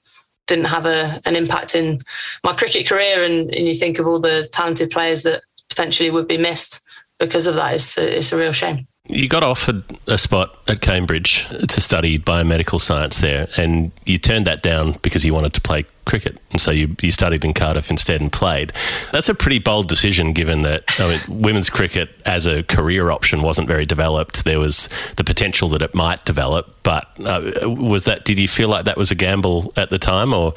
didn't 0.47 0.65
have 0.65 0.85
a, 0.85 1.21
an 1.25 1.35
impact 1.35 1.75
in 1.75 2.01
my 2.43 2.53
cricket 2.53 2.87
career. 2.87 3.23
And, 3.23 3.53
and 3.53 3.65
you 3.67 3.73
think 3.73 3.99
of 3.99 4.07
all 4.07 4.19
the 4.19 4.49
talented 4.51 4.89
players 4.89 5.23
that 5.23 5.43
potentially 5.69 6.09
would 6.09 6.27
be 6.27 6.37
missed 6.37 6.83
because 7.19 7.47
of 7.47 7.55
that. 7.55 7.75
It's 7.75 7.97
it's 7.97 8.31
a 8.31 8.37
real 8.37 8.53
shame. 8.53 8.87
You 9.07 9.27
got 9.27 9.41
offered 9.41 9.83
a 10.05 10.19
spot 10.19 10.55
at 10.67 10.81
Cambridge 10.81 11.47
to 11.47 11.81
study 11.81 12.19
biomedical 12.19 12.79
science 12.79 13.21
there, 13.21 13.47
and 13.57 13.91
you 14.05 14.17
turned 14.19 14.45
that 14.45 14.61
down 14.61 14.97
because 15.01 15.25
you 15.25 15.33
wanted 15.33 15.53
to 15.53 15.61
play 15.61 15.85
cricket. 16.09 16.39
And 16.51 16.59
so 16.59 16.71
you, 16.71 16.95
you 17.01 17.11
studied 17.11 17.45
in 17.45 17.53
Cardiff 17.53 17.91
instead 17.91 18.19
and 18.19 18.31
played. 18.31 18.73
That's 19.11 19.29
a 19.29 19.35
pretty 19.35 19.59
bold 19.59 19.87
decision 19.87 20.33
given 20.33 20.63
that 20.63 20.83
I 20.99 21.07
mean, 21.07 21.19
women's 21.41 21.69
cricket 21.69 22.09
as 22.25 22.47
a 22.47 22.63
career 22.63 23.11
option 23.11 23.43
wasn't 23.43 23.67
very 23.67 23.85
developed. 23.85 24.43
There 24.43 24.59
was 24.59 24.89
the 25.17 25.23
potential 25.23 25.69
that 25.69 25.83
it 25.83 25.93
might 25.93 26.25
develop, 26.25 26.75
but 26.81 27.07
uh, 27.23 27.51
was 27.63 28.05
that, 28.05 28.25
did 28.25 28.39
you 28.39 28.47
feel 28.47 28.69
like 28.69 28.85
that 28.85 28.97
was 28.97 29.11
a 29.11 29.15
gamble 29.15 29.71
at 29.77 29.91
the 29.91 29.99
time? 29.99 30.33
Or, 30.33 30.55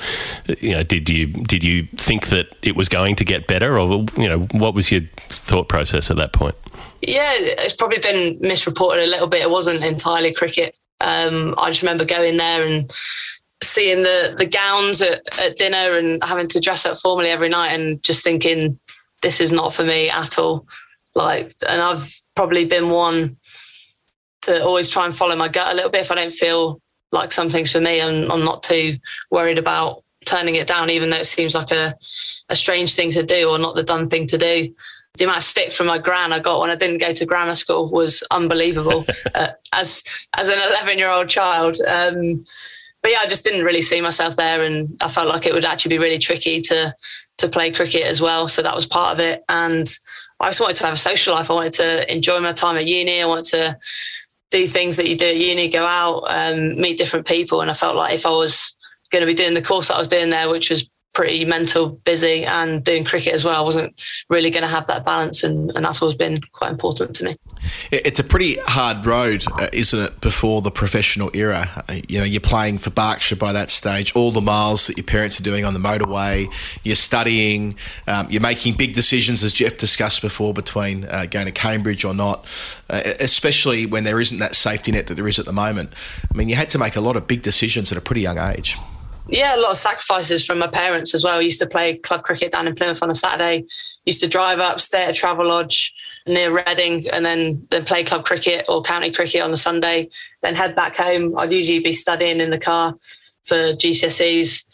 you 0.58 0.72
know, 0.72 0.82
did 0.82 1.10
you, 1.10 1.26
did 1.26 1.62
you 1.62 1.86
think 1.96 2.28
that 2.28 2.46
it 2.62 2.74
was 2.74 2.88
going 2.88 3.14
to 3.16 3.24
get 3.24 3.46
better? 3.46 3.78
Or, 3.78 4.06
you 4.16 4.28
know, 4.28 4.40
what 4.52 4.72
was 4.72 4.90
your 4.90 5.02
thought 5.28 5.68
process 5.68 6.10
at 6.10 6.16
that 6.16 6.32
point? 6.32 6.54
Yeah, 7.02 7.32
it's 7.34 7.74
probably 7.74 7.98
been 7.98 8.38
misreported 8.40 9.04
a 9.04 9.10
little 9.10 9.26
bit. 9.26 9.42
It 9.42 9.50
wasn't 9.50 9.84
entirely 9.84 10.32
cricket. 10.32 10.78
Um, 11.02 11.54
I 11.58 11.68
just 11.68 11.82
remember 11.82 12.06
going 12.06 12.38
there 12.38 12.64
and 12.64 12.90
seeing 13.62 14.02
the 14.02 14.34
the 14.38 14.46
gowns 14.46 15.02
at, 15.02 15.20
at 15.38 15.56
dinner 15.56 15.96
and 15.96 16.22
having 16.24 16.48
to 16.48 16.60
dress 16.60 16.84
up 16.84 16.96
formally 16.96 17.30
every 17.30 17.48
night 17.48 17.72
and 17.72 18.02
just 18.02 18.24
thinking 18.24 18.78
this 19.22 19.40
is 19.40 19.52
not 19.52 19.72
for 19.72 19.84
me 19.84 20.10
at 20.10 20.38
all. 20.38 20.66
Like, 21.14 21.52
and 21.68 21.80
I've 21.80 22.10
probably 22.34 22.64
been 22.64 22.90
one 22.90 23.36
to 24.42 24.62
always 24.64 24.88
try 24.88 25.06
and 25.06 25.16
follow 25.16 25.36
my 25.36 25.48
gut 25.48 25.72
a 25.72 25.74
little 25.74 25.90
bit. 25.90 26.02
If 26.02 26.10
I 26.10 26.16
don't 26.16 26.32
feel 26.32 26.80
like 27.12 27.32
something's 27.32 27.72
for 27.72 27.80
me, 27.80 28.00
I'm, 28.00 28.30
I'm 28.30 28.44
not 28.44 28.62
too 28.62 28.96
worried 29.30 29.58
about 29.58 30.02
turning 30.24 30.56
it 30.56 30.66
down, 30.66 30.90
even 30.90 31.10
though 31.10 31.18
it 31.18 31.26
seems 31.26 31.54
like 31.54 31.70
a, 31.70 31.94
a 32.48 32.56
strange 32.56 32.94
thing 32.94 33.10
to 33.12 33.22
do 33.22 33.48
or 33.48 33.58
not 33.58 33.74
the 33.76 33.82
done 33.82 34.08
thing 34.08 34.26
to 34.28 34.38
do. 34.38 34.74
The 35.18 35.24
amount 35.24 35.38
of 35.38 35.44
stick 35.44 35.74
from 35.74 35.88
my 35.88 35.98
gran 35.98 36.32
I 36.32 36.38
got 36.38 36.60
when 36.60 36.70
I 36.70 36.74
didn't 36.74 36.98
go 36.98 37.12
to 37.12 37.26
grammar 37.26 37.54
school 37.54 37.90
was 37.90 38.22
unbelievable 38.30 39.04
uh, 39.34 39.48
as 39.72 40.02
as 40.34 40.48
an 40.48 40.58
11 40.70 40.98
year 40.98 41.10
old 41.10 41.28
child. 41.28 41.76
Um, 41.86 42.42
but 43.02 43.10
yeah, 43.10 43.18
I 43.20 43.26
just 43.26 43.44
didn't 43.44 43.64
really 43.64 43.82
see 43.82 44.00
myself 44.00 44.36
there, 44.36 44.64
and 44.64 44.96
I 45.00 45.08
felt 45.08 45.28
like 45.28 45.46
it 45.46 45.52
would 45.52 45.64
actually 45.64 45.96
be 45.96 45.98
really 45.98 46.18
tricky 46.18 46.60
to 46.62 46.94
to 47.38 47.48
play 47.48 47.72
cricket 47.72 48.04
as 48.04 48.20
well. 48.20 48.46
So 48.46 48.62
that 48.62 48.74
was 48.74 48.86
part 48.86 49.14
of 49.14 49.20
it, 49.20 49.42
and 49.48 49.86
I 50.40 50.48
just 50.48 50.60
wanted 50.60 50.76
to 50.76 50.84
have 50.84 50.94
a 50.94 50.98
social 50.98 51.34
life. 51.34 51.50
I 51.50 51.54
wanted 51.54 51.72
to 51.74 52.12
enjoy 52.12 52.38
my 52.40 52.52
time 52.52 52.76
at 52.76 52.86
uni. 52.86 53.20
I 53.20 53.26
wanted 53.26 53.50
to 53.50 53.78
do 54.50 54.66
things 54.66 54.96
that 54.98 55.08
you 55.08 55.16
do 55.16 55.26
at 55.26 55.36
uni, 55.36 55.68
go 55.68 55.84
out, 55.84 56.24
um, 56.28 56.80
meet 56.80 56.98
different 56.98 57.26
people, 57.26 57.60
and 57.60 57.70
I 57.70 57.74
felt 57.74 57.96
like 57.96 58.14
if 58.14 58.26
I 58.26 58.30
was 58.30 58.76
going 59.10 59.22
to 59.22 59.26
be 59.26 59.34
doing 59.34 59.54
the 59.54 59.62
course 59.62 59.88
that 59.88 59.94
I 59.94 59.98
was 59.98 60.08
doing 60.08 60.30
there, 60.30 60.48
which 60.48 60.70
was 60.70 60.88
pretty 61.12 61.44
mental 61.44 61.90
busy 61.90 62.44
and 62.44 62.82
doing 62.84 63.04
cricket 63.04 63.34
as 63.34 63.44
well. 63.44 63.54
I 63.54 63.60
wasn't 63.60 64.00
really 64.30 64.50
going 64.50 64.62
to 64.62 64.68
have 64.68 64.86
that 64.86 65.04
balance, 65.04 65.44
and, 65.44 65.70
and 65.74 65.84
that's 65.84 66.00
always 66.00 66.16
been 66.16 66.40
quite 66.52 66.70
important 66.70 67.14
to 67.16 67.24
me. 67.24 67.36
It's 67.90 68.18
a 68.18 68.24
pretty 68.24 68.56
hard 68.64 69.04
road, 69.04 69.44
uh, 69.52 69.68
isn't 69.72 69.98
it, 69.98 70.20
before 70.20 70.62
the 70.62 70.70
professional 70.70 71.30
era? 71.34 71.68
Uh, 71.88 71.96
you 72.08 72.18
know, 72.18 72.24
you're 72.24 72.40
playing 72.40 72.78
for 72.78 72.90
Berkshire 72.90 73.36
by 73.36 73.52
that 73.52 73.70
stage, 73.70 74.14
all 74.16 74.32
the 74.32 74.40
miles 74.40 74.86
that 74.86 74.96
your 74.96 75.04
parents 75.04 75.38
are 75.38 75.42
doing 75.42 75.64
on 75.64 75.74
the 75.74 75.80
motorway, 75.80 76.50
you're 76.82 76.94
studying, 76.96 77.76
um, 78.06 78.26
you're 78.30 78.40
making 78.40 78.74
big 78.74 78.94
decisions, 78.94 79.44
as 79.44 79.52
Geoff 79.52 79.76
discussed 79.76 80.22
before, 80.22 80.54
between 80.54 81.04
uh, 81.04 81.26
going 81.30 81.46
to 81.46 81.52
Cambridge 81.52 82.04
or 82.04 82.14
not, 82.14 82.44
uh, 82.88 83.02
especially 83.20 83.86
when 83.86 84.04
there 84.04 84.20
isn't 84.20 84.38
that 84.38 84.56
safety 84.56 84.92
net 84.92 85.06
that 85.08 85.14
there 85.14 85.28
is 85.28 85.38
at 85.38 85.44
the 85.44 85.52
moment. 85.52 85.92
I 86.32 86.36
mean, 86.36 86.48
you 86.48 86.56
had 86.56 86.70
to 86.70 86.78
make 86.78 86.96
a 86.96 87.00
lot 87.00 87.16
of 87.16 87.26
big 87.26 87.42
decisions 87.42 87.92
at 87.92 87.98
a 87.98 88.00
pretty 88.00 88.22
young 88.22 88.38
age 88.38 88.76
yeah, 89.32 89.56
a 89.56 89.60
lot 89.60 89.70
of 89.70 89.78
sacrifices 89.78 90.44
from 90.44 90.58
my 90.58 90.66
parents 90.66 91.14
as 91.14 91.24
well. 91.24 91.40
Used 91.40 91.58
to 91.60 91.66
play 91.66 91.96
club 91.96 92.22
cricket 92.22 92.52
down 92.52 92.66
in 92.66 92.74
Plymouth 92.74 93.02
on 93.02 93.08
a 93.08 93.14
Saturday. 93.14 93.64
Used 94.04 94.20
to 94.20 94.28
drive 94.28 94.58
up, 94.58 94.78
stay 94.78 95.04
at 95.04 95.10
a 95.10 95.14
travel 95.14 95.48
lodge 95.48 95.94
near 96.26 96.54
Reading, 96.54 97.08
and 97.10 97.24
then 97.24 97.66
then 97.70 97.86
play 97.86 98.04
club 98.04 98.26
cricket 98.26 98.66
or 98.68 98.82
county 98.82 99.10
cricket 99.10 99.40
on 99.40 99.50
the 99.50 99.56
Sunday. 99.56 100.10
Then 100.42 100.54
head 100.54 100.76
back 100.76 100.96
home. 100.96 101.36
I'd 101.38 101.50
usually 101.50 101.78
be 101.78 101.92
studying 101.92 102.40
in 102.40 102.50
the 102.50 102.58
car 102.58 102.94
for 103.44 103.56
GCSEs 103.56 104.66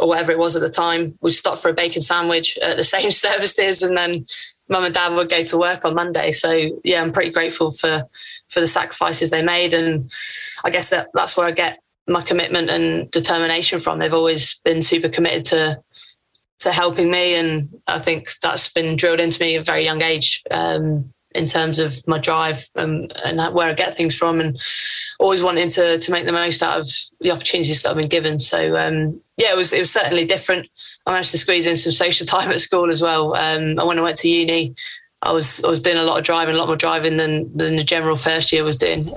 or 0.00 0.08
whatever 0.08 0.32
it 0.32 0.38
was 0.38 0.56
at 0.56 0.62
the 0.62 0.68
time. 0.68 1.16
We'd 1.20 1.30
stop 1.30 1.60
for 1.60 1.68
a 1.68 1.74
bacon 1.74 2.02
sandwich 2.02 2.58
at 2.58 2.76
the 2.76 2.84
same 2.96 3.12
services, 3.12 3.84
and 3.84 3.96
then 3.96 4.26
mum 4.68 4.84
and 4.84 4.94
dad 4.94 5.14
would 5.14 5.30
go 5.30 5.42
to 5.44 5.56
work 5.56 5.84
on 5.84 5.94
Monday. 5.94 6.32
So 6.32 6.80
yeah, 6.82 7.00
I'm 7.00 7.12
pretty 7.12 7.30
grateful 7.30 7.70
for 7.70 8.08
for 8.48 8.58
the 8.58 8.66
sacrifices 8.66 9.30
they 9.30 9.42
made, 9.42 9.72
and 9.72 10.10
I 10.64 10.70
guess 10.70 10.90
that 10.90 11.10
that's 11.14 11.36
where 11.36 11.46
I 11.46 11.52
get 11.52 11.78
my 12.10 12.20
commitment 12.20 12.68
and 12.68 13.10
determination 13.10 13.80
from. 13.80 13.98
They've 13.98 14.12
always 14.12 14.60
been 14.64 14.82
super 14.82 15.08
committed 15.08 15.44
to 15.46 15.80
to 16.60 16.72
helping 16.72 17.10
me, 17.10 17.36
and 17.36 17.70
I 17.86 17.98
think 17.98 18.28
that's 18.42 18.70
been 18.70 18.96
drilled 18.96 19.20
into 19.20 19.42
me 19.42 19.56
at 19.56 19.62
a 19.62 19.64
very 19.64 19.82
young 19.82 20.02
age 20.02 20.42
um, 20.50 21.10
in 21.34 21.46
terms 21.46 21.78
of 21.78 22.06
my 22.06 22.18
drive 22.18 22.68
and, 22.74 23.10
and 23.24 23.54
where 23.54 23.68
I 23.68 23.72
get 23.72 23.94
things 23.94 24.14
from, 24.14 24.40
and 24.40 24.60
always 25.18 25.42
wanting 25.42 25.70
to 25.70 25.98
to 25.98 26.12
make 26.12 26.26
the 26.26 26.32
most 26.32 26.62
out 26.62 26.80
of 26.80 26.88
the 27.20 27.30
opportunities 27.30 27.82
that 27.82 27.90
I've 27.90 27.96
been 27.96 28.08
given. 28.08 28.38
So 28.38 28.76
um, 28.76 29.20
yeah, 29.38 29.52
it 29.52 29.56
was 29.56 29.72
it 29.72 29.78
was 29.78 29.92
certainly 29.92 30.26
different. 30.26 30.68
I 31.06 31.12
managed 31.12 31.30
to 31.30 31.38
squeeze 31.38 31.66
in 31.66 31.76
some 31.76 31.92
social 31.92 32.26
time 32.26 32.50
at 32.50 32.60
school 32.60 32.90
as 32.90 33.00
well. 33.00 33.34
Um, 33.34 33.78
and 33.78 33.86
when 33.86 33.98
I 33.98 34.02
went 34.02 34.18
to 34.18 34.28
uni, 34.28 34.74
I 35.22 35.32
was 35.32 35.62
I 35.64 35.68
was 35.68 35.80
doing 35.80 35.96
a 35.96 36.02
lot 36.02 36.18
of 36.18 36.24
driving, 36.24 36.56
a 36.56 36.58
lot 36.58 36.66
more 36.66 36.76
driving 36.76 37.16
than 37.16 37.56
than 37.56 37.76
the 37.76 37.84
general 37.84 38.16
first 38.16 38.52
year 38.52 38.64
was 38.64 38.76
doing. 38.76 39.12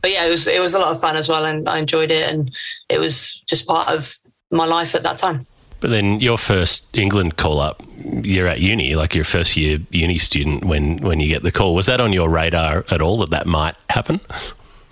But 0.00 0.10
yeah, 0.10 0.26
it 0.26 0.30
was 0.30 0.46
it 0.46 0.60
was 0.60 0.74
a 0.74 0.78
lot 0.78 0.90
of 0.90 1.00
fun 1.00 1.16
as 1.16 1.28
well, 1.28 1.44
and 1.44 1.68
I 1.68 1.78
enjoyed 1.78 2.10
it, 2.10 2.28
and 2.28 2.54
it 2.88 2.98
was 2.98 3.40
just 3.42 3.66
part 3.66 3.88
of 3.88 4.14
my 4.50 4.64
life 4.64 4.94
at 4.94 5.02
that 5.02 5.18
time. 5.18 5.46
But 5.80 5.90
then 5.90 6.20
your 6.20 6.38
first 6.38 6.96
England 6.96 7.36
call 7.36 7.58
up, 7.58 7.82
you're 8.22 8.46
at 8.46 8.60
uni, 8.60 8.94
like 8.94 9.16
your 9.16 9.24
first 9.24 9.56
year 9.56 9.78
uni 9.90 10.18
student. 10.18 10.64
When 10.64 10.98
when 10.98 11.20
you 11.20 11.28
get 11.28 11.42
the 11.42 11.52
call, 11.52 11.74
was 11.74 11.86
that 11.86 12.00
on 12.00 12.12
your 12.12 12.30
radar 12.30 12.84
at 12.90 13.00
all 13.00 13.18
that 13.18 13.30
that 13.30 13.46
might 13.46 13.76
happen? 13.88 14.20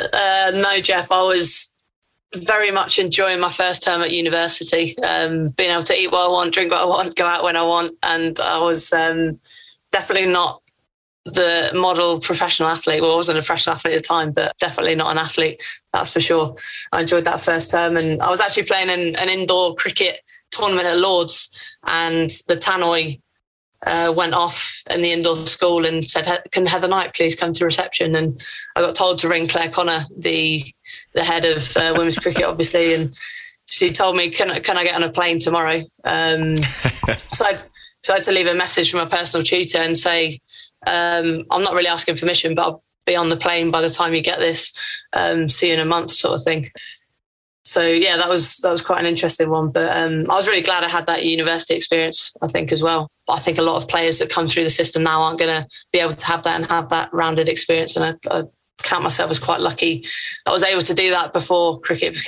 Uh, 0.00 0.52
no, 0.54 0.80
Geoff. 0.80 1.12
I 1.12 1.22
was 1.22 1.74
very 2.34 2.70
much 2.70 2.98
enjoying 2.98 3.40
my 3.40 3.50
first 3.50 3.82
term 3.82 4.02
at 4.02 4.10
university, 4.10 4.96
um, 5.02 5.48
being 5.56 5.70
able 5.70 5.82
to 5.82 5.96
eat 5.96 6.12
what 6.12 6.26
I 6.26 6.28
want, 6.28 6.54
drink 6.54 6.70
what 6.70 6.80
I 6.80 6.84
want, 6.84 7.16
go 7.16 7.26
out 7.26 7.42
when 7.42 7.56
I 7.56 7.62
want, 7.62 7.96
and 8.02 8.38
I 8.40 8.58
was 8.58 8.92
um, 8.92 9.38
definitely 9.90 10.28
not 10.28 10.62
the 11.24 11.70
model 11.74 12.20
professional 12.20 12.68
athlete. 12.68 13.02
Well, 13.02 13.12
I 13.12 13.16
wasn't 13.16 13.38
a 13.38 13.42
professional 13.42 13.76
athlete 13.76 13.94
at 13.94 14.02
the 14.02 14.08
time, 14.08 14.32
but 14.32 14.56
definitely 14.58 14.94
not 14.94 15.10
an 15.10 15.18
athlete. 15.18 15.62
That's 15.92 16.12
for 16.12 16.20
sure. 16.20 16.54
I 16.92 17.02
enjoyed 17.02 17.24
that 17.24 17.40
first 17.40 17.70
term, 17.70 17.96
and 17.96 18.20
I 18.22 18.30
was 18.30 18.40
actually 18.40 18.64
playing 18.64 18.88
in 18.88 19.16
an 19.16 19.28
indoor 19.28 19.74
cricket 19.74 20.20
tournament 20.50 20.86
at 20.86 20.98
Lords, 20.98 21.54
and 21.84 22.30
the 22.48 22.56
tannoy 22.56 23.20
uh, 23.86 24.12
went 24.14 24.34
off 24.34 24.82
in 24.90 25.00
the 25.00 25.12
indoor 25.12 25.36
school 25.36 25.84
and 25.84 26.06
said, 26.08 26.42
"Can 26.52 26.66
Heather 26.66 26.88
Knight 26.88 27.14
please 27.14 27.36
come 27.36 27.52
to 27.52 27.64
reception?" 27.64 28.14
And 28.16 28.40
I 28.76 28.80
got 28.80 28.94
told 28.94 29.18
to 29.18 29.28
ring 29.28 29.46
Clare 29.46 29.70
Connor, 29.70 30.00
the 30.16 30.64
the 31.12 31.24
head 31.24 31.44
of 31.44 31.76
uh, 31.76 31.94
women's 31.96 32.18
cricket, 32.18 32.44
obviously, 32.46 32.94
and 32.94 33.14
she 33.66 33.90
told 33.90 34.16
me, 34.16 34.30
"Can 34.30 34.50
I, 34.50 34.60
can 34.60 34.76
I 34.76 34.84
get 34.84 34.94
on 34.94 35.02
a 35.02 35.12
plane 35.12 35.38
tomorrow?" 35.38 35.84
Um, 36.04 36.56
so 37.14 37.44
I 37.44 37.58
so 38.02 38.14
I 38.14 38.16
had 38.16 38.24
to 38.24 38.32
leave 38.32 38.46
a 38.46 38.54
message 38.54 38.90
from 38.90 39.00
a 39.00 39.06
personal 39.06 39.44
tutor 39.44 39.78
and 39.78 39.96
say, 39.96 40.40
um, 40.86 41.44
I'm 41.50 41.62
not 41.62 41.74
really 41.74 41.88
asking 41.88 42.16
permission, 42.16 42.54
but 42.54 42.62
I'll 42.62 42.82
be 43.06 43.16
on 43.16 43.28
the 43.28 43.36
plane 43.36 43.70
by 43.70 43.82
the 43.82 43.88
time 43.88 44.14
you 44.14 44.22
get 44.22 44.38
this. 44.38 44.72
Um, 45.12 45.48
see 45.48 45.68
you 45.68 45.74
in 45.74 45.80
a 45.80 45.84
month, 45.84 46.12
sort 46.12 46.38
of 46.38 46.44
thing. 46.44 46.70
So 47.62 47.82
yeah, 47.82 48.16
that 48.16 48.28
was 48.28 48.56
that 48.58 48.70
was 48.70 48.82
quite 48.82 49.00
an 49.00 49.06
interesting 49.06 49.50
one. 49.50 49.70
But 49.70 49.94
um, 49.96 50.30
I 50.30 50.34
was 50.34 50.48
really 50.48 50.62
glad 50.62 50.82
I 50.82 50.88
had 50.88 51.06
that 51.06 51.24
university 51.24 51.74
experience. 51.74 52.34
I 52.40 52.46
think 52.46 52.72
as 52.72 52.82
well. 52.82 53.10
I 53.28 53.38
think 53.38 53.58
a 53.58 53.62
lot 53.62 53.76
of 53.76 53.88
players 53.88 54.18
that 54.18 54.30
come 54.30 54.48
through 54.48 54.64
the 54.64 54.70
system 54.70 55.02
now 55.02 55.22
aren't 55.22 55.38
going 55.38 55.62
to 55.62 55.68
be 55.92 55.98
able 55.98 56.16
to 56.16 56.26
have 56.26 56.42
that 56.44 56.56
and 56.56 56.66
have 56.68 56.88
that 56.88 57.12
rounded 57.12 57.48
experience. 57.48 57.96
And 57.96 58.04
I, 58.04 58.38
I 58.38 58.42
count 58.82 59.04
myself 59.04 59.30
as 59.30 59.38
quite 59.38 59.60
lucky. 59.60 60.06
I 60.46 60.50
was 60.50 60.64
able 60.64 60.82
to 60.82 60.94
do 60.94 61.10
that 61.10 61.32
before 61.32 61.78
cricket 61.80 62.18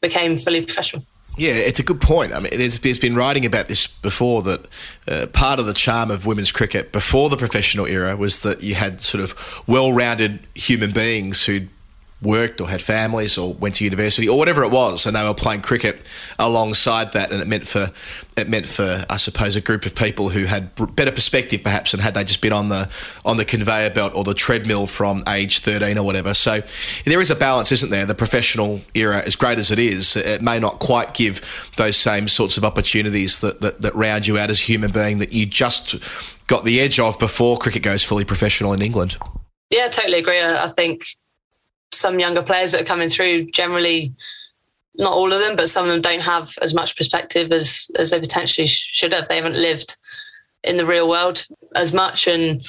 became 0.00 0.36
fully 0.36 0.62
professional. 0.62 1.04
Yeah, 1.38 1.52
it's 1.52 1.78
a 1.78 1.82
good 1.82 2.00
point. 2.00 2.32
I 2.32 2.40
mean, 2.40 2.52
there's, 2.54 2.78
there's 2.80 2.98
been 2.98 3.16
writing 3.16 3.46
about 3.46 3.68
this 3.68 3.86
before 3.86 4.42
that 4.42 4.66
uh, 5.08 5.26
part 5.28 5.58
of 5.58 5.66
the 5.66 5.72
charm 5.72 6.10
of 6.10 6.26
women's 6.26 6.52
cricket 6.52 6.92
before 6.92 7.30
the 7.30 7.38
professional 7.38 7.86
era 7.86 8.16
was 8.16 8.42
that 8.42 8.62
you 8.62 8.74
had 8.74 9.00
sort 9.00 9.24
of 9.24 9.34
well 9.66 9.92
rounded 9.92 10.40
human 10.54 10.90
beings 10.90 11.46
who'd 11.46 11.70
worked 12.22 12.60
or 12.60 12.68
had 12.68 12.80
families 12.80 13.36
or 13.36 13.52
went 13.54 13.76
to 13.76 13.84
university 13.84 14.28
or 14.28 14.38
whatever 14.38 14.62
it 14.62 14.70
was, 14.70 15.06
and 15.06 15.16
they 15.16 15.26
were 15.26 15.34
playing 15.34 15.60
cricket 15.60 16.02
alongside 16.38 17.12
that, 17.12 17.32
and 17.32 17.40
it 17.40 17.48
meant 17.48 17.66
for 17.66 17.90
it 18.36 18.48
meant 18.48 18.66
for 18.66 19.04
I 19.10 19.16
suppose 19.16 19.56
a 19.56 19.60
group 19.60 19.84
of 19.84 19.94
people 19.94 20.30
who 20.30 20.44
had 20.44 20.70
better 20.96 21.12
perspective 21.12 21.62
perhaps 21.62 21.92
than 21.92 22.00
had 22.00 22.14
they 22.14 22.24
just 22.24 22.40
been 22.40 22.52
on 22.52 22.68
the 22.68 22.90
on 23.24 23.36
the 23.36 23.44
conveyor 23.44 23.90
belt 23.90 24.14
or 24.14 24.24
the 24.24 24.34
treadmill 24.34 24.86
from 24.86 25.22
age 25.28 25.58
13 25.58 25.98
or 25.98 26.04
whatever. 26.04 26.32
So 26.34 26.60
there 27.04 27.20
is 27.20 27.30
a 27.30 27.36
balance, 27.36 27.72
isn't 27.72 27.90
there? 27.90 28.06
The 28.06 28.14
professional 28.14 28.80
era, 28.94 29.22
as 29.24 29.36
great 29.36 29.58
as 29.58 29.70
it 29.70 29.78
is, 29.78 30.16
it 30.16 30.42
may 30.42 30.58
not 30.58 30.78
quite 30.78 31.14
give 31.14 31.72
those 31.76 31.96
same 31.96 32.28
sorts 32.28 32.56
of 32.56 32.64
opportunities 32.64 33.40
that 33.40 33.60
that, 33.60 33.80
that 33.82 33.94
round 33.94 34.26
you 34.26 34.38
out 34.38 34.50
as 34.50 34.60
a 34.60 34.64
human 34.64 34.92
being 34.92 35.18
that 35.18 35.32
you 35.32 35.46
just 35.46 35.96
got 36.46 36.64
the 36.64 36.80
edge 36.80 36.98
of 36.98 37.18
before 37.18 37.56
cricket 37.58 37.82
goes 37.82 38.02
fully 38.04 38.24
professional 38.24 38.72
in 38.72 38.82
England. 38.82 39.16
Yeah, 39.70 39.88
totally 39.88 40.18
agree. 40.18 40.40
I 40.42 40.68
think 40.68 41.02
some 41.92 42.18
younger 42.18 42.42
players 42.42 42.72
that 42.72 42.82
are 42.82 42.86
coming 42.86 43.08
through 43.08 43.46
generally 43.46 44.14
not 44.96 45.12
all 45.12 45.32
of 45.32 45.40
them, 45.40 45.56
but 45.56 45.70
some 45.70 45.86
of 45.86 45.90
them 45.90 46.02
don't 46.02 46.20
have 46.20 46.52
as 46.60 46.74
much 46.74 46.96
perspective 46.96 47.52
as 47.52 47.90
as 47.98 48.10
they 48.10 48.20
potentially 48.20 48.66
should 48.66 49.12
have. 49.12 49.28
They 49.28 49.36
haven't 49.36 49.56
lived 49.56 49.96
in 50.64 50.76
the 50.76 50.86
real 50.86 51.08
world 51.08 51.46
as 51.74 51.92
much, 51.92 52.26
and 52.28 52.62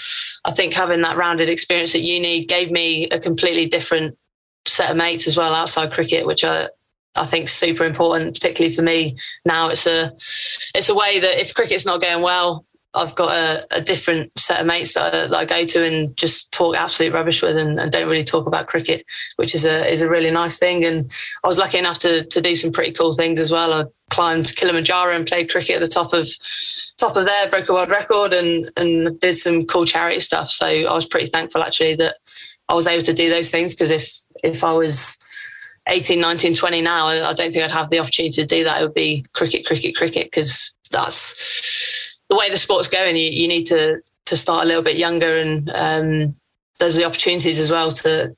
I 0.45 0.51
think 0.51 0.73
having 0.73 1.01
that 1.01 1.17
rounded 1.17 1.49
experience 1.49 1.95
at 1.95 2.01
uni 2.01 2.45
gave 2.45 2.71
me 2.71 3.07
a 3.09 3.19
completely 3.19 3.67
different 3.67 4.17
set 4.65 4.89
of 4.89 4.97
mates 4.97 5.27
as 5.27 5.35
well 5.35 5.53
outside 5.53 5.91
cricket, 5.91 6.25
which 6.25 6.43
I 6.43 6.69
I 7.15 7.27
think 7.27 7.49
super 7.49 7.83
important, 7.83 8.33
particularly 8.33 8.73
for 8.73 8.81
me 8.81 9.17
now. 9.45 9.69
It's 9.69 9.85
a 9.85 10.13
it's 10.73 10.89
a 10.89 10.95
way 10.95 11.19
that 11.19 11.41
if 11.41 11.53
cricket's 11.53 11.85
not 11.85 12.01
going 12.01 12.23
well, 12.23 12.65
I've 12.95 13.15
got 13.15 13.35
a, 13.35 13.65
a, 13.71 13.81
different 13.81 14.31
set 14.37 14.61
of 14.61 14.67
mates 14.67 14.93
that 14.93 15.13
I, 15.13 15.27
that 15.27 15.35
I, 15.35 15.45
go 15.45 15.63
to 15.63 15.83
and 15.83 16.15
just 16.15 16.51
talk 16.51 16.75
absolute 16.75 17.13
rubbish 17.13 17.41
with 17.41 17.57
and, 17.57 17.79
and, 17.79 17.91
don't 17.91 18.07
really 18.07 18.23
talk 18.23 18.45
about 18.45 18.67
cricket, 18.67 19.05
which 19.37 19.55
is 19.55 19.65
a 19.65 19.91
is 19.91 20.01
a 20.01 20.09
really 20.09 20.29
nice 20.29 20.59
thing. 20.59 20.85
And 20.85 21.11
I 21.43 21.47
was 21.47 21.57
lucky 21.57 21.79
enough 21.79 21.99
to 21.99 22.23
to 22.23 22.41
do 22.41 22.55
some 22.55 22.71
pretty 22.71 22.91
cool 22.91 23.11
things 23.11 23.39
as 23.39 23.51
well. 23.51 23.73
I 23.73 23.85
climbed 24.11 24.55
Kilimanjaro 24.55 25.15
and 25.15 25.25
played 25.25 25.49
cricket 25.49 25.77
at 25.77 25.79
the 25.79 25.87
top 25.87 26.13
of 26.13 26.29
top 26.97 27.15
of 27.15 27.25
there, 27.25 27.49
broke 27.49 27.69
a 27.69 27.73
world 27.73 27.89
record 27.89 28.31
and 28.33 28.71
and 28.77 29.19
did 29.19 29.35
some 29.35 29.65
cool 29.65 29.85
charity 29.85 30.19
stuff. 30.19 30.49
So 30.49 30.67
I 30.67 30.93
was 30.93 31.07
pretty 31.07 31.31
thankful 31.31 31.63
actually 31.63 31.95
that 31.95 32.17
I 32.69 32.75
was 32.75 32.85
able 32.85 33.03
to 33.03 33.13
do 33.13 33.29
those 33.29 33.49
things 33.49 33.73
because 33.73 33.89
if 33.91 34.07
if 34.43 34.63
I 34.63 34.73
was 34.73 35.17
18, 35.87 36.21
19, 36.21 36.53
20 36.53 36.81
now, 36.81 37.07
I 37.07 37.29
I 37.29 37.33
don't 37.33 37.51
think 37.51 37.63
I'd 37.63 37.71
have 37.71 37.89
the 37.89 37.99
opportunity 37.99 38.41
to 38.41 38.45
do 38.45 38.63
that. 38.63 38.79
It 38.79 38.83
would 38.83 38.93
be 38.93 39.25
cricket, 39.33 39.65
cricket, 39.65 39.95
cricket, 39.95 40.27
because 40.27 40.75
that's 40.91 41.92
the 42.33 42.39
way 42.39 42.49
the 42.49 42.57
sport's 42.57 42.87
going. 42.87 43.15
You, 43.15 43.29
you 43.29 43.47
need 43.47 43.65
to 43.67 44.01
to 44.25 44.37
start 44.37 44.65
a 44.65 44.67
little 44.67 44.81
bit 44.81 44.97
younger, 44.97 45.37
and 45.37 45.69
um, 45.69 46.35
there's 46.79 46.95
the 46.95 47.05
opportunities 47.05 47.59
as 47.59 47.69
well 47.69 47.91
to 47.91 48.35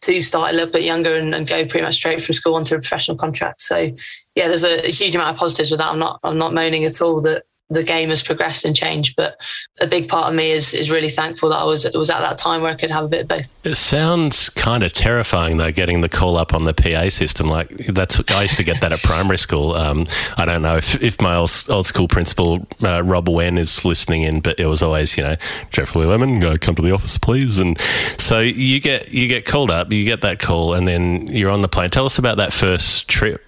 to 0.00 0.20
start 0.20 0.52
a 0.52 0.56
little 0.56 0.72
bit 0.72 0.82
younger 0.82 1.16
and, 1.16 1.34
and 1.34 1.46
go 1.46 1.66
pretty 1.66 1.84
much 1.84 1.96
straight 1.96 2.22
from 2.22 2.32
school 2.32 2.54
onto 2.54 2.74
a 2.74 2.78
professional 2.78 3.16
contract. 3.16 3.60
So 3.60 3.90
yeah, 4.34 4.48
there's 4.48 4.64
a, 4.64 4.86
a 4.86 4.90
huge 4.90 5.14
amount 5.14 5.30
of 5.30 5.36
positives 5.36 5.70
with 5.70 5.78
that. 5.78 5.90
I'm 5.90 5.98
not 5.98 6.18
I'm 6.24 6.38
not 6.38 6.52
moaning 6.52 6.84
at 6.84 7.00
all 7.00 7.20
that 7.22 7.44
the 7.70 7.82
game 7.82 8.08
has 8.08 8.22
progressed 8.22 8.64
and 8.64 8.74
changed, 8.74 9.14
but 9.16 9.38
a 9.80 9.86
big 9.86 10.08
part 10.08 10.28
of 10.28 10.34
me 10.34 10.50
is 10.52 10.72
is 10.72 10.90
really 10.90 11.10
thankful 11.10 11.50
that 11.50 11.56
I 11.56 11.64
was 11.64 11.86
was 11.94 12.08
at 12.08 12.20
that 12.20 12.38
time 12.38 12.62
where 12.62 12.72
I 12.72 12.74
could 12.74 12.90
have 12.90 13.04
a 13.04 13.08
bit 13.08 13.22
of 13.22 13.28
both. 13.28 13.52
It 13.64 13.74
sounds 13.74 14.48
kind 14.48 14.82
of 14.82 14.92
terrifying 14.92 15.58
though, 15.58 15.70
getting 15.70 16.00
the 16.00 16.08
call 16.08 16.36
up 16.36 16.54
on 16.54 16.64
the 16.64 16.72
PA 16.72 17.10
system. 17.10 17.48
Like 17.48 17.68
that's 17.88 18.20
I 18.30 18.42
used 18.42 18.56
to 18.56 18.64
get 18.64 18.80
that 18.80 18.92
at 18.92 19.02
primary 19.02 19.38
school. 19.38 19.72
Um, 19.74 20.06
I 20.38 20.46
don't 20.46 20.62
know 20.62 20.76
if, 20.76 21.02
if 21.02 21.20
my 21.20 21.36
old, 21.36 21.50
old 21.68 21.86
school 21.86 22.08
principal 22.08 22.66
uh, 22.82 23.02
Rob 23.02 23.28
Wen 23.28 23.58
is 23.58 23.84
listening 23.84 24.22
in, 24.22 24.40
but 24.40 24.58
it 24.58 24.66
was 24.66 24.82
always 24.82 25.16
you 25.18 25.24
know 25.24 25.36
Geoffrey 25.70 26.06
Lemon, 26.06 26.40
go 26.40 26.56
come 26.56 26.74
to 26.76 26.82
the 26.82 26.92
office, 26.92 27.18
please. 27.18 27.58
And 27.58 27.78
so 28.18 28.40
you 28.40 28.80
get 28.80 29.12
you 29.12 29.28
get 29.28 29.44
called 29.44 29.70
up, 29.70 29.92
you 29.92 30.04
get 30.04 30.22
that 30.22 30.38
call, 30.38 30.72
and 30.72 30.88
then 30.88 31.26
you're 31.26 31.50
on 31.50 31.60
the 31.60 31.68
plane. 31.68 31.90
Tell 31.90 32.06
us 32.06 32.18
about 32.18 32.38
that 32.38 32.54
first 32.54 33.08
trip. 33.08 33.44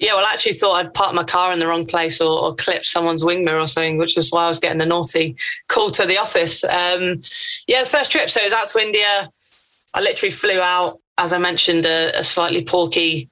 Yeah, 0.00 0.14
well, 0.14 0.24
I 0.24 0.32
actually 0.32 0.54
thought 0.54 0.76
I'd 0.76 0.94
parked 0.94 1.14
my 1.14 1.24
car 1.24 1.52
in 1.52 1.58
the 1.58 1.66
wrong 1.66 1.84
place 1.84 2.22
or, 2.22 2.42
or 2.42 2.54
clipped 2.54 2.86
someone's 2.86 3.22
wing 3.22 3.44
mirror 3.44 3.60
or 3.60 3.66
something, 3.66 3.98
which 3.98 4.16
was 4.16 4.30
why 4.32 4.46
I 4.46 4.48
was 4.48 4.58
getting 4.58 4.78
the 4.78 4.86
naughty 4.86 5.36
call 5.68 5.90
to 5.90 6.06
the 6.06 6.16
office. 6.16 6.64
Um, 6.64 7.20
yeah, 7.68 7.84
first 7.84 8.10
trip. 8.10 8.30
So 8.30 8.40
it 8.40 8.44
was 8.44 8.54
out 8.54 8.68
to 8.68 8.80
India. 8.80 9.30
I 9.94 10.00
literally 10.00 10.30
flew 10.30 10.58
out, 10.58 11.00
as 11.18 11.34
I 11.34 11.38
mentioned, 11.38 11.84
a, 11.84 12.18
a 12.18 12.22
slightly 12.22 12.64
porky 12.64 13.28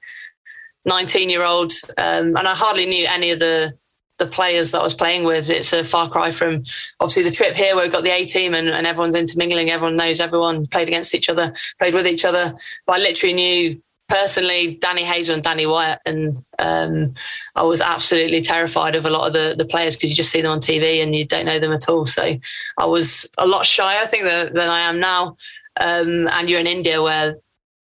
19 0.85 1.29
year 1.29 1.43
old. 1.43 1.71
Um, 1.97 2.37
and 2.37 2.47
I 2.47 2.53
hardly 2.53 2.85
knew 2.85 3.07
any 3.09 3.31
of 3.31 3.39
the 3.39 3.71
the 4.19 4.27
players 4.27 4.71
that 4.71 4.79
I 4.79 4.83
was 4.83 4.93
playing 4.93 5.23
with. 5.23 5.49
It's 5.49 5.71
a 5.71 5.83
far 5.83 6.09
cry 6.09 6.29
from 6.29 6.63
obviously 6.99 7.23
the 7.23 7.31
trip 7.31 7.55
here 7.55 7.73
where 7.73 7.85
we've 7.85 7.91
got 7.91 8.03
the 8.03 8.13
A 8.13 8.25
team 8.25 8.53
and, 8.53 8.67
and 8.67 8.85
everyone's 8.85 9.15
intermingling, 9.15 9.69
everyone 9.69 9.95
knows 9.95 10.19
everyone, 10.19 10.67
played 10.67 10.89
against 10.89 11.15
each 11.15 11.29
other, 11.29 11.53
played 11.79 11.93
with 11.93 12.05
each 12.05 12.25
other. 12.25 12.53
But 12.85 12.97
I 12.97 12.99
literally 12.99 13.33
knew 13.33 13.81
personally 14.09 14.77
Danni 14.81 15.03
Hazell 15.03 15.35
and 15.35 15.43
Danni 15.43 15.69
Wyatt, 15.69 15.99
and 16.05 16.43
um, 16.57 17.11
I 17.55 17.63
was 17.63 17.79
absolutely 17.79 18.41
terrified 18.41 18.95
of 18.95 19.05
a 19.05 19.09
lot 19.09 19.27
of 19.27 19.33
the, 19.33 19.55
the 19.57 19.69
players 19.69 19.95
because 19.95 20.09
you 20.09 20.15
just 20.15 20.31
see 20.31 20.41
them 20.41 20.51
on 20.51 20.59
TV 20.59 21.01
and 21.01 21.15
you 21.15 21.25
don't 21.25 21.45
know 21.45 21.59
them 21.59 21.71
at 21.71 21.87
all. 21.87 22.05
So 22.05 22.35
I 22.77 22.85
was 22.85 23.29
a 23.37 23.47
lot 23.47 23.65
shyer, 23.65 23.99
I 23.99 24.05
think, 24.05 24.23
than, 24.23 24.53
than 24.53 24.69
I 24.69 24.81
am 24.81 24.99
now. 24.99 25.37
Um, 25.79 26.27
and 26.27 26.49
you're 26.49 26.59
in 26.59 26.67
India 26.67 27.01
where 27.01 27.35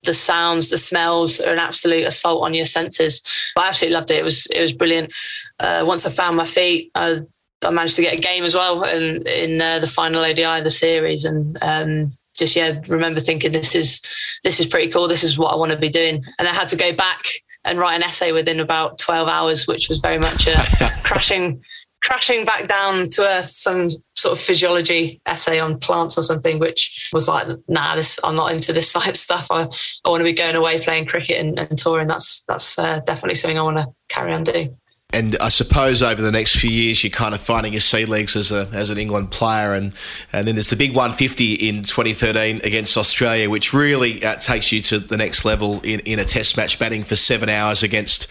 the 0.03 0.13
sounds, 0.13 0.69
the 0.69 0.77
smells 0.77 1.39
are 1.39 1.53
an 1.53 1.59
absolute 1.59 2.05
assault 2.05 2.43
on 2.43 2.53
your 2.53 2.65
senses. 2.65 3.21
But 3.55 3.65
I 3.65 3.67
absolutely 3.69 3.95
loved 3.95 4.11
it. 4.11 4.19
It 4.19 4.23
was 4.23 4.45
it 4.47 4.61
was 4.61 4.73
brilliant. 4.73 5.13
Uh, 5.59 5.83
once 5.85 6.05
I 6.05 6.09
found 6.09 6.37
my 6.37 6.45
feet, 6.45 6.91
I, 6.95 7.17
I 7.63 7.69
managed 7.69 7.95
to 7.95 8.01
get 8.01 8.17
a 8.17 8.21
game 8.21 8.43
as 8.43 8.55
well 8.55 8.83
in 8.83 9.25
in 9.27 9.61
uh, 9.61 9.79
the 9.79 9.87
final 9.87 10.23
ODI 10.23 10.43
of 10.43 10.63
the 10.63 10.71
series, 10.71 11.25
and 11.25 11.57
um, 11.61 12.17
just 12.37 12.55
yeah, 12.55 12.79
remember 12.87 13.19
thinking 13.19 13.51
this 13.51 13.75
is 13.75 14.01
this 14.43 14.59
is 14.59 14.67
pretty 14.67 14.91
cool. 14.91 15.07
This 15.07 15.23
is 15.23 15.37
what 15.37 15.53
I 15.53 15.55
want 15.55 15.71
to 15.71 15.77
be 15.77 15.89
doing, 15.89 16.23
and 16.39 16.47
I 16.47 16.53
had 16.53 16.69
to 16.69 16.75
go 16.75 16.93
back 16.93 17.25
and 17.63 17.79
write 17.79 17.95
an 17.95 18.03
essay 18.03 18.31
within 18.31 18.59
about 18.59 18.99
twelve 18.99 19.27
hours, 19.27 19.67
which 19.67 19.89
was 19.89 19.99
very 19.99 20.17
much 20.17 20.47
a 20.47 20.55
crashing 21.03 21.63
crashing 22.05 22.45
back 22.45 22.67
down 22.67 23.09
to 23.09 23.27
earth. 23.27 23.45
Some 23.45 23.89
sort 24.13 24.33
of 24.33 24.39
physiology 24.39 25.19
essay 25.25 25.59
on 25.59 25.79
plants 25.79 26.17
or 26.17 26.23
something, 26.23 26.59
which 26.59 27.09
was 27.11 27.27
like, 27.27 27.47
nah, 27.67 27.95
this 27.95 28.19
I'm 28.23 28.35
not 28.35 28.51
into 28.51 28.73
this 28.73 28.91
science 28.91 29.19
stuff. 29.19 29.47
I, 29.49 29.63
I 30.05 30.09
want 30.09 30.19
to 30.21 30.25
be 30.25 30.33
going 30.33 30.55
away 30.55 30.79
playing 30.79 31.05
cricket 31.05 31.39
and, 31.43 31.57
and 31.57 31.77
touring. 31.77 32.07
That's 32.07 32.43
that's 32.43 32.77
uh, 32.77 32.99
definitely 33.05 33.35
something 33.35 33.57
I 33.57 33.63
want 33.63 33.77
to 33.77 33.87
carry 34.09 34.33
on 34.33 34.43
doing. 34.43 34.77
And 35.15 35.37
I 35.39 35.47
suppose 35.47 36.03
over 36.03 36.21
the 36.21 36.31
next 36.31 36.57
few 36.57 36.69
years, 36.69 37.01
you're 37.01 37.09
kind 37.09 37.33
of 37.33 37.39
finding 37.39 37.71
your 37.71 37.79
sea 37.79 38.03
legs 38.03 38.35
as 38.35 38.51
a 38.51 38.67
as 38.73 38.89
an 38.89 38.97
England 38.97 39.31
player, 39.31 39.71
and 39.71 39.95
and 40.33 40.45
then 40.45 40.55
there's 40.55 40.71
the 40.71 40.75
big 40.75 40.89
150 40.89 41.53
in 41.53 41.83
2013 41.83 42.59
against 42.65 42.97
Australia, 42.97 43.49
which 43.49 43.73
really 43.73 44.21
uh, 44.25 44.35
takes 44.35 44.73
you 44.73 44.81
to 44.81 44.99
the 44.99 45.15
next 45.15 45.45
level 45.45 45.79
in, 45.85 46.01
in 46.01 46.19
a 46.19 46.25
Test 46.25 46.57
match, 46.57 46.77
batting 46.79 47.05
for 47.05 47.15
seven 47.15 47.47
hours 47.47 47.81
against 47.81 48.29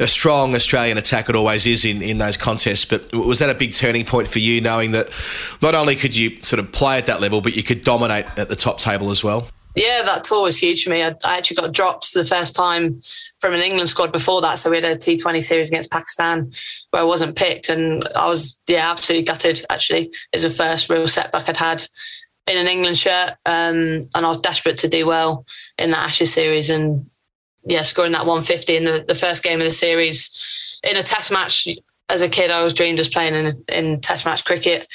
a 0.00 0.08
strong 0.08 0.54
Australian 0.54 0.96
attack. 0.96 1.28
It 1.28 1.36
always 1.36 1.66
is 1.66 1.84
in 1.84 2.00
in 2.00 2.16
those 2.16 2.38
contests. 2.38 2.86
But 2.86 3.14
was 3.14 3.40
that 3.40 3.50
a 3.50 3.54
big 3.54 3.74
turning 3.74 4.06
point 4.06 4.26
for 4.26 4.38
you, 4.38 4.62
knowing 4.62 4.92
that 4.92 5.10
not 5.60 5.74
only 5.74 5.94
could 5.94 6.16
you 6.16 6.40
sort 6.40 6.58
of 6.58 6.72
play 6.72 6.96
at 6.96 7.04
that 7.04 7.20
level, 7.20 7.42
but 7.42 7.54
you 7.54 7.62
could 7.62 7.82
dominate 7.82 8.24
at 8.38 8.48
the 8.48 8.56
top 8.56 8.78
table 8.78 9.10
as 9.10 9.22
well? 9.22 9.46
Yeah, 9.74 10.02
that 10.02 10.22
tour 10.22 10.42
was 10.42 10.58
huge 10.58 10.84
for 10.84 10.90
me. 10.90 11.02
I, 11.02 11.16
I, 11.24 11.36
actually 11.36 11.56
got 11.56 11.72
dropped 11.72 12.06
for 12.06 12.20
the 12.20 12.28
first 12.28 12.54
time 12.54 13.02
from 13.38 13.54
an 13.54 13.60
England 13.60 13.88
squad 13.88 14.12
before 14.12 14.40
that. 14.42 14.58
So 14.58 14.70
we 14.70 14.76
had 14.76 14.84
a 14.84 14.96
T20 14.96 15.42
series 15.42 15.68
against 15.68 15.90
Pakistan 15.90 16.52
where 16.90 17.02
I 17.02 17.04
wasn't 17.04 17.36
picked. 17.36 17.68
And 17.68 18.06
I 18.14 18.28
was, 18.28 18.56
yeah, 18.68 18.90
absolutely 18.90 19.24
gutted, 19.24 19.64
actually. 19.68 20.12
It 20.32 20.36
was 20.36 20.42
the 20.44 20.50
first 20.50 20.88
real 20.88 21.08
setback 21.08 21.48
I'd 21.48 21.56
had 21.56 21.84
in 22.46 22.56
an 22.56 22.68
England 22.68 22.98
shirt. 22.98 23.30
Um, 23.46 24.08
and 24.14 24.24
I 24.24 24.28
was 24.28 24.40
desperate 24.40 24.78
to 24.78 24.88
do 24.88 25.06
well 25.06 25.44
in 25.76 25.90
that 25.90 26.10
Ashes 26.10 26.32
series. 26.32 26.70
And 26.70 27.10
yeah, 27.64 27.82
scoring 27.82 28.12
that 28.12 28.26
150 28.26 28.76
in 28.76 28.84
the, 28.84 29.04
the 29.06 29.14
first 29.14 29.42
game 29.42 29.60
of 29.60 29.66
the 29.66 29.72
series 29.72 30.78
in 30.84 30.96
a 30.96 31.02
test 31.02 31.32
match. 31.32 31.66
As 32.08 32.20
a 32.20 32.28
kid, 32.28 32.50
I 32.50 32.62
was 32.62 32.74
dreamed 32.74 33.00
of 33.00 33.10
playing 33.10 33.34
in, 33.34 33.52
in 33.68 34.00
test 34.02 34.24
match 34.26 34.44
cricket. 34.44 34.86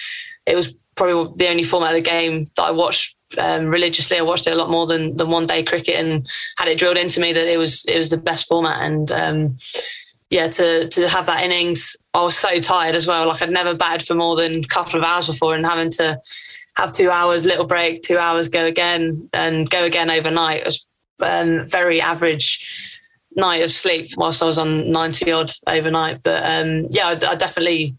It 0.46 0.56
was 0.56 0.74
probably 1.00 1.34
the 1.38 1.50
only 1.50 1.64
format 1.64 1.96
of 1.96 2.04
the 2.04 2.10
game 2.10 2.46
that 2.58 2.64
I 2.64 2.72
watched 2.72 3.16
um, 3.38 3.68
religiously. 3.68 4.18
I 4.18 4.22
watched 4.22 4.48
it 4.48 4.54
a 4.54 4.58
lot 4.58 4.70
more 4.70 4.86
than 4.86 5.16
than 5.16 5.32
one 5.32 5.48
day 5.48 5.64
cricket, 5.64 5.96
and 5.96 6.28
had 6.58 6.68
it 6.68 6.78
drilled 6.78 6.98
into 6.98 7.20
me 7.20 7.34
that 7.34 7.48
it 7.48 7.58
was 7.58 7.86
it 7.86 7.98
was 7.98 8.10
the 8.10 8.18
best 8.18 8.48
format. 8.48 8.84
And 8.84 9.12
um, 9.12 9.58
yeah, 10.30 10.48
to 10.48 10.90
to 10.90 11.08
have 11.08 11.26
that 11.28 11.44
innings, 11.44 11.96
I 12.14 12.22
was 12.24 12.38
so 12.38 12.58
tired 12.58 12.96
as 12.96 13.08
well. 13.08 13.28
Like 13.28 13.42
I'd 13.42 13.50
never 13.50 13.74
batted 13.74 14.06
for 14.06 14.14
more 14.14 14.36
than 14.36 14.60
a 14.60 14.68
couple 14.68 15.00
of 15.00 15.06
hours 15.06 15.28
before, 15.28 15.56
and 15.56 15.66
having 15.66 15.90
to 15.92 16.20
have 16.76 16.92
two 16.92 17.10
hours, 17.10 17.46
little 17.46 17.66
break, 17.66 18.02
two 18.02 18.18
hours, 18.18 18.50
go 18.50 18.66
again, 18.66 19.30
and 19.34 19.70
go 19.70 19.86
again 19.86 20.10
overnight. 20.10 20.62
It 20.62 20.66
was 20.66 20.88
um, 21.22 21.66
very 21.66 22.02
average 22.02 22.98
night 23.36 23.64
of 23.64 23.72
sleep 23.72 24.10
whilst 24.18 24.42
I 24.42 24.46
was 24.46 24.58
on 24.58 24.92
90 24.92 25.32
odd 25.32 25.52
overnight. 25.68 26.24
But 26.24 26.44
um, 26.44 26.88
yeah, 26.90 27.08
I, 27.08 27.32
I, 27.32 27.36
definitely 27.36 27.96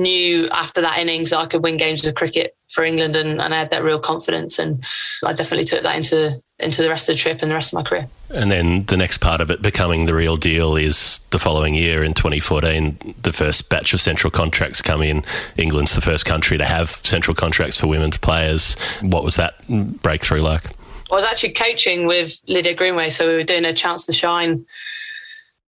knew 0.00 0.48
after 0.48 0.80
that 0.80 0.98
innings 0.98 1.32
I 1.32 1.46
could 1.46 1.62
win 1.62 1.76
games 1.76 2.04
of 2.04 2.14
cricket 2.14 2.56
for 2.68 2.84
England 2.84 3.16
and, 3.16 3.40
and, 3.40 3.54
I 3.54 3.58
had 3.58 3.70
that 3.70 3.82
real 3.82 3.98
confidence 3.98 4.58
and 4.58 4.84
I 5.24 5.32
definitely 5.32 5.64
took 5.64 5.82
that 5.82 5.96
into 5.96 6.40
into 6.58 6.82
the 6.82 6.88
rest 6.88 7.08
of 7.08 7.14
the 7.14 7.20
trip 7.20 7.40
and 7.40 7.50
the 7.50 7.54
rest 7.54 7.72
of 7.72 7.76
my 7.76 7.82
career. 7.82 8.08
And 8.30 8.50
then 8.50 8.84
the 8.84 8.96
next 8.96 9.18
part 9.18 9.40
of 9.40 9.50
it 9.50 9.62
becoming 9.62 10.06
the 10.06 10.14
real 10.14 10.36
deal 10.36 10.76
is 10.76 11.20
the 11.30 11.38
following 11.38 11.74
year 11.74 12.02
in 12.02 12.14
2014 12.14 12.98
the 13.22 13.32
first 13.32 13.68
batch 13.70 13.94
of 13.94 14.00
central 14.00 14.30
contracts 14.30 14.82
come 14.82 15.02
in. 15.02 15.24
England's 15.56 15.94
the 15.94 16.00
first 16.00 16.24
country 16.26 16.58
to 16.58 16.64
have 16.64 16.90
central 16.90 17.34
contracts 17.34 17.78
for 17.78 17.86
women's 17.86 18.18
players. 18.18 18.76
What 19.00 19.24
was 19.24 19.36
that 19.36 19.54
breakthrough 20.02 20.42
like? 20.42 20.64
I 21.10 21.14
was 21.14 21.24
actually 21.24 21.52
coaching 21.52 22.06
with 22.06 22.42
Lydia 22.48 22.74
Greenway 22.74 23.10
so 23.10 23.28
we 23.28 23.34
were 23.34 23.44
doing 23.44 23.64
a 23.64 23.72
chance 23.72 24.04
to 24.06 24.12
shine 24.12 24.66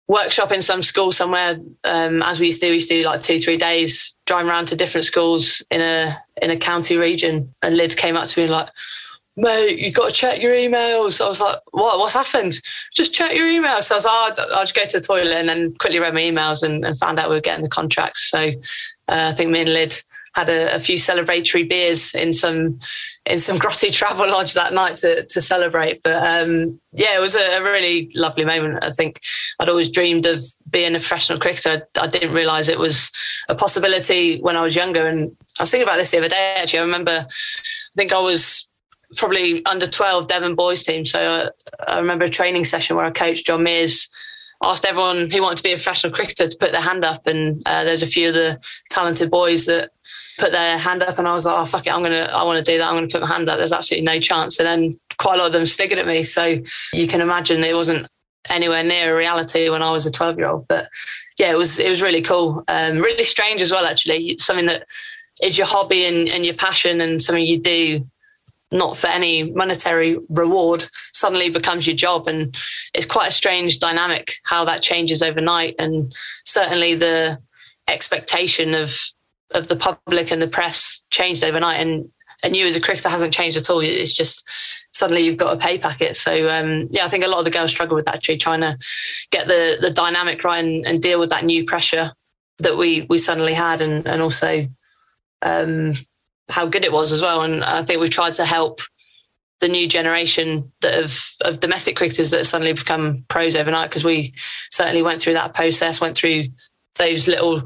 workshop 0.06 0.52
in 0.52 0.62
some 0.62 0.82
school 0.82 1.12
somewhere 1.12 1.58
um, 1.84 2.22
as 2.22 2.38
we 2.38 2.46
used 2.46 2.60
to 2.60 2.66
do 2.66 2.70
we 2.70 2.74
used 2.74 2.88
to 2.90 2.98
do 2.98 3.06
like 3.06 3.22
two 3.22 3.38
three 3.38 3.56
days 3.56 4.13
driving 4.26 4.50
around 4.50 4.68
to 4.68 4.76
different 4.76 5.04
schools 5.04 5.62
in 5.70 5.80
a 5.80 6.16
in 6.42 6.50
a 6.50 6.56
county 6.56 6.96
region 6.96 7.48
and 7.62 7.76
Lyd 7.76 7.96
came 7.96 8.16
up 8.16 8.26
to 8.28 8.40
me 8.40 8.44
and 8.44 8.52
like 8.52 8.68
mate 9.36 9.78
you 9.78 9.92
got 9.92 10.08
to 10.08 10.12
check 10.14 10.40
your 10.40 10.52
emails. 10.52 11.24
I 11.24 11.28
was 11.28 11.40
like 11.40 11.58
what? 11.72 11.98
What's 11.98 12.14
happened? 12.14 12.60
Just 12.92 13.14
check 13.14 13.34
your 13.34 13.48
emails. 13.48 13.84
So 13.84 13.94
I 13.94 13.98
was 13.98 14.04
like 14.04 14.34
oh, 14.38 14.54
I'll 14.54 14.62
just 14.62 14.74
go 14.74 14.84
to 14.84 14.98
the 14.98 15.04
toilet 15.04 15.36
and 15.36 15.48
then 15.48 15.74
quickly 15.74 15.98
read 15.98 16.14
my 16.14 16.20
emails 16.20 16.62
and, 16.62 16.84
and 16.84 16.98
found 16.98 17.18
out 17.18 17.28
we 17.28 17.36
were 17.36 17.40
getting 17.40 17.64
the 17.64 17.68
contracts. 17.70 18.30
So 18.30 18.38
uh, 18.38 18.52
I 19.08 19.32
think 19.32 19.50
me 19.50 19.60
and 19.60 19.70
Lyd 19.70 20.02
had 20.34 20.48
a, 20.48 20.74
a, 20.74 20.78
few 20.78 20.96
celebratory 20.96 21.68
beers 21.68 22.14
in 22.14 22.32
some 22.32 22.78
in 23.26 23.38
some 23.38 23.58
grotty 23.60 23.92
travel 23.92 24.28
lodge 24.28 24.54
that 24.54 24.72
night 24.72 24.96
to 24.96 25.24
to 25.26 25.40
celebrate. 25.40 26.00
But 26.02 26.22
um, 26.22 26.80
yeah, 26.92 27.16
it 27.16 27.20
was 27.20 27.34
a, 27.34 27.62
really 27.62 28.10
lovely 28.14 28.44
moment. 28.44 28.82
I 28.82 28.90
think 28.90 29.20
I'd 29.60 29.68
always 29.68 29.90
dreamed 29.90 30.26
of 30.26 30.42
being 30.70 30.94
a 30.94 30.98
professional 30.98 31.38
cricketer. 31.38 31.86
I, 31.96 32.04
I 32.04 32.06
didn't 32.06 32.34
realise 32.34 32.68
it 32.68 32.78
was 32.78 33.10
a 33.48 33.54
possibility 33.54 34.40
when 34.40 34.56
I 34.56 34.62
was 34.62 34.76
younger. 34.76 35.06
And 35.06 35.36
I 35.58 35.62
was 35.62 35.70
thinking 35.70 35.88
about 35.88 35.96
this 35.96 36.10
the 36.10 36.18
other 36.18 36.28
day. 36.28 36.56
Actually, 36.58 36.80
I 36.80 36.82
remember. 36.82 37.26
I 37.28 37.96
think 37.96 38.12
I 38.12 38.20
was 38.20 38.68
probably 39.16 39.64
under 39.66 39.86
12 39.86 40.26
Devon 40.26 40.56
boys 40.56 40.82
team. 40.82 41.04
So 41.04 41.20
I, 41.20 41.24
uh, 41.24 41.50
I 41.86 42.00
remember 42.00 42.24
a 42.24 42.30
training 42.30 42.64
session 42.64 42.96
where 42.96 43.04
I 43.04 43.10
coached 43.10 43.46
John 43.46 43.62
Mears 43.62 44.08
asked 44.62 44.84
everyone 44.84 45.30
who 45.30 45.42
wanted 45.42 45.58
to 45.58 45.62
be 45.62 45.72
a 45.72 45.76
professional 45.76 46.12
cricketer 46.12 46.48
to 46.48 46.56
put 46.58 46.72
their 46.72 46.80
hand 46.80 47.04
up, 47.04 47.26
and 47.26 47.62
uh, 47.66 47.84
there's 47.84 48.02
a 48.02 48.06
few 48.06 48.28
of 48.28 48.34
the 48.34 48.58
talented 48.90 49.30
boys 49.30 49.66
that 49.66 49.90
put 50.38 50.52
their 50.52 50.78
hand 50.78 51.02
up 51.02 51.18
and 51.18 51.28
I 51.28 51.32
was 51.32 51.46
like, 51.46 51.56
oh, 51.56 51.64
fuck 51.64 51.86
it, 51.86 51.92
I'm 51.92 52.02
going 52.02 52.12
to, 52.12 52.32
I 52.32 52.42
want 52.44 52.64
to 52.64 52.72
do 52.72 52.78
that. 52.78 52.88
I'm 52.88 52.94
going 52.94 53.08
to 53.08 53.12
put 53.12 53.22
my 53.22 53.32
hand 53.32 53.48
up. 53.48 53.58
There's 53.58 53.72
absolutely 53.72 54.04
no 54.04 54.20
chance. 54.20 54.58
And 54.58 54.66
then 54.66 55.00
quite 55.18 55.36
a 55.36 55.38
lot 55.38 55.46
of 55.46 55.52
them 55.52 55.66
sticking 55.66 55.98
at 55.98 56.06
me. 56.06 56.22
So 56.22 56.56
you 56.92 57.06
can 57.06 57.20
imagine 57.20 57.62
it 57.62 57.76
wasn't 57.76 58.06
anywhere 58.48 58.82
near 58.82 59.14
a 59.14 59.18
reality 59.18 59.68
when 59.68 59.82
I 59.82 59.90
was 59.90 60.06
a 60.06 60.12
12 60.12 60.38
year 60.38 60.48
old. 60.48 60.68
But 60.68 60.88
yeah, 61.38 61.50
it 61.50 61.58
was, 61.58 61.78
it 61.78 61.88
was 61.88 62.02
really 62.02 62.22
cool. 62.22 62.64
Um, 62.68 62.98
really 62.98 63.24
strange 63.24 63.62
as 63.62 63.70
well, 63.70 63.86
actually. 63.86 64.36
Something 64.38 64.66
that 64.66 64.86
is 65.42 65.58
your 65.58 65.66
hobby 65.66 66.04
and, 66.04 66.28
and 66.28 66.44
your 66.44 66.54
passion 66.54 67.00
and 67.00 67.20
something 67.20 67.44
you 67.44 67.60
do 67.60 68.06
not 68.74 68.96
for 68.96 69.06
any 69.06 69.52
monetary 69.52 70.18
reward. 70.28 70.84
suddenly 71.12 71.48
becomes 71.48 71.86
your 71.86 71.96
job. 71.96 72.26
And 72.26 72.54
it's 72.92 73.06
quite 73.06 73.28
a 73.28 73.32
strange 73.32 73.78
dynamic 73.78 74.34
how 74.44 74.64
that 74.64 74.82
changes 74.82 75.22
overnight. 75.22 75.76
And 75.78 76.12
certainly 76.44 76.94
the 76.94 77.38
expectation 77.88 78.74
of 78.74 78.98
of 79.50 79.68
the 79.68 79.76
public 79.76 80.30
and 80.30 80.40
the 80.40 80.48
press 80.48 81.04
changed 81.10 81.44
overnight. 81.44 81.80
And 81.80 82.10
and 82.42 82.54
you 82.54 82.66
as 82.66 82.76
a 82.76 82.80
cricketer 82.80 83.08
hasn't 83.08 83.32
changed 83.32 83.56
at 83.56 83.70
all. 83.70 83.80
It's 83.80 84.12
just 84.12 84.48
suddenly 84.92 85.22
you've 85.22 85.38
got 85.38 85.56
a 85.56 85.58
pay 85.58 85.78
packet. 85.78 86.16
So 86.16 86.48
um, 86.50 86.88
yeah, 86.90 87.04
I 87.04 87.08
think 87.08 87.24
a 87.24 87.28
lot 87.28 87.38
of 87.38 87.44
the 87.44 87.50
girls 87.50 87.70
struggle 87.70 87.96
with 87.96 88.04
that 88.06 88.16
actually, 88.16 88.38
trying 88.38 88.60
to 88.60 88.78
get 89.30 89.46
the 89.48 89.78
the 89.80 89.90
dynamic 89.90 90.44
right 90.44 90.62
and, 90.62 90.86
and 90.86 91.02
deal 91.02 91.20
with 91.20 91.30
that 91.30 91.44
new 91.44 91.64
pressure 91.64 92.12
that 92.58 92.76
we 92.76 93.06
we 93.08 93.18
suddenly 93.18 93.54
had, 93.54 93.80
and 93.80 94.06
and 94.06 94.22
also 94.22 94.66
um, 95.42 95.94
how 96.50 96.66
good 96.66 96.84
it 96.84 96.92
was 96.92 97.12
as 97.12 97.22
well. 97.22 97.42
And 97.42 97.64
I 97.64 97.82
think 97.82 98.00
we've 98.00 98.10
tried 98.10 98.34
to 98.34 98.44
help 98.44 98.80
the 99.60 99.68
new 99.68 99.88
generation 99.88 100.70
that 100.82 101.02
of, 101.02 101.18
of 101.42 101.60
domestic 101.60 101.96
cricketers 101.96 102.30
that 102.30 102.38
have 102.38 102.46
suddenly 102.46 102.72
become 102.72 103.24
pros 103.28 103.56
overnight 103.56 103.88
because 103.88 104.04
we 104.04 104.34
certainly 104.70 105.02
went 105.02 105.22
through 105.22 105.32
that 105.32 105.54
process, 105.54 106.00
went 106.00 106.16
through 106.16 106.48
those 106.96 107.28
little 107.28 107.62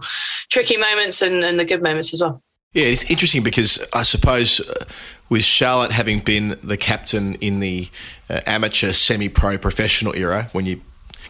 tricky 0.51 0.77
moments 0.77 1.23
and, 1.23 1.45
and 1.45 1.59
the 1.59 1.65
good 1.65 1.83
moments 1.83 2.13
as 2.13 2.21
well. 2.21 2.43
Yeah, 2.75 2.85
it's 2.85 3.11
interesting 3.11 3.43
because 3.43 3.87
I 3.93 4.03
suppose 4.03 4.61
uh, 4.61 4.85
with 5.29 5.45
Charlotte 5.45 5.91
having 5.91 6.21
been 6.21 6.59
the 6.63 6.77
captain 6.77 7.35
in 7.37 7.61
the 7.61 7.89
uh, 8.29 8.41
amateur, 8.47 8.93
semi 8.93 9.29
pro, 9.29 9.59
professional 9.59 10.15
era, 10.15 10.49
when 10.53 10.67
you 10.67 10.81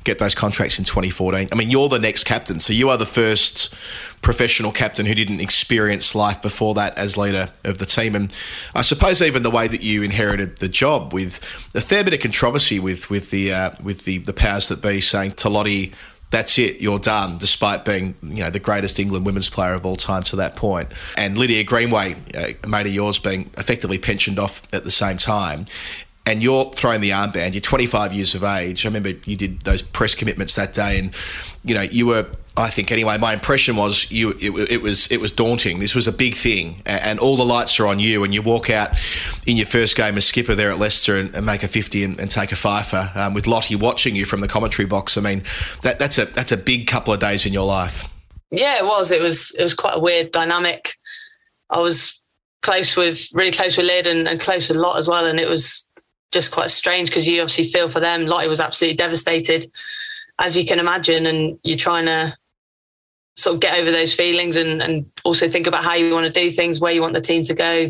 get 0.05 0.19
those 0.19 0.35
contracts 0.35 0.79
in 0.79 0.85
2014. 0.85 1.49
I 1.51 1.55
mean, 1.55 1.70
you're 1.70 1.89
the 1.89 1.99
next 1.99 2.25
captain, 2.25 2.59
so 2.61 2.73
you 2.73 2.89
are 2.89 2.97
the 2.97 3.07
first 3.07 3.75
professional 4.23 4.73
captain 4.73 5.07
who 5.07 5.15
didn't 5.15 5.41
experience 5.41 6.15
life 6.15 6.41
before 6.43 6.75
that 6.75 6.97
as 6.97 7.16
leader 7.16 7.51
of 7.65 7.79
the 7.79 7.87
team. 7.87 8.15
And 8.15 8.35
I 8.75 8.83
suppose 8.83 9.23
even 9.23 9.43
the 9.43 9.51
way 9.51 9.69
that 9.69 9.83
you 9.83 10.03
inherited 10.03 10.59
the 10.59 10.69
job 10.69 11.12
with 11.12 11.39
a 11.75 11.81
fair 11.81 12.05
bit 12.05 12.15
of 12.15 12.20
controversy 12.20 12.81
with 12.81 13.11
with 13.11 13.31
the 13.31 13.53
uh, 13.53 13.70
with 13.83 14.05
the 14.05 14.19
the 14.19 14.33
powers 14.33 14.69
that 14.69 14.83
be 14.83 15.01
saying 15.01 15.33
to 15.33 15.49
Lottie. 15.49 15.93
That's 16.30 16.59
it. 16.59 16.80
You're 16.80 16.98
done. 16.98 17.38
Despite 17.38 17.84
being, 17.84 18.14
you 18.22 18.42
know, 18.42 18.50
the 18.50 18.59
greatest 18.59 19.00
England 19.00 19.24
women's 19.24 19.48
player 19.48 19.72
of 19.72 19.86
all 19.86 19.96
time 19.96 20.22
to 20.24 20.36
that 20.36 20.56
point, 20.56 20.88
and 21.16 21.38
Lydia 21.38 21.64
Greenway, 21.64 22.16
uh, 22.34 22.68
mate 22.68 22.86
of 22.86 22.92
yours, 22.92 23.18
being 23.18 23.50
effectively 23.56 23.98
pensioned 23.98 24.38
off 24.38 24.62
at 24.74 24.84
the 24.84 24.90
same 24.90 25.16
time, 25.16 25.66
and 26.26 26.42
you're 26.42 26.70
throwing 26.72 27.00
the 27.00 27.10
armband, 27.10 27.55
you're 27.55 27.62
25 27.62 28.12
years 28.12 28.34
of 28.34 28.44
age. 28.44 28.84
I 28.84 28.88
remember 28.90 29.10
you 29.24 29.36
did 29.36 29.62
those 29.62 29.82
press 29.82 30.14
commitments 30.14 30.55
that 30.56 30.74
day, 30.74 30.98
and 30.98 31.14
you 31.64 31.74
know 31.74 31.82
you 31.82 32.06
were. 32.06 32.26
I 32.59 32.70
think 32.70 32.90
anyway. 32.90 33.18
My 33.18 33.32
impression 33.32 33.76
was 33.76 34.10
you. 34.10 34.30
It, 34.40 34.72
it, 34.72 34.82
was 34.82 35.06
it 35.12 35.20
was 35.20 35.30
daunting. 35.30 35.78
This 35.78 35.94
was 35.94 36.09
a 36.09 36.12
big 36.12 36.35
thing, 36.35 36.82
and 36.85 37.20
all 37.20 37.36
the 37.36 37.44
lights 37.44 37.78
are 37.78 37.86
on 37.86 38.01
you. 38.01 38.24
And 38.24 38.35
you 38.35 38.43
walk 38.43 38.68
out 38.68 38.90
in 39.47 39.56
your 39.56 39.66
first 39.66 39.97
game 39.97 40.16
as 40.16 40.26
skipper 40.26 40.56
there 40.56 40.68
at 40.68 40.78
Leicester 40.78 41.16
and, 41.16 41.32
and 41.36 41.47
make 41.47 41.62
a 41.62 41.68
fifty 41.68 42.02
and, 42.02 42.18
and 42.18 42.28
take 42.28 42.51
a 42.51 42.56
fifer 42.56 43.12
um, 43.14 43.32
with 43.32 43.47
Lottie 43.47 43.76
watching 43.76 44.16
you 44.16 44.24
from 44.24 44.40
the 44.40 44.48
commentary 44.48 44.86
box. 44.86 45.16
I 45.16 45.20
mean, 45.20 45.44
that, 45.82 46.01
that's 46.01 46.18
a 46.18 46.24
that's 46.24 46.51
a 46.51 46.56
big 46.56 46.89
couple 46.89 47.14
of 47.14 47.20
days 47.20 47.47
in 47.47 47.52
your 47.52 47.64
life. 47.64 48.09
Yeah, 48.51 48.78
it 48.78 48.85
was. 48.85 49.12
It 49.12 49.22
was 49.22 49.52
it 49.52 49.62
was 49.62 49.74
quite 49.74 49.97
a 49.97 50.01
weird 50.01 50.32
dynamic. 50.32 50.90
I 51.70 51.78
was 51.78 52.20
close 52.62 52.97
with 52.97 53.28
really 53.35 53.52
close 53.52 53.76
with 53.76 53.89
Lyd 53.89 54.06
and, 54.06 54.26
and 54.26 54.40
close 54.40 54.68
with 54.68 54.78
Lot 54.78 54.98
as 54.98 55.06
well, 55.06 55.26
and 55.26 55.39
it 55.39 55.48
was 55.48 55.86
just 56.32 56.51
quite 56.51 56.72
strange 56.72 57.09
because 57.09 57.28
you 57.28 57.40
obviously 57.40 57.64
feel 57.64 57.89
for 57.89 58.01
them. 58.01 58.26
Lottie 58.26 58.48
was 58.48 58.60
absolutely 58.60 58.97
devastated, 58.97 59.64
as 60.40 60.56
you 60.56 60.66
can 60.66 60.80
imagine, 60.80 61.24
and 61.26 61.56
you're 61.62 61.78
trying 61.78 62.06
to 62.06 62.36
sort 63.39 63.55
of 63.55 63.60
get 63.60 63.78
over 63.78 63.90
those 63.90 64.12
feelings 64.12 64.56
and, 64.56 64.82
and 64.82 65.10
also 65.24 65.48
think 65.48 65.66
about 65.66 65.85
how 65.85 65.94
you 65.94 66.12
want 66.12 66.27
to 66.27 66.32
do 66.32 66.51
things, 66.51 66.81
where 66.81 66.93
you 66.93 67.01
want 67.01 67.15
the 67.15 67.20
team 67.20 67.44
to 67.44 67.55
go, 67.55 67.89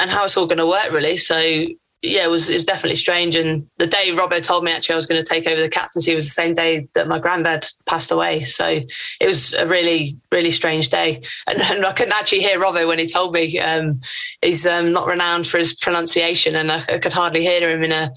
and 0.00 0.10
how 0.10 0.24
it's 0.24 0.36
all 0.36 0.46
going 0.46 0.58
to 0.58 0.66
work, 0.66 0.90
really. 0.92 1.16
So 1.16 1.66
yeah, 2.04 2.24
it 2.24 2.30
was 2.30 2.48
it 2.50 2.54
was 2.54 2.64
definitely 2.64 2.96
strange. 2.96 3.34
And 3.34 3.66
the 3.78 3.86
day 3.86 4.10
Robbo 4.10 4.42
told 4.42 4.62
me 4.62 4.70
actually 4.70 4.92
I 4.92 4.96
was 4.96 5.06
going 5.06 5.22
to 5.22 5.28
take 5.28 5.46
over 5.46 5.60
the 5.60 5.68
captaincy 5.68 6.14
was 6.14 6.26
the 6.26 6.30
same 6.30 6.54
day 6.54 6.86
that 6.94 7.08
my 7.08 7.18
granddad 7.18 7.66
passed 7.86 8.10
away. 8.10 8.42
So 8.42 8.66
it 8.68 9.26
was 9.26 9.54
a 9.54 9.66
really 9.66 10.16
really 10.30 10.50
strange 10.50 10.90
day. 10.90 11.22
And, 11.46 11.60
and 11.60 11.84
I 11.84 11.92
couldn't 11.92 12.14
actually 12.14 12.40
hear 12.40 12.58
Robbo 12.58 12.86
when 12.86 12.98
he 12.98 13.06
told 13.06 13.32
me. 13.32 13.58
Um, 13.58 14.00
he's 14.40 14.66
um, 14.66 14.92
not 14.92 15.06
renowned 15.06 15.46
for 15.46 15.58
his 15.58 15.74
pronunciation, 15.74 16.56
and 16.56 16.72
I, 16.72 16.82
I, 16.88 16.98
could 16.98 17.12
hardly 17.12 17.42
hear 17.42 17.68
him 17.68 17.82
in 17.82 17.92
a 17.92 18.10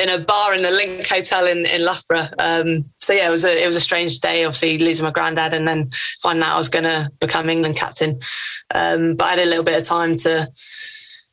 in 0.00 0.08
a 0.08 0.18
bar 0.18 0.54
in 0.54 0.62
the 0.62 0.70
Link 0.70 1.06
Hotel 1.06 1.46
in 1.46 1.66
in 1.66 1.84
Loughborough. 1.84 2.28
Um, 2.38 2.84
so 2.98 3.12
yeah, 3.12 3.28
it 3.28 3.30
was 3.30 3.44
a 3.44 3.62
it 3.62 3.66
was 3.66 3.76
a 3.76 3.80
strange 3.80 4.20
day. 4.20 4.44
Obviously 4.44 4.78
losing 4.78 5.04
my 5.04 5.10
granddad, 5.10 5.54
and 5.54 5.66
then 5.66 5.90
finding 6.20 6.42
out 6.42 6.54
I 6.54 6.58
was 6.58 6.68
going 6.68 6.84
to 6.84 7.10
become 7.20 7.48
England 7.48 7.76
captain. 7.76 8.18
Um, 8.74 9.14
but 9.14 9.24
I 9.24 9.30
had 9.30 9.38
a 9.40 9.44
little 9.44 9.64
bit 9.64 9.80
of 9.80 9.86
time 9.86 10.16
to 10.16 10.50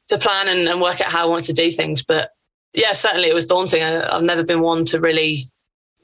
to 0.09 0.17
plan 0.17 0.47
and, 0.49 0.67
and, 0.67 0.81
work 0.81 0.99
out 0.99 1.11
how 1.11 1.25
I 1.25 1.29
wanted 1.29 1.55
to 1.55 1.61
do 1.61 1.71
things. 1.71 2.03
But 2.03 2.31
yeah, 2.73 2.93
certainly 2.93 3.29
it 3.29 3.33
was 3.33 3.45
daunting. 3.45 3.81
I, 3.81 4.13
have 4.13 4.23
never 4.23 4.43
been 4.43 4.61
one 4.61 4.85
to 4.85 4.99
really 4.99 5.49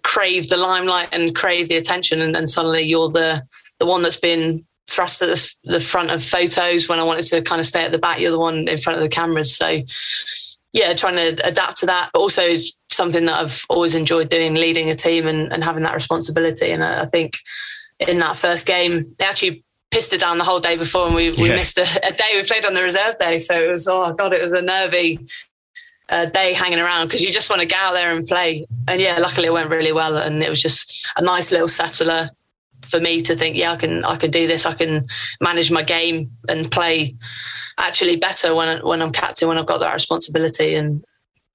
crave 0.03 0.47
the 0.47 0.57
limelight 0.57 1.09
and 1.11 1.35
crave 1.35 1.67
the 1.67 1.77
attention, 1.77 2.21
and 2.21 2.33
then 2.33 2.47
suddenly 2.47 2.81
you're 2.81 3.09
the 3.09 3.43
the 3.79 3.85
one 3.85 4.01
that's 4.01 4.19
been 4.19 4.65
thrust 4.89 5.21
at 5.21 5.27
the, 5.27 5.55
the 5.65 5.79
front 5.79 6.09
of 6.11 6.23
photos 6.23 6.87
when 6.87 6.99
I 6.99 7.03
wanted 7.03 7.25
to 7.27 7.41
kind 7.41 7.59
of 7.59 7.65
stay 7.65 7.83
at 7.83 7.91
the 7.91 7.97
back. 7.97 8.19
You're 8.19 8.31
the 8.31 8.39
one 8.39 8.67
in 8.67 8.77
front 8.77 8.97
of 8.97 9.03
the 9.03 9.09
cameras, 9.09 9.55
so 9.55 9.81
yeah, 10.73 10.93
trying 10.93 11.15
to 11.15 11.47
adapt 11.47 11.77
to 11.77 11.85
that, 11.87 12.09
but 12.13 12.19
also 12.19 12.55
something 12.91 13.25
that 13.25 13.39
I've 13.39 13.63
always 13.69 13.95
enjoyed 13.95 14.29
doing, 14.29 14.55
leading 14.55 14.89
a 14.89 14.95
team 14.95 15.27
and, 15.27 15.51
and 15.51 15.63
having 15.63 15.83
that 15.83 15.93
responsibility. 15.93 16.71
And 16.71 16.83
I 16.83 17.05
think 17.05 17.33
in 17.99 18.19
that 18.19 18.35
first 18.35 18.65
game, 18.65 19.01
they 19.17 19.25
actually 19.25 19.63
pissed 19.91 20.13
it 20.13 20.19
down 20.19 20.37
the 20.37 20.43
whole 20.43 20.59
day 20.59 20.77
before 20.77 21.05
and 21.05 21.15
we, 21.15 21.31
we 21.31 21.49
yeah. 21.49 21.55
missed 21.55 21.77
a, 21.77 21.87
a, 22.05 22.11
day. 22.11 22.31
We 22.35 22.43
played 22.43 22.65
on 22.65 22.73
the 22.73 22.83
reserve 22.83 23.17
day. 23.17 23.39
So 23.39 23.55
it 23.55 23.69
was, 23.69 23.87
oh 23.87 24.13
God, 24.13 24.33
it 24.33 24.41
was 24.41 24.53
a 24.53 24.61
nervy 24.61 25.19
uh, 26.09 26.25
day 26.25 26.53
hanging 26.53 26.79
around 26.79 27.07
because 27.07 27.21
you 27.21 27.31
just 27.31 27.49
want 27.49 27.61
to 27.61 27.67
get 27.67 27.79
out 27.79 27.93
there 27.93 28.11
and 28.11 28.27
play. 28.27 28.67
And 28.87 29.01
yeah, 29.01 29.17
luckily 29.19 29.47
it 29.47 29.53
went 29.53 29.69
really 29.69 29.93
well. 29.93 30.17
And 30.17 30.43
it 30.43 30.49
was 30.49 30.61
just 30.61 31.07
a 31.17 31.21
nice 31.21 31.51
little 31.51 31.67
settler 31.67 32.27
for 32.89 32.99
me 32.99 33.21
to 33.21 33.35
think, 33.35 33.55
yeah, 33.55 33.71
I 33.71 33.75
can, 33.75 34.03
I 34.05 34.15
can 34.15 34.31
do 34.31 34.47
this. 34.47 34.65
I 34.65 34.73
can 34.73 35.05
manage 35.41 35.71
my 35.71 35.83
game 35.83 36.31
and 36.47 36.71
play 36.71 37.15
actually 37.77 38.15
better 38.15 38.55
when, 38.55 38.85
when 38.85 39.01
I'm 39.01 39.11
captain, 39.11 39.47
when 39.47 39.57
I've 39.57 39.65
got 39.65 39.79
that 39.79 39.93
responsibility. 39.93 40.75
And 40.75 41.03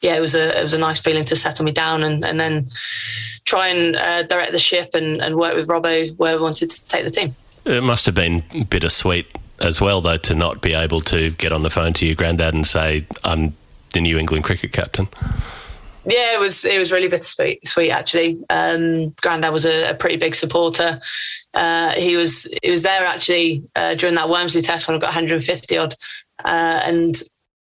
yeah, 0.01 0.17
it 0.17 0.21
was 0.21 0.35
a, 0.35 0.59
it 0.59 0.63
was 0.63 0.75
a 0.75 0.79
nice 0.79 1.01
feeling 1.01 1.25
to 1.27 1.37
settle 1.37 1.65
me 1.65 1.73
down 1.73 2.03
and, 2.03 2.25
and 2.25 2.39
then 2.39 2.71
try 3.45 3.69
and 3.69 3.97
uh, 3.97 4.23
direct 4.25 4.53
the 4.53 4.59
ship 4.59 4.91
and, 4.95 5.21
and 5.21 5.37
work 5.37 5.55
with 5.55 5.69
Robbo 5.69 6.17
where 6.17 6.37
we 6.37 6.43
wanted 6.43 6.71
to 6.71 6.85
take 6.85 7.05
the 7.05 7.11
team. 7.11 7.35
It 7.65 7.83
must 7.83 8.07
have 8.07 8.15
been 8.15 8.43
bittersweet 8.69 9.27
as 9.61 9.81
well, 9.81 10.01
though, 10.01 10.17
to 10.17 10.35
not 10.35 10.61
be 10.61 10.75
able 10.75 11.01
to 11.03 11.31
get 11.31 11.53
on 11.53 11.63
the 11.63 11.71
phone 11.71 11.93
to 11.95 12.07
your 12.07 12.17
granddad 12.17 12.55
and 12.55 12.67
say, 12.67 13.07
"I'm 13.23 13.55
the 13.93 14.01
New 14.01 14.19
England 14.19 14.45
cricket 14.45 14.73
captain." 14.73 15.09
Yeah, 16.05 16.35
it 16.35 16.41
was 16.41 16.65
it 16.65 16.79
was 16.79 16.91
really 16.91 17.09
bittersweet, 17.09 17.67
sweet 17.67 17.93
actually. 17.93 18.43
Um, 18.51 19.11
Granddad 19.21 19.53
was 19.53 19.67
a, 19.67 19.91
a, 19.91 19.95
pretty 19.95 20.17
big 20.17 20.35
supporter. 20.35 21.01
Uh, 21.55 21.93
he 21.93 22.17
was 22.17 22.53
he 22.63 22.71
was 22.71 22.83
there 22.83 23.07
actually 23.07 23.65
uh, 23.77 23.95
during 23.95 24.17
that 24.17 24.27
Wormsley 24.29 24.65
test 24.65 24.89
when 24.89 24.97
I 24.97 25.01
got 25.01 25.09
150 25.09 25.79
odd, 25.79 25.95
uh, 26.45 26.83
and 26.85 27.15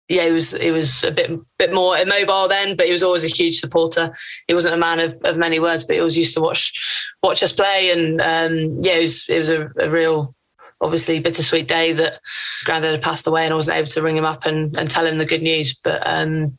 yeah, 0.08 0.28
he 0.28 0.32
was 0.32 0.52
he 0.52 0.72
was 0.72 1.04
a 1.04 1.12
bit 1.12 1.32
bit 1.58 1.74
more 1.74 1.98
immobile 1.98 2.48
then, 2.48 2.76
but 2.78 2.86
he 2.86 2.92
was 2.92 3.04
always 3.04 3.26
a 3.26 3.36
huge 3.36 3.60
supporter. 3.60 4.14
He 4.48 4.54
wasn't 4.54 4.76
a 4.76 4.78
man 4.78 5.00
of, 5.00 5.14
of 5.24 5.38
many 5.38 5.60
words, 5.60 5.84
but 5.84 5.96
he 5.96 6.00
always 6.00 6.18
used 6.18 6.34
to 6.36 6.42
watch 6.42 7.06
watch 7.22 7.44
us 7.44 7.52
play, 7.52 7.92
and 7.92 8.22
um, 8.22 8.80
yeah, 8.82 8.96
it 8.96 9.02
was 9.02 9.28
it 9.30 9.38
was 9.38 9.50
a, 9.50 9.70
a, 9.78 9.90
real, 9.90 10.34
obviously 10.80 11.20
bittersweet 11.20 11.68
day 11.68 11.94
that 11.94 12.20
Grandad 12.64 12.92
had 12.92 13.02
passed 13.02 13.28
away, 13.28 13.44
and 13.44 13.54
I 13.54 13.56
wasn't 13.56 13.78
able 13.78 13.88
to 13.88 14.02
ring 14.02 14.18
him 14.18 14.26
up 14.26 14.46
and, 14.46 14.78
and 14.78 14.90
tell 14.90 15.06
him 15.06 15.18
the 15.18 15.26
good 15.26 15.42
news. 15.42 15.74
But 15.84 16.02
um, 16.06 16.52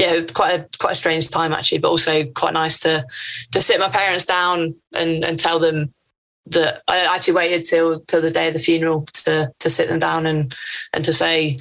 yeah, 0.00 0.22
quite 0.32 0.58
a 0.58 0.78
quite 0.78 0.92
a 0.92 0.96
strange 0.96 1.28
time 1.28 1.52
actually, 1.52 1.78
but 1.78 1.90
also 1.90 2.24
quite 2.24 2.54
nice 2.54 2.80
to 2.80 3.06
to 3.52 3.60
sit 3.60 3.78
my 3.78 3.90
parents 3.90 4.24
down 4.24 4.74
and 4.94 5.22
and 5.24 5.38
tell 5.38 5.58
them 5.58 5.92
that 6.46 6.82
I 6.88 7.00
actually 7.00 7.34
waited 7.34 7.64
till 7.64 8.00
till 8.00 8.22
the 8.22 8.30
day 8.30 8.48
of 8.48 8.54
the 8.54 8.60
funeral 8.60 9.04
to 9.24 9.52
to 9.58 9.70
sit 9.70 9.88
them 9.88 9.98
down 9.98 10.24
and 10.24 10.54
and 10.94 11.04
to 11.04 11.12
say 11.12 11.58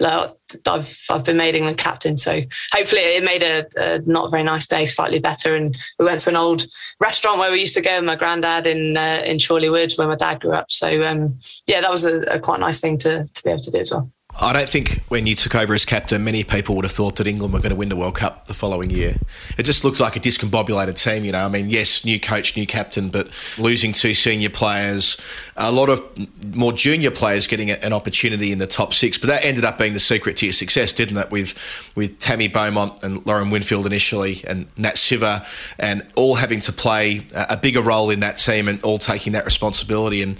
like 0.00 0.32
I've 0.66 0.98
I've 1.08 1.24
been 1.24 1.36
made 1.36 1.54
England 1.54 1.78
captain, 1.78 2.16
so 2.16 2.42
hopefully 2.72 3.02
it 3.02 3.22
made 3.24 3.44
a, 3.44 3.66
a, 3.76 3.98
not 4.00 4.30
very 4.32 4.42
nice 4.42 4.66
day 4.66 4.84
slightly 4.84 5.20
better. 5.20 5.54
And 5.54 5.76
we 5.98 6.04
went 6.04 6.20
to 6.20 6.30
an 6.30 6.36
old 6.36 6.66
restaurant 7.00 7.38
where 7.38 7.52
we 7.52 7.60
used 7.60 7.74
to 7.74 7.80
go 7.80 7.96
with 7.96 8.04
my 8.04 8.16
granddad 8.16 8.66
in 8.66 8.96
uh, 8.96 9.22
in 9.24 9.38
Chorley 9.38 9.70
Woods 9.70 9.96
where 9.96 10.08
my 10.08 10.16
dad 10.16 10.40
grew 10.40 10.52
up. 10.52 10.70
So 10.70 11.04
um, 11.04 11.38
yeah, 11.66 11.80
that 11.80 11.90
was 11.90 12.04
a, 12.04 12.22
a 12.22 12.40
quite 12.40 12.60
nice 12.60 12.80
thing 12.80 12.98
to 12.98 13.24
to 13.24 13.42
be 13.44 13.50
able 13.50 13.62
to 13.62 13.70
do 13.70 13.78
as 13.78 13.92
well. 13.92 14.10
I 14.38 14.52
don't 14.52 14.68
think 14.68 15.02
when 15.08 15.26
you 15.26 15.34
took 15.34 15.54
over 15.54 15.72
as 15.72 15.86
captain, 15.86 16.22
many 16.22 16.44
people 16.44 16.76
would 16.76 16.84
have 16.84 16.92
thought 16.92 17.16
that 17.16 17.26
England 17.26 17.54
were 17.54 17.60
going 17.60 17.70
to 17.70 17.76
win 17.76 17.88
the 17.88 17.96
World 17.96 18.16
Cup 18.16 18.46
the 18.46 18.54
following 18.54 18.90
year. 18.90 19.14
It 19.56 19.62
just 19.62 19.82
looks 19.82 19.98
like 19.98 20.14
a 20.14 20.20
discombobulated 20.20 21.02
team, 21.02 21.24
you 21.24 21.32
know. 21.32 21.46
I 21.46 21.48
mean, 21.48 21.70
yes, 21.70 22.04
new 22.04 22.20
coach, 22.20 22.54
new 22.54 22.66
captain, 22.66 23.08
but 23.08 23.30
losing 23.56 23.94
two 23.94 24.12
senior 24.12 24.50
players, 24.50 25.16
a 25.56 25.72
lot 25.72 25.88
of 25.88 26.02
more 26.54 26.74
junior 26.74 27.10
players 27.10 27.46
getting 27.46 27.70
an 27.70 27.94
opportunity 27.94 28.52
in 28.52 28.58
the 28.58 28.66
top 28.66 28.92
six. 28.92 29.16
But 29.16 29.28
that 29.28 29.42
ended 29.42 29.64
up 29.64 29.78
being 29.78 29.94
the 29.94 30.00
secret 30.00 30.36
to 30.38 30.46
your 30.46 30.52
success, 30.52 30.92
didn't 30.92 31.16
it? 31.16 31.30
With 31.30 31.54
with 31.94 32.18
Tammy 32.18 32.48
Beaumont 32.48 33.02
and 33.02 33.26
Lauren 33.26 33.50
Winfield 33.50 33.86
initially, 33.86 34.42
and 34.46 34.66
Nat 34.76 34.96
Sciver, 34.96 35.46
and 35.78 36.06
all 36.14 36.34
having 36.34 36.60
to 36.60 36.72
play 36.72 37.26
a 37.34 37.56
bigger 37.56 37.80
role 37.80 38.10
in 38.10 38.20
that 38.20 38.36
team 38.36 38.68
and 38.68 38.82
all 38.82 38.98
taking 38.98 39.32
that 39.32 39.46
responsibility. 39.46 40.22
And 40.22 40.38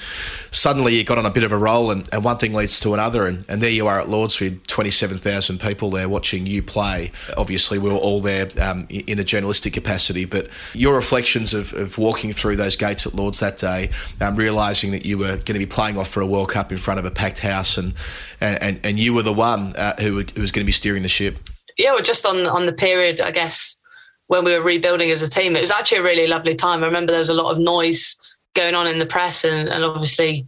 suddenly 0.51 0.97
you 0.97 1.05
got 1.05 1.17
on 1.17 1.25
a 1.25 1.31
bit 1.31 1.45
of 1.45 1.53
a 1.53 1.59
roll, 1.59 1.91
and, 1.91 2.07
and 2.13 2.23
one 2.23 2.37
thing 2.37 2.53
leads 2.53 2.79
to 2.81 2.93
another, 2.93 3.27
and, 3.27 3.47
and 3.49 3.63
there 3.63 3.71
you 3.71 3.86
are 3.87 3.99
at 3.99 4.09
Lords 4.09 4.41
with 4.41 4.67
27,000 4.67 5.61
people 5.61 5.91
there 5.91 6.09
watching 6.09 6.47
you 6.47 6.63
play. 6.63 7.13
Obviously, 7.37 7.79
we 7.79 7.91
were 7.91 7.97
all 7.97 8.21
there 8.21 8.49
um, 8.61 8.87
in 8.91 9.19
a 9.19 9.25
journalistic 9.25 9.73
capacity, 9.73 10.25
but 10.25 10.49
your 10.75 10.97
reflections 10.97 11.55
of, 11.55 11.73
of, 11.75 11.97
walking 11.99 12.33
through 12.33 12.57
those 12.57 12.77
gates 12.77 13.07
at 13.07 13.15
Lords 13.15 13.41
that 13.41 13.57
day, 13.57 13.91
um, 14.21 14.37
realising 14.37 14.91
that 14.93 15.05
you 15.05 15.19
were 15.19 15.37
going 15.37 15.55
to 15.55 15.59
be 15.59 15.67
playing 15.67 15.97
off 15.99 16.09
for 16.09 16.21
a 16.21 16.27
World 16.27 16.51
Cup 16.51 16.71
in 16.71 16.79
front 16.79 16.99
of 16.99 17.05
a 17.05 17.11
packed 17.11 17.41
house 17.41 17.79
and, 17.79 17.95
and, 18.41 18.79
and 18.85 18.99
you 18.99 19.15
were 19.15 19.23
the 19.23 19.33
one 19.33 19.75
uh, 19.77 19.95
who, 20.01 20.21
who 20.21 20.41
was 20.41 20.53
going 20.53 20.63
to 20.63 20.67
be 20.67 20.73
steering 20.73 21.03
the 21.03 21.09
ship. 21.09 21.39
Yeah, 21.79 21.93
well, 21.93 22.03
just 22.03 22.25
on, 22.27 22.47
on 22.47 22.67
the 22.67 22.73
period, 22.73 23.21
I 23.21 23.31
guess, 23.31 23.81
when 24.29 24.45
we 24.45 24.57
were 24.57 24.65
rebuilding 24.65 25.11
as 25.11 25.23
a 25.23 25.31
team, 25.31 25.57
it 25.57 25.61
was 25.61 25.71
actually 25.71 25.99
a 25.99 26.03
really 26.03 26.27
lovely 26.27 26.55
time. 26.55 26.83
I 26.83 26.87
remember 26.87 27.13
there 27.13 27.21
was 27.21 27.29
a 27.29 27.35
lot 27.35 27.53
of 27.53 27.59
noise 27.59 28.17
going 28.55 28.75
on 28.75 28.87
in 28.87 28.99
the 28.99 29.07
press 29.07 29.45
and, 29.45 29.69
and 29.69 29.85
obviously 29.85 30.47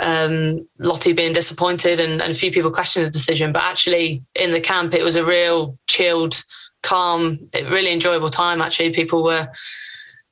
um, 0.00 0.66
Lottie 0.78 1.12
being 1.12 1.32
disappointed 1.32 2.00
and, 2.00 2.20
and, 2.20 2.32
a 2.32 2.34
few 2.34 2.50
people 2.50 2.70
questioning 2.70 3.06
the 3.06 3.12
decision. 3.12 3.52
But 3.52 3.62
actually, 3.62 4.22
in 4.34 4.52
the 4.52 4.60
camp, 4.60 4.94
it 4.94 5.04
was 5.04 5.16
a 5.16 5.24
real 5.24 5.78
chilled, 5.86 6.42
calm, 6.82 7.48
really 7.54 7.92
enjoyable 7.92 8.28
time. 8.28 8.60
Actually, 8.60 8.92
people 8.92 9.22
were 9.22 9.48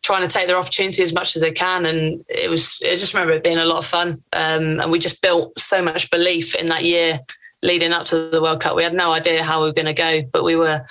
trying 0.02 0.26
to 0.26 0.28
take 0.28 0.48
their 0.48 0.56
opportunity 0.56 1.02
as 1.02 1.14
much 1.14 1.36
as 1.36 1.42
they 1.42 1.52
can, 1.52 1.86
and 1.86 2.24
it 2.28 2.50
was. 2.50 2.80
I 2.84 2.96
just 2.96 3.14
remember 3.14 3.34
it 3.34 3.44
being 3.44 3.58
a 3.58 3.64
lot 3.64 3.78
of 3.78 3.86
fun, 3.86 4.16
um, 4.32 4.80
and 4.80 4.90
we 4.90 4.98
just 4.98 5.22
built 5.22 5.58
so 5.58 5.82
much 5.82 6.10
belief 6.10 6.54
in 6.54 6.66
that 6.66 6.84
year 6.84 7.20
leading 7.62 7.92
up 7.92 8.06
to 8.06 8.28
the 8.28 8.42
World 8.42 8.60
Cup. 8.60 8.74
We 8.74 8.82
had 8.82 8.94
no 8.94 9.12
idea 9.12 9.44
how 9.44 9.60
we 9.60 9.68
were 9.68 9.72
going 9.72 9.86
to 9.86 9.94
go, 9.94 10.22
but 10.32 10.44
we 10.44 10.56
were. 10.56 10.84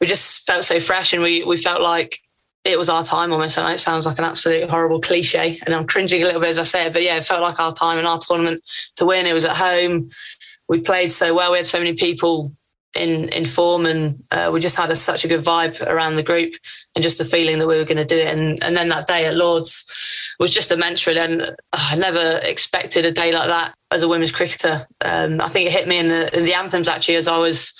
We 0.00 0.06
just 0.06 0.46
felt 0.46 0.64
so 0.64 0.80
fresh, 0.80 1.12
and 1.12 1.22
we 1.22 1.44
we 1.44 1.56
felt 1.56 1.80
like 1.80 2.18
it 2.64 2.78
was 2.78 2.90
our 2.90 3.02
time 3.02 3.32
almost. 3.32 3.56
I 3.58 3.62
know 3.62 3.74
it 3.74 3.78
sounds 3.78 4.06
like 4.06 4.18
an 4.18 4.24
absolute 4.24 4.70
horrible 4.70 5.00
cliche, 5.00 5.58
and 5.64 5.74
I'm 5.74 5.86
cringing 5.86 6.22
a 6.22 6.26
little 6.26 6.40
bit 6.40 6.50
as 6.50 6.58
I 6.58 6.64
say 6.64 6.86
it, 6.86 6.92
but 6.92 7.02
yeah, 7.02 7.16
it 7.16 7.24
felt 7.24 7.42
like 7.42 7.58
our 7.58 7.72
time 7.72 7.98
in 7.98 8.06
our 8.06 8.18
tournament 8.18 8.62
to 8.96 9.06
win. 9.06 9.26
It 9.26 9.34
was 9.34 9.44
at 9.44 9.56
home. 9.56 10.08
We 10.68 10.80
played 10.80 11.10
so 11.10 11.34
well. 11.34 11.52
We 11.52 11.58
had 11.58 11.66
so 11.66 11.78
many 11.78 11.94
people 11.94 12.52
in 12.94 13.28
in 13.30 13.46
form, 13.46 13.86
and 13.86 14.22
uh, 14.30 14.50
we 14.52 14.60
just 14.60 14.76
had 14.76 14.90
a, 14.90 14.96
such 14.96 15.24
a 15.24 15.28
good 15.28 15.44
vibe 15.44 15.80
around 15.86 16.16
the 16.16 16.22
group, 16.22 16.54
and 16.94 17.02
just 17.02 17.18
the 17.18 17.24
feeling 17.24 17.58
that 17.58 17.68
we 17.68 17.76
were 17.76 17.84
going 17.84 17.96
to 17.96 18.04
do 18.04 18.18
it. 18.18 18.26
And 18.26 18.62
and 18.62 18.76
then 18.76 18.90
that 18.90 19.06
day 19.06 19.26
at 19.26 19.36
Lords 19.36 19.86
was 20.38 20.52
just 20.52 20.70
a 20.70 20.74
immense. 20.74 21.06
And 21.06 21.42
uh, 21.42 21.52
I 21.72 21.96
never 21.96 22.40
expected 22.42 23.06
a 23.06 23.12
day 23.12 23.32
like 23.32 23.48
that 23.48 23.74
as 23.90 24.02
a 24.02 24.08
women's 24.08 24.32
cricketer. 24.32 24.86
Um, 25.00 25.40
I 25.40 25.48
think 25.48 25.66
it 25.66 25.72
hit 25.72 25.88
me 25.88 25.98
in 25.98 26.08
the 26.08 26.36
in 26.36 26.44
the 26.44 26.54
anthems 26.54 26.88
actually 26.88 27.16
as 27.16 27.28
I 27.28 27.38
was 27.38 27.72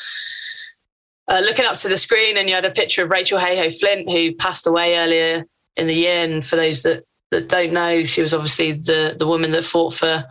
uh, 1.31 1.40
looking 1.40 1.65
up 1.65 1.77
to 1.77 1.89
the 1.89 1.97
screen, 1.97 2.36
and 2.36 2.48
you 2.48 2.55
had 2.55 2.65
a 2.65 2.70
picture 2.70 3.05
of 3.05 3.11
Rachel 3.11 3.39
Heyhoe 3.39 3.70
Flint, 3.70 4.11
who 4.11 4.35
passed 4.35 4.66
away 4.66 4.98
earlier 4.98 5.44
in 5.77 5.86
the 5.86 5.94
year. 5.94 6.24
And 6.24 6.44
for 6.44 6.57
those 6.57 6.82
that, 6.82 7.05
that 7.31 7.48
don't 7.48 7.73
know, 7.73 8.02
she 8.02 8.20
was 8.20 8.35
obviously 8.35 8.73
the 8.73 9.15
the 9.19 9.28
woman 9.28 9.52
that 9.52 9.65
fought 9.65 9.94
for 9.94 10.24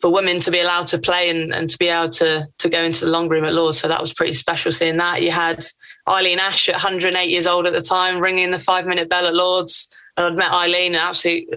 for 0.00 0.10
women 0.10 0.40
to 0.40 0.50
be 0.50 0.58
allowed 0.58 0.86
to 0.86 0.98
play 0.98 1.28
and, 1.28 1.52
and 1.52 1.68
to 1.68 1.76
be 1.76 1.88
able 1.88 2.08
to 2.08 2.46
to 2.58 2.68
go 2.70 2.82
into 2.82 3.04
the 3.04 3.10
long 3.10 3.28
room 3.28 3.44
at 3.44 3.52
Lords. 3.52 3.78
So 3.78 3.88
that 3.88 4.00
was 4.00 4.14
pretty 4.14 4.32
special 4.32 4.72
seeing 4.72 4.96
that. 4.96 5.22
You 5.22 5.30
had 5.30 5.62
Eileen 6.08 6.38
Ash 6.38 6.70
at 6.70 6.76
108 6.76 7.28
years 7.28 7.46
old 7.46 7.66
at 7.66 7.74
the 7.74 7.82
time, 7.82 8.18
ringing 8.18 8.50
the 8.50 8.58
five 8.58 8.86
minute 8.86 9.10
bell 9.10 9.26
at 9.26 9.34
Lords. 9.34 9.94
And 10.16 10.26
I'd 10.26 10.36
met 10.36 10.52
Eileen, 10.52 10.94
an 10.94 11.00
absolute 11.00 11.48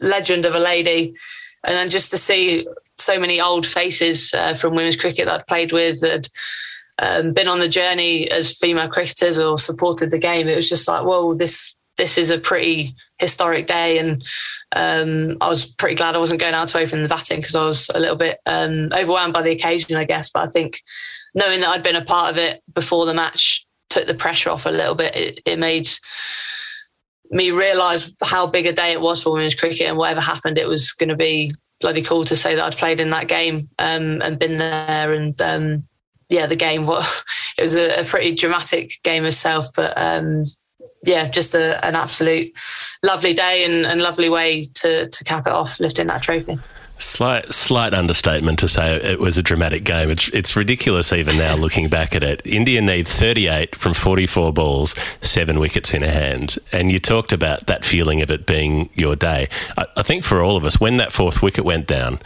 legend 0.00 0.46
of 0.46 0.54
a 0.54 0.58
lady. 0.58 1.14
And 1.62 1.74
then 1.74 1.90
just 1.90 2.10
to 2.10 2.18
see 2.18 2.66
so 2.96 3.20
many 3.20 3.40
old 3.40 3.66
faces 3.66 4.32
uh, 4.32 4.54
from 4.54 4.74
women's 4.74 4.96
cricket 4.96 5.26
that 5.26 5.40
I'd 5.40 5.46
played 5.46 5.72
with 5.72 6.00
that 6.00 6.28
um, 7.00 7.32
been 7.32 7.48
on 7.48 7.58
the 7.58 7.68
journey 7.68 8.30
as 8.30 8.56
female 8.56 8.88
cricketers 8.88 9.38
or 9.38 9.58
supported 9.58 10.10
the 10.10 10.18
game, 10.18 10.48
it 10.48 10.56
was 10.56 10.68
just 10.68 10.86
like, 10.86 11.04
well, 11.04 11.34
this 11.34 11.74
this 11.96 12.16
is 12.16 12.30
a 12.30 12.38
pretty 12.38 12.94
historic 13.18 13.66
day, 13.66 13.98
and 13.98 14.24
um, 14.72 15.36
I 15.40 15.48
was 15.48 15.66
pretty 15.66 15.96
glad 15.96 16.14
I 16.14 16.18
wasn't 16.18 16.40
going 16.40 16.54
out 16.54 16.68
to 16.68 16.78
open 16.78 17.02
the 17.02 17.08
batting 17.08 17.40
because 17.40 17.54
I 17.54 17.64
was 17.64 17.90
a 17.94 18.00
little 18.00 18.16
bit 18.16 18.38
um, 18.46 18.90
overwhelmed 18.92 19.34
by 19.34 19.42
the 19.42 19.50
occasion, 19.50 19.96
I 19.96 20.04
guess. 20.04 20.30
But 20.30 20.48
I 20.48 20.50
think 20.50 20.80
knowing 21.34 21.60
that 21.60 21.68
I'd 21.68 21.82
been 21.82 21.96
a 21.96 22.04
part 22.04 22.32
of 22.32 22.38
it 22.38 22.62
before 22.72 23.04
the 23.04 23.12
match 23.12 23.66
took 23.90 24.06
the 24.06 24.14
pressure 24.14 24.50
off 24.50 24.64
a 24.64 24.70
little 24.70 24.94
bit. 24.94 25.14
It, 25.14 25.40
it 25.44 25.58
made 25.58 25.90
me 27.30 27.50
realise 27.50 28.14
how 28.22 28.46
big 28.46 28.66
a 28.66 28.72
day 28.72 28.92
it 28.92 29.00
was 29.00 29.22
for 29.22 29.32
women's 29.32 29.54
cricket, 29.54 29.86
and 29.86 29.98
whatever 29.98 30.20
happened, 30.20 30.56
it 30.56 30.68
was 30.68 30.92
going 30.92 31.10
to 31.10 31.16
be 31.16 31.52
bloody 31.80 32.02
cool 32.02 32.24
to 32.24 32.36
say 32.36 32.54
that 32.54 32.64
I'd 32.64 32.76
played 32.76 33.00
in 33.00 33.10
that 33.10 33.28
game 33.28 33.68
um, 33.78 34.22
and 34.22 34.38
been 34.38 34.58
there 34.58 35.12
and 35.12 35.40
um, 35.42 35.88
yeah, 36.30 36.46
the 36.46 36.56
game. 36.56 36.86
Well, 36.86 37.06
it 37.58 37.62
was 37.62 37.76
a, 37.76 38.00
a 38.00 38.04
pretty 38.04 38.34
dramatic 38.34 38.94
game 39.02 39.24
itself, 39.24 39.66
but 39.76 39.92
um, 39.96 40.44
yeah, 41.04 41.28
just 41.28 41.54
a, 41.54 41.84
an 41.84 41.96
absolute 41.96 42.56
lovely 43.02 43.34
day 43.34 43.64
and, 43.64 43.86
and 43.86 44.00
lovely 44.00 44.28
way 44.28 44.64
to 44.76 45.06
to 45.06 45.24
cap 45.24 45.46
it 45.46 45.52
off, 45.52 45.80
lifting 45.80 46.06
that 46.06 46.22
trophy. 46.22 46.58
Slight, 47.00 47.50
slight 47.50 47.94
understatement 47.94 48.58
to 48.58 48.68
say 48.68 48.96
it 48.96 49.18
was 49.18 49.38
a 49.38 49.42
dramatic 49.42 49.84
game. 49.84 50.10
It's, 50.10 50.28
it's 50.28 50.54
ridiculous 50.54 51.14
even 51.14 51.38
now 51.38 51.54
looking 51.56 51.88
back 51.88 52.14
at 52.14 52.22
it. 52.22 52.46
India 52.46 52.82
need 52.82 53.08
38 53.08 53.74
from 53.74 53.94
44 53.94 54.52
balls, 54.52 54.94
seven 55.22 55.58
wickets 55.58 55.94
in 55.94 56.02
a 56.02 56.10
hand. 56.10 56.58
And 56.72 56.90
you 56.90 56.98
talked 56.98 57.32
about 57.32 57.68
that 57.68 57.86
feeling 57.86 58.20
of 58.20 58.30
it 58.30 58.44
being 58.44 58.90
your 58.92 59.16
day. 59.16 59.48
I, 59.78 59.86
I 59.96 60.02
think 60.02 60.24
for 60.24 60.42
all 60.42 60.58
of 60.58 60.64
us, 60.66 60.78
when 60.78 60.98
that 60.98 61.10
fourth 61.10 61.40
wicket 61.40 61.64
went 61.64 61.86
down, 61.86 62.18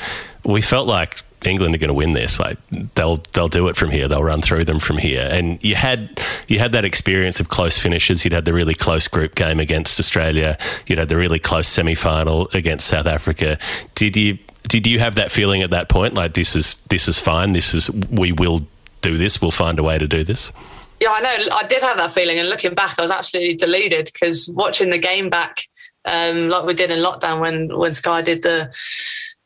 we 0.43 0.60
felt 0.60 0.89
like 0.89 1.20
England 1.47 1.75
are 1.75 1.79
going 1.79 1.89
to 1.89 1.95
win 1.95 2.12
this. 2.12 2.39
Like 2.41 2.59
they'll 2.95 3.19
they'll 3.33 3.49
do 3.49 3.69
it 3.69 3.77
from 3.77 3.91
here. 3.91 4.09
They'll 4.09 4.25
run 4.25 4.43
through 4.43 4.65
them 4.65 4.79
from 4.79 4.99
here. 4.99 5.29
And 5.31 5.62
you 5.62 5.75
had 5.75 6.21
you 6.49 6.59
had 6.59 6.73
that 6.73 6.85
experience 6.85 7.41
of 7.41 7.49
close 7.49 7.79
finishes. 7.79 8.25
You'd 8.25 8.33
had 8.33 8.45
the 8.45 8.53
really 8.53 8.75
close 8.75 9.09
group 9.09 9.35
game 9.35 9.61
against 9.61 9.99
Australia. 9.99 10.59
You'd 10.87 10.99
had 10.99 11.09
the 11.09 11.16
really 11.16 11.39
close 11.39 11.69
semi 11.69 11.95
final 11.95 12.49
against 12.55 12.87
South 12.87 13.07
Africa. 13.07 13.59
Did 13.95 14.16
you 14.16 14.39
did 14.69 14.87
you 14.87 14.99
have 14.99 15.15
that 15.16 15.31
feeling 15.31 15.62
at 15.62 15.71
that 15.71 15.89
point? 15.89 16.15
Like 16.15 16.35
this 16.35 16.57
is 16.57 16.75
this 16.89 17.09
is 17.09 17.21
fine. 17.21 17.53
This 17.53 17.75
is 17.75 17.91
we 17.91 18.33
will 18.33 18.66
do 19.03 19.16
this. 19.16 19.41
We'll 19.41 19.51
find 19.51 19.79
a 19.79 19.83
way 19.83 19.99
to 19.99 20.09
do 20.09 20.25
this. 20.25 20.53
Yeah, 21.01 21.11
I 21.12 21.21
know. 21.21 21.37
I 21.53 21.66
did 21.66 21.83
have 21.83 21.97
that 21.99 22.12
feeling, 22.12 22.39
and 22.39 22.49
looking 22.49 22.75
back, 22.75 22.99
I 22.99 23.03
was 23.03 23.11
absolutely 23.11 23.57
deluded 23.57 24.11
because 24.12 24.49
watching 24.55 24.91
the 24.91 24.99
game 24.99 25.29
back, 25.29 25.61
um, 26.05 26.49
like 26.49 26.65
we 26.65 26.75
did 26.75 26.91
in 26.91 27.01
lockdown 27.01 27.41
when 27.41 27.77
when 27.77 27.93
Sky 27.93 28.23
did 28.23 28.43
the 28.43 28.73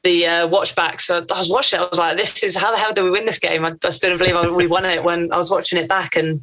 the 0.02 0.26
uh, 0.26 0.48
watch 0.48 0.74
back. 0.74 1.00
So 1.00 1.18
I 1.18 1.38
was 1.38 1.50
watching 1.50 1.80
it. 1.80 1.82
I 1.82 1.88
was 1.88 1.98
like, 1.98 2.16
"This 2.16 2.42
is 2.42 2.56
how 2.56 2.70
the 2.70 2.78
hell 2.78 2.92
do 2.92 3.04
we 3.04 3.10
win 3.10 3.26
this 3.26 3.38
game?" 3.38 3.64
I 3.64 3.72
just 3.72 4.00
didn't 4.00 4.18
believe 4.18 4.54
we 4.54 4.66
won 4.66 4.84
it 4.84 5.04
when 5.04 5.32
I 5.32 5.36
was 5.36 5.50
watching 5.50 5.78
it 5.78 5.88
back, 5.88 6.16
and 6.16 6.40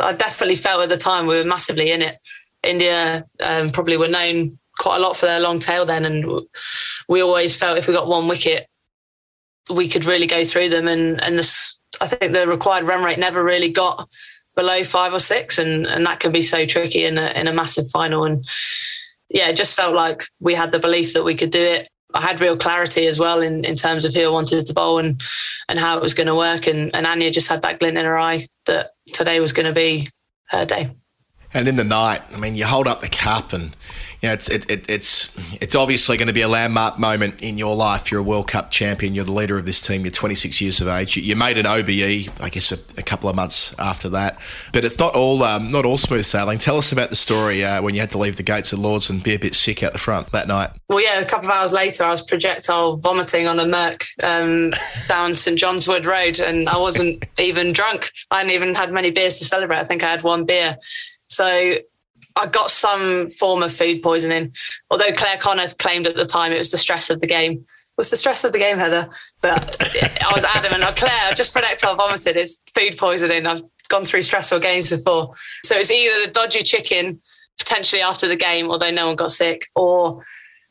I 0.00 0.12
definitely 0.12 0.56
felt 0.56 0.82
at 0.82 0.88
the 0.88 0.96
time 0.96 1.26
we 1.26 1.36
were 1.36 1.44
massively 1.44 1.90
in 1.92 2.02
it. 2.02 2.18
India 2.62 3.24
um, 3.40 3.70
probably 3.70 3.96
were 3.96 4.08
known 4.08 4.58
quite 4.78 4.96
a 4.96 5.00
lot 5.00 5.16
for 5.16 5.26
their 5.26 5.40
long 5.40 5.58
tail 5.58 5.86
then, 5.86 6.04
and 6.04 6.46
we 7.08 7.22
always 7.22 7.54
felt 7.56 7.78
if 7.78 7.86
we 7.86 7.94
got 7.94 8.08
one 8.08 8.28
wicket, 8.28 8.66
we 9.70 9.88
could 9.88 10.04
really 10.04 10.26
go 10.26 10.44
through 10.44 10.70
them. 10.70 10.88
And 10.88 11.22
and 11.22 11.38
this, 11.38 11.78
I 12.00 12.06
think 12.06 12.32
the 12.32 12.48
required 12.48 12.86
run 12.86 13.04
rate 13.04 13.18
never 13.18 13.42
really 13.42 13.70
got 13.70 14.08
below 14.56 14.84
five 14.84 15.12
or 15.12 15.20
six, 15.20 15.58
and 15.58 15.86
and 15.86 16.06
that 16.06 16.20
can 16.20 16.32
be 16.32 16.42
so 16.42 16.64
tricky 16.64 17.04
in 17.04 17.18
a 17.18 17.26
in 17.38 17.48
a 17.48 17.52
massive 17.52 17.88
final. 17.90 18.24
And 18.24 18.44
yeah, 19.28 19.48
it 19.48 19.56
just 19.56 19.76
felt 19.76 19.94
like 19.94 20.22
we 20.40 20.54
had 20.54 20.72
the 20.72 20.78
belief 20.78 21.12
that 21.12 21.24
we 21.24 21.36
could 21.36 21.50
do 21.50 21.62
it. 21.62 21.88
I 22.14 22.20
had 22.20 22.40
real 22.40 22.56
clarity 22.56 23.06
as 23.06 23.18
well 23.18 23.42
in, 23.42 23.64
in 23.64 23.74
terms 23.74 24.04
of 24.04 24.14
who 24.14 24.24
I 24.24 24.28
wanted 24.28 24.64
to 24.64 24.74
bowl 24.74 24.98
and 24.98 25.20
and 25.68 25.78
how 25.78 25.96
it 25.96 26.02
was 26.02 26.14
going 26.14 26.26
to 26.28 26.34
work. 26.34 26.66
And, 26.66 26.94
and 26.94 27.06
Anya 27.06 27.30
just 27.30 27.48
had 27.48 27.62
that 27.62 27.80
glint 27.80 27.98
in 27.98 28.04
her 28.04 28.18
eye 28.18 28.46
that 28.66 28.92
today 29.12 29.40
was 29.40 29.52
going 29.52 29.66
to 29.66 29.72
be 29.72 30.08
her 30.50 30.64
day. 30.64 30.94
And 31.54 31.68
in 31.68 31.76
the 31.76 31.84
night, 31.84 32.22
I 32.34 32.36
mean, 32.36 32.56
you 32.56 32.66
hold 32.66 32.88
up 32.88 33.00
the 33.00 33.08
cup 33.08 33.52
and 33.52 33.74
you 34.24 34.28
know, 34.28 34.32
it's 34.32 34.48
it, 34.48 34.70
it, 34.70 34.88
it's 34.88 35.36
it's 35.60 35.74
obviously 35.74 36.16
going 36.16 36.28
to 36.28 36.32
be 36.32 36.40
a 36.40 36.48
landmark 36.48 36.98
moment 36.98 37.42
in 37.42 37.58
your 37.58 37.76
life. 37.76 38.10
You're 38.10 38.20
a 38.20 38.22
World 38.22 38.48
Cup 38.48 38.70
champion. 38.70 39.14
You're 39.14 39.26
the 39.26 39.32
leader 39.32 39.58
of 39.58 39.66
this 39.66 39.86
team. 39.86 40.02
You're 40.02 40.12
26 40.12 40.62
years 40.62 40.80
of 40.80 40.88
age. 40.88 41.14
You, 41.14 41.22
you 41.22 41.36
made 41.36 41.58
an 41.58 41.66
OBE, 41.66 42.30
I 42.40 42.48
guess, 42.50 42.72
a, 42.72 42.76
a, 42.98 43.02
couple 43.02 43.28
of 43.28 43.36
months 43.36 43.78
after 43.78 44.08
that. 44.08 44.40
But 44.72 44.86
it's 44.86 44.98
not 44.98 45.14
all 45.14 45.42
um, 45.42 45.68
not 45.68 45.84
all 45.84 45.98
smooth 45.98 46.24
sailing. 46.24 46.58
Tell 46.58 46.78
us 46.78 46.90
about 46.90 47.10
the 47.10 47.16
story 47.16 47.62
uh, 47.66 47.82
when 47.82 47.94
you 47.94 48.00
had 48.00 48.08
to 48.12 48.18
leave 48.18 48.36
the 48.36 48.42
gates 48.42 48.72
of 48.72 48.78
Lords 48.78 49.10
and 49.10 49.22
be 49.22 49.34
a 49.34 49.38
bit 49.38 49.54
sick 49.54 49.82
out 49.82 49.92
the 49.92 49.98
front 49.98 50.32
that 50.32 50.48
night. 50.48 50.70
Well, 50.88 51.02
yeah, 51.02 51.20
a 51.20 51.26
couple 51.26 51.50
of 51.50 51.54
hours 51.54 51.74
later, 51.74 52.04
I 52.04 52.08
was 52.08 52.22
projectile 52.22 52.96
vomiting 52.96 53.46
on 53.46 53.60
a 53.60 53.66
Merc 53.66 54.06
um, 54.22 54.72
down 55.06 55.36
St 55.36 55.58
John's 55.58 55.86
Wood 55.86 56.06
Road, 56.06 56.40
and 56.40 56.66
I 56.66 56.78
wasn't 56.78 57.26
even 57.38 57.74
drunk. 57.74 58.08
I 58.30 58.38
hadn't 58.38 58.52
even 58.52 58.74
had 58.74 58.90
many 58.90 59.10
beers 59.10 59.38
to 59.40 59.44
celebrate. 59.44 59.80
I 59.80 59.84
think 59.84 60.02
I 60.02 60.10
had 60.10 60.22
one 60.22 60.46
beer. 60.46 60.78
So 61.28 61.76
I 62.36 62.46
got 62.46 62.70
some 62.70 63.28
form 63.28 63.62
of 63.62 63.72
food 63.72 64.02
poisoning. 64.02 64.54
Although 64.90 65.12
Clare 65.12 65.38
Connor 65.38 65.66
claimed 65.78 66.06
at 66.06 66.16
the 66.16 66.24
time 66.24 66.52
it 66.52 66.58
was 66.58 66.70
the 66.70 66.78
stress 66.78 67.10
of 67.10 67.20
the 67.20 67.26
game. 67.26 67.52
It 67.52 67.96
was 67.96 68.10
the 68.10 68.16
stress 68.16 68.42
of 68.44 68.52
the 68.52 68.58
game, 68.58 68.78
Heather? 68.78 69.08
But 69.40 69.76
I 69.80 70.32
was 70.34 70.44
adamant. 70.44 70.82
Oh, 70.84 70.92
Clare, 70.92 71.32
just 71.34 71.52
projectile 71.52 71.96
vomited. 71.96 72.36
It's 72.36 72.62
food 72.74 72.96
poisoning. 72.98 73.46
I've 73.46 73.62
gone 73.88 74.04
through 74.04 74.22
stressful 74.22 74.60
games 74.60 74.90
before. 74.90 75.30
So 75.64 75.76
it's 75.76 75.90
either 75.90 76.26
the 76.26 76.32
dodgy 76.32 76.62
chicken 76.62 77.20
potentially 77.58 78.02
after 78.02 78.26
the 78.26 78.36
game, 78.36 78.68
although 78.68 78.90
no 78.90 79.06
one 79.06 79.16
got 79.16 79.30
sick, 79.30 79.62
or 79.76 80.22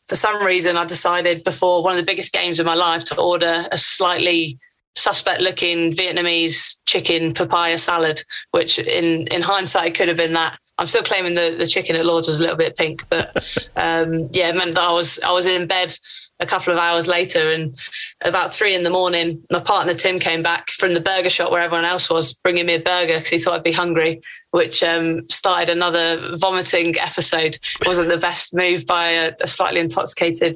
for 0.07 0.15
some 0.15 0.45
reason 0.45 0.75
I 0.75 0.85
decided 0.85 1.43
before 1.43 1.81
one 1.81 1.97
of 1.97 1.97
the 1.97 2.11
biggest 2.11 2.33
games 2.33 2.59
of 2.59 2.65
my 2.65 2.75
life 2.75 3.05
to 3.05 3.21
order 3.21 3.67
a 3.71 3.77
slightly 3.77 4.59
suspect 4.95 5.41
looking 5.41 5.91
Vietnamese 5.91 6.79
chicken 6.85 7.33
papaya 7.33 7.77
salad, 7.77 8.21
which 8.51 8.79
in, 8.79 9.27
in 9.27 9.41
hindsight 9.41 9.95
could 9.95 10.07
have 10.07 10.17
been 10.17 10.33
that. 10.33 10.57
I'm 10.79 10.87
still 10.87 11.03
claiming 11.03 11.35
the, 11.35 11.55
the 11.57 11.67
chicken 11.67 11.95
at 11.95 12.05
Lords 12.05 12.27
was 12.27 12.39
a 12.39 12.41
little 12.41 12.57
bit 12.57 12.75
pink, 12.75 13.07
but 13.07 13.35
um, 13.75 14.29
yeah, 14.31 14.49
it 14.49 14.55
meant 14.55 14.75
that 14.75 14.83
I 14.83 14.91
was 14.91 15.19
I 15.19 15.31
was 15.31 15.45
in 15.45 15.67
bed 15.67 15.93
a 16.39 16.47
couple 16.47 16.73
of 16.73 16.79
hours 16.79 17.07
later. 17.07 17.51
And 17.51 17.77
about 18.21 18.53
three 18.53 18.73
in 18.73 18.83
the 18.83 18.89
morning, 18.89 19.43
my 19.51 19.59
partner 19.59 19.93
Tim 19.93 20.19
came 20.19 20.41
back 20.41 20.71
from 20.71 20.95
the 20.95 20.99
burger 20.99 21.29
shop 21.29 21.51
where 21.51 21.61
everyone 21.61 21.85
else 21.85 22.09
was, 22.09 22.33
bringing 22.33 22.65
me 22.65 22.73
a 22.73 22.81
burger 22.81 23.19
because 23.19 23.29
he 23.29 23.37
thought 23.37 23.53
I'd 23.53 23.63
be 23.63 23.71
hungry, 23.71 24.19
which 24.49 24.81
um, 24.81 25.29
started 25.29 25.69
another 25.69 26.35
vomiting 26.37 26.97
episode. 26.97 27.55
It 27.79 27.87
wasn't 27.87 28.09
the 28.09 28.17
best 28.17 28.55
move 28.55 28.87
by 28.87 29.09
a, 29.09 29.33
a 29.41 29.47
slightly 29.47 29.79
intoxicated 29.79 30.55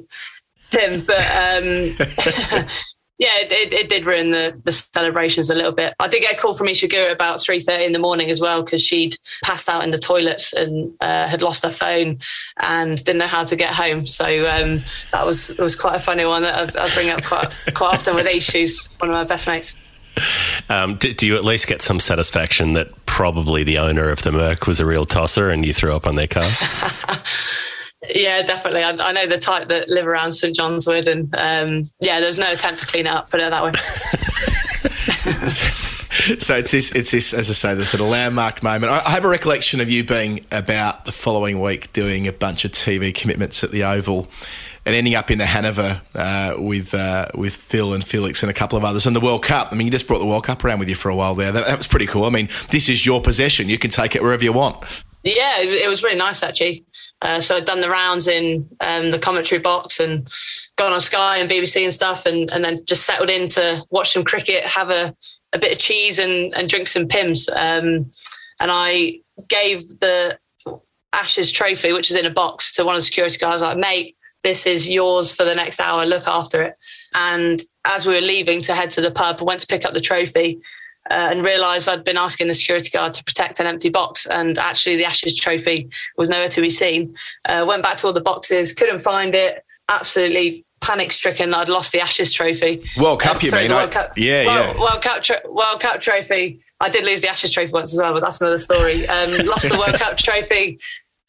Tim, 0.70 1.00
but 1.00 1.16
um, 1.36 1.96
yeah, 3.18 3.36
it, 3.40 3.50
it, 3.50 3.72
it, 3.72 3.88
did 3.88 4.06
ruin 4.06 4.30
the, 4.30 4.60
the 4.64 4.70
celebrations 4.70 5.50
a 5.50 5.54
little 5.54 5.72
bit. 5.72 5.92
I 5.98 6.06
did 6.06 6.20
get 6.20 6.34
a 6.34 6.36
call 6.36 6.54
from 6.54 6.68
Ishiguro 6.68 7.10
about 7.10 7.40
three 7.40 7.58
thirty 7.58 7.84
in 7.84 7.92
the 7.92 7.98
morning 7.98 8.30
as 8.30 8.40
well 8.40 8.62
because 8.62 8.80
she'd 8.80 9.16
passed 9.42 9.68
out 9.68 9.82
in 9.82 9.90
the 9.90 9.98
toilets 9.98 10.52
and 10.52 10.94
uh, 11.00 11.26
had 11.26 11.42
lost 11.42 11.64
her 11.64 11.70
phone 11.70 12.20
and 12.58 12.96
didn't 13.04 13.18
know 13.18 13.26
how 13.26 13.42
to 13.42 13.56
get 13.56 13.74
home. 13.74 14.06
So 14.06 14.24
um, 14.24 14.82
that 15.10 15.26
was 15.26 15.52
was 15.58 15.74
quite 15.74 15.96
a 15.96 16.00
funny 16.00 16.24
one 16.26 16.42
that 16.42 16.76
I, 16.76 16.84
I 16.84 16.88
bring 16.94 17.10
up 17.10 17.24
quite 17.24 17.50
quite 17.74 17.94
often 17.94 18.14
with 18.14 18.26
Ish, 18.26 18.52
who's 18.52 18.86
one 18.98 19.10
of 19.10 19.14
my 19.14 19.24
best 19.24 19.48
mates. 19.48 19.76
Um, 20.68 20.96
do, 20.96 21.12
do, 21.12 21.26
you 21.26 21.36
at 21.36 21.44
least 21.44 21.66
get 21.66 21.82
some 21.82 22.00
satisfaction 22.00 22.72
that 22.74 22.88
probably 23.06 23.64
the 23.64 23.78
owner 23.78 24.10
of 24.10 24.22
the 24.22 24.32
Merc 24.32 24.66
was 24.66 24.80
a 24.80 24.86
real 24.86 25.04
tosser 25.04 25.50
and 25.50 25.64
you 25.64 25.72
threw 25.72 25.94
up 25.94 26.06
on 26.06 26.14
their 26.16 26.26
car? 26.26 26.44
Yeah, 28.14 28.42
definitely. 28.42 28.84
I, 28.84 28.90
I, 28.90 29.12
know 29.12 29.26
the 29.26 29.38
type 29.38 29.68
that 29.68 29.88
live 29.88 30.06
around 30.06 30.32
St 30.32 30.54
John's 30.54 30.86
Wood, 30.86 31.08
and 31.08 31.34
um, 31.34 31.82
yeah, 32.00 32.20
there's 32.20 32.38
no 32.38 32.50
attempt 32.50 32.80
to 32.80 32.86
clean 32.86 33.06
it 33.06 33.10
up. 33.10 33.28
Put 33.28 33.40
it 33.40 33.50
that 33.50 33.64
way. 33.64 33.72
so 36.38 36.56
it's 36.56 36.70
this, 36.70 36.92
it's 36.92 37.10
this, 37.10 37.34
as 37.34 37.50
I 37.50 37.54
say, 37.54 37.74
this 37.74 37.90
sort 37.90 38.00
of 38.00 38.08
landmark 38.08 38.62
moment. 38.62 38.92
I, 38.92 39.02
I 39.04 39.10
have 39.10 39.24
a 39.24 39.28
recollection 39.28 39.80
of 39.80 39.90
you 39.90 40.04
being 40.04 40.46
about 40.52 41.06
the 41.06 41.12
following 41.12 41.60
week 41.60 41.92
doing 41.92 42.28
a 42.28 42.32
bunch 42.32 42.64
of 42.64 42.70
TV 42.70 43.12
commitments 43.12 43.64
at 43.64 43.72
the 43.72 43.82
Oval 43.82 44.28
and 44.86 44.94
ending 44.94 45.16
up 45.16 45.32
in 45.32 45.38
the 45.38 45.46
Hanover 45.46 46.00
uh, 46.14 46.54
with 46.56 46.94
uh, 46.94 47.26
with 47.34 47.54
Phil 47.54 47.94
and 47.94 48.04
Felix 48.04 48.44
and 48.44 48.50
a 48.50 48.54
couple 48.54 48.78
of 48.78 48.84
others 48.84 49.06
and 49.06 49.16
the 49.16 49.20
World 49.20 49.42
Cup. 49.42 49.70
I 49.72 49.74
mean, 49.74 49.88
you 49.88 49.90
just 49.90 50.06
brought 50.06 50.20
the 50.20 50.26
World 50.26 50.44
Cup 50.44 50.64
around 50.64 50.78
with 50.78 50.88
you 50.88 50.94
for 50.94 51.08
a 51.08 51.16
while 51.16 51.34
there. 51.34 51.50
That, 51.50 51.66
that 51.66 51.76
was 51.76 51.88
pretty 51.88 52.06
cool. 52.06 52.24
I 52.24 52.30
mean, 52.30 52.48
this 52.70 52.88
is 52.88 53.04
your 53.04 53.20
possession. 53.20 53.68
You 53.68 53.76
can 53.76 53.90
take 53.90 54.14
it 54.14 54.22
wherever 54.22 54.44
you 54.44 54.52
want. 54.52 55.02
Yeah, 55.36 55.60
it, 55.60 55.88
was 55.88 56.02
really 56.02 56.16
nice 56.16 56.42
actually. 56.42 56.84
Uh, 57.20 57.40
so 57.40 57.56
I'd 57.56 57.64
done 57.64 57.80
the 57.80 57.90
rounds 57.90 58.26
in 58.26 58.68
um, 58.80 59.10
the 59.10 59.18
commentary 59.18 59.60
box 59.60 60.00
and 60.00 60.28
gone 60.76 60.92
on 60.92 61.00
Sky 61.00 61.38
and 61.38 61.50
BBC 61.50 61.84
and 61.84 61.92
stuff, 61.92 62.26
and, 62.26 62.50
and 62.50 62.64
then 62.64 62.76
just 62.86 63.04
settled 63.04 63.30
in 63.30 63.48
to 63.50 63.84
watch 63.90 64.12
some 64.12 64.24
cricket, 64.24 64.64
have 64.64 64.90
a, 64.90 65.14
a 65.52 65.58
bit 65.58 65.72
of 65.72 65.78
cheese 65.78 66.18
and, 66.18 66.54
and 66.54 66.68
drink 66.68 66.88
some 66.88 67.08
Pimm's. 67.08 67.48
Um, 67.48 68.10
and 68.60 68.70
I 68.70 69.20
gave 69.48 69.80
the 70.00 70.38
Ashes 71.12 71.52
trophy, 71.52 71.92
which 71.92 72.10
is 72.10 72.16
in 72.16 72.26
a 72.26 72.30
box, 72.30 72.72
to 72.72 72.84
one 72.84 72.94
of 72.94 73.00
the 73.00 73.06
security 73.06 73.38
guards. 73.38 73.62
Like, 73.62 73.78
mate, 73.78 74.16
this 74.42 74.66
is 74.66 74.88
yours 74.88 75.34
for 75.34 75.44
the 75.44 75.54
next 75.54 75.80
hour. 75.80 76.06
Look 76.06 76.26
after 76.26 76.62
it. 76.62 76.74
And 77.14 77.60
as 77.84 78.06
we 78.06 78.14
were 78.14 78.20
leaving 78.20 78.62
to 78.62 78.74
head 78.74 78.90
to 78.90 79.00
the 79.00 79.10
pub, 79.10 79.38
I 79.40 79.44
went 79.44 79.60
to 79.60 79.66
pick 79.66 79.84
up 79.84 79.94
the 79.94 80.00
trophy 80.00 80.60
uh, 81.10 81.28
and 81.30 81.44
realised 81.44 81.88
I'd 81.88 82.04
been 82.04 82.16
asking 82.16 82.48
the 82.48 82.54
security 82.54 82.90
guard 82.90 83.12
to 83.14 83.24
protect 83.24 83.60
an 83.60 83.66
empty 83.66 83.88
box, 83.90 84.26
and 84.26 84.58
actually 84.58 84.96
the 84.96 85.04
Ashes 85.04 85.34
trophy 85.36 85.88
was 86.16 86.28
nowhere 86.28 86.48
to 86.48 86.60
be 86.60 86.70
seen. 86.70 87.14
Uh, 87.48 87.64
went 87.66 87.82
back 87.82 87.96
to 87.98 88.06
all 88.06 88.12
the 88.12 88.20
boxes, 88.20 88.72
couldn't 88.72 89.00
find 89.00 89.34
it. 89.34 89.64
Absolutely 89.88 90.64
panic 90.80 91.10
stricken 91.10 91.54
I'd 91.54 91.68
lost 91.68 91.92
the 91.92 92.00
Ashes 92.00 92.32
trophy. 92.32 92.84
World 92.96 93.20
Cup, 93.20 93.36
uh, 93.36 93.38
you 93.42 93.52
mean? 93.52 93.70
World 93.70 93.90
Cup, 93.90 94.12
yeah, 94.16 94.46
World, 94.46 94.76
yeah. 94.76 94.80
World 94.80 95.02
Cup, 95.02 95.24
World 95.46 95.80
Cup 95.80 96.00
trophy. 96.00 96.58
I 96.80 96.88
did 96.88 97.04
lose 97.04 97.22
the 97.22 97.28
Ashes 97.28 97.50
trophy 97.50 97.72
once 97.72 97.92
as 97.92 98.00
well, 98.00 98.14
but 98.14 98.20
that's 98.20 98.40
another 98.40 98.58
story. 98.58 99.06
Um, 99.06 99.46
lost 99.46 99.68
the 99.68 99.76
World 99.78 99.98
Cup 100.00 100.16
trophy 100.16 100.78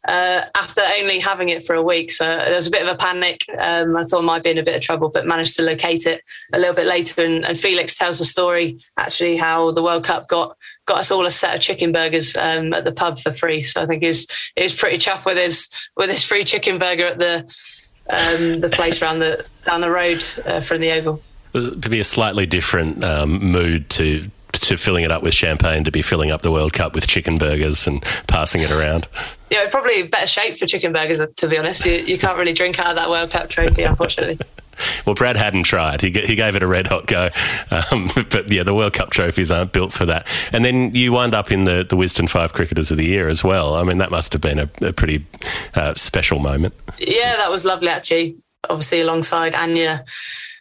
uh, 0.08 0.46
after 0.56 0.82
only 1.00 1.20
having 1.20 1.50
it 1.50 1.64
for 1.64 1.76
a 1.76 1.84
week. 1.84 2.12
So 2.12 2.26
there 2.26 2.56
was 2.56 2.68
a 2.68 2.72
bit 2.72 2.82
of 2.82 2.88
a 2.88 2.96
panic. 2.96 3.46
Um, 3.58 3.98
I 3.98 4.04
thought 4.04 4.24
I 4.24 4.26
might 4.26 4.44
be 4.44 4.52
in 4.52 4.58
a 4.58 4.64
bit 4.64 4.76
of 4.76 4.82
trouble, 4.82 5.10
but 5.10 5.26
managed 5.26 5.56
to 5.58 5.64
locate 5.64 6.06
it 6.06 6.24
a 6.54 6.60
little 6.60 6.74
bit 6.74 6.88
later. 6.88 7.24
And, 7.24 7.46
and 7.46 7.60
Felix 7.60 7.98
tells 7.98 8.20
the 8.20 8.26
story 8.26 8.80
actually 8.98 9.36
how 9.38 9.72
the 9.72 9.84
World 9.84 10.06
Cup 10.06 10.28
got 10.28 10.56
got 10.86 11.00
us 11.00 11.12
all 11.12 11.26
a 11.26 11.32
set 11.32 11.56
of 11.56 11.62
chicken 11.62 11.92
burgers 11.92 12.36
um, 12.38 12.74
at 12.74 12.86
the 12.86 12.92
pub 12.92 13.20
for 13.20 13.32
free. 13.32 13.62
So 13.62 13.82
I 13.82 13.86
think 13.86 14.02
he 14.02 14.08
was 14.08 14.28
he 14.56 14.64
was 14.64 14.74
pretty 14.74 14.98
chuffed 14.98 15.26
with 15.26 15.38
his 15.38 15.70
with 15.98 16.10
his 16.10 16.24
free 16.24 16.44
chicken 16.44 16.80
burger 16.80 17.06
at 17.06 17.20
the 17.20 17.40
um, 18.10 18.60
the 18.62 18.70
place 18.70 19.02
around 19.02 19.20
the 19.20 19.46
down 19.66 19.82
the 19.82 19.92
road 19.92 20.24
uh, 20.46 20.62
from 20.62 20.80
the 20.80 20.92
Oval. 20.92 21.22
To 21.54 21.90
be 21.90 22.00
a 22.00 22.04
slightly 22.04 22.46
different 22.46 23.04
um, 23.04 23.52
mood 23.52 23.90
to 23.92 24.30
to 24.52 24.78
filling 24.78 25.04
it 25.04 25.12
up 25.12 25.24
with 25.24 25.34
champagne 25.34 25.84
to 25.84 25.92
be 25.92 26.02
filling 26.02 26.32
up 26.32 26.42
the 26.42 26.52
World 26.52 26.74
Cup 26.74 26.94
with 26.94 27.08
chicken 27.08 27.38
burgers 27.38 27.88
and 27.88 28.02
passing 28.28 28.62
it 28.62 28.72
around. 28.72 29.08
Yeah, 29.50 29.66
probably 29.70 30.08
better 30.08 30.28
shape 30.28 30.56
for 30.56 30.66
chicken 30.66 30.94
burgers, 30.94 31.20
to 31.32 31.48
be 31.48 31.58
honest. 31.58 31.86
You, 31.86 31.94
you 31.94 32.18
can't 32.18 32.38
really 32.38 32.54
drink 32.54 32.80
out 32.80 32.88
of 32.88 32.96
that 32.96 33.10
World 33.10 33.32
Cup 33.32 33.50
trophy, 33.50 33.84
unfortunately. 33.84 34.40
well, 35.06 35.16
Brad 35.16 35.36
hadn't 35.36 35.64
tried. 35.64 36.02
He, 36.02 36.12
he 36.12 36.36
gave 36.36 36.56
it 36.56 36.64
a 36.64 36.68
red 36.68 36.88
hot 36.88 37.08
go. 37.08 37.30
Um, 37.72 38.10
but 38.30 38.52
yeah, 38.52 38.64
the 38.64 38.76
World 38.76 38.94
Cup 38.94 39.10
trophies 39.10 39.52
aren't 39.52 39.72
built 39.72 39.94
for 39.94 40.06
that. 40.06 40.28
And 40.52 40.64
then 40.64 40.94
you 40.94 41.12
wind 41.12 41.34
up 41.34 41.52
in 41.52 41.64
the, 41.64 41.86
the 41.88 41.96
Wisden 41.96 42.30
Five 42.30 42.54
Cricketers 42.54 42.92
of 42.92 42.98
the 42.98 43.06
Year 43.06 43.28
as 43.28 43.44
well. 43.44 43.76
I 43.76 43.84
mean, 43.84 43.98
that 43.98 44.12
must 44.12 44.34
have 44.34 44.42
been 44.42 44.60
a, 44.60 44.70
a 44.82 44.94
pretty 44.94 45.26
uh, 45.76 45.96
special 45.96 46.40
moment. 46.40 46.74
Yeah, 47.00 47.36
that 47.38 47.50
was 47.50 47.66
lovely, 47.66 47.90
actually. 47.90 48.38
Obviously, 48.70 49.02
alongside 49.02 49.56
Anya 49.56 50.06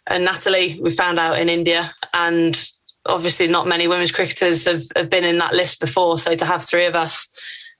and 0.07 0.25
Natalie, 0.25 0.79
we 0.81 0.89
found 0.89 1.19
out 1.19 1.39
in 1.39 1.49
India. 1.49 1.93
And 2.13 2.59
obviously 3.05 3.47
not 3.47 3.67
many 3.67 3.87
women's 3.87 4.11
cricketers 4.11 4.65
have, 4.65 4.83
have 4.95 5.09
been 5.09 5.23
in 5.23 5.37
that 5.39 5.53
list 5.53 5.79
before. 5.79 6.17
So 6.17 6.35
to 6.35 6.45
have 6.45 6.63
three 6.63 6.85
of 6.85 6.95
us 6.95 7.29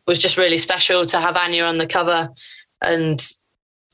was 0.10 0.20
just 0.20 0.38
really 0.38 0.58
special 0.58 1.06
to 1.06 1.20
have 1.20 1.38
Anya 1.38 1.64
on 1.64 1.78
the 1.78 1.88
cover. 1.88 2.30
And 2.82 3.22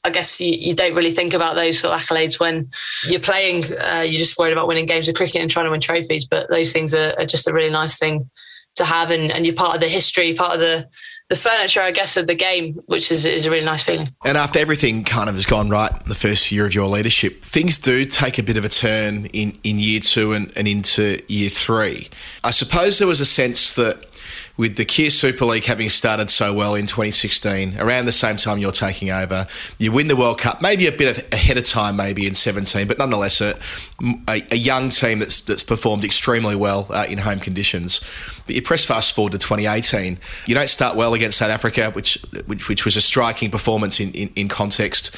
I 0.03 0.09
guess 0.09 0.39
you, 0.39 0.53
you 0.53 0.73
don't 0.73 0.95
really 0.95 1.11
think 1.11 1.33
about 1.33 1.55
those 1.55 1.77
sort 1.77 1.93
of 1.93 1.99
accolades 1.99 2.39
when 2.39 2.69
you're 3.07 3.19
playing. 3.19 3.65
Uh, 3.65 4.01
you're 4.01 4.17
just 4.17 4.37
worried 4.37 4.53
about 4.53 4.67
winning 4.67 4.85
games 4.85 5.09
of 5.09 5.15
cricket 5.15 5.41
and 5.41 5.51
trying 5.51 5.65
to 5.65 5.71
win 5.71 5.81
trophies. 5.81 6.25
But 6.25 6.49
those 6.49 6.71
things 6.71 6.93
are, 6.93 7.13
are 7.19 7.25
just 7.25 7.47
a 7.47 7.53
really 7.53 7.69
nice 7.69 7.99
thing 7.99 8.29
to 8.75 8.85
have. 8.85 9.11
And, 9.11 9.31
and 9.31 9.45
you're 9.45 9.55
part 9.55 9.75
of 9.75 9.81
the 9.81 9.89
history, 9.89 10.33
part 10.33 10.53
of 10.53 10.59
the 10.59 10.87
the 11.27 11.35
furniture, 11.35 11.81
I 11.81 11.89
guess, 11.89 12.17
of 12.17 12.27
the 12.27 12.35
game, 12.35 12.75
which 12.85 13.11
is, 13.11 13.25
is 13.25 13.47
a 13.47 13.51
really 13.51 13.65
nice 13.65 13.81
feeling. 13.81 14.11
And 14.23 14.37
after 14.37 14.59
everything 14.59 15.03
kind 15.03 15.27
of 15.27 15.33
has 15.33 15.47
gone 15.47 15.69
right 15.69 15.91
the 16.05 16.13
first 16.13 16.51
year 16.51 16.67
of 16.67 16.75
your 16.75 16.87
leadership, 16.87 17.41
things 17.41 17.79
do 17.79 18.05
take 18.05 18.37
a 18.37 18.43
bit 18.43 18.57
of 18.57 18.63
a 18.63 18.69
turn 18.69 19.25
in, 19.27 19.57
in 19.63 19.79
year 19.79 20.01
two 20.01 20.33
and, 20.33 20.55
and 20.55 20.67
into 20.67 21.19
year 21.27 21.49
three. 21.49 22.09
I 22.43 22.51
suppose 22.51 22.99
there 22.99 23.07
was 23.07 23.19
a 23.19 23.25
sense 23.25 23.73
that 23.73 24.05
with 24.57 24.77
the 24.77 24.85
Kia 24.85 25.09
Super 25.09 25.45
League 25.45 25.65
having 25.65 25.89
started 25.89 26.29
so 26.29 26.53
well 26.53 26.75
in 26.75 26.85
2016, 26.85 27.77
around 27.79 28.05
the 28.05 28.11
same 28.11 28.37
time 28.37 28.57
you're 28.57 28.71
taking 28.71 29.11
over, 29.11 29.47
you 29.77 29.91
win 29.91 30.07
the 30.07 30.15
World 30.15 30.39
Cup, 30.39 30.61
maybe 30.61 30.87
a 30.87 30.91
bit 30.91 31.33
ahead 31.33 31.57
of 31.57 31.65
time, 31.65 31.97
maybe 31.97 32.25
in 32.25 32.33
17, 32.33 32.87
but 32.87 32.97
nonetheless 32.97 33.41
a, 33.41 33.57
a, 34.27 34.43
a 34.51 34.57
young 34.57 34.89
team 34.89 35.19
that's 35.19 35.39
that's 35.39 35.63
performed 35.63 36.03
extremely 36.03 36.55
well 36.55 36.87
uh, 36.89 37.05
in 37.07 37.19
home 37.19 37.39
conditions. 37.39 38.01
But 38.45 38.55
you 38.55 38.61
press 38.61 38.85
fast 38.85 39.15
forward 39.15 39.31
to 39.31 39.37
2018, 39.37 40.19
you 40.45 40.53
don't 40.53 40.69
start 40.69 40.95
well 40.95 41.13
against 41.13 41.37
South 41.37 41.49
Africa, 41.49 41.91
which 41.91 42.15
which, 42.45 42.67
which 42.67 42.85
was 42.85 42.95
a 42.95 43.01
striking 43.01 43.49
performance 43.49 43.99
in, 43.99 44.11
in, 44.11 44.29
in 44.35 44.47
context. 44.47 45.15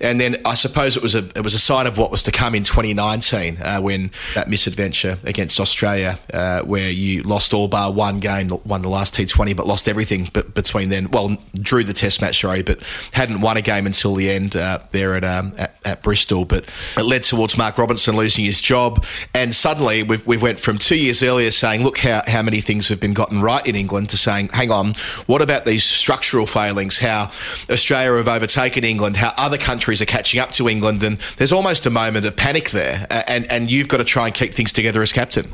And 0.00 0.20
then 0.20 0.36
I 0.44 0.54
suppose 0.54 0.96
it 0.96 1.02
was 1.02 1.14
a 1.14 1.24
it 1.36 1.42
was 1.42 1.54
a 1.54 1.58
sign 1.58 1.86
of 1.86 1.96
what 1.96 2.10
was 2.10 2.22
to 2.24 2.32
come 2.32 2.54
in 2.54 2.64
2019 2.64 3.58
uh, 3.62 3.80
when 3.80 4.10
that 4.34 4.48
misadventure 4.48 5.18
against 5.24 5.58
Australia, 5.58 6.18
uh, 6.34 6.62
where 6.62 6.90
you 6.90 7.22
lost 7.22 7.54
all 7.54 7.68
bar 7.68 7.92
one 7.92 8.20
game, 8.20 8.48
won 8.66 8.82
the 8.82 8.90
last 8.90 9.14
T20, 9.14 9.56
but 9.56 9.66
lost 9.66 9.88
everything. 9.88 10.28
But 10.32 10.52
between 10.52 10.90
then, 10.90 11.10
well, 11.10 11.36
drew 11.54 11.84
the 11.84 11.94
Test 11.94 12.20
match, 12.20 12.40
sorry, 12.40 12.62
but 12.62 12.82
hadn't 13.12 13.40
won 13.40 13.56
a 13.56 13.62
game 13.62 13.86
until 13.86 14.14
the 14.14 14.28
end 14.30 14.56
uh, 14.56 14.80
there 14.90 15.14
at, 15.14 15.24
um, 15.24 15.54
at, 15.56 15.76
at 15.84 16.02
Bristol. 16.02 16.44
But 16.44 16.64
it 16.96 17.04
led 17.04 17.22
towards 17.22 17.56
Mark 17.56 17.78
Robinson 17.78 18.15
losing 18.16 18.44
his 18.44 18.60
job, 18.60 19.04
and 19.34 19.54
suddenly 19.54 20.02
we 20.02 20.18
we 20.24 20.36
went 20.36 20.60
from 20.60 20.78
two 20.78 20.98
years 20.98 21.22
earlier 21.22 21.50
saying, 21.50 21.82
look 21.82 21.98
how 21.98 22.22
how 22.26 22.42
many 22.42 22.60
things 22.60 22.88
have 22.88 23.00
been 23.00 23.14
gotten 23.14 23.40
right 23.40 23.66
in 23.66 23.76
England 23.76 24.08
to 24.10 24.16
saying, 24.16 24.48
hang 24.52 24.70
on, 24.70 24.92
what 25.26 25.42
about 25.42 25.64
these 25.64 25.84
structural 25.84 26.46
failings? 26.46 26.98
How 26.98 27.30
Australia 27.70 28.16
have 28.16 28.28
overtaken 28.28 28.84
England? 28.84 29.16
How 29.16 29.32
other 29.36 29.58
countries 29.58 30.00
are 30.02 30.06
catching 30.06 30.40
up 30.40 30.50
to 30.52 30.68
England, 30.68 31.02
and 31.02 31.18
there's 31.36 31.52
almost 31.52 31.86
a 31.86 31.90
moment 31.90 32.26
of 32.26 32.36
panic 32.36 32.70
there. 32.70 33.06
And 33.10 33.50
and 33.50 33.70
you've 33.70 33.88
got 33.88 33.98
to 33.98 34.04
try 34.04 34.26
and 34.26 34.34
keep 34.34 34.52
things 34.52 34.72
together 34.72 35.02
as 35.02 35.12
captain. 35.12 35.52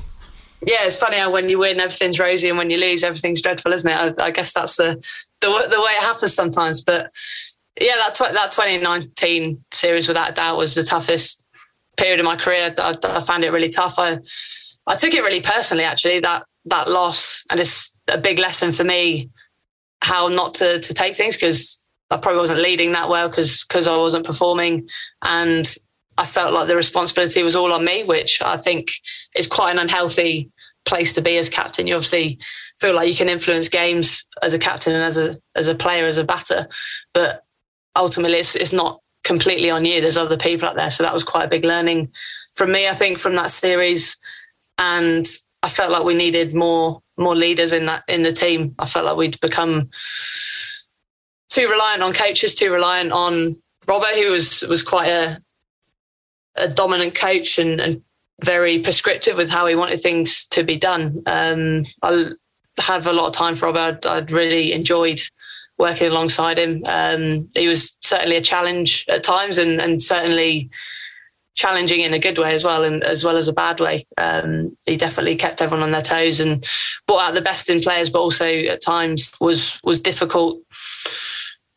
Yeah, 0.64 0.84
it's 0.86 0.96
funny 0.96 1.16
how 1.16 1.32
when 1.32 1.48
you 1.48 1.58
win, 1.58 1.80
everything's 1.80 2.20
rosy, 2.20 2.48
and 2.48 2.56
when 2.56 2.70
you 2.70 2.78
lose, 2.78 3.02
everything's 3.02 3.42
dreadful, 3.42 3.72
isn't 3.72 3.90
it? 3.90 4.16
I, 4.20 4.26
I 4.26 4.30
guess 4.30 4.54
that's 4.54 4.76
the, 4.76 4.94
the 5.40 5.48
the 5.48 5.80
way 5.80 5.90
it 5.92 6.02
happens 6.02 6.34
sometimes. 6.34 6.82
But 6.82 7.10
yeah, 7.80 7.96
that 7.96 8.16
that 8.18 8.52
2019 8.52 9.64
series, 9.72 10.06
without 10.06 10.36
doubt, 10.36 10.58
was 10.58 10.74
the 10.74 10.84
toughest 10.84 11.41
period 11.96 12.20
of 12.20 12.26
my 12.26 12.36
career. 12.36 12.74
I, 12.78 12.96
I 13.04 13.20
found 13.20 13.44
it 13.44 13.52
really 13.52 13.68
tough. 13.68 13.98
I 13.98 14.18
I 14.86 14.96
took 14.96 15.14
it 15.14 15.22
really 15.22 15.40
personally, 15.40 15.84
actually. 15.84 16.20
That 16.20 16.44
that 16.66 16.88
loss, 16.88 17.42
and 17.50 17.60
it's 17.60 17.94
a 18.08 18.18
big 18.18 18.38
lesson 18.38 18.72
for 18.72 18.84
me 18.84 19.30
how 20.02 20.28
not 20.28 20.54
to 20.54 20.80
to 20.80 20.94
take 20.94 21.14
things 21.14 21.36
because 21.36 21.80
I 22.10 22.16
probably 22.16 22.40
wasn't 22.40 22.60
leading 22.60 22.92
that 22.92 23.08
well 23.08 23.28
because 23.28 23.64
because 23.64 23.88
I 23.88 23.96
wasn't 23.96 24.26
performing, 24.26 24.88
and 25.22 25.66
I 26.18 26.26
felt 26.26 26.52
like 26.52 26.68
the 26.68 26.76
responsibility 26.76 27.42
was 27.42 27.56
all 27.56 27.72
on 27.72 27.84
me, 27.84 28.04
which 28.04 28.40
I 28.42 28.56
think 28.56 28.90
is 29.36 29.46
quite 29.46 29.72
an 29.72 29.78
unhealthy 29.78 30.50
place 30.84 31.12
to 31.14 31.22
be 31.22 31.38
as 31.38 31.48
captain. 31.48 31.86
You 31.86 31.94
obviously 31.94 32.38
feel 32.80 32.94
like 32.94 33.08
you 33.08 33.14
can 33.14 33.28
influence 33.28 33.68
games 33.68 34.26
as 34.42 34.52
a 34.52 34.58
captain 34.58 34.94
and 34.94 35.04
as 35.04 35.16
a 35.16 35.36
as 35.54 35.68
a 35.68 35.74
player 35.74 36.06
as 36.06 36.18
a 36.18 36.24
batter, 36.24 36.68
but 37.14 37.44
ultimately 37.96 38.38
it's, 38.38 38.54
it's 38.54 38.72
not 38.72 39.00
completely 39.24 39.70
on 39.70 39.84
you. 39.84 40.00
There's 40.00 40.16
other 40.16 40.36
people 40.36 40.68
out 40.68 40.76
there. 40.76 40.90
So 40.90 41.02
that 41.02 41.14
was 41.14 41.24
quite 41.24 41.44
a 41.44 41.48
big 41.48 41.64
learning 41.64 42.10
from 42.54 42.72
me, 42.72 42.88
I 42.88 42.94
think, 42.94 43.18
from 43.18 43.34
that 43.36 43.50
series. 43.50 44.16
And 44.78 45.26
I 45.62 45.68
felt 45.68 45.92
like 45.92 46.04
we 46.04 46.14
needed 46.14 46.54
more 46.54 47.00
more 47.18 47.36
leaders 47.36 47.72
in 47.72 47.86
that 47.86 48.04
in 48.08 48.22
the 48.22 48.32
team. 48.32 48.74
I 48.78 48.86
felt 48.86 49.04
like 49.04 49.16
we'd 49.16 49.40
become 49.40 49.90
too 51.50 51.68
reliant 51.68 52.02
on 52.02 52.14
coaches, 52.14 52.54
too 52.54 52.72
reliant 52.72 53.12
on 53.12 53.54
Robbo, 53.86 54.12
who 54.22 54.32
was 54.32 54.62
was 54.62 54.82
quite 54.82 55.08
a 55.08 55.40
a 56.56 56.68
dominant 56.68 57.14
coach 57.14 57.58
and, 57.58 57.80
and 57.80 58.02
very 58.44 58.80
prescriptive 58.80 59.36
with 59.36 59.50
how 59.50 59.66
he 59.66 59.74
wanted 59.74 60.00
things 60.02 60.46
to 60.48 60.62
be 60.62 60.76
done. 60.76 61.22
Um, 61.26 61.84
I 62.02 62.32
have 62.78 63.06
a 63.06 63.12
lot 63.12 63.26
of 63.26 63.32
time 63.32 63.54
for 63.54 63.66
Robbo. 63.66 64.04
I'd 64.06 64.30
really 64.30 64.72
enjoyed 64.72 65.20
working 65.78 66.08
alongside 66.08 66.58
him. 66.58 66.82
Um, 66.86 67.48
he 67.54 67.68
was 67.68 67.96
certainly 68.00 68.36
a 68.36 68.42
challenge 68.42 69.04
at 69.08 69.22
times, 69.24 69.58
and, 69.58 69.80
and 69.80 70.02
certainly 70.02 70.70
challenging 71.54 72.00
in 72.00 72.14
a 72.14 72.18
good 72.18 72.38
way 72.38 72.54
as 72.54 72.64
well, 72.64 72.84
and 72.84 73.02
as 73.04 73.24
well 73.24 73.36
as 73.36 73.48
a 73.48 73.52
bad 73.52 73.80
way. 73.80 74.06
Um, 74.16 74.76
he 74.86 74.96
definitely 74.96 75.36
kept 75.36 75.60
everyone 75.60 75.82
on 75.82 75.92
their 75.92 76.02
toes 76.02 76.40
and 76.40 76.66
brought 77.06 77.28
out 77.28 77.34
the 77.34 77.42
best 77.42 77.68
in 77.68 77.80
players, 77.80 78.10
but 78.10 78.20
also 78.20 78.46
at 78.46 78.82
times 78.82 79.34
was 79.40 79.80
was 79.84 80.00
difficult, 80.00 80.60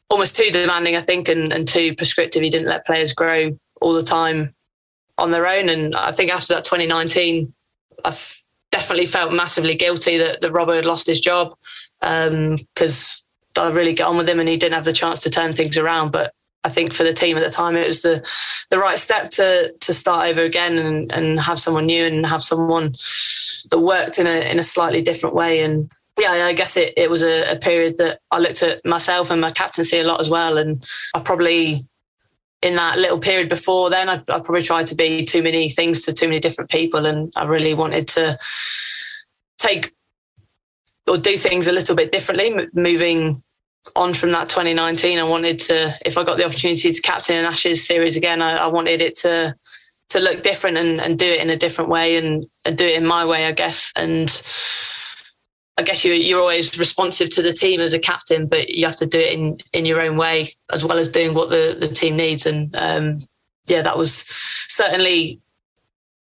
almost 0.09 0.35
too 0.35 0.49
demanding, 0.51 0.95
I 0.95 1.01
think, 1.01 1.27
and, 1.27 1.51
and 1.51 1.67
too 1.67 1.95
prescriptive. 1.95 2.41
He 2.41 2.49
didn't 2.49 2.69
let 2.69 2.85
players 2.85 3.13
grow 3.13 3.57
all 3.81 3.93
the 3.93 4.03
time 4.03 4.55
on 5.17 5.31
their 5.31 5.47
own. 5.47 5.69
And 5.69 5.95
I 5.95 6.11
think 6.11 6.31
after 6.31 6.53
that 6.53 6.65
2019, 6.65 7.53
I've 8.03 8.41
definitely 8.71 9.05
felt 9.05 9.33
massively 9.33 9.75
guilty 9.75 10.17
that, 10.17 10.41
that 10.41 10.51
Robbo 10.51 10.75
had 10.75 10.85
lost 10.85 11.07
his 11.07 11.21
job 11.21 11.55
because 12.01 12.29
um, 12.31 13.24
I 13.57 13.71
really 13.71 13.93
got 13.93 14.09
on 14.09 14.17
with 14.17 14.29
him 14.29 14.39
and 14.39 14.49
he 14.49 14.57
didn't 14.57 14.75
have 14.75 14.85
the 14.85 14.93
chance 14.93 15.21
to 15.21 15.29
turn 15.29 15.55
things 15.55 15.77
around. 15.77 16.11
But 16.11 16.31
I 16.63 16.69
think 16.69 16.93
for 16.93 17.03
the 17.03 17.13
team 17.13 17.37
at 17.37 17.43
the 17.43 17.49
time, 17.51 17.77
it 17.77 17.87
was 17.87 18.01
the 18.01 18.25
the 18.69 18.79
right 18.79 18.97
step 18.97 19.29
to 19.31 19.73
to 19.73 19.93
start 19.93 20.29
over 20.29 20.41
again 20.41 20.77
and, 20.77 21.11
and 21.11 21.39
have 21.39 21.59
someone 21.59 21.85
new 21.85 22.05
and 22.05 22.25
have 22.25 22.41
someone 22.41 22.95
that 23.69 23.79
worked 23.79 24.19
in 24.19 24.27
a 24.27 24.51
in 24.51 24.59
a 24.59 24.63
slightly 24.63 25.01
different 25.01 25.35
way. 25.35 25.61
And 25.61 25.91
yeah, 26.19 26.31
I 26.31 26.53
guess 26.53 26.77
it, 26.77 26.93
it 26.97 27.09
was 27.09 27.23
a, 27.23 27.51
a 27.51 27.55
period 27.55 27.97
that 27.97 28.19
I 28.31 28.39
looked 28.39 28.63
at 28.63 28.85
myself 28.85 29.29
and 29.29 29.41
my 29.41 29.51
captaincy 29.51 29.99
a 29.99 30.03
lot 30.03 30.21
as 30.21 30.29
well. 30.29 30.57
And 30.57 30.83
I 31.13 31.19
probably 31.19 31.85
in 32.61 32.75
that 32.75 32.97
little 32.97 33.19
period 33.19 33.47
before 33.47 33.89
then, 33.89 34.09
I, 34.09 34.15
I 34.15 34.39
probably 34.39 34.63
tried 34.63 34.87
to 34.87 34.95
be 34.95 35.23
too 35.23 35.43
many 35.43 35.69
things 35.69 36.01
to 36.03 36.13
too 36.13 36.27
many 36.27 36.39
different 36.39 36.71
people, 36.71 37.05
and 37.05 37.31
I 37.35 37.43
really 37.43 37.75
wanted 37.75 38.07
to 38.09 38.39
take 39.59 39.93
or 41.07 41.17
do 41.17 41.37
things 41.37 41.67
a 41.67 41.71
little 41.71 41.95
bit 41.95 42.11
differently. 42.11 42.67
Moving 42.73 43.35
on 43.95 44.13
from 44.13 44.31
that 44.31 44.49
2019, 44.49 45.19
I 45.19 45.23
wanted 45.23 45.59
to, 45.59 45.97
if 46.05 46.17
I 46.17 46.23
got 46.23 46.37
the 46.37 46.45
opportunity 46.45 46.91
to 46.91 47.01
captain 47.01 47.37
an 47.37 47.45
Ashes 47.45 47.85
series 47.85 48.17
again, 48.17 48.41
I, 48.41 48.55
I 48.55 48.67
wanted 48.67 49.01
it 49.01 49.17
to 49.19 49.55
to 50.09 50.19
look 50.19 50.43
different 50.43 50.77
and, 50.77 51.01
and 51.01 51.17
do 51.17 51.25
it 51.25 51.41
in 51.41 51.49
a 51.49 51.57
different 51.57 51.89
way 51.89 52.15
and, 52.17 52.45
and 52.63 52.77
do 52.77 52.85
it 52.85 52.95
in 52.95 53.05
my 53.05 53.25
way, 53.25 53.47
I 53.47 53.51
guess. 53.51 53.91
And 53.95 54.29
I 55.77 55.83
guess 55.83 56.05
you're, 56.05 56.15
you're 56.15 56.39
always 56.39 56.77
responsive 56.77 57.29
to 57.31 57.41
the 57.41 57.51
team 57.51 57.81
as 57.81 57.93
a 57.93 57.99
captain, 57.99 58.47
but 58.47 58.69
you 58.69 58.85
have 58.85 58.95
to 58.97 59.05
do 59.05 59.19
it 59.19 59.33
in, 59.33 59.57
in 59.73 59.85
your 59.85 59.99
own 59.99 60.15
way 60.15 60.53
as 60.71 60.85
well 60.85 60.97
as 60.99 61.09
doing 61.09 61.33
what 61.33 61.49
the, 61.49 61.75
the 61.79 61.87
team 61.87 62.15
needs. 62.15 62.45
And 62.45 62.73
um, 62.77 63.27
yeah, 63.65 63.81
that 63.81 63.97
was 63.97 64.25
certainly 64.69 65.41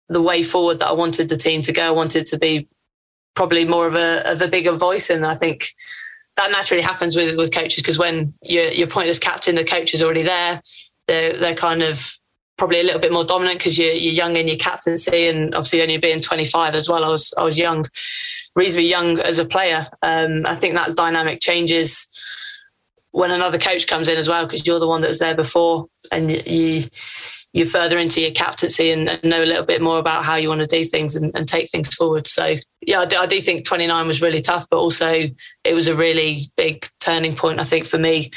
the 0.09 0.21
way 0.21 0.43
forward 0.43 0.79
that 0.79 0.87
I 0.87 0.93
wanted 0.93 1.29
the 1.29 1.37
team 1.37 1.61
to 1.63 1.71
go. 1.71 1.85
I 1.85 1.91
wanted 1.91 2.25
to 2.27 2.37
be 2.37 2.67
probably 3.35 3.65
more 3.65 3.87
of 3.87 3.95
a 3.95 4.29
of 4.31 4.41
a 4.41 4.47
bigger 4.47 4.73
voice, 4.73 5.09
and 5.09 5.25
I 5.25 5.35
think 5.35 5.67
that 6.37 6.51
naturally 6.51 6.83
happens 6.83 7.15
with 7.15 7.37
with 7.37 7.53
coaches 7.53 7.81
because 7.81 7.99
when 7.99 8.33
you're 8.45 8.71
you're 8.71 8.87
appointed 8.87 9.09
as 9.09 9.19
captain, 9.19 9.55
the 9.55 9.65
coach 9.65 9.93
is 9.93 10.03
already 10.03 10.23
there. 10.23 10.61
They're 11.07 11.37
they're 11.37 11.55
kind 11.55 11.81
of 11.83 12.13
probably 12.57 12.79
a 12.79 12.83
little 12.83 13.01
bit 13.01 13.11
more 13.11 13.25
dominant 13.25 13.57
because 13.57 13.79
you're, 13.79 13.91
you're 13.91 14.13
young 14.13 14.35
in 14.35 14.47
your 14.47 14.57
captaincy, 14.57 15.27
and 15.27 15.53
obviously 15.55 15.81
only 15.81 15.97
being 15.97 16.21
25 16.21 16.75
as 16.75 16.89
well. 16.89 17.03
I 17.03 17.09
was 17.09 17.33
I 17.37 17.43
was 17.43 17.57
young 17.57 17.85
reasonably 18.55 18.89
young 18.89 19.19
as 19.19 19.39
a 19.39 19.45
player. 19.45 19.87
Um, 20.01 20.43
I 20.45 20.55
think 20.55 20.73
that 20.75 20.95
dynamic 20.95 21.41
changes 21.41 22.07
when 23.11 23.31
another 23.31 23.59
coach 23.59 23.87
comes 23.87 24.09
in 24.09 24.17
as 24.17 24.27
well, 24.27 24.45
because 24.45 24.65
you're 24.65 24.79
the 24.79 24.87
one 24.87 25.01
that 25.01 25.07
was 25.07 25.19
there 25.19 25.35
before, 25.35 25.87
and 26.11 26.31
you 26.31 26.83
you're 27.53 27.67
further 27.67 27.99
into 27.99 28.19
your 28.19 28.31
captaincy 28.31 28.91
and, 28.91 29.09
and, 29.09 29.23
know 29.23 29.43
a 29.43 29.45
little 29.45 29.65
bit 29.65 29.81
more 29.81 29.99
about 29.99 30.25
how 30.25 30.35
you 30.35 30.49
want 30.49 30.61
to 30.61 30.67
do 30.67 30.83
things 30.83 31.15
and, 31.15 31.31
and 31.35 31.47
take 31.47 31.69
things 31.69 31.93
forward. 31.93 32.27
So 32.27 32.55
yeah, 32.81 33.01
I 33.01 33.05
do, 33.05 33.17
I 33.17 33.27
do, 33.27 33.39
think 33.39 33.65
29 33.65 34.07
was 34.07 34.21
really 34.21 34.41
tough, 34.41 34.67
but 34.69 34.77
also 34.77 35.29
it 35.63 35.73
was 35.73 35.87
a 35.87 35.95
really 35.95 36.47
big 36.57 36.87
turning 36.99 37.35
point. 37.35 37.59
I 37.59 37.63
think 37.63 37.85
for 37.85 37.99
me 37.99 38.31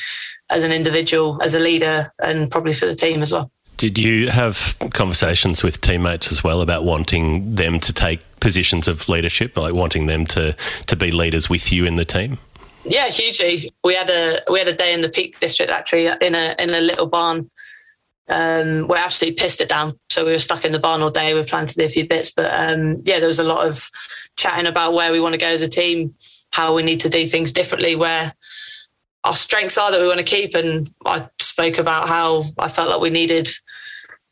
as 0.51 0.65
an 0.65 0.73
individual, 0.73 1.39
as 1.43 1.55
a 1.55 1.59
leader, 1.59 2.13
and 2.23 2.51
probably 2.51 2.75
for 2.75 2.87
the 2.87 2.95
team 2.95 3.23
as 3.23 3.33
well. 3.33 3.51
Did 3.79 3.99
you 3.99 4.31
have 4.31 4.77
conversations 4.95 5.63
with 5.63 5.81
teammates 5.81 6.33
as 6.33 6.43
well 6.43 6.61
about 6.63 6.85
wanting 6.85 7.51
them 7.51 7.79
to 7.81 7.93
take 7.93 8.21
positions 8.41 8.89
of 8.89 9.09
leadership, 9.09 9.57
like 9.57 9.75
wanting 9.75 10.07
them 10.07 10.25
to 10.27 10.57
to 10.87 10.97
be 10.97 11.11
leaders 11.11 11.51
with 11.51 11.73
you 11.73 11.85
in 11.85 11.97
the 11.97 12.05
team? 12.05 12.39
Yeah, 12.87 13.09
hugely. 13.09 13.69
We 13.85 13.95
had 13.95 14.09
a 14.09 14.39
we 14.51 14.59
had 14.59 14.69
a 14.69 14.73
day 14.73 14.95
in 14.95 15.03
the 15.03 15.09
Peak 15.09 15.39
District 15.41 15.71
actually 15.71 16.07
in 16.07 16.35
a 16.35 16.55
in 16.59 16.71
a 16.71 16.81
little 16.81 17.07
barn. 17.07 17.51
Um, 18.29 18.89
we 18.89 18.97
absolutely 18.97 19.37
pissed 19.37 19.61
it 19.61 19.69
down, 19.69 19.99
so 20.11 20.25
we 20.25 20.33
were 20.33 20.39
stuck 20.39 20.65
in 20.65 20.73
the 20.73 20.79
barn 20.79 21.03
all 21.03 21.11
day. 21.11 21.35
We 21.35 21.43
planned 21.45 21.69
to 21.69 21.77
do 21.77 21.85
a 21.85 21.89
few 21.89 22.07
bits, 22.07 22.31
but 22.31 22.53
um, 22.53 23.03
yeah, 23.05 23.19
there 23.19 23.29
was 23.29 23.39
a 23.39 23.45
lot 23.45 23.67
of 23.67 23.89
chatting 24.37 24.67
about 24.67 24.95
where 24.95 25.13
we 25.13 25.21
want 25.21 25.35
to 25.35 25.39
go 25.39 25.47
as 25.47 25.63
a 25.63 25.69
team, 25.69 26.15
how 26.51 26.75
we 26.75 26.83
need 26.83 27.01
to 27.01 27.09
do 27.09 27.27
things 27.27 27.53
differently, 27.53 27.95
where 27.95 28.35
our 29.25 29.33
strengths 29.33 29.79
are 29.79 29.91
that 29.91 30.01
we 30.01 30.07
want 30.07 30.19
to 30.19 30.25
keep. 30.25 30.55
And 30.55 30.93
I 31.05 31.29
spoke 31.41 31.79
about 31.79 32.09
how 32.09 32.45
I 32.59 32.69
felt 32.69 32.91
like 32.91 33.01
we 33.01 33.11
needed 33.11 33.49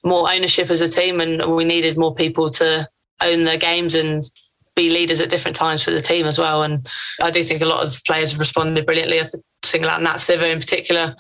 more 0.05 0.31
ownership 0.31 0.71
as 0.71 0.81
a 0.81 0.89
team 0.89 1.21
and 1.21 1.55
we 1.55 1.65
needed 1.65 1.99
more 1.99 2.15
people 2.15 2.51
to 2.51 2.89
own 3.21 3.45
their 3.45 3.57
games 3.57 3.95
and 3.95 4.25
be 4.77 4.91
leaders 4.91 5.21
at 5.21 5.31
different 5.31 5.57
times 5.57 5.83
for 5.83 5.91
the 5.91 6.01
team 6.01 6.27
as 6.27 6.39
well. 6.39 6.63
And 6.63 6.87
I 7.21 7.31
do 7.31 7.43
think 7.43 7.61
a 7.61 7.67
lot 7.67 7.85
of 7.85 8.05
players 8.05 8.33
have 8.33 8.41
responded 8.41 8.87
brilliantly. 8.87 9.21
I 9.21 9.25
single 9.65 9.91
out 9.91 10.03
Nat 10.03 10.17
Sciver 10.17 10.51
in 10.51 10.61
particular. 10.61 11.15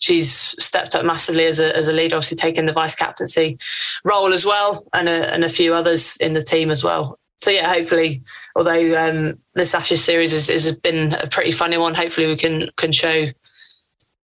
She's 0.00 0.30
stepped 0.32 0.94
up 0.94 1.04
massively 1.04 1.46
as 1.46 1.60
a, 1.60 1.74
as 1.76 1.88
a 1.88 1.92
leader, 1.92 2.16
obviously 2.16 2.36
taking 2.36 2.66
the 2.66 2.72
vice 2.72 2.94
captaincy 2.94 3.58
role 4.04 4.32
as 4.32 4.44
well, 4.44 4.82
and 4.92 5.08
a, 5.08 5.32
and 5.32 5.44
a 5.44 5.48
few 5.48 5.72
others 5.72 6.16
in 6.20 6.34
the 6.34 6.42
team 6.42 6.70
as 6.70 6.82
well 6.82 7.18
so 7.40 7.50
yeah, 7.50 7.72
hopefully, 7.72 8.22
although 8.54 8.98
um, 8.98 9.38
this 9.54 9.74
Ashes 9.74 10.04
series 10.04 10.32
has, 10.32 10.48
has 10.48 10.74
been 10.76 11.14
a 11.14 11.26
pretty 11.26 11.52
funny 11.52 11.78
one, 11.78 11.94
hopefully 11.94 12.26
we 12.26 12.36
can 12.36 12.68
can 12.76 12.92
show 12.92 13.28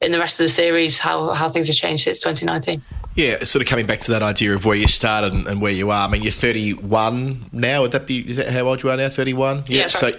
in 0.03 0.13
the 0.13 0.19
rest 0.19 0.39
of 0.39 0.45
the 0.45 0.51
series 0.51 0.99
how 0.99 1.33
how 1.33 1.49
things 1.49 1.69
have 1.69 1.77
changed 1.77 2.05
since 2.05 2.21
2019. 2.21 2.83
Yeah, 3.17 3.45
sort 3.45 3.63
of 3.63 3.69
coming 3.69 3.87
back 3.87 4.01
to 4.01 4.13
that 4.13 4.23
idea 4.23 4.55
of 4.55 4.67
where 4.67 4.77
you 4.77 4.87
started 4.87 5.33
and, 5.33 5.47
and, 5.47 5.61
where 5.61 5.73
you 5.73 5.91
are. 5.91 6.07
I 6.07 6.11
mean, 6.11 6.23
you're 6.23 6.31
31 6.31 7.47
now. 7.51 7.81
Would 7.81 7.93
that 7.93 8.07
be? 8.07 8.21
Is 8.21 8.37
that 8.37 8.51
how 8.51 8.69
old 8.69 8.83
you 8.83 8.91
are 8.91 8.97
now? 8.97 9.09
31. 9.09 9.65
Yeah. 9.69 9.81
yeah 9.81 9.87
so, 9.87 10.11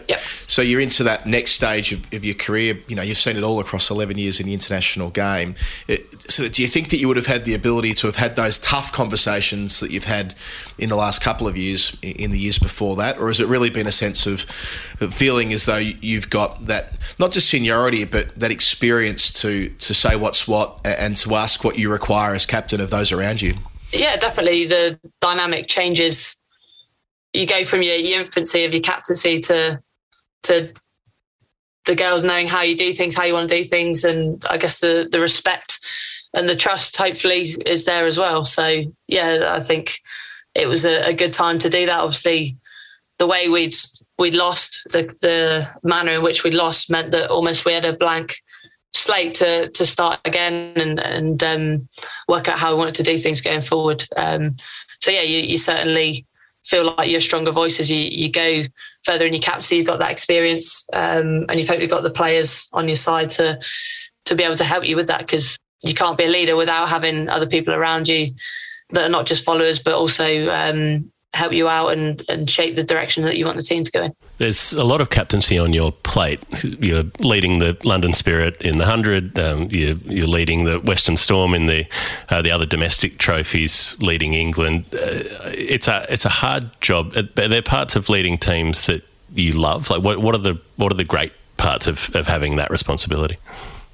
so 0.47 0.63
you're 0.63 0.81
into 0.81 1.03
that 1.03 1.27
next 1.27 1.51
stage 1.51 1.93
of, 1.93 2.11
of, 2.11 2.25
your 2.25 2.33
career. 2.33 2.79
You 2.87 2.95
know, 2.95 3.03
you've 3.03 3.17
seen 3.17 3.37
it 3.37 3.43
all 3.43 3.59
across 3.59 3.91
11 3.91 4.17
years 4.17 4.39
in 4.39 4.47
the 4.47 4.53
international 4.53 5.11
game. 5.11 5.53
It, 5.87 6.16
so, 6.27 6.47
do 6.49 6.61
you 6.61 6.67
think 6.67 6.89
that 6.89 6.97
you 6.97 7.07
would 7.07 7.17
have 7.17 7.25
had 7.25 7.45
the 7.45 7.53
ability 7.53 7.93
to 7.95 8.07
have 8.07 8.17
had 8.17 8.35
those 8.35 8.57
tough 8.57 8.91
conversations 8.91 9.79
that 9.79 9.91
you've 9.91 10.03
had 10.03 10.35
in 10.77 10.89
the 10.89 10.95
last 10.95 11.21
couple 11.21 11.47
of 11.47 11.55
years, 11.55 11.97
in 12.01 12.31
the 12.31 12.39
years 12.39 12.59
before 12.59 12.97
that, 12.97 13.17
or 13.17 13.27
has 13.27 13.39
it 13.39 13.47
really 13.47 13.69
been 13.69 13.87
a 13.87 13.91
sense 13.91 14.25
of, 14.25 14.41
feeling 15.11 15.53
as 15.53 15.65
though 15.65 15.77
you've 15.77 16.29
got 16.29 16.65
that 16.65 16.99
not 17.19 17.31
just 17.31 17.49
seniority, 17.49 18.03
but 18.03 18.35
that 18.37 18.51
experience 18.51 19.31
to 19.31 19.69
to 19.69 19.93
say 19.93 20.15
what's 20.15 20.47
what 20.47 20.81
and 20.85 21.15
to 21.15 21.35
ask 21.35 21.63
what 21.63 21.77
you 21.77 21.91
require 21.91 22.33
as 22.33 22.45
captain 22.45 22.81
of 22.81 22.89
those 22.89 23.11
around 23.11 23.41
you. 23.41 23.53
Yeah, 23.91 24.17
definitely. 24.17 24.65
The 24.65 24.99
dynamic 25.21 25.67
changes. 25.67 26.41
You 27.33 27.45
go 27.45 27.63
from 27.63 27.83
your, 27.83 27.95
your 27.95 28.21
infancy 28.21 28.65
of 28.65 28.73
your 28.73 28.81
captaincy 28.81 29.39
to 29.41 29.79
to 30.43 30.73
the 31.85 31.95
girls 31.95 32.23
knowing 32.23 32.47
how 32.47 32.61
you 32.61 32.75
do 32.75 32.91
things, 32.93 33.15
how 33.15 33.23
you 33.23 33.33
want 33.33 33.49
to 33.49 33.55
do 33.55 33.63
things, 33.63 34.03
and 34.03 34.43
I 34.49 34.57
guess 34.57 34.79
the 34.79 35.07
the 35.11 35.19
respect 35.19 35.79
and 36.33 36.47
the 36.47 36.55
trust 36.55 36.97
hopefully 36.97 37.55
is 37.65 37.85
there 37.85 38.05
as 38.05 38.17
well. 38.17 38.45
So 38.45 38.83
yeah, 39.07 39.49
I 39.51 39.59
think 39.59 39.99
it 40.53 40.67
was 40.67 40.85
a, 40.85 41.07
a 41.07 41.13
good 41.13 41.33
time 41.33 41.59
to 41.59 41.69
do 41.69 41.85
that. 41.85 41.99
Obviously, 41.99 42.57
the 43.19 43.27
way 43.27 43.49
we'd 43.49 43.73
we'd 44.17 44.35
lost 44.35 44.87
the 44.91 45.03
the 45.21 45.69
manner 45.83 46.13
in 46.13 46.23
which 46.23 46.43
we'd 46.43 46.53
lost 46.53 46.89
meant 46.89 47.11
that 47.11 47.29
almost 47.29 47.65
we 47.65 47.73
had 47.73 47.85
a 47.85 47.93
blank 47.93 48.35
slate 48.93 49.35
to 49.35 49.69
to 49.69 49.85
start 49.85 50.19
again 50.25 50.73
and 50.75 50.99
and 50.99 51.43
um, 51.43 51.87
work 52.27 52.47
out 52.47 52.59
how 52.59 52.73
we 52.73 52.79
wanted 52.79 52.95
to 52.95 53.03
do 53.03 53.17
things 53.17 53.41
going 53.41 53.61
forward. 53.61 54.05
Um, 54.15 54.57
so 55.01 55.11
yeah, 55.11 55.21
you, 55.21 55.39
you, 55.39 55.57
certainly 55.57 56.25
feel 56.65 56.95
like 56.97 57.09
you're 57.09 57.19
stronger 57.19 57.51
voices. 57.51 57.91
you 57.91 57.99
you 57.99 58.31
go 58.31 58.63
further 59.03 59.25
in 59.25 59.33
your 59.33 59.41
captaincy. 59.41 59.77
You've 59.77 59.87
got 59.87 59.99
that 59.99 60.11
experience, 60.11 60.87
um, 60.93 61.45
and 61.49 61.59
you've 61.59 61.67
hopefully 61.67 61.87
got 61.87 62.03
the 62.03 62.09
players 62.09 62.67
on 62.73 62.87
your 62.87 62.95
side 62.95 63.29
to 63.31 63.59
to 64.25 64.35
be 64.35 64.43
able 64.43 64.55
to 64.55 64.63
help 64.63 64.85
you 64.85 64.95
with 64.95 65.07
that 65.07 65.19
because 65.19 65.57
you 65.83 65.93
can't 65.93 66.17
be 66.17 66.25
a 66.25 66.29
leader 66.29 66.55
without 66.55 66.89
having 66.89 67.29
other 67.29 67.47
people 67.47 67.73
around 67.73 68.07
you 68.07 68.33
that 68.91 69.03
are 69.03 69.09
not 69.09 69.25
just 69.25 69.43
followers 69.43 69.79
but 69.79 69.93
also 69.93 70.49
um, 70.49 71.11
help 71.33 71.53
you 71.53 71.67
out 71.67 71.89
and, 71.89 72.23
and 72.27 72.49
shape 72.49 72.75
the 72.75 72.83
direction 72.83 73.23
that 73.23 73.37
you 73.37 73.45
want 73.45 73.57
the 73.57 73.63
team 73.63 73.83
to 73.83 73.91
go 73.91 74.03
in. 74.03 74.15
There's 74.39 74.73
a 74.73 74.83
lot 74.83 75.01
of 75.01 75.09
captaincy 75.09 75.57
on 75.57 75.71
your 75.71 75.91
plate. 75.91 76.43
You're 76.63 77.03
leading 77.19 77.59
the 77.59 77.77
London 77.83 78.13
Spirit 78.13 78.61
in 78.63 78.77
the 78.77 78.85
hundred. 78.85 79.37
Um, 79.37 79.67
you're, 79.69 79.97
you're, 80.05 80.27
leading 80.27 80.63
the 80.63 80.79
Western 80.79 81.15
Storm 81.15 81.53
in 81.53 81.67
the 81.67 81.85
uh, 82.29 82.41
the 82.41 82.51
other 82.51 82.65
domestic 82.65 83.17
trophies, 83.17 83.97
leading 84.01 84.33
England. 84.33 84.85
Uh, 84.93 85.23
it's 85.53 85.87
a 85.87 86.05
it's 86.09 86.25
a 86.25 86.29
hard 86.29 86.69
job. 86.81 87.15
Are 87.15 87.47
there 87.47 87.61
parts 87.61 87.95
of 87.95 88.09
leading 88.09 88.37
teams 88.37 88.85
that 88.87 89.03
you 89.33 89.53
love? 89.53 89.89
Like 89.89 90.01
what 90.01 90.19
what 90.19 90.33
are 90.33 90.39
the 90.39 90.59
what 90.75 90.91
are 90.91 90.97
the 90.97 91.03
great 91.03 91.33
parts 91.57 91.87
of, 91.87 92.13
of 92.15 92.27
having 92.27 92.55
that 92.57 92.69
responsibility? 92.69 93.37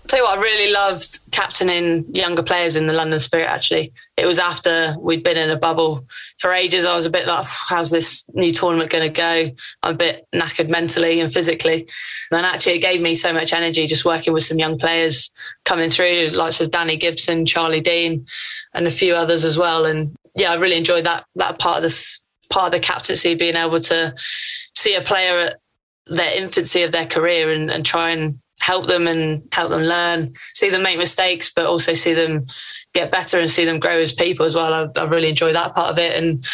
Tell 0.08 0.20
you 0.20 0.26
what, 0.26 0.38
I 0.38 0.42
really 0.42 0.72
loved 0.72 1.20
captaining 1.32 2.06
younger 2.14 2.44
players 2.44 2.76
in 2.76 2.88
the 2.88 2.94
London 2.94 3.20
Spirit. 3.20 3.50
Actually, 3.50 3.94
it 4.18 4.26
was 4.26 4.38
after 4.38 4.96
we'd 5.00 5.24
been 5.24 5.38
in 5.38 5.50
a 5.50 5.58
bubble 5.58 6.06
for 6.40 6.52
ages. 6.52 6.86
I 6.86 6.96
was 6.96 7.06
a 7.06 7.10
bit 7.10 7.26
like, 7.26 7.46
"How's 7.70 7.90
this 7.90 8.30
new 8.34 8.52
tournament 8.52 8.92
going 8.92 9.12
to 9.12 9.22
go?" 9.22 9.50
I'm 9.82 9.96
a 9.96 9.98
bit 9.98 10.28
knackered 10.36 10.70
mentally 10.70 11.20
and 11.20 11.34
physically. 11.34 11.88
And 12.32 12.46
actually, 12.46 12.74
it 12.74 12.82
gave 12.82 13.02
me 13.02 13.16
so 13.16 13.32
much 13.34 13.54
energy 13.54 13.88
just 13.88 14.06
working 14.06 14.34
with 14.34 14.44
some 14.44 14.60
young 14.60 14.78
players 14.78 15.32
coming 15.64 15.90
through, 15.90 16.28
like 16.34 16.60
of 16.60 16.70
Dani 16.70 17.00
Gibson, 17.00 17.46
Charlie 17.46 17.82
Dean, 17.82 18.26
and 18.74 18.86
a 18.86 18.92
few 18.92 19.16
others 19.16 19.46
as 19.46 19.58
well. 19.58 19.86
And 19.86 20.16
yeah, 20.36 20.52
I 20.52 20.58
really 20.58 20.78
enjoyed 20.78 21.06
that 21.06 21.26
that 21.36 21.60
part 21.60 21.78
of 21.78 21.84
this 21.84 22.24
part 22.50 22.68
of 22.68 22.80
the 22.80 22.86
captaincy, 22.86 23.36
being 23.36 23.56
able 23.56 23.80
to 23.80 24.14
see 24.76 24.96
a 24.96 25.02
player 25.02 25.38
at 25.38 25.60
their 26.08 26.38
infancy 26.38 26.84
of 26.84 26.92
their 26.92 27.08
career 27.08 27.52
and, 27.52 27.72
and 27.72 27.86
try 27.86 28.10
and 28.10 28.40
help 28.64 28.88
them 28.88 29.08
and 29.08 29.44
help 29.52 29.70
them 29.70 29.82
learn, 29.82 30.34
see 30.36 30.70
them 30.70 30.84
make 30.84 30.98
mistakes, 30.98 31.52
but 31.54 31.66
also 31.66 31.94
see 31.94 32.14
them 32.14 32.46
get 32.94 33.12
better 33.12 33.38
and 33.38 33.52
see 33.52 33.66
them 33.66 33.78
grow 33.78 34.00
as 34.00 34.14
people 34.14 34.46
as 34.46 34.56
well. 34.56 34.74
I, 34.74 35.00
I 35.00 35.04
really 35.04 35.28
enjoy 35.28 35.52
that 35.52 35.76
part 35.76 35.92
of 35.92 35.98
it. 35.98 36.18
And 36.18 36.46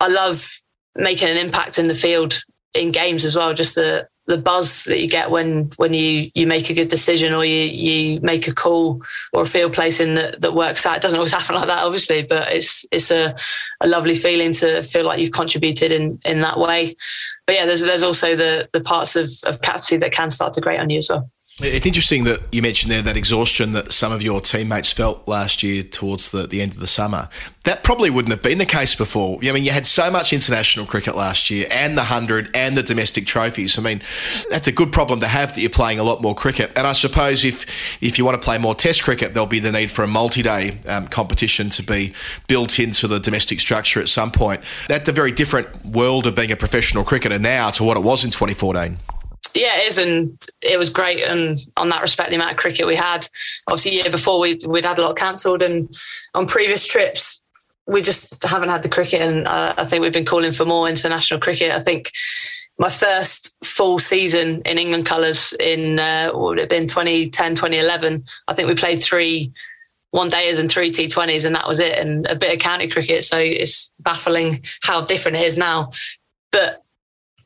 I 0.00 0.08
love 0.08 0.60
making 0.96 1.28
an 1.28 1.36
impact 1.36 1.78
in 1.78 1.86
the 1.86 1.94
field 1.94 2.42
in 2.74 2.90
games 2.90 3.24
as 3.24 3.36
well. 3.36 3.54
Just 3.54 3.76
the 3.76 4.08
the 4.26 4.38
buzz 4.38 4.84
that 4.84 5.00
you 5.00 5.08
get 5.08 5.30
when 5.30 5.70
when 5.76 5.92
you 5.92 6.30
you 6.34 6.46
make 6.46 6.70
a 6.70 6.74
good 6.74 6.88
decision 6.88 7.34
or 7.34 7.44
you 7.44 7.64
you 7.64 8.20
make 8.20 8.48
a 8.48 8.54
call 8.54 9.00
or 9.32 9.42
a 9.42 9.46
field 9.46 9.74
placing 9.74 10.14
that, 10.14 10.40
that 10.40 10.54
works 10.54 10.86
out. 10.86 10.96
It 10.96 11.02
doesn't 11.02 11.18
always 11.18 11.32
happen 11.38 11.56
like 11.56 11.66
that, 11.66 11.84
obviously, 11.84 12.22
but 12.22 12.50
it's 12.52 12.86
it's 12.90 13.10
a, 13.10 13.36
a 13.80 13.88
lovely 13.88 14.14
feeling 14.14 14.52
to 14.54 14.82
feel 14.82 15.04
like 15.04 15.20
you've 15.20 15.32
contributed 15.32 15.92
in 15.92 16.18
in 16.24 16.40
that 16.40 16.58
way. 16.58 16.96
But 17.46 17.56
yeah, 17.56 17.66
there's 17.66 17.82
there's 17.82 18.02
also 18.02 18.34
the 18.34 18.68
the 18.72 18.80
parts 18.80 19.16
of 19.16 19.28
of 19.44 19.60
captaincy 19.60 19.98
that 19.98 20.12
can 20.12 20.30
start 20.30 20.54
to 20.54 20.60
grate 20.60 20.80
on 20.80 20.90
you 20.90 20.98
as 20.98 21.08
well. 21.10 21.30
It's 21.60 21.86
interesting 21.86 22.24
that 22.24 22.40
you 22.50 22.62
mentioned 22.62 22.90
there 22.90 23.02
that 23.02 23.16
exhaustion 23.16 23.74
that 23.74 23.92
some 23.92 24.10
of 24.10 24.22
your 24.22 24.40
teammates 24.40 24.92
felt 24.92 25.28
last 25.28 25.62
year 25.62 25.84
towards 25.84 26.32
the, 26.32 26.48
the 26.48 26.60
end 26.60 26.72
of 26.72 26.80
the 26.80 26.86
summer. 26.88 27.28
That 27.62 27.84
probably 27.84 28.10
wouldn't 28.10 28.32
have 28.32 28.42
been 28.42 28.58
the 28.58 28.66
case 28.66 28.96
before. 28.96 29.38
I 29.40 29.52
mean, 29.52 29.62
you 29.62 29.70
had 29.70 29.86
so 29.86 30.10
much 30.10 30.32
international 30.32 30.84
cricket 30.84 31.14
last 31.14 31.50
year 31.50 31.68
and 31.70 31.92
the 31.96 32.02
100 32.02 32.50
and 32.56 32.76
the 32.76 32.82
domestic 32.82 33.26
trophies. 33.26 33.78
I 33.78 33.82
mean, 33.82 34.02
that's 34.50 34.66
a 34.66 34.72
good 34.72 34.90
problem 34.90 35.20
to 35.20 35.28
have 35.28 35.54
that 35.54 35.60
you're 35.60 35.70
playing 35.70 36.00
a 36.00 36.02
lot 36.02 36.20
more 36.20 36.34
cricket. 36.34 36.72
And 36.76 36.88
I 36.88 36.92
suppose 36.92 37.44
if, 37.44 37.66
if 38.02 38.18
you 38.18 38.24
want 38.24 38.34
to 38.34 38.44
play 38.44 38.58
more 38.58 38.74
test 38.74 39.04
cricket, 39.04 39.32
there'll 39.32 39.46
be 39.46 39.60
the 39.60 39.70
need 39.70 39.92
for 39.92 40.02
a 40.02 40.08
multi 40.08 40.42
day 40.42 40.76
um, 40.88 41.06
competition 41.06 41.70
to 41.70 41.84
be 41.84 42.14
built 42.48 42.80
into 42.80 43.06
the 43.06 43.20
domestic 43.20 43.60
structure 43.60 44.00
at 44.00 44.08
some 44.08 44.32
point. 44.32 44.60
That's 44.88 45.08
a 45.08 45.12
very 45.12 45.30
different 45.30 45.86
world 45.86 46.26
of 46.26 46.34
being 46.34 46.50
a 46.50 46.56
professional 46.56 47.04
cricketer 47.04 47.38
now 47.38 47.70
to 47.70 47.84
what 47.84 47.96
it 47.96 48.02
was 48.02 48.24
in 48.24 48.32
2014 48.32 48.98
yeah, 49.54 49.78
it 49.78 49.88
is, 49.88 49.98
and 49.98 50.38
it 50.62 50.78
was 50.78 50.90
great. 50.90 51.22
And 51.22 51.58
on 51.76 51.88
that 51.88 52.02
respect, 52.02 52.30
the 52.30 52.36
amount 52.36 52.52
of 52.52 52.56
cricket 52.56 52.86
we 52.86 52.96
had, 52.96 53.26
obviously, 53.68 53.92
year 53.92 54.10
before 54.10 54.40
we 54.40 54.60
we'd 54.66 54.84
had 54.84 54.98
a 54.98 55.02
lot 55.02 55.16
cancelled, 55.16 55.62
and 55.62 55.88
on 56.34 56.46
previous 56.46 56.86
trips 56.86 57.42
we 57.86 58.00
just 58.00 58.42
haven't 58.44 58.68
had 58.68 58.82
the 58.82 58.88
cricket. 58.88 59.20
And 59.20 59.46
uh, 59.46 59.74
I 59.76 59.84
think 59.84 60.02
we've 60.02 60.12
been 60.12 60.24
calling 60.24 60.52
for 60.52 60.64
more 60.64 60.88
international 60.88 61.40
cricket. 61.40 61.70
I 61.70 61.80
think 61.80 62.10
my 62.78 62.88
first 62.88 63.56
full 63.64 63.98
season 63.98 64.62
in 64.64 64.78
England 64.78 65.06
colours 65.06 65.54
in 65.60 65.98
uh, 65.98 66.30
what 66.32 66.42
would 66.42 66.58
it 66.58 66.62
have 66.62 66.70
been 66.70 66.88
2010, 66.88 67.54
2011. 67.54 68.24
I 68.48 68.54
think 68.54 68.68
we 68.68 68.74
played 68.74 69.02
three 69.02 69.52
one 70.10 70.30
days 70.30 70.60
and 70.60 70.70
three 70.70 70.92
T20s, 70.92 71.44
and 71.44 71.56
that 71.56 71.66
was 71.66 71.80
it, 71.80 71.98
and 71.98 72.24
a 72.26 72.36
bit 72.36 72.52
of 72.52 72.60
county 72.60 72.88
cricket. 72.88 73.24
So 73.24 73.36
it's 73.36 73.92
baffling 73.98 74.64
how 74.82 75.04
different 75.04 75.38
it 75.38 75.46
is 75.46 75.58
now. 75.58 75.90
But 76.52 76.83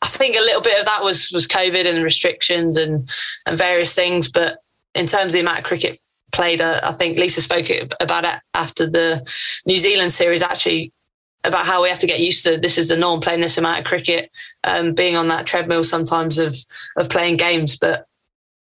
I 0.03 0.07
think 0.07 0.37
a 0.37 0.41
little 0.41 0.62
bit 0.62 0.79
of 0.79 0.87
that 0.87 1.03
was 1.03 1.31
was 1.33 1.47
COVID 1.47 1.87
and 1.87 2.05
restrictions 2.05 2.77
and 2.77 3.09
and 3.47 3.59
various 3.59 3.95
things. 3.95 4.29
But 4.29 4.62
in 4.95 5.07
terms 5.07 5.33
of 5.35 5.39
the 5.39 5.41
amount 5.41 5.61
of 5.61 5.65
cricket 5.65 6.01
played, 6.33 6.61
uh, 6.61 6.81
I 6.83 6.93
think 6.93 7.19
Lisa 7.19 7.41
spoke 7.41 7.66
about 8.01 8.25
it 8.25 8.41
after 8.55 8.89
the 8.89 9.27
New 9.66 9.77
Zealand 9.77 10.12
series. 10.12 10.43
Actually, 10.43 10.93
about 11.45 11.66
how 11.66 11.83
we 11.83 11.89
have 11.89 12.01
to 12.01 12.07
get 12.07 12.20
used 12.20 12.45
to 12.45 12.57
this 12.57 12.79
is 12.79 12.89
the 12.89 12.97
norm 12.97 13.20
playing 13.20 13.41
this 13.41 13.59
amount 13.59 13.81
of 13.81 13.85
cricket, 13.87 14.31
um, 14.65 14.95
being 14.95 15.16
on 15.16 15.29
that 15.29 15.47
treadmill 15.47 15.85
sometimes 15.85 16.39
of 16.39 16.55
of 16.97 17.09
playing 17.09 17.37
games. 17.37 17.77
But 17.77 18.07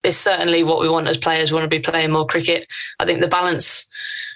it's 0.03 0.17
certainly 0.17 0.65
what 0.65 0.81
we 0.81 0.89
want 0.89 1.07
as 1.07 1.19
players. 1.19 1.51
We 1.51 1.57
want 1.57 1.71
to 1.71 1.77
be 1.77 1.83
playing 1.83 2.11
more 2.11 2.27
cricket. 2.27 2.67
I 2.99 3.05
think 3.05 3.21
the 3.21 3.29
balance 3.29 3.89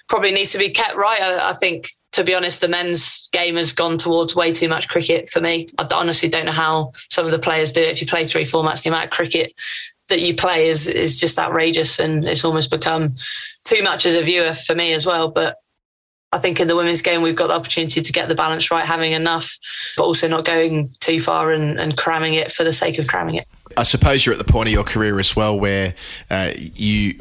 probably 0.08 0.32
needs 0.32 0.52
to 0.52 0.58
be 0.58 0.70
kept 0.70 0.96
right. 0.96 1.20
I, 1.20 1.50
I 1.50 1.52
think 1.52 1.88
to 2.12 2.24
be 2.24 2.34
honest, 2.34 2.62
the 2.62 2.68
men's 2.68 3.28
game 3.28 3.56
has 3.56 3.72
gone 3.72 3.98
towards 3.98 4.34
way 4.34 4.50
too 4.50 4.68
much 4.68 4.88
cricket 4.88 5.28
for 5.28 5.40
me. 5.40 5.66
I 5.78 5.86
honestly 5.92 6.30
don't 6.30 6.46
know 6.46 6.52
how 6.52 6.92
some 7.10 7.26
of 7.26 7.32
the 7.32 7.38
players 7.38 7.72
do 7.72 7.82
it. 7.82 7.90
If 7.90 8.00
you 8.00 8.06
play 8.06 8.24
three 8.24 8.44
formats, 8.44 8.82
the 8.82 8.88
amount 8.88 9.04
of 9.04 9.10
cricket 9.10 9.52
that 10.08 10.22
you 10.22 10.34
play 10.34 10.68
is 10.68 10.86
is 10.86 11.20
just 11.20 11.38
outrageous, 11.38 11.98
and 11.98 12.24
it's 12.24 12.44
almost 12.44 12.70
become 12.70 13.16
too 13.64 13.82
much 13.82 14.06
as 14.06 14.14
a 14.14 14.22
viewer 14.22 14.54
for 14.54 14.74
me 14.74 14.94
as 14.94 15.04
well. 15.04 15.28
But 15.28 15.58
I 16.32 16.38
think 16.38 16.58
in 16.58 16.68
the 16.68 16.76
women's 16.76 17.02
game, 17.02 17.22
we've 17.22 17.36
got 17.36 17.48
the 17.48 17.54
opportunity 17.54 18.00
to 18.00 18.12
get 18.12 18.28
the 18.28 18.34
balance 18.34 18.70
right, 18.70 18.84
having 18.84 19.12
enough, 19.12 19.58
but 19.96 20.04
also 20.04 20.26
not 20.26 20.44
going 20.44 20.94
too 21.00 21.20
far 21.20 21.52
and, 21.52 21.78
and 21.78 21.96
cramming 21.96 22.34
it 22.34 22.52
for 22.52 22.64
the 22.64 22.72
sake 22.72 22.98
of 22.98 23.06
cramming 23.06 23.36
it. 23.36 23.48
I 23.76 23.82
suppose 23.82 24.24
you're 24.24 24.32
at 24.32 24.38
the 24.38 24.51
point 24.51 24.68
of 24.68 24.72
your 24.72 24.84
career 24.84 25.18
as 25.18 25.34
well 25.34 25.59
where 25.59 25.94
uh, 26.30 26.52
you. 26.56 27.14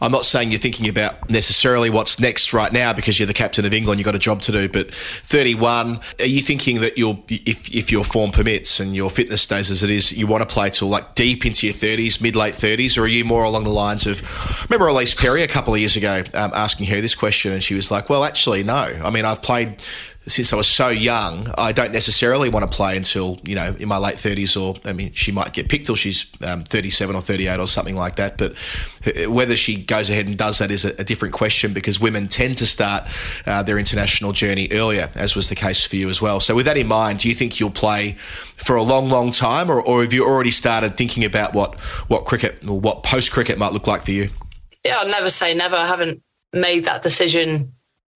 I'm 0.00 0.10
not 0.10 0.24
saying 0.24 0.50
you're 0.50 0.60
thinking 0.60 0.88
about 0.88 1.28
necessarily 1.28 1.90
what's 1.90 2.18
next 2.18 2.52
right 2.54 2.72
now 2.72 2.92
because 2.92 3.18
you're 3.18 3.26
the 3.26 3.34
captain 3.34 3.64
of 3.64 3.74
England, 3.74 3.98
you've 3.98 4.06
got 4.06 4.14
a 4.14 4.18
job 4.20 4.40
to 4.42 4.52
do. 4.52 4.68
But 4.68 4.92
31, 4.94 6.00
are 6.18 6.24
you 6.24 6.40
thinking 6.40 6.80
that 6.80 6.96
you'll, 6.96 7.22
if 7.28 7.68
if 7.74 7.92
your 7.92 8.04
form 8.04 8.30
permits 8.30 8.80
and 8.80 8.96
your 8.96 9.10
fitness 9.10 9.42
stays 9.42 9.70
as 9.70 9.82
it 9.84 9.90
is, 9.90 10.12
you 10.12 10.26
want 10.26 10.46
to 10.48 10.52
play 10.52 10.70
till 10.70 10.88
like 10.88 11.14
deep 11.14 11.44
into 11.44 11.66
your 11.66 11.74
30s, 11.74 12.22
mid 12.22 12.36
late 12.36 12.54
30s, 12.54 12.96
or 12.96 13.02
are 13.02 13.06
you 13.06 13.24
more 13.24 13.44
along 13.44 13.64
the 13.64 13.70
lines 13.70 14.06
of? 14.06 14.22
Remember 14.70 14.86
Ellyse 14.86 15.16
Perry 15.16 15.42
a 15.42 15.48
couple 15.48 15.74
of 15.74 15.80
years 15.80 15.96
ago 15.96 16.22
um, 16.34 16.52
asking 16.54 16.86
her 16.86 17.00
this 17.00 17.14
question, 17.14 17.52
and 17.52 17.62
she 17.62 17.74
was 17.74 17.90
like, 17.90 18.08
"Well, 18.08 18.24
actually, 18.24 18.64
no. 18.64 18.72
I 19.04 19.10
mean, 19.10 19.24
I've 19.24 19.42
played." 19.42 19.82
Since 20.26 20.52
I 20.52 20.56
was 20.56 20.68
so 20.68 20.88
young, 20.88 21.48
I 21.58 21.72
don't 21.72 21.92
necessarily 21.92 22.48
want 22.48 22.70
to 22.70 22.74
play 22.74 22.96
until 22.96 23.38
you 23.42 23.56
know 23.56 23.74
in 23.78 23.88
my 23.88 23.98
late 23.98 24.18
thirties, 24.18 24.56
or 24.56 24.74
I 24.84 24.92
mean, 24.92 25.12
she 25.12 25.32
might 25.32 25.52
get 25.52 25.68
picked 25.68 25.86
till 25.86 25.96
she's 25.96 26.26
um, 26.42 26.62
thirty-seven 26.64 27.16
or 27.16 27.20
thirty-eight 27.20 27.58
or 27.58 27.66
something 27.66 27.96
like 27.96 28.16
that. 28.16 28.38
But 28.38 28.56
whether 29.28 29.56
she 29.56 29.82
goes 29.82 30.10
ahead 30.10 30.26
and 30.26 30.38
does 30.38 30.58
that 30.58 30.70
is 30.70 30.84
a, 30.84 30.90
a 31.00 31.04
different 31.04 31.34
question 31.34 31.72
because 31.72 32.00
women 32.00 32.28
tend 32.28 32.58
to 32.58 32.66
start 32.66 33.04
uh, 33.46 33.62
their 33.62 33.78
international 33.78 34.32
journey 34.32 34.68
earlier, 34.70 35.10
as 35.16 35.34
was 35.34 35.48
the 35.48 35.56
case 35.56 35.84
for 35.84 35.96
you 35.96 36.08
as 36.08 36.22
well. 36.22 36.38
So, 36.38 36.54
with 36.54 36.66
that 36.66 36.76
in 36.76 36.86
mind, 36.86 37.18
do 37.18 37.28
you 37.28 37.34
think 37.34 37.58
you'll 37.58 37.70
play 37.70 38.12
for 38.58 38.76
a 38.76 38.82
long, 38.82 39.08
long 39.08 39.32
time, 39.32 39.70
or, 39.70 39.82
or 39.82 40.02
have 40.02 40.12
you 40.12 40.24
already 40.24 40.52
started 40.52 40.96
thinking 40.96 41.24
about 41.24 41.52
what 41.52 41.80
what 42.08 42.26
cricket 42.26 42.62
or 42.68 42.78
what 42.78 43.02
post 43.02 43.32
cricket 43.32 43.58
might 43.58 43.72
look 43.72 43.88
like 43.88 44.02
for 44.02 44.12
you? 44.12 44.28
Yeah, 44.84 44.98
I'll 45.00 45.08
never 45.08 45.30
say 45.30 45.52
never. 45.52 45.74
I 45.74 45.86
haven't 45.86 46.22
made 46.52 46.84
that 46.84 47.02
decision 47.02 47.72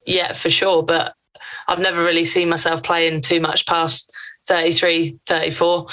yet 0.07 0.37
for 0.37 0.51
sure, 0.51 0.83
but 0.85 1.15
I've 1.68 1.78
never 1.78 2.02
really 2.02 2.24
seen 2.24 2.48
myself 2.48 2.82
playing 2.82 3.22
too 3.22 3.40
much 3.40 3.66
past 3.66 4.12
33, 4.47 5.18
34. 5.26 5.86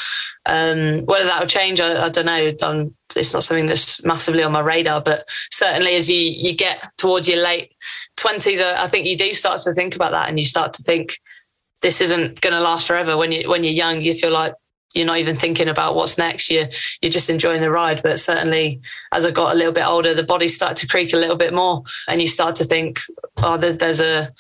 Um, 0.46 1.06
whether 1.06 1.26
that 1.26 1.40
will 1.40 1.48
change, 1.48 1.82
I, 1.82 2.06
I 2.06 2.10
don't 2.10 2.26
know. 2.26 2.54
Um, 2.62 2.96
it's 3.16 3.34
not 3.34 3.44
something 3.44 3.68
that's 3.68 4.04
massively 4.04 4.44
on 4.44 4.52
my 4.52 4.60
radar, 4.60 5.02
but 5.02 5.28
certainly 5.52 5.96
as 5.96 6.10
you, 6.10 6.18
you 6.18 6.56
get 6.56 6.90
towards 6.98 7.28
your 7.28 7.42
late 7.44 7.74
20s, 8.18 8.62
I 8.62 8.88
think 8.88 9.06
you 9.06 9.18
do 9.18 9.34
start 9.34 9.62
to 9.62 9.74
think 9.74 9.96
about 9.96 10.12
that 10.12 10.30
and 10.30 10.40
you 10.40 10.46
start 10.46 10.74
to 10.74 10.84
think 10.84 11.16
this 11.82 12.00
isn't 12.02 12.42
going 12.42 12.54
to 12.54 12.62
last 12.62 12.88
forever. 12.88 13.18
When, 13.18 13.32
you, 13.32 13.50
when 13.50 13.64
you're 13.64 13.74
young, 13.74 14.02
you 14.02 14.14
feel 14.14 14.32
like 14.32 14.54
you're 14.94 15.06
not 15.06 15.18
even 15.18 15.36
thinking 15.36 15.68
about 15.68 15.96
what's 15.96 16.18
next. 16.18 16.52
You're, 16.52 16.70
you're 17.02 17.12
just 17.12 17.30
enjoying 17.30 17.62
the 17.62 17.72
ride. 17.72 18.02
But 18.04 18.20
certainly 18.20 18.80
as 19.12 19.26
I 19.26 19.32
got 19.32 19.54
a 19.54 19.58
little 19.58 19.74
bit 19.74 19.86
older, 19.86 20.14
the 20.14 20.24
body 20.24 20.48
started 20.48 20.78
to 20.78 20.88
creak 20.88 21.14
a 21.14 21.18
little 21.18 21.36
bit 21.36 21.54
more 21.54 21.84
and 22.08 22.22
you 22.22 22.28
start 22.28 22.56
to 22.58 22.64
think, 22.64 23.00
oh, 23.38 23.58
there's 23.58 24.02
a 24.02 24.32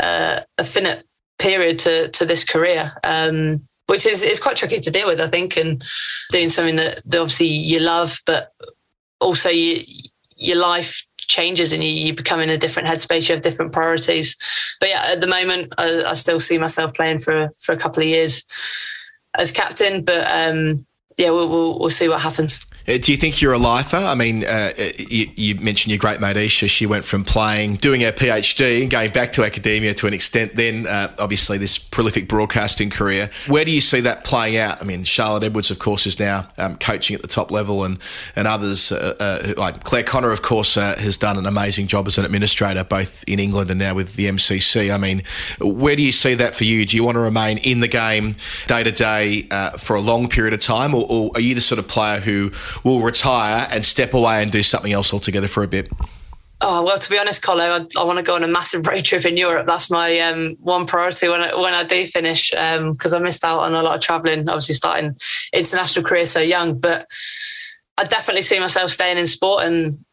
uh, 0.00 0.40
a 0.58 0.64
finite 0.64 1.04
period 1.38 1.78
to 1.80 2.08
to 2.10 2.24
this 2.26 2.44
career. 2.44 2.92
Um, 3.04 3.68
which 3.90 4.06
is, 4.06 4.22
is 4.22 4.38
quite 4.38 4.56
tricky 4.56 4.78
to 4.78 4.90
deal 4.92 5.08
with, 5.08 5.20
I 5.20 5.26
think, 5.26 5.56
and 5.56 5.82
doing 6.30 6.48
something 6.48 6.76
that, 6.76 7.02
that 7.06 7.20
obviously 7.20 7.48
you 7.48 7.80
love, 7.80 8.20
but 8.24 8.52
also 9.20 9.48
you, 9.48 9.82
your 10.36 10.58
life 10.58 11.04
changes 11.18 11.72
and 11.72 11.82
you, 11.82 11.90
you 11.90 12.14
become 12.14 12.38
in 12.38 12.50
a 12.50 12.56
different 12.56 12.88
headspace. 12.88 13.28
You 13.28 13.34
have 13.34 13.42
different 13.42 13.72
priorities. 13.72 14.36
But 14.78 14.90
yeah, 14.90 15.02
at 15.08 15.20
the 15.20 15.26
moment, 15.26 15.72
I, 15.76 16.04
I 16.04 16.14
still 16.14 16.38
see 16.38 16.56
myself 16.56 16.94
playing 16.94 17.18
for 17.18 17.50
for 17.60 17.72
a 17.72 17.76
couple 17.76 18.00
of 18.00 18.08
years 18.08 18.44
as 19.36 19.50
captain. 19.50 20.04
But 20.04 20.24
um, 20.30 20.84
yeah, 21.18 21.30
we'll, 21.30 21.48
we'll, 21.48 21.78
we'll 21.80 21.90
see 21.90 22.08
what 22.08 22.22
happens. 22.22 22.64
Uh, 22.90 22.98
Do 22.98 23.12
you 23.12 23.18
think 23.18 23.40
you're 23.40 23.52
a 23.52 23.58
lifer? 23.58 23.96
I 23.96 24.16
mean, 24.16 24.44
uh, 24.44 24.72
you, 24.98 25.30
you 25.36 25.54
mentioned 25.56 25.92
your 25.92 25.98
great 25.98 26.20
mate 26.20 26.36
Isa. 26.36 26.66
She 26.66 26.86
went 26.86 27.04
from 27.04 27.24
playing, 27.24 27.74
doing 27.74 28.00
her 28.00 28.10
PhD, 28.10 28.82
and 28.82 28.90
going 28.90 29.12
back 29.12 29.30
to 29.32 29.44
academia 29.44 29.94
to 29.94 30.08
an 30.08 30.14
extent. 30.14 30.56
Then, 30.56 30.88
uh, 30.88 31.14
obviously, 31.20 31.56
this 31.56 31.78
prolific 31.78 32.26
broadcasting 32.26 32.90
career. 32.90 33.30
Where 33.46 33.64
do 33.64 33.70
you 33.70 33.80
see 33.80 34.00
that 34.00 34.24
playing 34.24 34.56
out? 34.56 34.82
I 34.82 34.84
mean, 34.84 35.04
Charlotte 35.04 35.44
Edwards, 35.44 35.70
of 35.70 35.78
course, 35.78 36.04
is 36.06 36.18
now 36.18 36.48
um, 36.58 36.76
coaching 36.78 37.14
at 37.14 37.22
the 37.22 37.28
top 37.28 37.52
level, 37.52 37.84
and 37.84 37.98
and 38.34 38.48
others 38.48 38.90
uh, 38.90 39.14
uh, 39.20 39.54
like 39.56 39.84
Clare 39.84 40.02
Connor, 40.02 40.32
of 40.32 40.42
course, 40.42 40.76
uh, 40.76 40.96
has 40.98 41.16
done 41.16 41.38
an 41.38 41.46
amazing 41.46 41.86
job 41.86 42.08
as 42.08 42.18
an 42.18 42.24
administrator, 42.24 42.82
both 42.82 43.22
in 43.28 43.38
England 43.38 43.70
and 43.70 43.78
now 43.78 43.94
with 43.94 44.16
the 44.16 44.26
MCC. 44.26 44.92
I 44.92 44.98
mean, 44.98 45.22
where 45.60 45.94
do 45.94 46.02
you 46.02 46.12
see 46.12 46.34
that 46.34 46.56
for 46.56 46.64
you? 46.64 46.84
Do 46.84 46.96
you 46.96 47.04
want 47.04 47.14
to 47.14 47.20
remain 47.20 47.58
in 47.58 47.80
the 47.80 47.88
game 47.88 48.34
day 48.66 48.82
to 48.82 48.90
day 48.90 49.46
uh, 49.52 49.70
for 49.70 49.94
a 49.94 50.00
long 50.00 50.28
period 50.28 50.54
of 50.54 50.60
time, 50.60 50.92
or, 50.92 51.06
or 51.08 51.30
are 51.36 51.40
you 51.40 51.54
the 51.54 51.60
sort 51.60 51.78
of 51.78 51.86
player 51.86 52.18
who 52.18 52.50
will 52.84 53.00
retire 53.00 53.66
and 53.70 53.84
step 53.84 54.14
away 54.14 54.42
and 54.42 54.50
do 54.50 54.62
something 54.62 54.92
else 54.92 55.12
altogether 55.12 55.48
for 55.48 55.62
a 55.62 55.68
bit? 55.68 55.90
Oh 56.62 56.84
well, 56.84 56.98
to 56.98 57.10
be 57.10 57.18
honest, 57.18 57.42
Colo, 57.42 57.64
I, 57.64 57.86
I 57.98 58.04
want 58.04 58.18
to 58.18 58.22
go 58.22 58.34
on 58.34 58.44
a 58.44 58.48
massive 58.48 58.86
road 58.86 59.04
trip 59.04 59.24
in 59.24 59.36
Europe. 59.36 59.66
That's 59.66 59.90
my 59.90 60.18
um, 60.20 60.56
one 60.60 60.86
priority 60.86 61.28
when 61.28 61.40
I, 61.40 61.54
when 61.54 61.72
I 61.72 61.84
do 61.84 62.06
finish 62.06 62.50
because 62.50 63.12
I 63.12 63.18
missed 63.18 63.44
out 63.44 63.60
on 63.60 63.74
a 63.74 63.82
lot 63.82 63.94
of 63.94 64.00
travelling. 64.02 64.48
Obviously, 64.48 64.74
starting 64.74 65.16
international 65.52 66.04
career 66.04 66.26
so 66.26 66.40
young, 66.40 66.78
but 66.78 67.06
I 67.96 68.04
definitely 68.04 68.42
see 68.42 68.60
myself 68.60 68.90
staying 68.90 69.18
in 69.18 69.26
sport, 69.26 69.64
and 69.64 70.04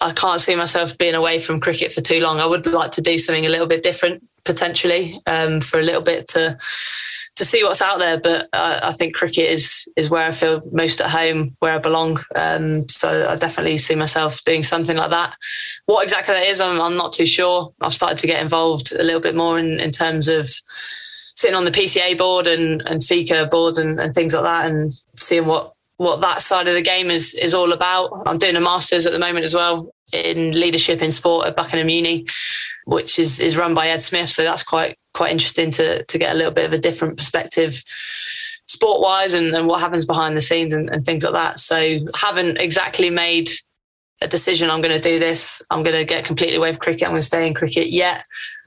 I 0.00 0.12
can't 0.12 0.40
see 0.40 0.56
myself 0.56 0.98
being 0.98 1.14
away 1.14 1.38
from 1.38 1.60
cricket 1.60 1.92
for 1.92 2.00
too 2.00 2.20
long. 2.20 2.40
I 2.40 2.46
would 2.46 2.66
like 2.66 2.90
to 2.92 3.02
do 3.02 3.16
something 3.16 3.46
a 3.46 3.50
little 3.50 3.66
bit 3.66 3.82
different 3.82 4.24
potentially 4.44 5.20
um, 5.26 5.60
for 5.60 5.78
a 5.78 5.82
little 5.82 6.02
bit 6.02 6.26
to 6.28 6.58
to 7.36 7.44
see 7.44 7.64
what's 7.64 7.82
out 7.82 7.98
there. 7.98 8.20
But 8.20 8.48
uh, 8.52 8.80
I 8.82 8.92
think 8.92 9.14
cricket 9.14 9.50
is 9.50 9.88
is 9.96 10.10
where 10.10 10.26
I 10.26 10.32
feel 10.32 10.60
most 10.72 11.00
at 11.00 11.10
home, 11.10 11.56
where 11.60 11.72
I 11.72 11.78
belong. 11.78 12.18
Um, 12.34 12.88
so 12.88 13.28
I 13.28 13.36
definitely 13.36 13.78
see 13.78 13.94
myself 13.94 14.42
doing 14.44 14.62
something 14.62 14.96
like 14.96 15.10
that. 15.10 15.34
What 15.86 16.04
exactly 16.04 16.34
that 16.34 16.46
is, 16.46 16.60
I'm, 16.60 16.80
I'm 16.80 16.96
not 16.96 17.12
too 17.12 17.26
sure. 17.26 17.72
I've 17.80 17.94
started 17.94 18.18
to 18.18 18.26
get 18.26 18.42
involved 18.42 18.92
a 18.92 19.02
little 19.02 19.20
bit 19.20 19.34
more 19.34 19.58
in, 19.58 19.80
in 19.80 19.90
terms 19.90 20.28
of 20.28 20.46
sitting 20.46 21.56
on 21.56 21.64
the 21.64 21.70
PCA 21.70 22.16
board 22.16 22.46
and 22.46 22.82
and 22.86 23.00
FICA 23.00 23.50
board 23.50 23.78
and, 23.78 23.98
and 24.00 24.14
things 24.14 24.34
like 24.34 24.44
that, 24.44 24.70
and 24.70 24.92
seeing 25.18 25.46
what 25.46 25.72
what 25.96 26.20
that 26.20 26.42
side 26.42 26.68
of 26.68 26.74
the 26.74 26.82
game 26.82 27.10
is 27.10 27.34
is 27.34 27.54
all 27.54 27.72
about. 27.72 28.10
I'm 28.26 28.38
doing 28.38 28.56
a 28.56 28.60
masters 28.60 29.06
at 29.06 29.12
the 29.12 29.18
moment 29.18 29.44
as 29.44 29.54
well 29.54 29.92
in 30.12 30.52
leadership 30.52 31.02
in 31.02 31.10
sport 31.10 31.46
at 31.46 31.56
Buckingham 31.56 31.88
Uni, 31.88 32.26
which 32.84 33.18
is 33.18 33.40
is 33.40 33.56
run 33.56 33.74
by 33.74 33.88
Ed 33.88 34.02
Smith. 34.02 34.30
So 34.30 34.44
that's 34.44 34.62
quite 34.62 34.96
quite 35.14 35.32
interesting 35.32 35.70
to 35.70 36.04
to 36.04 36.18
get 36.18 36.34
a 36.34 36.36
little 36.36 36.52
bit 36.52 36.66
of 36.66 36.72
a 36.72 36.78
different 36.78 37.16
perspective 37.16 37.82
sport 38.66 39.00
wise 39.00 39.34
and, 39.34 39.54
and 39.54 39.66
what 39.66 39.80
happens 39.80 40.04
behind 40.04 40.36
the 40.36 40.40
scenes 40.40 40.72
and, 40.72 40.90
and 40.90 41.04
things 41.04 41.22
like 41.22 41.32
that. 41.32 41.58
So 41.58 41.98
haven't 42.14 42.58
exactly 42.58 43.10
made 43.10 43.50
a 44.20 44.28
decision 44.28 44.70
I'm 44.70 44.80
going 44.80 44.94
to 44.94 45.08
do 45.08 45.18
this. 45.18 45.62
I'm 45.70 45.82
going 45.82 45.96
to 45.96 46.04
get 46.04 46.24
completely 46.24 46.56
away 46.56 46.72
from 46.72 46.80
cricket. 46.80 47.04
I'm 47.04 47.12
going 47.12 47.20
to 47.20 47.26
stay 47.26 47.46
in 47.46 47.54
cricket 47.54 47.88
yet. 47.88 48.24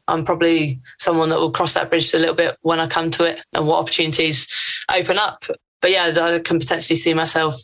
I'm 0.08 0.24
probably 0.24 0.80
someone 1.00 1.30
that 1.30 1.40
will 1.40 1.52
cross 1.52 1.74
that 1.74 1.90
bridge 1.90 2.14
a 2.14 2.20
little 2.20 2.36
bit 2.36 2.58
when 2.62 2.80
I 2.80 2.88
come 2.88 3.12
to 3.12 3.26
it 3.26 3.42
and 3.54 3.68
what 3.68 3.80
opportunities 3.80 4.48
open 4.94 5.18
up. 5.18 5.44
But 5.82 5.92
yeah, 5.92 6.14
I 6.16 6.40
can 6.40 6.60
potentially 6.60 6.96
see 6.96 7.14
myself 7.14 7.56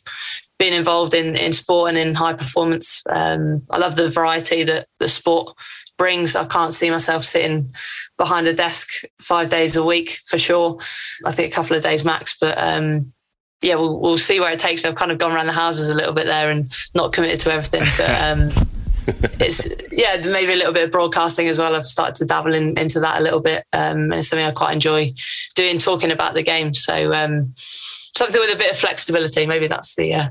being 0.60 0.74
involved 0.74 1.14
in, 1.14 1.36
in 1.36 1.54
sport 1.54 1.90
and 1.90 1.98
in 1.98 2.16
high 2.16 2.34
performance. 2.34 3.04
Um, 3.10 3.64
I 3.70 3.78
love 3.78 3.96
the 3.96 4.10
variety 4.10 4.64
that 4.64 4.88
the 5.00 5.08
sport 5.08 5.56
brings. 5.98 6.36
I 6.36 6.46
can't 6.46 6.74
see 6.74 6.90
myself 6.90 7.24
sitting 7.24 7.74
behind 8.18 8.48
a 8.48 8.54
desk 8.54 9.04
five 9.22 9.50
days 9.50 9.76
a 9.76 9.84
week 9.84 10.18
for 10.26 10.38
sure. 10.38 10.78
I 11.26 11.32
think 11.32 11.52
a 11.52 11.56
couple 11.56 11.76
of 11.76 11.84
days 11.84 12.04
max, 12.04 12.38
but 12.40 12.58
um, 12.58 13.14
yeah, 13.62 13.76
we'll, 13.76 14.00
we'll 14.00 14.18
see 14.18 14.40
where 14.40 14.52
it 14.52 14.60
takes 14.60 14.84
me. 14.84 14.90
I've 14.90 14.96
kind 14.96 15.12
of 15.12 15.18
gone 15.18 15.32
around 15.32 15.48
the 15.48 15.54
houses 15.54 15.90
a 15.90 15.96
little 15.96 16.14
bit 16.14 16.26
there 16.26 16.52
and 16.52 16.68
not 16.94 17.14
committed 17.14 17.40
to 17.42 17.54
everything. 17.54 17.84
But 17.98 18.22
um, 18.22 18.68
it's 19.40 19.68
yeah, 19.92 20.18
maybe 20.24 20.54
a 20.54 20.58
little 20.58 20.74
bit 20.74 20.86
of 20.86 20.92
broadcasting 20.92 21.48
as 21.48 21.58
well. 21.58 21.76
I've 21.76 21.86
started 21.86 22.16
to 22.16 22.26
dabble 22.26 22.54
in, 22.54 22.78
into 22.78 23.00
that 23.00 23.20
a 23.20 23.24
little 23.24 23.40
bit, 23.40 23.66
um, 23.74 24.12
and 24.12 24.16
it's 24.16 24.28
something 24.28 24.46
I 24.46 24.52
quite 24.52 24.74
enjoy 24.74 25.14
doing, 25.56 25.80
talking 25.80 26.12
about 26.12 26.34
the 26.34 26.44
game. 26.44 26.74
So 26.74 27.14
um, 27.14 27.54
something 27.56 28.40
with 28.40 28.54
a 28.54 28.58
bit 28.58 28.72
of 28.72 28.78
flexibility. 28.78 29.46
Maybe 29.46 29.68
that's 29.68 29.96
the 29.96 30.14
uh, 30.14 30.30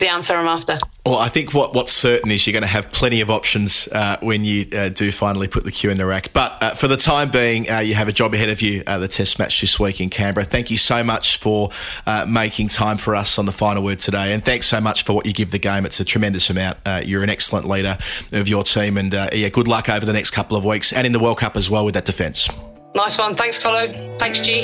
the 0.00 0.08
answer 0.08 0.34
I'm 0.34 0.48
after. 0.48 0.78
Well, 1.06 1.18
I 1.18 1.28
think 1.28 1.54
what, 1.54 1.74
what's 1.74 1.92
certain 1.92 2.30
is 2.30 2.46
you're 2.46 2.52
going 2.52 2.62
to 2.62 2.68
have 2.68 2.90
plenty 2.90 3.20
of 3.20 3.30
options 3.30 3.88
uh, 3.92 4.16
when 4.20 4.44
you 4.44 4.66
uh, 4.76 4.88
do 4.88 5.12
finally 5.12 5.46
put 5.46 5.64
the 5.64 5.70
cue 5.70 5.90
in 5.90 5.98
the 5.98 6.06
rack. 6.06 6.32
But 6.32 6.62
uh, 6.62 6.74
for 6.74 6.88
the 6.88 6.96
time 6.96 7.30
being, 7.30 7.70
uh, 7.70 7.78
you 7.78 7.94
have 7.94 8.08
a 8.08 8.12
job 8.12 8.34
ahead 8.34 8.48
of 8.48 8.60
you, 8.60 8.82
uh, 8.86 8.98
the 8.98 9.06
test 9.06 9.38
match 9.38 9.60
this 9.60 9.78
week 9.78 10.00
in 10.00 10.10
Canberra. 10.10 10.44
Thank 10.44 10.70
you 10.70 10.78
so 10.78 11.04
much 11.04 11.36
for 11.36 11.70
uh, 12.06 12.26
making 12.28 12.68
time 12.68 12.96
for 12.96 13.14
us 13.14 13.38
on 13.38 13.46
the 13.46 13.52
final 13.52 13.84
word 13.84 14.00
today. 14.00 14.32
And 14.32 14.44
thanks 14.44 14.66
so 14.66 14.80
much 14.80 15.04
for 15.04 15.12
what 15.12 15.26
you 15.26 15.32
give 15.32 15.52
the 15.52 15.58
game. 15.58 15.86
It's 15.86 16.00
a 16.00 16.04
tremendous 16.04 16.50
amount. 16.50 16.78
Uh, 16.84 17.02
you're 17.04 17.22
an 17.22 17.30
excellent 17.30 17.68
leader 17.68 17.96
of 18.32 18.48
your 18.48 18.64
team. 18.64 18.96
And 18.96 19.14
uh, 19.14 19.30
yeah, 19.32 19.48
good 19.50 19.68
luck 19.68 19.88
over 19.88 20.04
the 20.04 20.12
next 20.12 20.30
couple 20.30 20.56
of 20.56 20.64
weeks 20.64 20.92
and 20.92 21.06
in 21.06 21.12
the 21.12 21.20
World 21.20 21.38
Cup 21.38 21.56
as 21.56 21.70
well 21.70 21.84
with 21.84 21.94
that 21.94 22.06
defence. 22.06 22.48
Nice 22.96 23.18
one. 23.18 23.34
Thanks, 23.34 23.58
Colo. 23.58 24.16
Thanks, 24.16 24.40
G. 24.40 24.62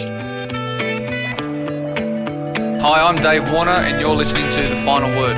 Hi, 2.83 3.07
I'm 3.07 3.17
Dave 3.17 3.43
Warner, 3.53 3.73
and 3.73 4.01
you're 4.01 4.15
listening 4.15 4.51
to 4.53 4.63
The 4.63 4.77
Final 4.77 5.11
Word. 5.11 5.37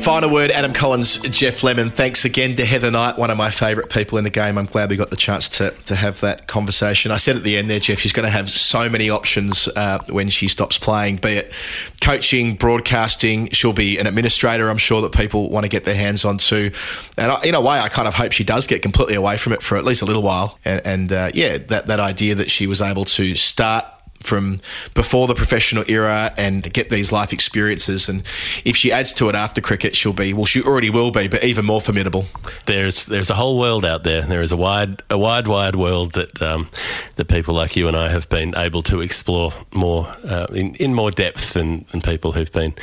Final 0.00 0.30
word, 0.30 0.50
Adam 0.50 0.72
Collins, 0.72 1.18
Geoff 1.18 1.62
Lemon. 1.62 1.90
Thanks 1.90 2.24
again 2.24 2.54
to 2.56 2.64
Heather 2.64 2.90
Knight, 2.90 3.18
one 3.18 3.30
of 3.30 3.36
my 3.36 3.50
favourite 3.50 3.90
people 3.90 4.16
in 4.16 4.24
the 4.24 4.30
game. 4.30 4.56
I'm 4.56 4.64
glad 4.64 4.88
we 4.88 4.96
got 4.96 5.10
the 5.10 5.16
chance 5.16 5.50
to, 5.58 5.72
to 5.84 5.94
have 5.94 6.20
that 6.20 6.46
conversation. 6.46 7.12
I 7.12 7.18
said 7.18 7.36
at 7.36 7.42
the 7.42 7.58
end 7.58 7.68
there, 7.68 7.78
Geoff, 7.78 7.98
she's 7.98 8.14
going 8.14 8.24
to 8.24 8.30
have 8.30 8.48
so 8.48 8.88
many 8.88 9.10
options 9.10 9.68
uh, 9.68 9.98
when 10.08 10.30
she 10.30 10.48
stops 10.48 10.78
playing, 10.78 11.16
be 11.16 11.32
it 11.32 11.52
coaching, 12.00 12.54
broadcasting. 12.54 13.50
She'll 13.50 13.74
be 13.74 13.98
an 13.98 14.06
administrator, 14.06 14.70
I'm 14.70 14.78
sure, 14.78 15.02
that 15.02 15.12
people 15.12 15.50
want 15.50 15.64
to 15.64 15.68
get 15.68 15.84
their 15.84 15.94
hands 15.94 16.24
on 16.24 16.38
too. 16.38 16.70
And 17.18 17.30
I, 17.30 17.42
in 17.44 17.54
a 17.54 17.60
way, 17.60 17.78
I 17.78 17.90
kind 17.90 18.08
of 18.08 18.14
hope 18.14 18.32
she 18.32 18.44
does 18.44 18.66
get 18.66 18.80
completely 18.80 19.14
away 19.14 19.36
from 19.36 19.52
it 19.52 19.62
for 19.62 19.76
at 19.76 19.84
least 19.84 20.00
a 20.00 20.06
little 20.06 20.22
while. 20.22 20.58
And, 20.64 20.86
and 20.86 21.12
uh, 21.12 21.30
yeah, 21.34 21.58
that, 21.58 21.84
that 21.84 22.00
idea 22.00 22.34
that 22.34 22.50
she 22.50 22.66
was 22.66 22.80
able 22.80 23.04
to 23.04 23.34
start 23.34 23.84
from 24.24 24.60
before 24.94 25.26
the 25.26 25.34
professional 25.34 25.84
era 25.88 26.32
and 26.36 26.72
get 26.72 26.88
these 26.88 27.12
life 27.12 27.32
experiences. 27.32 28.08
And 28.08 28.22
if 28.64 28.76
she 28.76 28.90
adds 28.90 29.12
to 29.14 29.28
it 29.28 29.34
after 29.34 29.60
cricket, 29.60 29.94
she'll 29.94 30.12
be 30.12 30.32
well. 30.32 30.46
She 30.46 30.62
already 30.62 30.90
will 30.90 31.10
be, 31.10 31.28
but 31.28 31.44
even 31.44 31.64
more 31.64 31.80
formidable. 31.80 32.26
There's 32.66 33.06
there's 33.06 33.30
a 33.30 33.34
whole 33.34 33.58
world 33.58 33.84
out 33.84 34.02
there. 34.02 34.22
There 34.22 34.42
is 34.42 34.52
a 34.52 34.56
wide 34.56 35.02
a 35.10 35.18
wide 35.18 35.46
wide 35.46 35.76
world 35.76 36.12
that 36.12 36.40
um, 36.42 36.68
that 37.16 37.28
people 37.28 37.54
like 37.54 37.76
you 37.76 37.88
and 37.88 37.96
I 37.96 38.08
have 38.08 38.28
been 38.28 38.54
able 38.56 38.82
to 38.82 39.00
explore 39.00 39.52
more 39.72 40.08
uh, 40.28 40.46
in 40.52 40.74
in 40.76 40.94
more 40.94 41.10
depth 41.10 41.52
than, 41.52 41.84
than 41.90 42.00
people 42.00 42.32
who've 42.32 42.52
been 42.52 42.74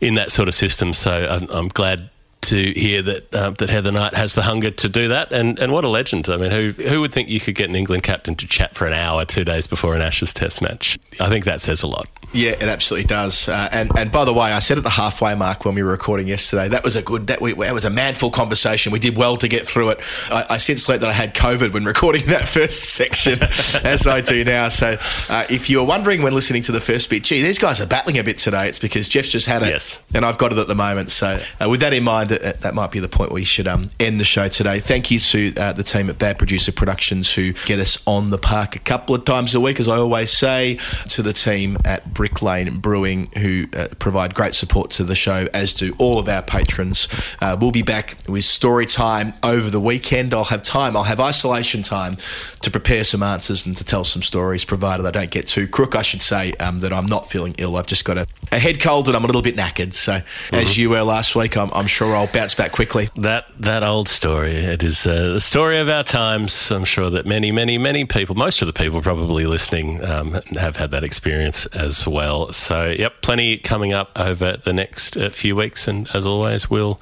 in 0.00 0.14
that 0.14 0.30
sort 0.30 0.48
of 0.48 0.54
system. 0.54 0.92
So 0.92 1.10
I'm, 1.10 1.48
I'm 1.50 1.68
glad 1.68 2.10
to 2.42 2.56
hear 2.72 3.02
that 3.02 3.34
uh, 3.34 3.50
that 3.50 3.68
Heather 3.68 3.92
Knight 3.92 4.14
has 4.14 4.34
the 4.34 4.42
hunger 4.42 4.70
to 4.70 4.88
do 4.88 5.08
that, 5.08 5.32
and 5.32 5.58
and 5.58 5.72
what 5.72 5.84
a 5.84 5.88
legend! 5.88 6.28
I 6.28 6.36
mean, 6.36 6.50
who 6.50 6.72
who 6.82 7.00
would 7.00 7.12
think 7.12 7.28
you 7.28 7.40
could 7.40 7.54
get 7.54 7.68
an 7.68 7.76
England 7.76 8.02
captain 8.02 8.34
to 8.36 8.46
chat 8.46 8.74
for 8.74 8.86
an 8.86 8.92
hour 8.92 9.24
two 9.24 9.44
days 9.44 9.66
before 9.66 9.94
an 9.94 10.02
Ashes 10.02 10.32
Test 10.32 10.62
match? 10.62 10.98
I 11.20 11.28
think 11.28 11.44
that 11.44 11.60
says 11.60 11.82
a 11.82 11.88
lot. 11.88 12.08
Yeah, 12.32 12.50
it 12.50 12.62
absolutely 12.62 13.06
does. 13.06 13.48
Uh, 13.48 13.68
and 13.72 13.90
and 13.96 14.12
by 14.12 14.24
the 14.26 14.34
way, 14.34 14.52
I 14.52 14.58
said 14.58 14.76
at 14.76 14.84
the 14.84 14.90
halfway 14.90 15.34
mark 15.34 15.64
when 15.64 15.74
we 15.74 15.82
were 15.82 15.90
recording 15.90 16.26
yesterday 16.28 16.68
that 16.68 16.84
was 16.84 16.94
a 16.94 17.02
good 17.02 17.28
that 17.28 17.40
we 17.40 17.54
that 17.54 17.72
was 17.72 17.86
a 17.86 17.90
manful 17.90 18.30
conversation. 18.30 18.92
We 18.92 18.98
did 18.98 19.16
well 19.16 19.36
to 19.38 19.48
get 19.48 19.66
through 19.66 19.90
it. 19.90 20.00
I, 20.30 20.44
I 20.50 20.56
since 20.58 20.88
learnt 20.88 21.00
that 21.00 21.10
I 21.10 21.14
had 21.14 21.34
COVID 21.34 21.72
when 21.72 21.84
recording 21.94 22.26
that 22.26 22.46
first 22.46 22.90
section, 22.94 23.38
as 23.84 24.06
I 24.06 24.20
do 24.20 24.44
now. 24.44 24.68
So 24.68 24.96
uh, 25.30 25.46
if 25.48 25.70
you 25.70 25.78
were 25.78 25.84
wondering 25.86 26.20
when 26.22 26.34
listening 26.34 26.62
to 26.64 26.72
the 26.72 26.80
first 26.80 27.08
bit, 27.08 27.24
gee, 27.24 27.42
these 27.42 27.58
guys 27.58 27.80
are 27.80 27.86
battling 27.86 28.18
a 28.18 28.24
bit 28.24 28.36
today. 28.38 28.68
It's 28.68 28.78
because 28.78 29.08
Geoff's 29.08 29.30
just 29.30 29.46
had 29.46 29.62
it, 29.62 29.68
Yes. 29.70 30.02
and 30.14 30.24
I've 30.24 30.36
got 30.38 30.52
it 30.52 30.58
at 30.58 30.68
the 30.68 30.74
moment. 30.74 31.10
So 31.10 31.40
uh, 31.62 31.68
with 31.70 31.80
that 31.80 31.94
in 31.94 32.04
mind, 32.04 32.30
that, 32.30 32.60
that 32.60 32.74
might 32.74 32.90
be 32.90 33.00
the 33.00 33.08
point 33.08 33.32
we 33.32 33.44
should 33.44 33.66
um, 33.66 33.84
end 33.98 34.20
the 34.20 34.24
show 34.24 34.48
today. 34.48 34.80
Thank 34.80 35.10
you 35.10 35.18
to 35.18 35.54
uh, 35.56 35.72
the 35.72 35.82
team 35.82 36.10
at 36.10 36.18
Bad 36.18 36.36
Producer 36.38 36.72
Productions 36.72 37.32
who 37.34 37.52
get 37.64 37.78
us 37.80 38.02
on 38.06 38.28
the 38.30 38.38
park 38.38 38.76
a 38.76 38.80
couple 38.80 39.14
of 39.14 39.24
times 39.24 39.54
a 39.54 39.60
week, 39.60 39.80
as 39.80 39.88
I 39.88 39.96
always 39.96 40.30
say. 40.30 40.78
To 41.10 41.22
the 41.22 41.32
team 41.32 41.78
at 41.86 42.04
Brick 42.18 42.42
Lane 42.42 42.80
Brewing 42.80 43.30
who 43.38 43.68
uh, 43.76 43.86
provide 44.00 44.34
great 44.34 44.52
support 44.52 44.90
to 44.90 45.04
the 45.04 45.14
show, 45.14 45.46
as 45.54 45.72
do 45.72 45.94
all 45.98 46.18
of 46.18 46.28
our 46.28 46.42
patrons. 46.42 47.06
Uh, 47.40 47.56
we'll 47.60 47.70
be 47.70 47.82
back 47.82 48.16
with 48.28 48.42
story 48.42 48.86
time 48.86 49.34
over 49.44 49.70
the 49.70 49.78
weekend. 49.78 50.34
I'll 50.34 50.42
have 50.42 50.64
time. 50.64 50.96
I'll 50.96 51.04
have 51.04 51.20
isolation 51.20 51.82
time 51.82 52.16
to 52.60 52.72
prepare 52.72 53.04
some 53.04 53.22
answers 53.22 53.66
and 53.66 53.76
to 53.76 53.84
tell 53.84 54.02
some 54.02 54.22
stories, 54.22 54.64
provided 54.64 55.06
I 55.06 55.12
don't 55.12 55.30
get 55.30 55.46
too 55.46 55.68
crook. 55.68 55.94
I 55.94 56.02
should 56.02 56.20
say 56.20 56.54
um, 56.54 56.80
that 56.80 56.92
I'm 56.92 57.06
not 57.06 57.30
feeling 57.30 57.54
ill. 57.56 57.76
I've 57.76 57.86
just 57.86 58.04
got 58.04 58.18
a, 58.18 58.26
a 58.50 58.58
head 58.58 58.80
cold 58.80 59.06
and 59.06 59.16
I'm 59.16 59.22
a 59.22 59.28
little 59.28 59.42
bit 59.42 59.54
knackered. 59.54 59.92
So, 59.92 60.20
as 60.52 60.76
you 60.76 60.90
were 60.90 61.02
last 61.02 61.36
week, 61.36 61.56
I'm, 61.56 61.70
I'm 61.72 61.86
sure 61.86 62.16
I'll 62.16 62.26
bounce 62.26 62.56
back 62.56 62.72
quickly. 62.72 63.10
That 63.14 63.46
that 63.60 63.84
old 63.84 64.08
story. 64.08 64.56
It 64.56 64.82
is 64.82 65.06
uh, 65.06 65.34
the 65.34 65.40
story 65.40 65.78
of 65.78 65.88
our 65.88 66.02
times. 66.02 66.72
I'm 66.72 66.84
sure 66.84 67.10
that 67.10 67.26
many, 67.26 67.52
many, 67.52 67.78
many 67.78 68.06
people, 68.06 68.34
most 68.34 68.60
of 68.60 68.66
the 68.66 68.72
people 68.72 69.02
probably 69.02 69.46
listening, 69.46 70.04
um, 70.04 70.32
have 70.56 70.78
had 70.78 70.90
that 70.90 71.04
experience 71.04 71.66
as 71.66 72.07
well. 72.08 72.52
So, 72.52 72.86
yep, 72.86 73.20
plenty 73.22 73.58
coming 73.58 73.92
up 73.92 74.10
over 74.16 74.56
the 74.56 74.72
next 74.72 75.16
uh, 75.16 75.30
few 75.30 75.56
weeks, 75.56 75.88
and 75.88 76.08
as 76.14 76.26
always, 76.26 76.70
we'll 76.70 77.00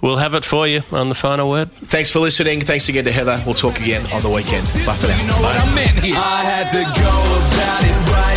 we'll 0.00 0.18
have 0.18 0.34
it 0.34 0.44
for 0.44 0.66
you 0.66 0.82
on 0.92 1.08
the 1.08 1.14
final 1.14 1.50
word. 1.50 1.72
Thanks 1.72 2.10
for 2.10 2.18
listening. 2.18 2.60
Thanks 2.60 2.88
again 2.88 3.04
to 3.04 3.12
Heather. 3.12 3.42
We'll 3.44 3.54
talk 3.54 3.80
again 3.80 4.04
on 4.12 4.22
the 4.22 4.30
weekend. 4.30 4.66
Bye 4.86 4.94
for 4.94 5.08
now. 5.08 5.14
You 8.28 8.33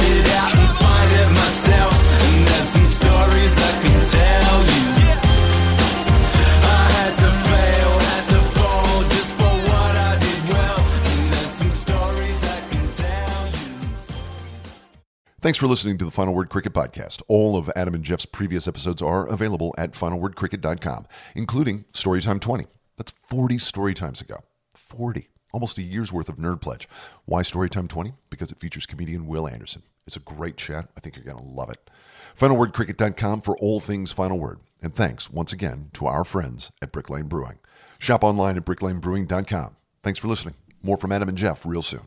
Thanks 15.47 15.59
for 15.59 15.67
listening 15.67 15.97
to 15.99 16.03
the 16.03 16.11
Final 16.11 16.33
Word 16.33 16.49
Cricket 16.49 16.73
Podcast. 16.73 17.21
All 17.29 17.55
of 17.55 17.71
Adam 17.73 17.95
and 17.95 18.03
Geoff's 18.03 18.25
previous 18.25 18.67
episodes 18.67 19.01
are 19.01 19.25
available 19.25 19.73
at 19.77 19.93
finalwordcricket.com, 19.93 21.07
including 21.35 21.85
Storytime 21.93 22.41
20. 22.41 22.65
That's 22.97 23.13
40 23.29 23.57
story 23.57 23.93
times 23.93 24.19
ago. 24.19 24.39
40. 24.75 25.29
Almost 25.53 25.77
a 25.77 25.83
year's 25.83 26.11
worth 26.11 26.27
of 26.27 26.35
Nerd 26.35 26.59
Pledge. 26.59 26.89
Why 27.23 27.43
Storytime 27.43 27.87
20? 27.87 28.11
Because 28.29 28.51
it 28.51 28.59
features 28.59 28.85
comedian 28.85 29.25
Will 29.25 29.47
Anderson. 29.47 29.83
It's 30.05 30.17
a 30.17 30.19
great 30.19 30.57
chat. 30.57 30.89
I 30.97 30.99
think 30.99 31.15
you're 31.15 31.23
going 31.23 31.41
to 31.41 31.49
love 31.49 31.69
it. 31.69 31.89
Finalwordcricket.com 32.37 33.39
for 33.39 33.55
all 33.59 33.79
things 33.79 34.11
Final 34.11 34.39
Word. 34.39 34.59
And 34.81 34.93
thanks 34.93 35.29
once 35.29 35.53
again 35.53 35.91
to 35.93 36.07
our 36.07 36.25
friends 36.25 36.73
at 36.81 36.91
Brick 36.91 37.09
Lane 37.09 37.29
Brewing. 37.29 37.59
Shop 37.99 38.21
online 38.21 38.57
at 38.57 38.65
bricklanebrewing.com. 38.65 39.77
Thanks 40.03 40.19
for 40.19 40.27
listening. 40.27 40.55
More 40.83 40.97
from 40.97 41.13
Adam 41.13 41.29
and 41.29 41.37
Jeff 41.37 41.65
real 41.65 41.83
soon. 41.83 42.01